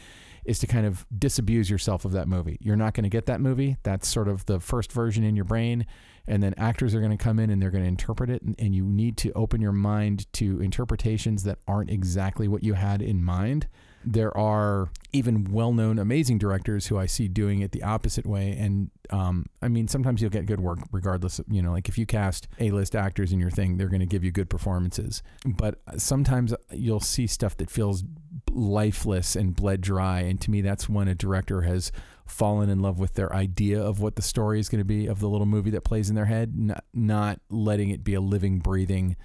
is 0.44 0.58
to 0.60 0.66
kind 0.66 0.86
of 0.86 1.06
disabuse 1.16 1.68
yourself 1.68 2.04
of 2.04 2.12
that 2.12 2.28
movie. 2.28 2.58
You're 2.60 2.76
not 2.76 2.94
going 2.94 3.04
to 3.04 3.10
get 3.10 3.26
that 3.26 3.40
movie. 3.40 3.76
That's 3.82 4.08
sort 4.08 4.28
of 4.28 4.46
the 4.46 4.60
first 4.60 4.92
version 4.92 5.24
in 5.24 5.36
your 5.36 5.44
brain. 5.44 5.86
And 6.26 6.42
then 6.42 6.54
actors 6.58 6.94
are 6.94 7.00
going 7.00 7.16
to 7.16 7.22
come 7.22 7.38
in 7.38 7.48
and 7.48 7.60
they're 7.60 7.70
going 7.70 7.84
to 7.84 7.88
interpret 7.88 8.28
it. 8.28 8.42
And, 8.42 8.54
and 8.58 8.74
you 8.74 8.84
need 8.84 9.16
to 9.18 9.32
open 9.32 9.60
your 9.60 9.72
mind 9.72 10.30
to 10.34 10.60
interpretations 10.60 11.44
that 11.44 11.58
aren't 11.66 11.90
exactly 11.90 12.48
what 12.48 12.62
you 12.62 12.74
had 12.74 13.00
in 13.00 13.24
mind. 13.24 13.66
There 14.04 14.34
are 14.36 14.90
even 15.12 15.44
well 15.50 15.72
known, 15.72 15.98
amazing 15.98 16.38
directors 16.38 16.86
who 16.86 16.98
I 16.98 17.06
see 17.06 17.28
doing 17.28 17.60
it 17.60 17.72
the 17.72 17.82
opposite 17.82 18.26
way. 18.26 18.56
And 18.58 18.90
um, 19.10 19.46
I 19.62 19.68
mean, 19.68 19.88
sometimes 19.88 20.20
you'll 20.20 20.30
get 20.30 20.46
good 20.46 20.60
work 20.60 20.78
regardless 20.92 21.38
of, 21.38 21.46
you 21.50 21.62
know, 21.62 21.72
like 21.72 21.88
if 21.88 21.98
you 21.98 22.06
cast 22.06 22.46
A 22.60 22.70
list 22.70 22.94
actors 22.94 23.32
in 23.32 23.40
your 23.40 23.50
thing, 23.50 23.76
they're 23.76 23.88
going 23.88 24.00
to 24.00 24.06
give 24.06 24.22
you 24.22 24.30
good 24.30 24.50
performances. 24.50 25.22
But 25.46 25.80
sometimes 25.96 26.54
you'll 26.72 27.00
see 27.00 27.26
stuff 27.26 27.56
that 27.56 27.70
feels 27.70 28.04
lifeless 28.50 29.36
and 29.36 29.54
bled 29.54 29.80
dry. 29.80 30.20
And 30.20 30.40
to 30.40 30.50
me, 30.50 30.60
that's 30.60 30.88
when 30.88 31.08
a 31.08 31.14
director 31.14 31.62
has 31.62 31.92
fallen 32.26 32.68
in 32.68 32.80
love 32.80 32.98
with 32.98 33.14
their 33.14 33.34
idea 33.34 33.80
of 33.80 34.00
what 34.00 34.16
the 34.16 34.22
story 34.22 34.60
is 34.60 34.68
going 34.68 34.80
to 34.80 34.84
be 34.84 35.06
of 35.06 35.20
the 35.20 35.28
little 35.28 35.46
movie 35.46 35.70
that 35.70 35.84
plays 35.84 36.08
in 36.08 36.14
their 36.14 36.26
head, 36.26 36.56
not, 36.56 36.84
not 36.92 37.40
letting 37.50 37.90
it 37.90 38.04
be 38.04 38.14
a 38.14 38.20
living, 38.20 38.58
breathing, 38.58 39.16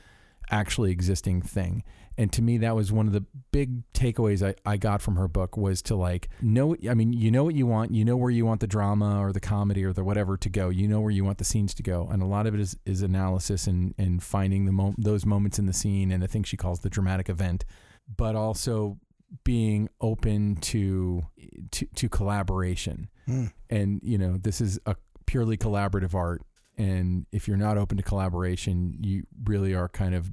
actually 0.50 0.92
existing 0.92 1.42
thing. 1.42 1.84
And 2.18 2.32
to 2.34 2.44
me, 2.44 2.60
that 2.60 2.76
was 2.76 2.92
one 2.92 3.08
of 3.08 3.14
the 3.14 3.26
big 3.52 3.92
takeaways 3.94 4.48
I, 4.48 4.54
I 4.70 4.78
got 4.78 5.02
from 5.02 5.16
her 5.16 5.28
book 5.28 5.58
was 5.58 5.82
to 5.84 5.96
like 5.96 6.30
know, 6.42 6.76
I 6.88 6.94
mean, 6.94 7.12
you 7.12 7.32
know 7.32 7.44
what 7.44 7.56
you 7.56 7.66
want, 7.66 7.92
you 7.92 8.06
know 8.06 8.16
where 8.16 8.30
you 8.30 8.46
want 8.46 8.62
the 8.62 8.68
drama 8.68 9.20
or 9.20 9.34
the 9.34 9.40
comedy 9.40 9.84
or 9.84 9.94
the 9.94 10.04
whatever 10.04 10.38
to 10.38 10.50
go, 10.50 10.70
you 10.70 10.88
know 10.88 11.02
where 11.02 11.12
you 11.12 11.26
want 11.26 11.40
the 11.40 11.44
scenes 11.44 11.74
to 11.74 11.84
go. 11.84 12.08
And 12.12 12.22
a 12.22 12.28
lot 12.28 12.46
of 12.46 12.54
it 12.54 12.60
is, 12.60 12.78
is 12.86 13.02
analysis 13.02 13.66
and, 13.66 13.96
and 13.98 14.22
finding 14.22 14.66
the 14.66 14.72
mo- 14.72 14.94
those 14.98 15.26
moments 15.26 15.58
in 15.58 15.66
the 15.66 15.74
scene. 15.74 16.12
And 16.12 16.24
I 16.24 16.28
think 16.28 16.46
she 16.46 16.56
calls 16.56 16.82
the 16.82 16.90
dramatic 16.90 17.30
event, 17.30 17.66
but 18.16 18.36
also 18.36 19.00
being 19.44 19.90
open 20.02 20.56
to, 20.58 21.26
to, 21.72 21.86
to 21.96 22.10
collaboration. 22.10 23.10
Hmm. 23.26 23.46
And, 23.70 24.00
you 24.04 24.18
know, 24.18 24.38
this 24.38 24.62
is 24.62 24.80
a 24.86 24.96
purely 25.26 25.58
collaborative 25.58 26.14
art. 26.14 26.42
And 26.78 27.26
if 27.32 27.48
you're 27.48 27.58
not 27.58 27.78
open 27.78 27.98
to 27.98 28.04
collaboration, 28.04 28.98
you 29.02 29.24
really 29.46 29.74
are 29.74 29.88
kind 29.90 30.16
of 30.16 30.30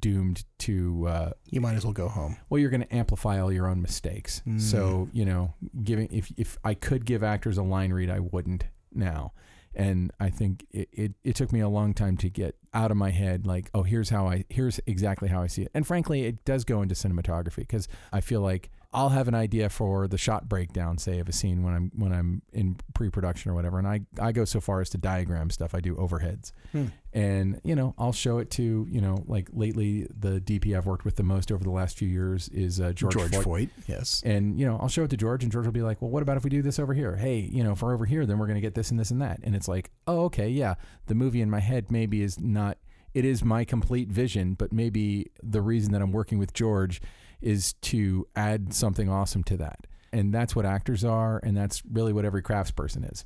doomed 0.00 0.44
to 0.60 1.06
uh, 1.06 1.30
You 1.50 1.60
might 1.60 1.74
as 1.74 1.84
well 1.84 1.92
go 1.92 2.08
home. 2.08 2.36
well 2.48 2.58
you're 2.58 2.70
going 2.70 2.82
to 2.82 2.94
amplify 2.94 3.38
all 3.40 3.52
your 3.52 3.66
own 3.68 3.82
mistakes 3.82 4.42
Mm. 4.46 4.60
so 4.60 5.08
you 5.12 5.24
know 5.24 5.54
giving 5.84 6.08
if 6.10 6.32
if 6.36 6.56
i 6.64 6.72
could 6.74 7.04
give 7.04 7.22
actors 7.22 7.58
a 7.58 7.62
line 7.62 7.92
read 7.92 8.08
i 8.10 8.18
wouldn't 8.20 8.64
now 8.92 9.32
and 9.76 10.10
i 10.18 10.30
think 10.30 10.66
it, 10.70 10.88
it, 10.92 11.12
it 11.24 11.36
took 11.36 11.52
me 11.52 11.60
a 11.60 11.68
long 11.68 11.94
time 11.94 12.16
to 12.16 12.28
get 12.28 12.56
out 12.74 12.90
of 12.90 12.96
my 12.96 13.10
head 13.10 13.46
like 13.46 13.70
oh 13.74 13.82
here's 13.82 14.10
how 14.10 14.26
i 14.26 14.44
here's 14.48 14.80
exactly 14.86 15.28
how 15.28 15.42
i 15.42 15.46
see 15.46 15.62
it. 15.62 15.70
And 15.74 15.86
frankly 15.86 16.24
it 16.24 16.44
does 16.44 16.64
go 16.64 16.82
into 16.82 16.94
cinematography 16.94 17.56
because 17.56 17.88
i 18.12 18.20
feel 18.20 18.40
like 18.40 18.70
I'll 18.92 19.10
have 19.10 19.28
an 19.28 19.34
idea 19.34 19.68
for 19.68 20.08
the 20.08 20.16
shot 20.18 20.48
breakdown, 20.48 20.96
say, 20.98 21.18
of 21.18 21.28
a 21.28 21.32
scene 21.32 21.62
when 21.62 21.74
I'm 21.74 21.90
when 21.96 22.12
I'm 22.12 22.42
in 22.52 22.76
pre-production 22.94 23.50
or 23.50 23.54
whatever, 23.54 23.78
and 23.78 23.86
I, 23.86 24.00
I 24.20 24.32
go 24.32 24.44
so 24.44 24.60
far 24.60 24.80
as 24.80 24.88
to 24.90 24.98
diagram 24.98 25.50
stuff. 25.50 25.74
I 25.74 25.80
do 25.80 25.94
overheads, 25.96 26.52
Hmm. 26.72 26.86
and 27.12 27.60
you 27.64 27.74
know 27.74 27.94
I'll 27.98 28.12
show 28.12 28.38
it 28.38 28.50
to 28.52 28.86
you 28.88 29.00
know 29.00 29.22
like 29.26 29.48
lately 29.52 30.06
the 30.18 30.40
DP 30.40 30.76
I've 30.76 30.86
worked 30.86 31.04
with 31.04 31.16
the 31.16 31.22
most 31.22 31.52
over 31.52 31.62
the 31.62 31.70
last 31.70 31.98
few 31.98 32.08
years 32.08 32.48
is 32.48 32.80
uh, 32.80 32.92
George, 32.92 33.14
George 33.14 33.32
Foyt. 33.32 33.42
Foyt. 33.44 33.70
Yes. 33.86 34.22
And 34.24 34.58
you 34.58 34.64
know, 34.66 34.78
I'll 34.80 34.88
show 34.88 35.04
it 35.04 35.10
to 35.10 35.16
George, 35.16 35.42
and 35.42 35.52
George 35.52 35.66
will 35.66 35.72
be 35.72 35.82
like, 35.82 36.00
"Well, 36.00 36.10
what 36.10 36.22
about 36.22 36.36
if 36.38 36.44
we 36.44 36.50
do 36.50 36.62
this 36.62 36.78
over 36.78 36.94
here? 36.94 37.16
Hey, 37.16 37.40
you 37.40 37.62
know, 37.64 37.74
for 37.74 37.92
over 37.92 38.06
here, 38.06 38.24
then 38.24 38.38
we're 38.38 38.46
going 38.46 38.54
to 38.56 38.60
get 38.62 38.74
this 38.74 38.90
and 38.90 38.98
this 38.98 39.10
and 39.10 39.20
that." 39.20 39.40
And 39.42 39.54
it's 39.54 39.68
like, 39.68 39.90
"Oh, 40.06 40.24
okay, 40.24 40.48
yeah." 40.48 40.74
The 41.06 41.14
movie 41.14 41.42
in 41.42 41.50
my 41.50 41.60
head 41.60 41.90
maybe 41.90 42.22
is 42.22 42.40
not. 42.40 42.78
It 43.14 43.24
is 43.24 43.42
my 43.42 43.64
complete 43.64 44.08
vision, 44.10 44.54
but 44.54 44.72
maybe 44.72 45.30
the 45.42 45.62
reason 45.62 45.92
that 45.92 46.02
I'm 46.02 46.12
working 46.12 46.38
with 46.38 46.52
George 46.52 47.00
is 47.46 47.74
to 47.74 48.26
add 48.34 48.74
something 48.74 49.08
awesome 49.08 49.44
to 49.44 49.56
that. 49.58 49.86
And 50.12 50.32
that's 50.32 50.56
what 50.56 50.64
actors 50.66 51.04
are, 51.04 51.40
and 51.42 51.56
that's 51.56 51.82
really 51.90 52.12
what 52.12 52.24
every 52.24 52.42
craftsperson 52.42 53.10
is. 53.12 53.24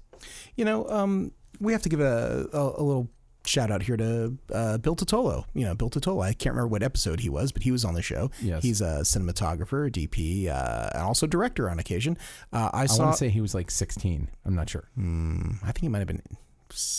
You 0.57 0.65
know, 0.65 0.89
um, 0.89 1.33
we 1.61 1.73
have 1.73 1.83
to 1.83 1.89
give 1.89 2.01
a, 2.01 2.47
a, 2.53 2.59
a 2.59 2.83
little 2.83 3.09
shout 3.47 3.71
out 3.71 3.83
here 3.83 3.97
to 3.97 4.37
uh, 4.53 4.79
Bill 4.79 4.97
Totolo. 4.97 5.45
You 5.55 5.65
know, 5.67 5.75
Bill 5.75 5.89
Totolo. 5.91 6.23
I 6.25 6.33
can't 6.33 6.55
remember 6.55 6.69
what 6.69 6.83
episode 6.83 7.21
he 7.21 7.29
was, 7.29 7.53
but 7.53 7.63
he 7.63 7.71
was 7.71 7.85
on 7.85 7.95
the 7.95 8.03
show. 8.03 8.31
Yes. 8.43 8.63
He's 8.63 8.81
a 8.81 9.01
cinematographer, 9.03 9.91
DP, 9.91 10.49
uh, 10.49 10.91
and 10.95 11.03
also 11.03 11.27
director 11.27 11.71
on 11.71 11.79
occasion. 11.79 12.19
Uh, 12.53 12.71
I 12.73 12.83
I 12.83 12.87
saw. 12.87 13.05
want 13.05 13.13
to 13.15 13.19
say 13.19 13.29
he 13.29 13.41
was 13.41 13.55
like 13.55 13.71
16. 13.71 14.29
I'm 14.45 14.55
not 14.55 14.69
sure. 14.69 14.89
Hmm, 14.95 15.53
I 15.63 15.67
think 15.67 15.81
he 15.81 15.89
might 15.89 15.99
have 15.99 16.09
been 16.09 16.23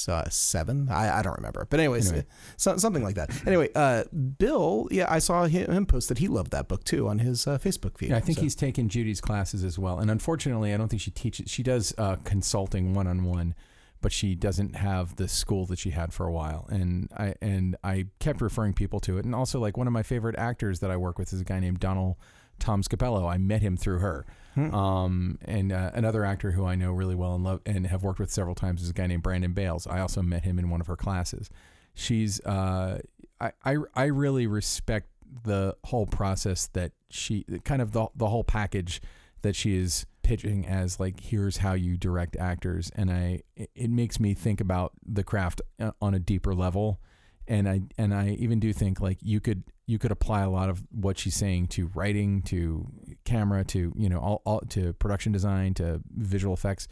uh, 0.09 0.27
seven. 0.29 0.87
I, 0.89 1.19
I 1.19 1.21
don't 1.21 1.35
remember. 1.37 1.65
But 1.69 1.79
anyways, 1.79 2.09
Anyway. 2.09 2.25
so, 2.57 2.77
something 2.77 3.03
like 3.03 3.15
that. 3.15 3.29
Anyway, 3.47 3.69
uh, 3.75 4.03
Bill, 4.37 4.87
yeah, 4.91 5.07
I 5.09 5.19
saw 5.19 5.45
him, 5.45 5.71
him 5.71 5.85
post 5.85 6.09
that 6.09 6.17
he 6.19 6.27
loved 6.27 6.51
that 6.51 6.67
book 6.67 6.83
too 6.83 7.07
on 7.07 7.19
his 7.19 7.47
uh, 7.47 7.57
Facebook 7.57 7.97
feed. 7.97 8.09
Yeah, 8.09 8.17
I 8.17 8.19
think 8.19 8.37
So- 8.37 8.43
he's 8.43 8.55
taken 8.55 8.89
Judy's 8.89 9.21
classes 9.21 9.63
as 9.63 9.77
well. 9.79 9.99
And 9.99 10.09
unfortunately, 10.11 10.73
I 10.73 10.77
don't 10.77 10.87
think 10.89 11.01
she 11.01 11.11
teaches. 11.11 11.49
She 11.49 11.63
does 11.63 11.93
uh, 11.97 12.17
consulting 12.23 12.93
one 12.93 13.07
on 13.07 13.23
one, 13.23 13.55
but 14.01 14.11
she 14.11 14.35
doesn't 14.35 14.75
have 14.75 15.15
the 15.17 15.27
school 15.27 15.65
that 15.67 15.79
she 15.79 15.91
had 15.91 16.13
for 16.13 16.25
a 16.25 16.31
while. 16.31 16.67
And 16.69 17.09
I 17.15 17.35
and 17.41 17.75
I 17.83 18.07
kept 18.19 18.41
referring 18.41 18.73
people 18.73 18.99
to 19.01 19.17
it. 19.17 19.25
And 19.25 19.33
also, 19.35 19.59
like 19.59 19.77
one 19.77 19.87
of 19.87 19.93
my 19.93 20.03
favorite 20.03 20.35
actors 20.37 20.79
that 20.79 20.91
I 20.91 20.97
work 20.97 21.17
with 21.19 21.31
is 21.33 21.41
a 21.41 21.43
guy 21.45 21.59
named 21.59 21.79
Donald 21.79 22.15
Tom 22.61 22.83
Scapello. 22.83 23.29
I 23.29 23.37
met 23.37 23.61
him 23.61 23.75
through 23.75 23.99
her. 23.99 24.25
Hmm. 24.55 24.73
Um, 24.73 25.39
and 25.45 25.71
uh, 25.71 25.91
another 25.93 26.23
actor 26.25 26.51
who 26.51 26.65
I 26.65 26.75
know 26.75 26.91
really 26.91 27.15
well 27.15 27.35
and 27.35 27.43
love 27.43 27.61
and 27.65 27.87
have 27.87 28.03
worked 28.03 28.19
with 28.19 28.31
several 28.31 28.55
times 28.55 28.81
is 28.81 28.89
a 28.89 28.93
guy 28.93 29.07
named 29.07 29.23
Brandon 29.23 29.53
Bales. 29.53 29.87
I 29.87 29.99
also 29.99 30.21
met 30.21 30.43
him 30.43 30.59
in 30.59 30.69
one 30.69 30.81
of 30.81 30.87
her 30.87 30.97
classes. 30.97 31.49
She's 31.93 32.39
uh, 32.41 32.99
I, 33.39 33.51
I 33.65 33.77
I 33.95 34.03
really 34.05 34.47
respect 34.47 35.07
the 35.43 35.75
whole 35.85 36.05
process 36.05 36.67
that 36.67 36.91
she 37.09 37.45
kind 37.63 37.81
of 37.81 37.91
the 37.91 38.07
the 38.15 38.27
whole 38.27 38.43
package 38.43 39.01
that 39.41 39.55
she 39.55 39.75
is 39.75 40.05
pitching 40.21 40.65
as 40.65 40.99
like 40.99 41.19
here's 41.19 41.57
how 41.57 41.73
you 41.73 41.97
direct 41.97 42.35
actors 42.35 42.91
and 42.95 43.11
I 43.11 43.41
it, 43.55 43.69
it 43.75 43.89
makes 43.89 44.19
me 44.19 44.33
think 44.33 44.61
about 44.61 44.93
the 45.05 45.23
craft 45.23 45.61
uh, 45.79 45.91
on 46.01 46.13
a 46.13 46.19
deeper 46.19 46.53
level 46.53 46.99
and 47.47 47.67
I 47.67 47.81
and 47.97 48.13
I 48.13 48.37
even 48.39 48.59
do 48.59 48.71
think 48.71 49.01
like 49.01 49.17
you 49.21 49.39
could 49.39 49.63
you 49.91 49.99
could 49.99 50.11
apply 50.11 50.41
a 50.41 50.49
lot 50.49 50.69
of 50.69 50.81
what 50.89 51.19
she's 51.19 51.35
saying 51.35 51.67
to 51.67 51.91
writing 51.93 52.41
to 52.43 52.87
camera 53.25 53.65
to 53.65 53.91
you 53.97 54.07
know 54.07 54.19
all, 54.19 54.41
all 54.45 54.61
to 54.61 54.93
production 54.93 55.33
design 55.33 55.73
to 55.73 55.99
visual 56.15 56.53
effects 56.53 56.87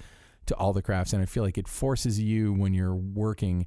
to 0.45 0.55
all 0.55 0.73
the 0.73 0.81
crafts 0.81 1.13
and 1.13 1.21
I 1.21 1.25
feel 1.25 1.43
like 1.43 1.57
it 1.57 1.67
forces 1.67 2.19
you 2.19 2.51
when 2.51 2.73
you're 2.73 2.95
working 2.95 3.65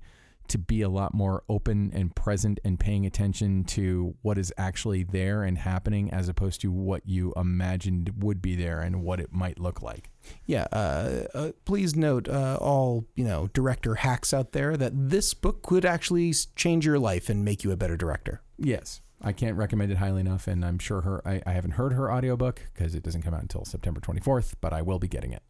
to 0.49 0.59
be 0.59 0.83
a 0.83 0.89
lot 0.89 1.15
more 1.15 1.45
open 1.49 1.91
and 1.95 2.15
present 2.15 2.61
and 2.65 2.79
paying 2.79 3.07
attention 3.07 3.65
to 3.65 4.15
what 4.21 4.37
is 4.37 4.53
actually 4.59 5.03
there 5.03 5.45
and 5.45 5.57
happening 5.57 6.13
as 6.13 6.29
opposed 6.29 6.61
to 6.61 6.71
what 6.71 7.07
you 7.07 7.33
imagined 7.37 8.13
would 8.19 8.43
be 8.43 8.55
there 8.55 8.81
and 8.81 9.03
what 9.03 9.21
it 9.21 9.33
might 9.33 9.59
look 9.59 9.81
like. 9.81 10.11
Yeah, 10.45 10.67
uh, 10.73 11.25
uh, 11.33 11.53
please 11.65 11.97
note 11.97 12.29
uh, 12.29 12.59
all 12.61 13.07
you 13.15 13.25
know 13.25 13.49
director 13.55 13.95
hacks 13.95 14.35
out 14.35 14.53
there 14.53 14.77
that 14.77 14.93
this 14.95 15.33
book 15.33 15.63
could 15.63 15.87
actually 15.87 16.35
change 16.55 16.85
your 16.85 16.99
life 16.99 17.31
and 17.31 17.45
make 17.45 17.65
you 17.65 17.71
a 17.73 17.77
better 17.77 17.97
director. 17.97 18.43
Yes. 18.59 19.01
I 19.23 19.33
can't 19.33 19.57
recommend 19.57 19.93
it 19.93 19.99
highly 19.99 20.21
enough, 20.21 20.49
and 20.49 20.65
I'm 20.65 20.79
sure 20.79 21.03
her. 21.03 21.27
I, 21.27 21.41
I 21.47 21.53
haven't 21.53 21.73
heard 21.73 21.93
her 21.93 22.13
audiobook 22.13 22.63
because 22.73 22.95
it 22.95 23.05
doesn't 23.05 23.23
come 23.23 23.35
out 23.35 23.43
until 23.43 23.65
September 23.65 24.01
24th, 24.01 24.55
but 24.61 24.73
I 24.73 24.83
will 24.83 24.99
be 24.99 25.09
getting 25.09 25.33
it. 25.33 25.43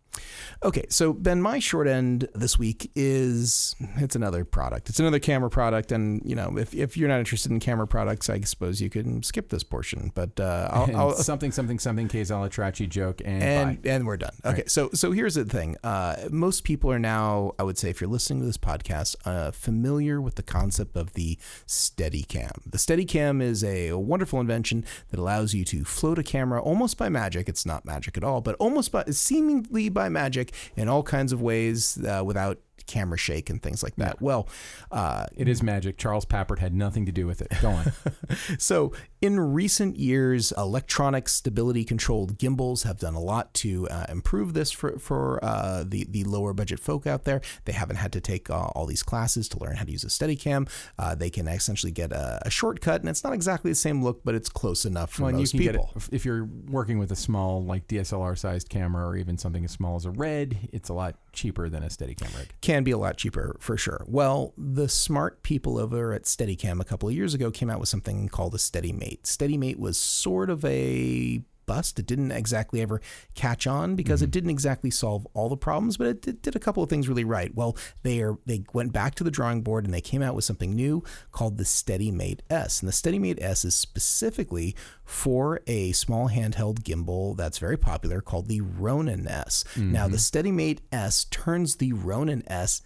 Okay, 0.65 0.85
so 0.89 1.13
Ben, 1.13 1.43
my 1.43 1.59
short 1.59 1.89
end 1.89 2.29
this 2.35 2.59
week 2.59 2.91
is 2.95 3.75
it's 3.97 4.15
another 4.15 4.45
product. 4.45 4.89
It's 4.89 5.01
another 5.01 5.19
camera 5.19 5.51
product, 5.51 5.91
and 5.91 6.23
you 6.25 6.37
know, 6.37 6.57
if, 6.57 6.73
if 6.73 6.97
you're 6.97 7.09
not 7.09 7.19
interested 7.19 7.51
in 7.51 7.59
camera 7.59 7.87
products, 7.87 8.31
I 8.31 8.41
suppose 8.43 8.81
you 8.81 8.89
can 8.89 9.25
skip 9.25 9.49
this 9.49 9.65
portion. 9.65 10.13
But 10.15 10.39
uh, 10.39 10.69
I'll, 10.73 10.97
I'll, 10.97 11.13
something 11.15 11.51
something 11.51 11.81
something 11.81 12.07
Kays 12.07 12.31
Al-Atrakchi 12.31 12.89
joke 12.89 13.23
and 13.25 13.43
and 13.43 13.87
and 13.87 14.07
we're 14.07 14.17
done. 14.17 14.35
Okay, 14.45 14.59
right. 14.59 14.71
so 14.71 14.91
so 14.95 15.11
here's 15.11 15.35
the 15.35 15.45
thing. 15.45 15.77
Uh, 15.83 16.29
most 16.31 16.63
people 16.63 16.93
are 16.93 16.99
now, 16.99 17.53
I 17.59 17.65
would 17.65 17.79
say, 17.79 17.91
if 17.91 18.01
you're 18.01 18.11
listening 18.11 18.41
to 18.41 18.47
this 18.47 18.59
podcast, 18.59 19.17
uh, 19.25 19.51
familiar 19.51 20.21
with 20.21 20.37
the 20.37 20.43
concept 20.45 20.97
of 20.97 21.15
the 21.15 21.39
Steadicam. 21.67 22.53
The 22.65 22.79
Steadicam 22.79 23.43
is 23.43 23.65
a 23.65 23.95
wonderful 23.95 24.41
invention 24.41 24.85
that 25.11 25.19
allows 25.19 25.55
you 25.55 25.65
to 25.67 25.85
float 25.85 26.19
a 26.19 26.23
camera 26.23 26.63
almost 26.63 26.99
by 26.99 27.09
magic. 27.09 27.49
It's 27.49 27.67
not 27.67 27.85
magic 27.85 28.17
at 28.17 28.23
all, 28.23 28.41
but 28.41 28.55
almost 28.61 28.93
by 28.93 29.05
seemingly 29.07 29.89
by 29.89 30.02
magic 30.09 30.53
in 30.77 30.89
all 30.89 31.03
kinds 31.03 31.33
of 31.33 31.41
ways 31.41 31.99
uh, 32.05 32.23
without 32.25 32.59
camera 32.87 33.19
shake 33.19 33.49
and 33.51 33.63
things 33.63 33.83
like 33.83 33.97
that. 33.97 34.21
Well, 34.21 34.49
uh, 34.91 35.27
it 35.37 35.49
is 35.49 35.63
magic. 35.63 35.99
Charles 35.99 36.25
Papert 36.25 36.59
had 36.59 36.75
nothing 36.75 37.07
to 37.07 37.13
do 37.13 37.27
with 37.27 37.41
it. 37.41 37.53
Go 37.61 37.71
on. 37.71 37.93
so, 38.59 38.93
in 39.23 39.39
recent 39.39 39.97
years, 39.97 40.53
electronic 40.59 41.29
stability 41.29 41.85
controlled 41.85 42.39
gimbals 42.39 42.83
have 42.83 42.99
done 42.99 43.15
a 43.15 43.21
lot 43.21 43.55
to 43.55 43.89
uh, 43.89 44.05
improve 44.09 44.53
this 44.53 44.73
for, 44.73 44.99
for 44.99 45.43
uh, 45.45 45.85
the, 45.87 46.05
the 46.11 46.25
lower 46.25 46.53
budget 46.53 46.81
folk 46.81 47.07
out 47.07 47.23
there. 47.23 47.41
They 47.65 47.73
haven't 47.73 47.97
had 47.97 48.13
to 48.15 48.21
take 48.21 48.51
uh, 48.51 48.55
all 48.75 48.85
these 48.85 49.05
classes 49.05 49.49
to 49.51 49.61
learn 49.61 49.77
how 49.77 49.85
to 49.85 49.93
use 49.93 50.03
a 50.03 50.09
Steadicam. 50.09 50.69
Uh, 50.99 51.15
they 51.15 51.31
can 51.31 51.47
essentially 51.47 51.93
get 51.93 52.11
a, 52.11 52.43
a, 52.45 52.51
shortcut, 52.51 53.01
and 53.01 53.09
it's 53.09 53.23
not 53.23 53.33
exactly 53.33 53.71
the 53.71 53.77
same 53.77 54.03
look, 54.03 54.25
but 54.25 54.35
it's 54.35 54.49
close 54.49 54.85
enough 54.85 55.13
for 55.13 55.23
well, 55.23 55.33
most 55.33 55.53
people. 55.53 55.93
Get 55.95 56.03
it, 56.03 56.09
if 56.11 56.25
you're 56.25 56.49
working 56.69 56.99
with 56.99 57.13
a 57.13 57.17
small, 57.17 57.65
like 57.65 57.87
DSLR 57.87 58.37
sized 58.37 58.69
camera 58.71 59.07
or 59.07 59.17
even 59.17 59.39
something 59.39 59.65
as 59.65 59.71
small 59.71 59.95
as 59.95 60.05
a 60.05 60.11
Red, 60.11 60.69
it's 60.73 60.89
a 60.89 60.95
lot 60.95 61.15
cheaper 61.33 61.69
than 61.69 61.85
a 61.85 61.87
Steadicam 61.87 62.37
rig. 62.37 62.53
Can 62.61 62.83
be 62.83 62.91
a 62.91 62.99
lot 62.99 63.19
cheaper 63.19 63.57
for 63.61 63.77
sure. 63.77 64.05
Well, 64.09 64.53
the 64.59 64.89
smart 64.89 65.45
people 65.45 65.79
over 65.79 66.13
at 66.13 66.25
Steadicam 66.25 66.81
a 66.81 66.85
couple 66.85 67.09
of 67.09 67.15
years 67.15 67.35
ago 67.35 67.53
came 67.53 67.71
out 67.71 67.79
with 67.79 67.89
something 67.89 68.29
called 68.29 68.55
a 68.55 68.59
Steadimate. 68.59 69.12
Steadimate 69.23 69.79
was 69.79 69.99
sort 69.99 70.51
of 70.51 70.65
a 70.65 71.43
bust. 71.67 71.99
It 71.99 72.07
didn't 72.07 72.33
exactly 72.33 72.81
ever 72.81 73.01
catch 73.35 73.67
on 73.67 73.95
because 73.95 74.21
mm-hmm. 74.21 74.25
it 74.25 74.31
didn't 74.31 74.51
exactly 74.51 74.91
solve 74.91 75.27
all 75.35 75.49
the 75.49 75.57
problems, 75.57 75.97
but 75.97 76.07
it 76.07 76.23
did, 76.23 76.43
did, 76.43 76.57
a 76.57 76.59
couple 76.59 76.83
of 76.83 76.91
things 76.91 77.09
really 77.09 77.25
right. 77.25 77.55
Well, 77.55 77.77
they 78.03 78.21
are 78.21 78.39
they 78.47 78.65
went 78.73 78.93
back 78.93 79.15
to 79.17 79.25
the 79.25 79.31
drawing 79.31 79.63
board 79.63 79.85
and 79.85 79.95
they 79.95 80.01
came 80.01 80.23
out 80.23 80.35
with 80.35 80.45
something 80.45 80.75
new 80.75 81.03
called 81.31 81.59
the 81.59 81.65
Steadimate 81.65 82.43
S. 82.51 82.81
And 82.81 82.89
the 82.89 82.93
Steadimate 82.93 83.41
S 83.41 83.65
is 83.65 83.75
specifically 83.75 84.75
for 85.05 85.61
a 85.67 85.93
small 85.93 86.29
handheld 86.29 86.83
gimbal 86.83 87.37
that's 87.37 87.59
very 87.59 87.77
popular 87.77 88.21
called 88.21 88.49
the 88.49 88.61
Ronin 88.61 89.27
S. 89.27 89.65
Mm-hmm. 89.75 89.93
Now, 89.93 90.09
the 90.09 90.19
Steadimate 90.19 90.81
S 90.91 91.25
turns 91.25 91.77
the 91.77 91.93
Ronin 91.93 92.43
S 92.47 92.83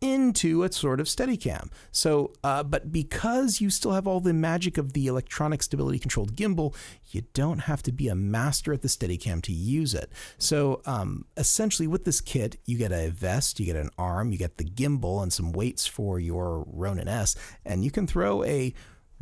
into 0.00 0.62
a 0.62 0.72
sort 0.72 1.00
of 1.00 1.06
Steadicam. 1.06 1.70
So, 1.92 2.32
uh, 2.42 2.62
but 2.62 2.90
because 2.90 3.60
you 3.60 3.70
still 3.70 3.92
have 3.92 4.06
all 4.06 4.20
the 4.20 4.32
magic 4.32 4.78
of 4.78 4.92
the 4.92 5.06
electronic 5.06 5.62
stability 5.62 5.98
controlled 5.98 6.34
gimbal, 6.34 6.74
you 7.10 7.22
don't 7.34 7.60
have 7.60 7.82
to 7.82 7.92
be 7.92 8.08
a 8.08 8.14
master 8.14 8.72
at 8.72 8.82
the 8.82 8.88
Steadicam 8.88 9.42
to 9.42 9.52
use 9.52 9.94
it. 9.94 10.10
So, 10.38 10.80
um, 10.86 11.26
essentially, 11.36 11.86
with 11.86 12.04
this 12.04 12.20
kit, 12.20 12.56
you 12.64 12.78
get 12.78 12.92
a 12.92 13.10
vest, 13.10 13.60
you 13.60 13.66
get 13.66 13.76
an 13.76 13.90
arm, 13.98 14.32
you 14.32 14.38
get 14.38 14.56
the 14.56 14.64
gimbal, 14.64 15.22
and 15.22 15.32
some 15.32 15.52
weights 15.52 15.86
for 15.86 16.18
your 16.18 16.64
Ronin 16.66 17.08
S, 17.08 17.36
and 17.64 17.84
you 17.84 17.90
can 17.90 18.06
throw 18.06 18.42
a 18.44 18.72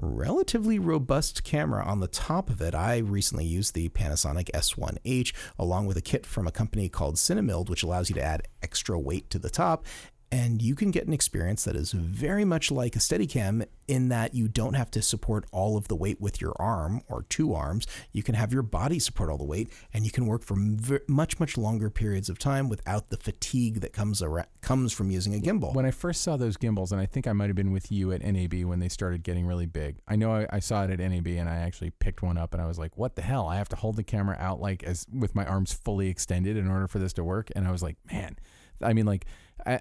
relatively 0.01 0.79
robust 0.79 1.43
camera 1.43 1.85
on 1.85 2.01
the 2.01 2.07
top 2.07 2.51
of 2.51 2.61
it. 2.61 2.75
I 2.75 2.99
recently 2.99 3.45
used 3.45 3.75
the 3.75 3.89
Panasonic 3.89 4.49
S1H 4.53 5.35
along 5.59 5.87
with 5.87 5.97
a 5.97 6.03
kit 6.03 6.25
from 6.25 6.47
a 6.47 6.53
company 6.53 6.89
called 6.89 7.17
CineMilled, 7.17 7.69
which 7.69 7.83
allows 7.83 8.09
you 8.09 8.15
to 8.15 8.23
add 8.23 8.47
extra 8.63 8.99
weight 8.99 9.29
to 9.31 9.41
the 9.41 9.51
top 9.51 9.85
and 10.31 10.61
you 10.61 10.75
can 10.75 10.91
get 10.91 11.07
an 11.07 11.13
experience 11.13 11.65
that 11.65 11.75
is 11.75 11.93
very 11.93 12.45
much 12.45 12.71
like 12.71 12.95
a 12.97 12.99
Steadicam 12.99 13.67
in 13.87 14.11
that 14.11 14.35
you 14.35 14.47
don't 14.47 14.75
have 14.75 14.91
to 14.91 15.01
support 15.01 15.47
all 15.53 15.79
of 15.79 15.89
the 15.89 15.97
weight 15.97 16.21
with 16.21 16.41
your 16.41 16.55
arm 16.59 17.01
or 17.09 17.23
two 17.31 17.55
arms. 17.55 17.87
You 18.13 18.23
can 18.23 18.35
have 18.35 18.53
your 18.53 18.63
body 18.63 18.99
support 18.99 19.31
all 19.31 19.39
the 19.39 19.45
weight, 19.45 19.73
and 19.95 20.05
you 20.05 20.11
can 20.11 20.27
work 20.27 20.45
for 20.45 20.57
much 21.09 21.41
much 21.41 21.57
longer 21.57 21.89
periods 21.89 22.29
of 22.29 22.39
time 22.39 22.69
without 22.69 23.09
the 23.09 23.17
fatigue 23.17 23.81
that 23.81 23.93
comes 23.93 24.23
comes 24.61 24.93
from 24.93 25.11
using 25.11 25.35
a 25.35 25.39
gimbal. 25.39 25.75
When 25.75 25.87
I 25.87 25.91
first 25.91 26.23
saw 26.23 26.37
those 26.37 26.59
gimbals, 26.59 26.93
and 26.93 27.01
I 27.01 27.07
think 27.07 27.27
I 27.27 27.33
might 27.33 27.47
have 27.47 27.57
been 27.57 27.73
with 27.73 27.91
you 27.91 28.13
at 28.13 28.23
NAB 28.23 28.65
when 28.65 28.81
they 28.81 28.89
started 28.89 29.23
getting 29.23 29.47
really 29.47 29.67
big. 29.67 29.97
I 30.07 30.17
know 30.17 30.33
I, 30.33 30.47
I 30.51 30.59
saw 30.59 30.85
it 30.85 30.91
at 30.91 30.99
NAB, 30.99 31.29
and 31.29 31.49
I 31.49 31.57
actually 31.57 31.91
picked 31.91 32.21
one 32.23 32.37
up, 32.37 32.53
and 32.53 32.63
I 32.63 32.67
was 32.67 32.79
like, 32.79 32.99
"What 32.99 33.17
the 33.17 33.23
hell? 33.23 33.47
I 33.47 33.57
have 33.57 33.69
to 33.71 33.77
hold 33.77 33.97
the 33.97 34.05
camera 34.05 34.37
out 34.39 34.61
like 34.61 34.83
as 34.83 35.07
with 35.11 35.35
my 35.35 35.47
arms 35.47 35.73
fully 35.73 36.09
extended 36.09 36.59
in 36.59 36.69
order 36.69 36.87
for 36.87 36.99
this 36.99 37.15
to 37.15 37.25
work." 37.25 37.51
And 37.57 37.67
I 37.67 37.71
was 37.71 37.83
like, 37.83 37.97
"Man." 38.11 38.37
I 38.81 38.93
mean, 38.93 39.07
like 39.07 39.27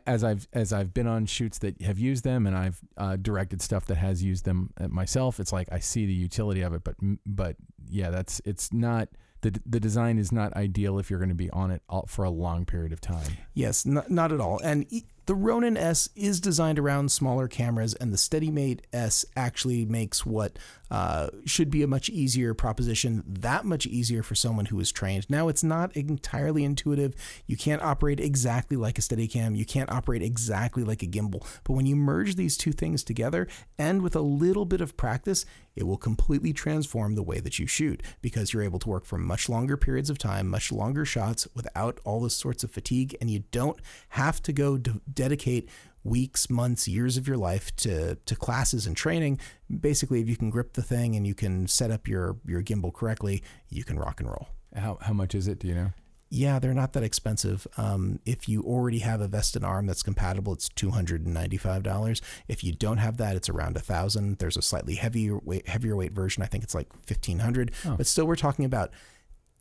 as 0.06 0.24
I've 0.24 0.48
as 0.54 0.74
I've 0.74 0.94
been 0.94 1.08
on 1.08 1.26
shoots 1.26 1.60
that 1.60 1.82
have 1.82 2.00
used 2.00 2.24
them, 2.24 2.46
and 2.46 2.56
I've 2.56 2.80
uh, 2.98 3.16
directed 3.16 3.62
stuff 3.62 3.86
that 3.88 3.98
has 3.98 4.24
used 4.24 4.46
them 4.46 4.72
uh, 4.80 4.88
myself. 4.88 5.40
It's 5.40 5.54
like 5.54 5.68
I 5.72 5.80
see 5.80 6.06
the 6.06 6.14
utility 6.14 6.62
of 6.62 6.74
it, 6.74 6.84
but 6.84 6.96
but 7.26 7.56
yeah, 7.90 8.10
that's 8.10 8.42
it's 8.46 8.74
not 8.74 9.10
the 9.42 9.60
the 9.66 9.80
design 9.80 10.18
is 10.18 10.32
not 10.32 10.54
ideal 10.56 11.00
if 11.00 11.10
you're 11.10 11.20
going 11.20 11.30
to 11.30 11.36
be 11.36 11.50
on 11.52 11.72
it 11.72 11.82
for 12.08 12.26
a 12.26 12.30
long 12.30 12.66
period 12.66 12.92
of 12.92 13.02
time. 13.02 13.38
Yes, 13.54 13.86
not, 13.86 14.10
not 14.10 14.32
at 14.32 14.42
all. 14.42 14.60
And 14.64 14.86
the 15.28 15.36
Ronin 15.36 15.76
S 15.76 16.10
is 16.16 16.40
designed 16.40 16.80
around 16.80 17.12
smaller 17.12 17.48
cameras, 17.50 17.94
and 17.94 18.12
the 18.12 18.18
Steadimate 18.18 18.88
S 18.94 19.26
actually 19.36 19.86
makes 19.86 20.26
what 20.26 20.58
uh, 20.90 21.28
should 21.46 21.70
be 21.70 21.84
a 21.84 21.88
much 21.88 22.10
easier 22.10 22.54
proposition 22.54 23.24
that 23.28 23.66
much 23.66 23.86
easier 23.86 24.24
for 24.24 24.36
someone 24.36 24.68
who 24.68 24.80
is 24.80 24.90
trained. 24.90 25.30
Now, 25.30 25.50
it's 25.50 25.64
not 25.64 25.96
entirely 25.98 26.64
intuitive. 26.64 27.14
You 27.46 27.58
can't 27.58 27.82
operate 27.82 28.22
exactly 28.22 28.78
like 28.78 28.98
a 28.98 29.02
Steadicam. 29.02 29.58
You 29.58 29.66
can't 29.66 29.92
operate 29.92 30.22
exactly 30.22 30.84
like 30.84 31.04
a 31.04 31.08
gimbal. 31.08 31.46
But 31.66 31.74
when 31.74 31.86
you 31.86 31.98
merge 31.98 32.36
these 32.36 32.56
two 32.56 32.72
things 32.72 33.04
together, 33.04 33.50
and 33.78 34.02
with 34.02 34.16
a 34.16 34.22
little 34.22 34.66
bit 34.66 34.80
of 34.80 34.96
practice, 34.96 35.46
it 35.76 35.86
will 35.86 35.98
completely 35.98 36.54
transform 36.54 37.16
the 37.16 37.24
way 37.24 37.40
that 37.40 37.60
you 37.60 37.68
shoot 37.68 38.02
because 38.22 38.52
you're 38.52 38.64
able 38.64 38.80
to 38.80 38.90
work 38.90 39.06
for 39.06 39.18
much 39.18 39.48
longer 39.50 39.78
periods 39.78 40.10
of 40.10 40.18
time, 40.18 40.48
much 40.48 40.72
longer 40.72 41.06
shots 41.06 41.48
without 41.54 42.00
all 42.04 42.22
the 42.22 42.30
sorts 42.30 42.64
of 42.64 42.72
fatigue, 42.72 43.16
and 43.20 43.30
you 43.30 43.44
don't 43.52 43.80
have 44.10 44.42
to 44.42 44.54
go 44.54 44.78
dedicate 45.18 45.68
weeks, 46.04 46.50
months, 46.50 46.88
years 46.88 47.18
of 47.18 47.28
your 47.28 47.38
life 47.38 47.76
to 47.76 48.16
to 48.16 48.36
classes 48.36 48.88
and 48.88 48.96
training. 48.96 49.40
Basically, 49.70 50.22
if 50.22 50.30
you 50.30 50.38
can 50.38 50.50
grip 50.50 50.74
the 50.74 50.84
thing 50.84 51.16
and 51.18 51.28
you 51.28 51.36
can 51.36 51.68
set 51.68 51.92
up 51.92 52.08
your 52.08 52.38
your 52.46 52.64
gimbal 52.64 52.94
correctly, 52.94 53.44
you 53.70 53.84
can 53.84 54.00
rock 54.00 54.22
and 54.22 54.30
roll. 54.30 54.48
How 54.74 54.98
how 55.02 55.14
much 55.14 55.36
is 55.36 55.48
it? 55.48 55.60
Do 55.60 55.68
you 55.68 55.76
know? 55.76 55.92
Yeah, 56.30 56.60
they're 56.60 56.74
not 56.74 56.92
that 56.92 57.04
expensive. 57.04 57.66
Um, 57.78 58.20
if 58.26 58.50
you 58.50 58.62
already 58.62 59.00
have 59.00 59.22
a 59.22 59.30
vested 59.30 59.64
arm 59.64 59.86
that's 59.88 60.04
compatible, 60.04 60.52
it's 60.54 60.68
two 60.68 60.92
hundred 60.92 61.26
and 61.26 61.34
ninety-five 61.34 61.84
dollars. 61.84 62.22
If 62.48 62.64
you 62.66 62.74
don't 62.74 62.98
have 62.98 63.16
that, 63.18 63.38
it's 63.38 63.50
around 63.50 63.78
a 63.78 63.80
thousand. 63.80 64.38
There's 64.38 64.58
a 64.58 64.62
slightly 64.62 64.96
heavier 64.96 65.38
weight, 65.40 65.68
heavier 65.68 65.96
weight 65.96 66.12
version. 66.12 66.44
I 66.44 66.48
think 66.48 66.66
it's 66.66 66.76
like 66.76 66.90
fifteen 67.06 67.40
hundred. 67.40 67.72
Oh. 67.86 67.96
But 67.96 68.08
still, 68.08 68.28
we're 68.28 68.36
talking 68.36 68.66
about 68.66 68.92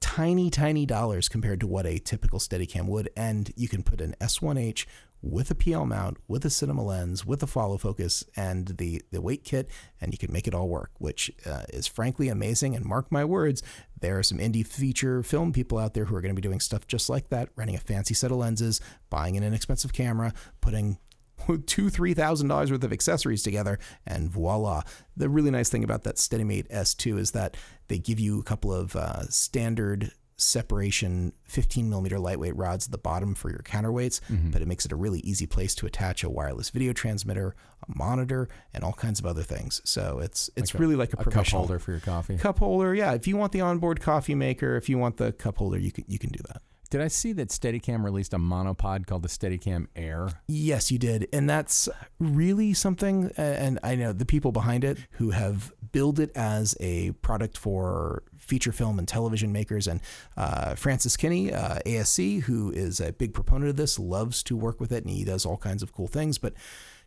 tiny, 0.07 0.51
tiny 0.51 0.87
dollars 0.87 1.29
compared 1.29 1.59
to 1.59 1.67
what 1.67 1.85
a 1.85 1.99
typical 1.99 2.39
Steadicam 2.39 2.87
would. 2.87 3.11
And 3.17 3.53
you 3.57 3.67
can 3.67 3.83
put 3.83 4.01
an 4.01 4.15
S1H 4.21 4.87
with 5.21 5.51
a 5.51 5.55
PL 5.57 5.85
mount, 5.85 6.19
with 6.29 6.45
a 6.45 6.51
cinema 6.51 6.85
lens, 6.85 7.27
with 7.27 7.43
a 7.43 7.47
follow 7.49 7.77
focus, 7.77 8.23
and 8.37 8.69
the, 8.79 9.03
the 9.11 9.21
weight 9.21 9.43
kit, 9.43 9.69
and 10.01 10.13
you 10.13 10.19
can 10.19 10.33
make 10.33 10.47
it 10.47 10.55
all 10.55 10.69
work, 10.69 10.93
which 10.99 11.33
uh, 11.45 11.65
is 11.71 11.89
frankly 11.89 12.29
amazing. 12.29 12.77
And 12.77 12.85
mark 12.85 13.11
my 13.11 13.25
words, 13.25 13.65
there 14.01 14.17
are 14.17 14.23
some 14.23 14.39
indie 14.39 14.65
feature 14.65 15.25
film 15.25 15.53
people 15.53 15.77
out 15.77 15.95
there 15.95 16.05
who 16.05 16.15
are 16.15 16.21
going 16.21 16.35
to 16.35 16.41
be 16.41 16.47
doing 16.47 16.61
stuff 16.61 16.87
just 16.87 17.11
like 17.11 17.29
that, 17.31 17.49
renting 17.57 17.75
a 17.75 17.81
fancy 17.81 18.15
set 18.15 18.31
of 18.31 18.37
lenses, 18.37 18.81
buying 19.11 19.37
an 19.37 19.43
inexpensive 19.43 19.93
camera, 19.93 20.33
putting 20.61 20.99
two 21.67 21.91
three 21.91 22.15
thousand 22.15 22.49
dollars 22.49 22.71
worth 22.71 22.85
of 22.85 22.93
accessories 22.93 23.43
together 23.43 23.79
and 24.07 24.31
voila 24.31 24.83
the 25.17 25.29
really 25.29 25.51
nice 25.51 25.69
thing 25.69 25.85
about 25.85 26.03
that 26.05 26.19
steadimate 26.19 26.69
s2 26.71 27.19
is 27.19 27.31
that 27.33 27.57
they 27.89 27.99
give 27.99 28.19
you 28.21 28.41
a 28.41 28.43
couple 28.43 28.73
of 28.73 28.97
uh, 28.97 29.23
standard 29.29 30.13
separation 30.39 31.33
15 31.45 31.89
millimeter 31.89 32.19
lightweight 32.19 32.55
rods 32.57 32.87
at 32.87 32.93
the 32.93 32.99
bottom 32.99 33.35
for 33.35 33.49
your 33.51 33.61
counterweights, 33.61 34.21
Mm-hmm. 34.31 34.51
but 34.51 34.61
it 34.63 34.69
makes 34.69 34.85
it 34.85 34.93
a 34.93 34.97
really 34.97 35.21
easy 35.21 35.47
place 35.47 35.75
to 35.77 35.87
attach 35.87 36.23
a 36.25 36.29
wireless 36.31 36.69
video 36.71 36.93
transmitter, 36.93 37.55
a 37.89 37.99
monitor, 37.99 38.49
and 38.75 38.85
all 38.85 38.93
kinds 38.93 39.19
of 39.19 39.27
other 39.27 39.43
things. 39.43 39.81
So 39.85 40.19
it's 40.23 40.51
it's 40.57 40.73
Like 40.75 40.79
a- 40.79 40.83
really 40.83 40.97
like 40.97 41.13
a, 41.15 41.21
a 41.21 41.25
cup 41.25 41.47
holder 41.49 41.79
for 41.79 41.91
your 41.93 42.01
coffee. 42.01 42.37
Cup 42.39 42.59
holder, 42.59 42.95
yeah. 42.95 43.13
If 43.13 43.27
you 43.27 43.37
want 43.37 43.53
the 43.53 43.61
onboard 43.63 44.01
coffee 44.01 44.35
maker, 44.35 44.77
if 44.77 44.89
you 44.89 44.99
want 44.99 45.17
the 45.17 45.33
cup 45.33 45.59
holder, 45.59 45.79
you 45.79 45.91
can 45.93 46.05
you 46.09 46.19
can 46.19 46.31
do 46.31 46.41
that. 46.49 46.63
Did 46.89 47.01
I 47.01 47.09
see 47.09 47.33
that 47.33 47.49
Steadicam 47.49 48.05
released 48.05 48.33
a 48.33 48.39
monopod 48.39 49.07
called 49.07 49.23
the 49.23 49.29
Steadicam 49.29 49.87
Air? 49.97 50.29
Yes, 50.47 50.91
you 50.91 50.99
did. 50.99 51.29
And 51.33 51.49
that's 51.49 51.89
really 52.19 52.75
something. 52.75 53.33
And 53.37 53.79
I 53.83 53.97
know 53.97 54.13
the 54.13 54.25
people 54.25 54.53
behind 54.53 54.85
it 54.85 54.99
who 55.13 55.31
have 55.31 55.73
billed 55.93 56.21
it 56.21 56.31
as 56.37 56.77
a 56.79 57.13
product 57.23 57.57
for 57.57 58.23
feature 58.37 58.73
film 58.73 58.99
and 58.99 59.09
television 59.09 59.53
makers. 59.53 59.87
And 59.87 60.01
uh, 60.37 60.75
Francis 60.75 61.17
Kenny, 61.17 61.53
uh, 61.53 61.79
ASC, 61.87 62.43
who 62.43 62.71
is 62.71 63.01
a 63.01 63.13
big 63.13 63.35
proponent 63.35 63.71
of 63.71 63.77
this, 63.77 63.99
loves 63.99 64.43
to 64.45 64.57
work 64.57 64.81
with 64.81 64.93
it 64.93 65.05
and 65.05 65.13
he 65.13 65.25
does 65.25 65.45
all 65.45 65.57
kinds 65.57 65.83
of 65.83 65.93
cool 65.93 66.07
things. 66.07 66.39
But 66.39 66.55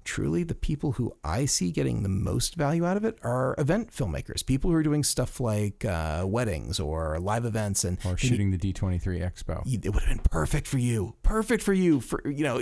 truly, 0.09 0.43
the 0.43 0.55
people 0.55 0.93
who 0.93 1.13
I 1.23 1.45
see 1.45 1.69
getting 1.71 2.01
the 2.01 2.09
most 2.09 2.55
value 2.55 2.83
out 2.83 2.97
of 2.97 3.05
it 3.05 3.19
are 3.21 3.53
event 3.59 3.91
filmmakers, 3.93 4.43
people 4.43 4.71
who 4.71 4.75
are 4.75 4.81
doing 4.81 5.03
stuff 5.03 5.39
like 5.39 5.85
uh, 5.85 6.25
weddings 6.27 6.79
or 6.79 7.19
live 7.19 7.45
events 7.45 7.83
and 7.83 7.99
Or 8.03 8.17
shooting 8.17 8.49
the 8.49 8.57
D23 8.57 9.03
Expo? 9.21 9.61
it 9.67 9.87
would 9.93 10.01
have 10.03 10.09
been 10.17 10.23
perfect 10.31 10.65
for 10.67 10.79
you. 10.79 11.13
Perfect 11.21 11.61
for 11.61 11.73
you. 11.73 12.01
For 12.01 12.19
you 12.27 12.43
know, 12.43 12.59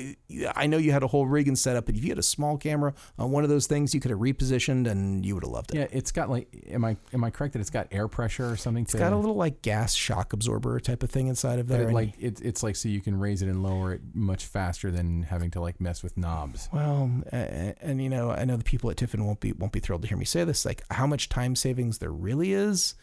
I 0.56 0.68
know 0.68 0.78
you 0.78 0.92
had 0.92 1.04
a 1.04 1.08
whole 1.08 1.26
rig 1.26 1.48
and 1.48 1.58
setup, 1.58 1.86
but 1.86 1.96
if 1.96 2.04
you 2.04 2.10
had 2.10 2.20
a 2.20 2.24
small 2.24 2.58
camera 2.58 2.94
on 3.18 3.32
one 3.32 3.46
of 3.46 3.50
those 3.50 3.66
things, 3.66 3.94
you 3.94 4.02
could 4.02 4.12
have 4.12 4.20
repositioned 4.20 4.86
and 4.90 5.26
you 5.26 5.34
would 5.36 5.44
have 5.44 5.52
loved 5.52 5.74
it. 5.74 5.78
Yeah, 5.78 5.88
it's 5.92 6.12
got 6.12 6.30
like. 6.30 6.48
Am 6.70 6.84
I 6.84 6.98
am 7.14 7.24
I 7.24 7.30
correct 7.30 7.54
that 7.54 7.60
it's 7.60 7.70
got 7.70 7.88
air 7.92 8.10
pressure 8.10 8.50
or 8.52 8.58
something? 8.58 8.84
It's 8.84 8.94
got 8.94 9.14
a 9.14 9.18
little 9.18 9.36
like 9.36 9.62
gas 9.62 9.94
shock 9.94 10.34
absorber 10.34 10.80
type 10.82 11.02
of 11.02 11.10
thing 11.10 11.28
inside 11.28 11.60
of 11.60 11.68
there. 11.70 11.90
it, 11.90 11.94
like 11.94 12.14
it's 12.20 12.42
it's 12.42 12.62
like 12.62 12.76
so 12.76 12.90
you 12.90 13.00
can 13.00 13.18
raise 13.18 13.42
it 13.42 13.48
and 13.48 13.64
lower 13.64 13.94
it 13.94 14.02
much 14.14 14.46
faster 14.46 14.92
than 14.92 15.24
having 15.24 15.50
to 15.52 15.62
like 15.62 15.80
mess 15.80 16.04
with 16.04 16.18
knobs. 16.18 16.68
well, 16.74 17.10
and, 17.38 17.76
and 17.82 18.02
you 18.02 18.10
know, 18.10 18.32
I 18.32 18.46
know 18.46 18.58
the 18.58 18.64
people 18.64 18.90
at 18.90 18.98
Tiffen 18.98 19.26
won't 19.26 19.40
be 19.40 19.52
won't 19.52 19.74
be 19.74 19.80
thrilled 19.80 20.02
to 20.04 20.08
hear 20.08 20.18
me 20.18 20.26
say 20.26 20.44
this. 20.44 20.66
Like 20.66 20.84
how 20.92 21.08
much 21.08 21.30
time 21.30 21.56
savings 21.56 21.98
there 22.00 22.12
really 22.12 22.54
is. 22.54 22.96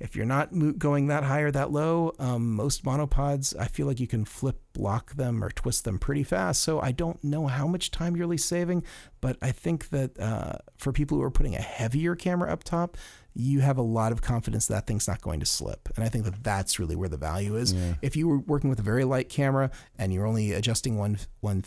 If 0.00 0.16
you're 0.16 0.26
not 0.26 0.50
going 0.76 1.06
that 1.06 1.22
high 1.22 1.42
or 1.42 1.52
that 1.52 1.70
low, 1.70 2.14
um, 2.18 2.52
most 2.56 2.84
monopods, 2.84 3.54
I 3.56 3.66
feel 3.66 3.86
like 3.86 4.00
you 4.00 4.08
can 4.08 4.24
flip 4.24 4.60
lock 4.76 5.14
them 5.14 5.42
or 5.42 5.50
twist 5.50 5.84
them 5.84 6.00
pretty 6.00 6.24
fast. 6.24 6.62
So 6.62 6.80
I 6.80 6.90
don't 6.90 7.22
know 7.22 7.46
how 7.46 7.68
much 7.68 7.92
time 7.92 8.16
you're 8.16 8.26
really 8.26 8.36
saving, 8.36 8.82
but 9.20 9.36
I 9.40 9.52
think 9.52 9.90
that 9.90 10.18
uh, 10.18 10.54
for 10.76 10.92
people 10.92 11.16
who 11.16 11.22
are 11.22 11.30
putting 11.30 11.54
a 11.54 11.60
heavier 11.60 12.16
camera 12.16 12.52
up 12.52 12.64
top, 12.64 12.96
you 13.34 13.60
have 13.60 13.78
a 13.78 13.82
lot 13.82 14.10
of 14.10 14.20
confidence 14.20 14.66
that 14.66 14.88
thing's 14.88 15.06
not 15.06 15.22
going 15.22 15.38
to 15.38 15.46
slip. 15.46 15.88
And 15.94 16.04
I 16.04 16.08
think 16.08 16.24
that 16.24 16.42
that's 16.42 16.80
really 16.80 16.96
where 16.96 17.08
the 17.08 17.16
value 17.16 17.54
is. 17.54 17.72
Yeah. 17.72 17.94
If 18.02 18.16
you 18.16 18.26
were 18.26 18.38
working 18.38 18.70
with 18.70 18.80
a 18.80 18.82
very 18.82 19.04
light 19.04 19.28
camera 19.28 19.70
and 19.96 20.12
you're 20.12 20.26
only 20.26 20.52
adjusting 20.52 20.98
one 20.98 21.18
one. 21.40 21.62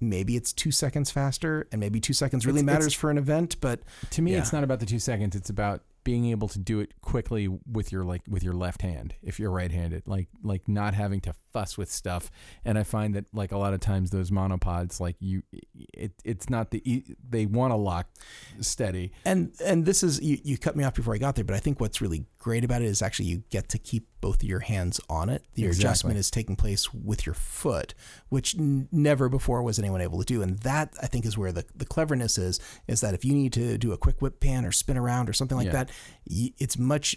Maybe 0.00 0.36
it's 0.36 0.52
two 0.52 0.70
seconds 0.70 1.10
faster, 1.10 1.66
and 1.72 1.80
maybe 1.80 2.00
two 2.00 2.12
seconds 2.12 2.44
really 2.46 2.60
It's- 2.60 2.68
it's- 2.68 2.82
matters 2.84 2.94
for 2.94 3.10
an 3.10 3.18
event. 3.18 3.56
But 3.60 3.80
To 4.10 4.22
me, 4.22 4.32
Yeah. 4.32 4.38
it's 4.38 4.52
not 4.52 4.62
about 4.64 4.80
the 4.80 4.86
two 4.86 4.98
seconds. 4.98 5.34
It's 5.36 5.50
about 5.50 5.82
being 6.04 6.26
able 6.26 6.46
to 6.46 6.58
do 6.60 6.78
it 6.80 7.00
quickly 7.00 7.48
with 7.48 7.90
your 7.90 8.04
like 8.04 8.22
with 8.28 8.44
your 8.44 8.54
left 8.54 8.82
hand 8.82 9.14
if 9.24 9.40
you're 9.40 9.50
right-handed 9.50 10.04
like 10.06 10.28
like 10.44 10.68
not 10.68 10.94
having 10.94 11.20
to 11.20 11.34
fuss 11.56 11.78
with 11.78 11.90
stuff 11.90 12.30
and 12.66 12.78
i 12.78 12.82
find 12.82 13.14
that 13.14 13.24
like 13.32 13.50
a 13.52 13.56
lot 13.56 13.72
of 13.72 13.80
times 13.80 14.10
those 14.10 14.30
monopods 14.30 15.00
like 15.00 15.16
you 15.20 15.42
it, 15.94 16.12
it's 16.24 16.50
not 16.50 16.70
the 16.70 17.02
they 17.30 17.46
want 17.46 17.70
to 17.70 17.76
lock 17.76 18.06
steady 18.60 19.12
And 19.24 19.52
and 19.64 19.86
this 19.86 20.02
is 20.02 20.20
you, 20.20 20.38
you 20.44 20.58
cut 20.58 20.76
me 20.76 20.84
off 20.84 20.94
before 20.94 21.14
I 21.14 21.18
got 21.18 21.34
there, 21.36 21.44
but 21.44 21.54
I 21.54 21.58
think 21.60 21.80
what's 21.80 22.00
really 22.00 22.26
great 22.38 22.64
about 22.64 22.82
it 22.82 22.86
is 22.86 23.00
actually 23.02 23.26
you 23.26 23.42
get 23.50 23.68
to 23.70 23.78
keep 23.78 24.06
both 24.20 24.36
of 24.42 24.48
your 24.48 24.60
hands 24.60 25.00
on 25.08 25.28
it. 25.28 25.42
Your 25.54 25.68
Exactly. 25.68 25.88
adjustment 25.88 26.18
is 26.18 26.30
taking 26.30 26.56
place 26.56 26.92
with 26.92 27.26
your 27.26 27.34
foot, 27.34 27.94
which 28.28 28.56
n- 28.58 28.88
never 28.92 29.28
before 29.28 29.62
was 29.62 29.78
anyone 29.78 30.00
able 30.00 30.18
to 30.18 30.24
do. 30.24 30.42
And 30.42 30.58
that 30.60 30.94
I 31.02 31.06
think 31.06 31.24
is 31.26 31.36
where 31.38 31.52
the, 31.52 31.64
the 31.74 31.84
cleverness 31.86 32.38
is, 32.38 32.60
is 32.86 33.00
that 33.00 33.14
if 33.14 33.24
you 33.24 33.32
need 33.34 33.52
to 33.54 33.78
do 33.78 33.92
a 33.92 33.96
quick 33.98 34.20
whip 34.22 34.40
pan 34.40 34.64
or 34.64 34.72
spin 34.72 34.96
around 34.96 35.28
or 35.28 35.32
something 35.32 35.56
like 35.58 35.66
Yeah. 35.66 35.72
that, 35.84 35.90
y- 36.28 36.52
it's 36.58 36.78
much 36.78 37.16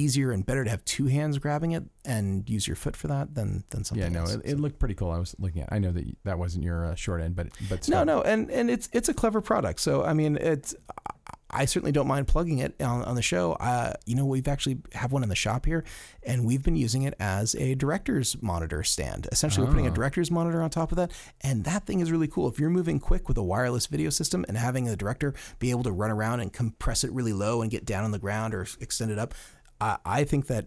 easier 0.00 0.32
and 0.32 0.44
better 0.46 0.64
to 0.64 0.70
have 0.70 0.84
two 0.84 1.06
hands 1.06 1.38
grabbing 1.38 1.72
it 1.72 1.84
and 2.04 2.48
use 2.48 2.66
your 2.66 2.76
foot 2.76 2.96
for 2.96 3.08
that 3.08 3.34
than 3.34 3.64
than 3.70 3.84
something 3.84 4.02
yeah 4.02 4.08
no 4.08 4.20
else. 4.20 4.34
it, 4.34 4.42
it 4.44 4.60
looked 4.60 4.78
pretty 4.78 4.94
cool 4.94 5.10
i 5.10 5.18
was 5.18 5.34
looking 5.38 5.62
at 5.62 5.68
i 5.72 5.78
know 5.78 5.92
that 5.92 6.04
that 6.24 6.38
wasn't 6.38 6.62
your 6.64 6.86
uh, 6.86 6.94
short 6.94 7.20
end 7.20 7.34
but 7.36 7.48
but 7.68 7.78
No, 7.88 7.96
still. 7.98 8.04
no, 8.04 8.22
and 8.22 8.50
and 8.50 8.70
it's 8.70 8.88
it's 8.92 9.08
a 9.08 9.14
clever 9.14 9.40
product. 9.40 9.80
So 9.80 10.04
I 10.04 10.12
mean, 10.14 10.36
it's 10.36 10.74
I 11.52 11.64
certainly 11.64 11.90
don't 11.90 12.06
mind 12.06 12.28
plugging 12.28 12.58
it 12.60 12.80
on, 12.80 13.02
on 13.02 13.16
the 13.16 13.22
show. 13.22 13.54
Uh, 13.54 13.94
you 14.06 14.14
know, 14.14 14.24
we've 14.24 14.46
actually 14.46 14.78
have 14.92 15.10
one 15.10 15.24
in 15.24 15.28
the 15.28 15.34
shop 15.34 15.66
here, 15.66 15.82
and 16.22 16.46
we've 16.46 16.62
been 16.62 16.76
using 16.76 17.02
it 17.02 17.14
as 17.18 17.56
a 17.56 17.74
director's 17.74 18.40
monitor 18.40 18.84
stand. 18.84 19.26
Essentially, 19.32 19.66
we're 19.66 19.72
putting 19.72 19.88
a 19.88 19.90
Oh. 19.90 19.94
director's 19.94 20.30
monitor 20.30 20.62
on 20.62 20.70
top 20.70 20.92
of 20.92 20.96
that, 20.96 21.10
and 21.40 21.64
that 21.64 21.86
thing 21.86 21.98
is 21.98 22.12
really 22.12 22.28
cool. 22.28 22.46
If 22.48 22.60
you're 22.60 22.70
moving 22.70 23.00
quick 23.00 23.26
with 23.26 23.36
a 23.36 23.42
wireless 23.42 23.86
video 23.88 24.10
system 24.10 24.44
and 24.46 24.56
having 24.56 24.88
a 24.88 24.94
director 24.94 25.34
be 25.58 25.70
able 25.70 25.82
to 25.82 25.92
run 25.92 26.12
around 26.12 26.38
and 26.38 26.52
compress 26.52 27.02
it 27.02 27.10
really 27.10 27.32
low 27.32 27.62
and 27.62 27.70
get 27.70 27.84
down 27.84 28.04
on 28.04 28.12
the 28.12 28.20
ground 28.20 28.54
or 28.54 28.64
extend 28.80 29.10
it 29.10 29.18
up. 29.18 29.34
I 29.80 30.24
think 30.24 30.46
that 30.48 30.66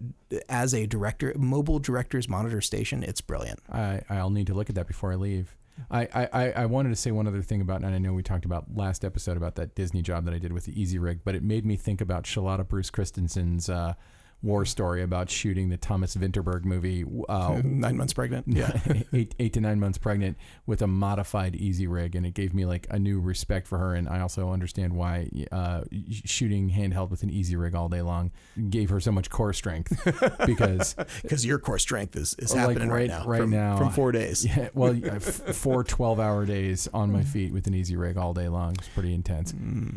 as 0.49 0.73
a 0.73 0.85
director, 0.87 1.33
mobile 1.37 1.79
director's 1.79 2.27
monitor 2.27 2.61
station, 2.61 3.03
it's 3.03 3.21
brilliant. 3.21 3.59
I, 3.71 4.01
I'll 4.09 4.29
need 4.29 4.47
to 4.47 4.53
look 4.53 4.69
at 4.69 4.75
that 4.75 4.87
before 4.87 5.11
I 5.11 5.15
leave. 5.15 5.55
I, 5.89 6.07
I, 6.31 6.51
I- 6.51 6.65
wanted 6.67 6.89
to 6.89 6.95
say 6.95 7.09
one 7.11 7.27
other 7.27 7.41
thing 7.41 7.59
about, 7.61 7.83
and 7.83 7.93
I 7.95 7.97
know 7.97 8.13
we 8.13 8.21
talked 8.23 8.45
about 8.45 8.65
last 8.75 9.03
episode 9.03 9.37
about 9.37 9.55
that 9.55 9.73
Disney 9.75 10.01
job 10.03 10.25
that 10.25 10.33
I 10.33 10.37
did 10.37 10.53
with 10.53 10.65
the 10.65 10.71
Easyrig, 10.73 11.21
but 11.23 11.33
it 11.35 11.41
made 11.43 11.65
me 11.65 11.75
think 11.75 11.99
about 11.99 12.27
Charlotta 12.27 12.63
Bruus 12.63 12.91
Christensen's 12.91 13.69
uh, 13.69 13.93
war 14.43 14.65
story 14.65 15.01
about 15.01 15.29
shooting 15.31 15.69
the 15.69 15.77
Thomas 15.77 16.15
Vinterberg 16.15 16.65
movie, 16.65 17.03
uh, 17.29 17.61
Nine 17.63 17.97
months 17.97 18.13
pregnant. 18.13 18.45
Yeah. 18.53 18.77
eight, 19.13 19.33
eight 19.39 19.53
to 19.53 19.61
nine 19.61 19.79
months 19.79 19.97
pregnant 19.97 20.37
with 20.67 20.81
a 20.81 20.87
modified 20.87 21.53
Easyrig, 21.53 22.13
and 22.13 22.25
it 22.25 22.33
gave 22.33 22.53
me 22.53 22.65
like 22.65 22.85
a 22.91 22.99
new 22.99 23.19
respect 23.19 23.67
for 23.67 23.77
her, 23.79 23.95
and 23.95 24.07
I 24.09 24.19
also 24.19 24.51
understand 24.51 24.93
why 24.93 25.29
uh, 25.51 25.83
shooting 26.11 26.69
handheld 26.69 27.09
with 27.09 27.23
an 27.23 27.31
Easyrig 27.31 27.73
all 27.73 27.89
day 27.89 28.01
long 28.01 28.31
gave 28.69 28.89
her 28.89 28.99
so 28.99 29.11
much 29.11 29.29
core 29.29 29.53
strength 29.53 29.99
because 30.45 30.95
Because 31.21 31.45
your 31.45 31.57
core 31.57 31.79
strength 31.79 32.15
is, 32.15 32.35
is 32.37 32.51
Like 32.53 32.59
happening 32.69 32.89
right, 32.89 32.97
right- 32.97 33.07
now. 33.09 33.25
right 33.25 33.41
from, 33.41 33.49
now. 33.49 33.77
From 33.77 33.89
four 33.91 34.11
days. 34.11 34.45
Yeah, 34.45 34.69
well, 34.73 34.93
four 35.21 35.83
12 35.83 36.19
hour 36.19 36.45
days 36.45 36.87
on 36.93 37.11
my 37.11 37.23
feet 37.23 37.53
with 37.53 37.65
an 37.67 37.73
easyrig 37.73 38.17
all 38.17 38.33
day 38.33 38.49
long. 38.49 38.73
It's 38.73 38.89
pretty 38.89 39.13
intense. 39.13 39.53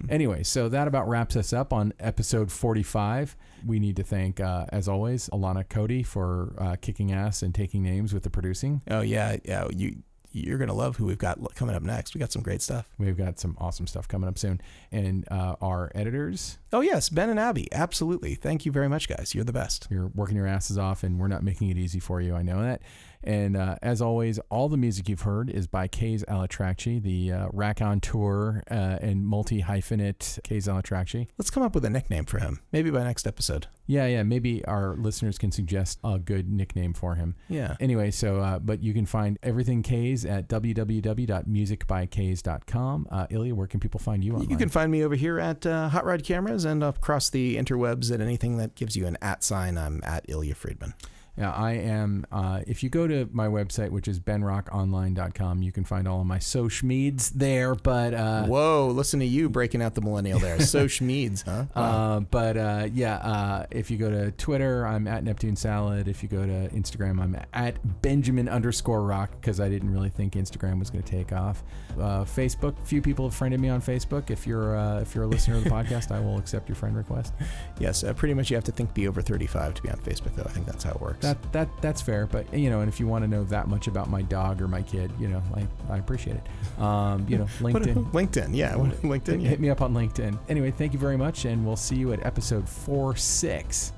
Anyway, 0.09 0.43
so 0.45 0.69
that 0.69 0.87
about 0.89 1.09
wraps 1.09 1.35
us 1.37 1.53
up 1.53 1.73
on 1.73 1.93
episode 1.99 2.51
45. 2.53 3.37
We 3.67 3.79
need 3.81 3.97
to 3.97 4.03
thank, 4.05 4.36
uh, 4.41 4.67
as 4.71 4.89
always, 4.89 5.29
Alana 5.31 5.69
Cody 5.69 6.03
for 6.03 6.55
uh, 6.59 6.77
kicking 6.81 7.13
ass 7.13 7.43
and 7.43 7.55
taking 7.55 7.83
names 7.83 8.13
with 8.13 8.23
the 8.23 8.31
producing. 8.31 8.83
Oh, 8.89 9.01
yeah. 9.01 9.37
Yeah. 9.45 9.69
You, 9.75 9.97
you're 10.33 10.59
going 10.59 10.69
to 10.69 10.75
love 10.75 10.97
who 10.97 11.07
we've 11.07 11.19
got 11.19 11.39
coming 11.55 11.75
up 11.75 11.83
next. 11.83 12.15
We 12.15 12.19
got 12.19 12.31
some 12.31 12.43
great 12.43 12.61
stuff. 12.61 12.87
We've 12.99 13.17
got 13.17 13.39
some 13.39 13.57
awesome 13.59 13.87
stuff 13.87 14.07
coming 14.07 14.29
up 14.29 14.39
soon. 14.39 14.61
And 14.93 15.27
uh, 15.31 15.57
our 15.63 15.91
editors, 15.95 16.59
Oh, 16.73 16.81
yes. 16.81 17.09
Ben 17.09 17.31
and 17.31 17.39
Abby. 17.39 17.69
Absolutely. 17.73 18.35
Thank 18.35 18.67
you 18.67 18.73
very 18.73 18.89
much, 18.89 19.09
guys. 19.09 19.35
You're 19.35 19.45
the 19.45 19.53
best. 19.53 19.87
you're 19.91 20.09
working 20.09 20.37
your 20.37 20.47
asses 20.47 20.77
off, 20.79 21.03
and 21.03 21.19
we're 21.19 21.29
not 21.29 21.43
making 21.43 21.71
it 21.71 21.79
easy 21.79 22.01
for 22.01 22.21
you. 22.21 22.35
I 22.35 22.43
know 22.43 22.63
that. 22.63 22.83
And 23.25 23.57
uh, 23.57 23.77
as 23.83 24.01
always, 24.01 24.39
all 24.51 24.69
the 24.69 24.77
music 24.77 25.09
you've 25.09 25.23
heard 25.23 25.51
is 25.51 25.67
by 25.67 25.89
Kays 25.89 26.23
Al-Atrakchi, 26.29 27.03
the 27.03 27.33
uh, 27.33 27.49
raconteur 27.53 28.63
uh, 28.71 28.99
and 29.01 29.27
multi 29.27 29.63
hyphenate 29.63 30.41
Kays 30.45 30.69
Al-Atrakchi. 30.69 31.27
Let's 31.37 31.51
come 31.51 31.65
up 31.65 31.75
with 31.75 31.85
a 31.85 31.91
nickname 31.91 32.25
for 32.25 32.39
him. 32.39 32.61
Maybe 32.71 32.89
by 32.91 33.03
next 33.03 33.27
episode. 33.27 33.67
Yeah, 33.89 34.07
yeah. 34.07 34.23
Maybe 34.23 34.65
our 34.65 34.95
listeners 34.97 35.39
can 35.39 35.51
suggest 35.51 35.99
a 36.05 36.21
good 36.21 36.49
nickname 36.49 36.93
for 36.93 37.17
him. 37.17 37.35
Yeah. 37.49 37.75
Anyway, 37.81 38.13
so 38.13 38.37
uh, 38.41 38.59
but 38.61 38.81
you 38.83 38.93
can 38.95 39.07
find 39.07 39.39
everything 39.43 39.83
Kays 39.83 40.25
at 40.25 40.49
www.musicbykays.com. 40.49 43.07
Uh, 43.11 43.27
Ilya, 43.31 43.55
where 43.55 43.67
can 43.67 43.81
people 43.81 43.99
find 44.01 44.23
you 44.25 44.35
online? 44.35 44.51
You 44.51 44.57
can 44.57 44.69
find 44.69 44.93
me 44.93 45.03
over 45.05 45.15
here 45.17 45.41
at 45.41 45.67
uh, 45.67 45.89
Hot 45.89 46.05
Rod 46.05 46.23
Cameras 46.23 46.56
and 46.65 46.83
across 46.83 47.31
the 47.31 47.57
interwebs 47.57 48.13
at 48.13 48.21
anything 48.21 48.57
that 48.59 48.75
gives 48.75 48.97
you 48.97 49.07
an 49.07 49.19
at 49.21 49.45
sign. 49.45 49.77
I'm 49.77 50.03
at 50.05 50.25
Ilya 50.29 50.55
Friedman. 50.55 50.95
Yeah, 51.37 51.53
I 51.53 51.73
am. 51.73 52.27
Uh, 52.33 52.63
if 52.67 52.83
you 52.83 52.89
go 52.89 53.07
to 53.07 53.29
my 53.31 53.47
website, 53.47 53.91
which 53.91 54.09
is 54.09 54.19
benrockonline.com, 54.19 55.63
you 55.63 55.71
can 55.73 55.85
find 55.85 56.09
all 56.09 56.21
of 56.21 56.27
my 56.27 56.39
social 56.39 56.89
meds 56.89 57.31
there. 57.35 57.75
But 57.75 58.15
uh, 58.15 58.45
Whoa, 58.45 58.89
listen 58.89 59.21
to 59.21 59.27
you 59.27 59.49
breaking 59.49 59.83
out 59.83 59.95
the 59.95 60.01
millennial 60.01 60.39
there. 60.39 60.57
So 60.67 60.87
schmeeds, 60.87 61.45
huh? 61.45 61.67
Uh, 61.79 62.21
but 62.21 62.57
uh, 62.57 62.89
yeah, 62.93 63.17
uh, 63.17 63.67
if 63.71 63.91
you 63.91 63.97
go 63.99 64.11
to 64.11 64.33
Twitter, 64.33 64.87
I'm 64.87 65.07
at 65.07 65.23
Neptune 65.23 65.55
Salad. 65.55 66.09
If 66.09 66.23
you 66.23 66.29
go 66.29 66.45
to 66.45 66.69
Instagram, 66.75 67.21
I'm 67.23 67.37
at 67.53 68.03
Benjamin 68.03 68.49
underscore 68.49 69.03
Rock 69.03 69.31
because 69.41 69.61
I 69.61 69.69
didn't 69.69 69.93
really 69.93 70.09
think 70.09 70.35
Instagram 70.35 70.79
was 70.79 70.91
going 70.91 71.05
to 71.05 71.11
take 71.11 71.33
off. 71.33 71.63
Uh, 71.95 72.25
Facebook, 72.25 72.75
few 72.85 73.01
people 73.01 73.27
have 73.27 73.35
friended 73.35 73.61
me 73.61 73.69
on 73.69 73.81
Facebook. 73.81 74.31
If 74.31 74.47
you're 74.47 74.77
uh, 74.77 75.01
if 75.01 75.15
you're 75.15 75.25
a 75.25 75.29
listener 75.29 75.57
of 75.57 75.65
the 75.65 75.71
podcast, 75.71 76.11
I 76.11 76.21
will 76.21 76.39
accept 76.39 76.69
your 76.69 76.77
friend 76.77 76.97
request. 76.97 77.33
yes, 77.79 78.03
uh, 78.03 78.13
pretty 78.13 78.35
much 78.35 78.51
you 78.51 78.57
have 78.57 78.65
to 78.65 78.73
think 78.73 78.93
be 78.93 79.07
over 79.07 79.23
35 79.23 79.75
to 79.75 79.83
be 79.83 79.91
on 79.91 79.99
Facebook, 79.99 80.35
though. 80.35 80.45
I 80.45 80.51
think 80.51 80.67
that's 80.67 80.85
how 80.85 80.91
it 80.91 81.01
works 81.01 81.26
that 81.27 81.53
that 81.53 81.69
that's 81.83 82.01
fair. 82.01 82.27
But 82.27 82.53
you 82.53 82.71
know, 82.71 82.81
and 82.81 82.89
if 82.89 83.01
you 83.01 83.07
want 83.07 83.25
to 83.25 83.29
know 83.29 83.45
that 83.45 83.69
much 83.69 83.87
about 83.87 84.09
my 84.09 84.23
dog 84.23 84.63
or 84.63 84.69
my 84.69 84.83
kid, 84.83 85.11
you 85.19 85.29
know, 85.29 85.43
like 85.55 85.67
I 85.91 85.99
appreciate 85.99 86.37
it. 86.37 86.83
Um, 86.83 87.27
you 87.29 87.39
know, 87.39 87.45
LinkedIn, 87.61 88.11
LinkedIn, 88.13 88.55
yeah, 88.55 88.75
LinkedIn. 88.75 89.43
Yeah. 89.43 89.49
Hit 89.49 89.61
me 89.61 89.71
up 89.71 89.81
on 89.81 89.95
LinkedIn. 89.95 90.39
Anyway, 90.49 90.71
thank 90.71 90.93
you 90.93 90.99
very 90.99 91.17
much, 91.17 91.45
and 91.45 91.65
we'll 91.67 91.77
see 91.77 91.97
you 91.97 92.13
at 92.13 92.25
episode 92.25 92.69
four 92.69 93.17
six. 93.17 93.93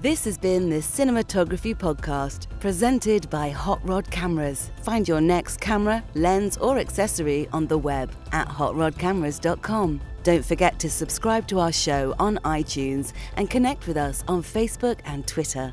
This 0.00 0.24
has 0.24 0.36
been 0.36 0.68
the 0.68 0.80
Cinematography 0.80 1.74
Podcast, 1.74 2.46
presented 2.60 3.30
by 3.30 3.48
Hot 3.48 3.80
Rod 3.88 4.10
Cameras. 4.10 4.70
Find 4.82 5.08
your 5.08 5.20
next 5.20 5.60
camera, 5.60 6.04
lens, 6.14 6.58
or 6.58 6.78
accessory 6.78 7.48
on 7.52 7.66
the 7.66 7.78
web 7.78 8.10
at 8.32 8.48
hotrodcameras.com. 8.48 10.00
Don't 10.24 10.44
forget 10.44 10.78
to 10.80 10.90
subscribe 10.90 11.46
to 11.48 11.58
our 11.58 11.72
show 11.72 12.14
on 12.18 12.38
iTunes 12.44 13.12
and 13.36 13.48
connect 13.48 13.86
with 13.86 13.96
us 13.96 14.24
on 14.26 14.42
Facebook 14.42 14.98
and 15.04 15.26
Twitter. 15.26 15.72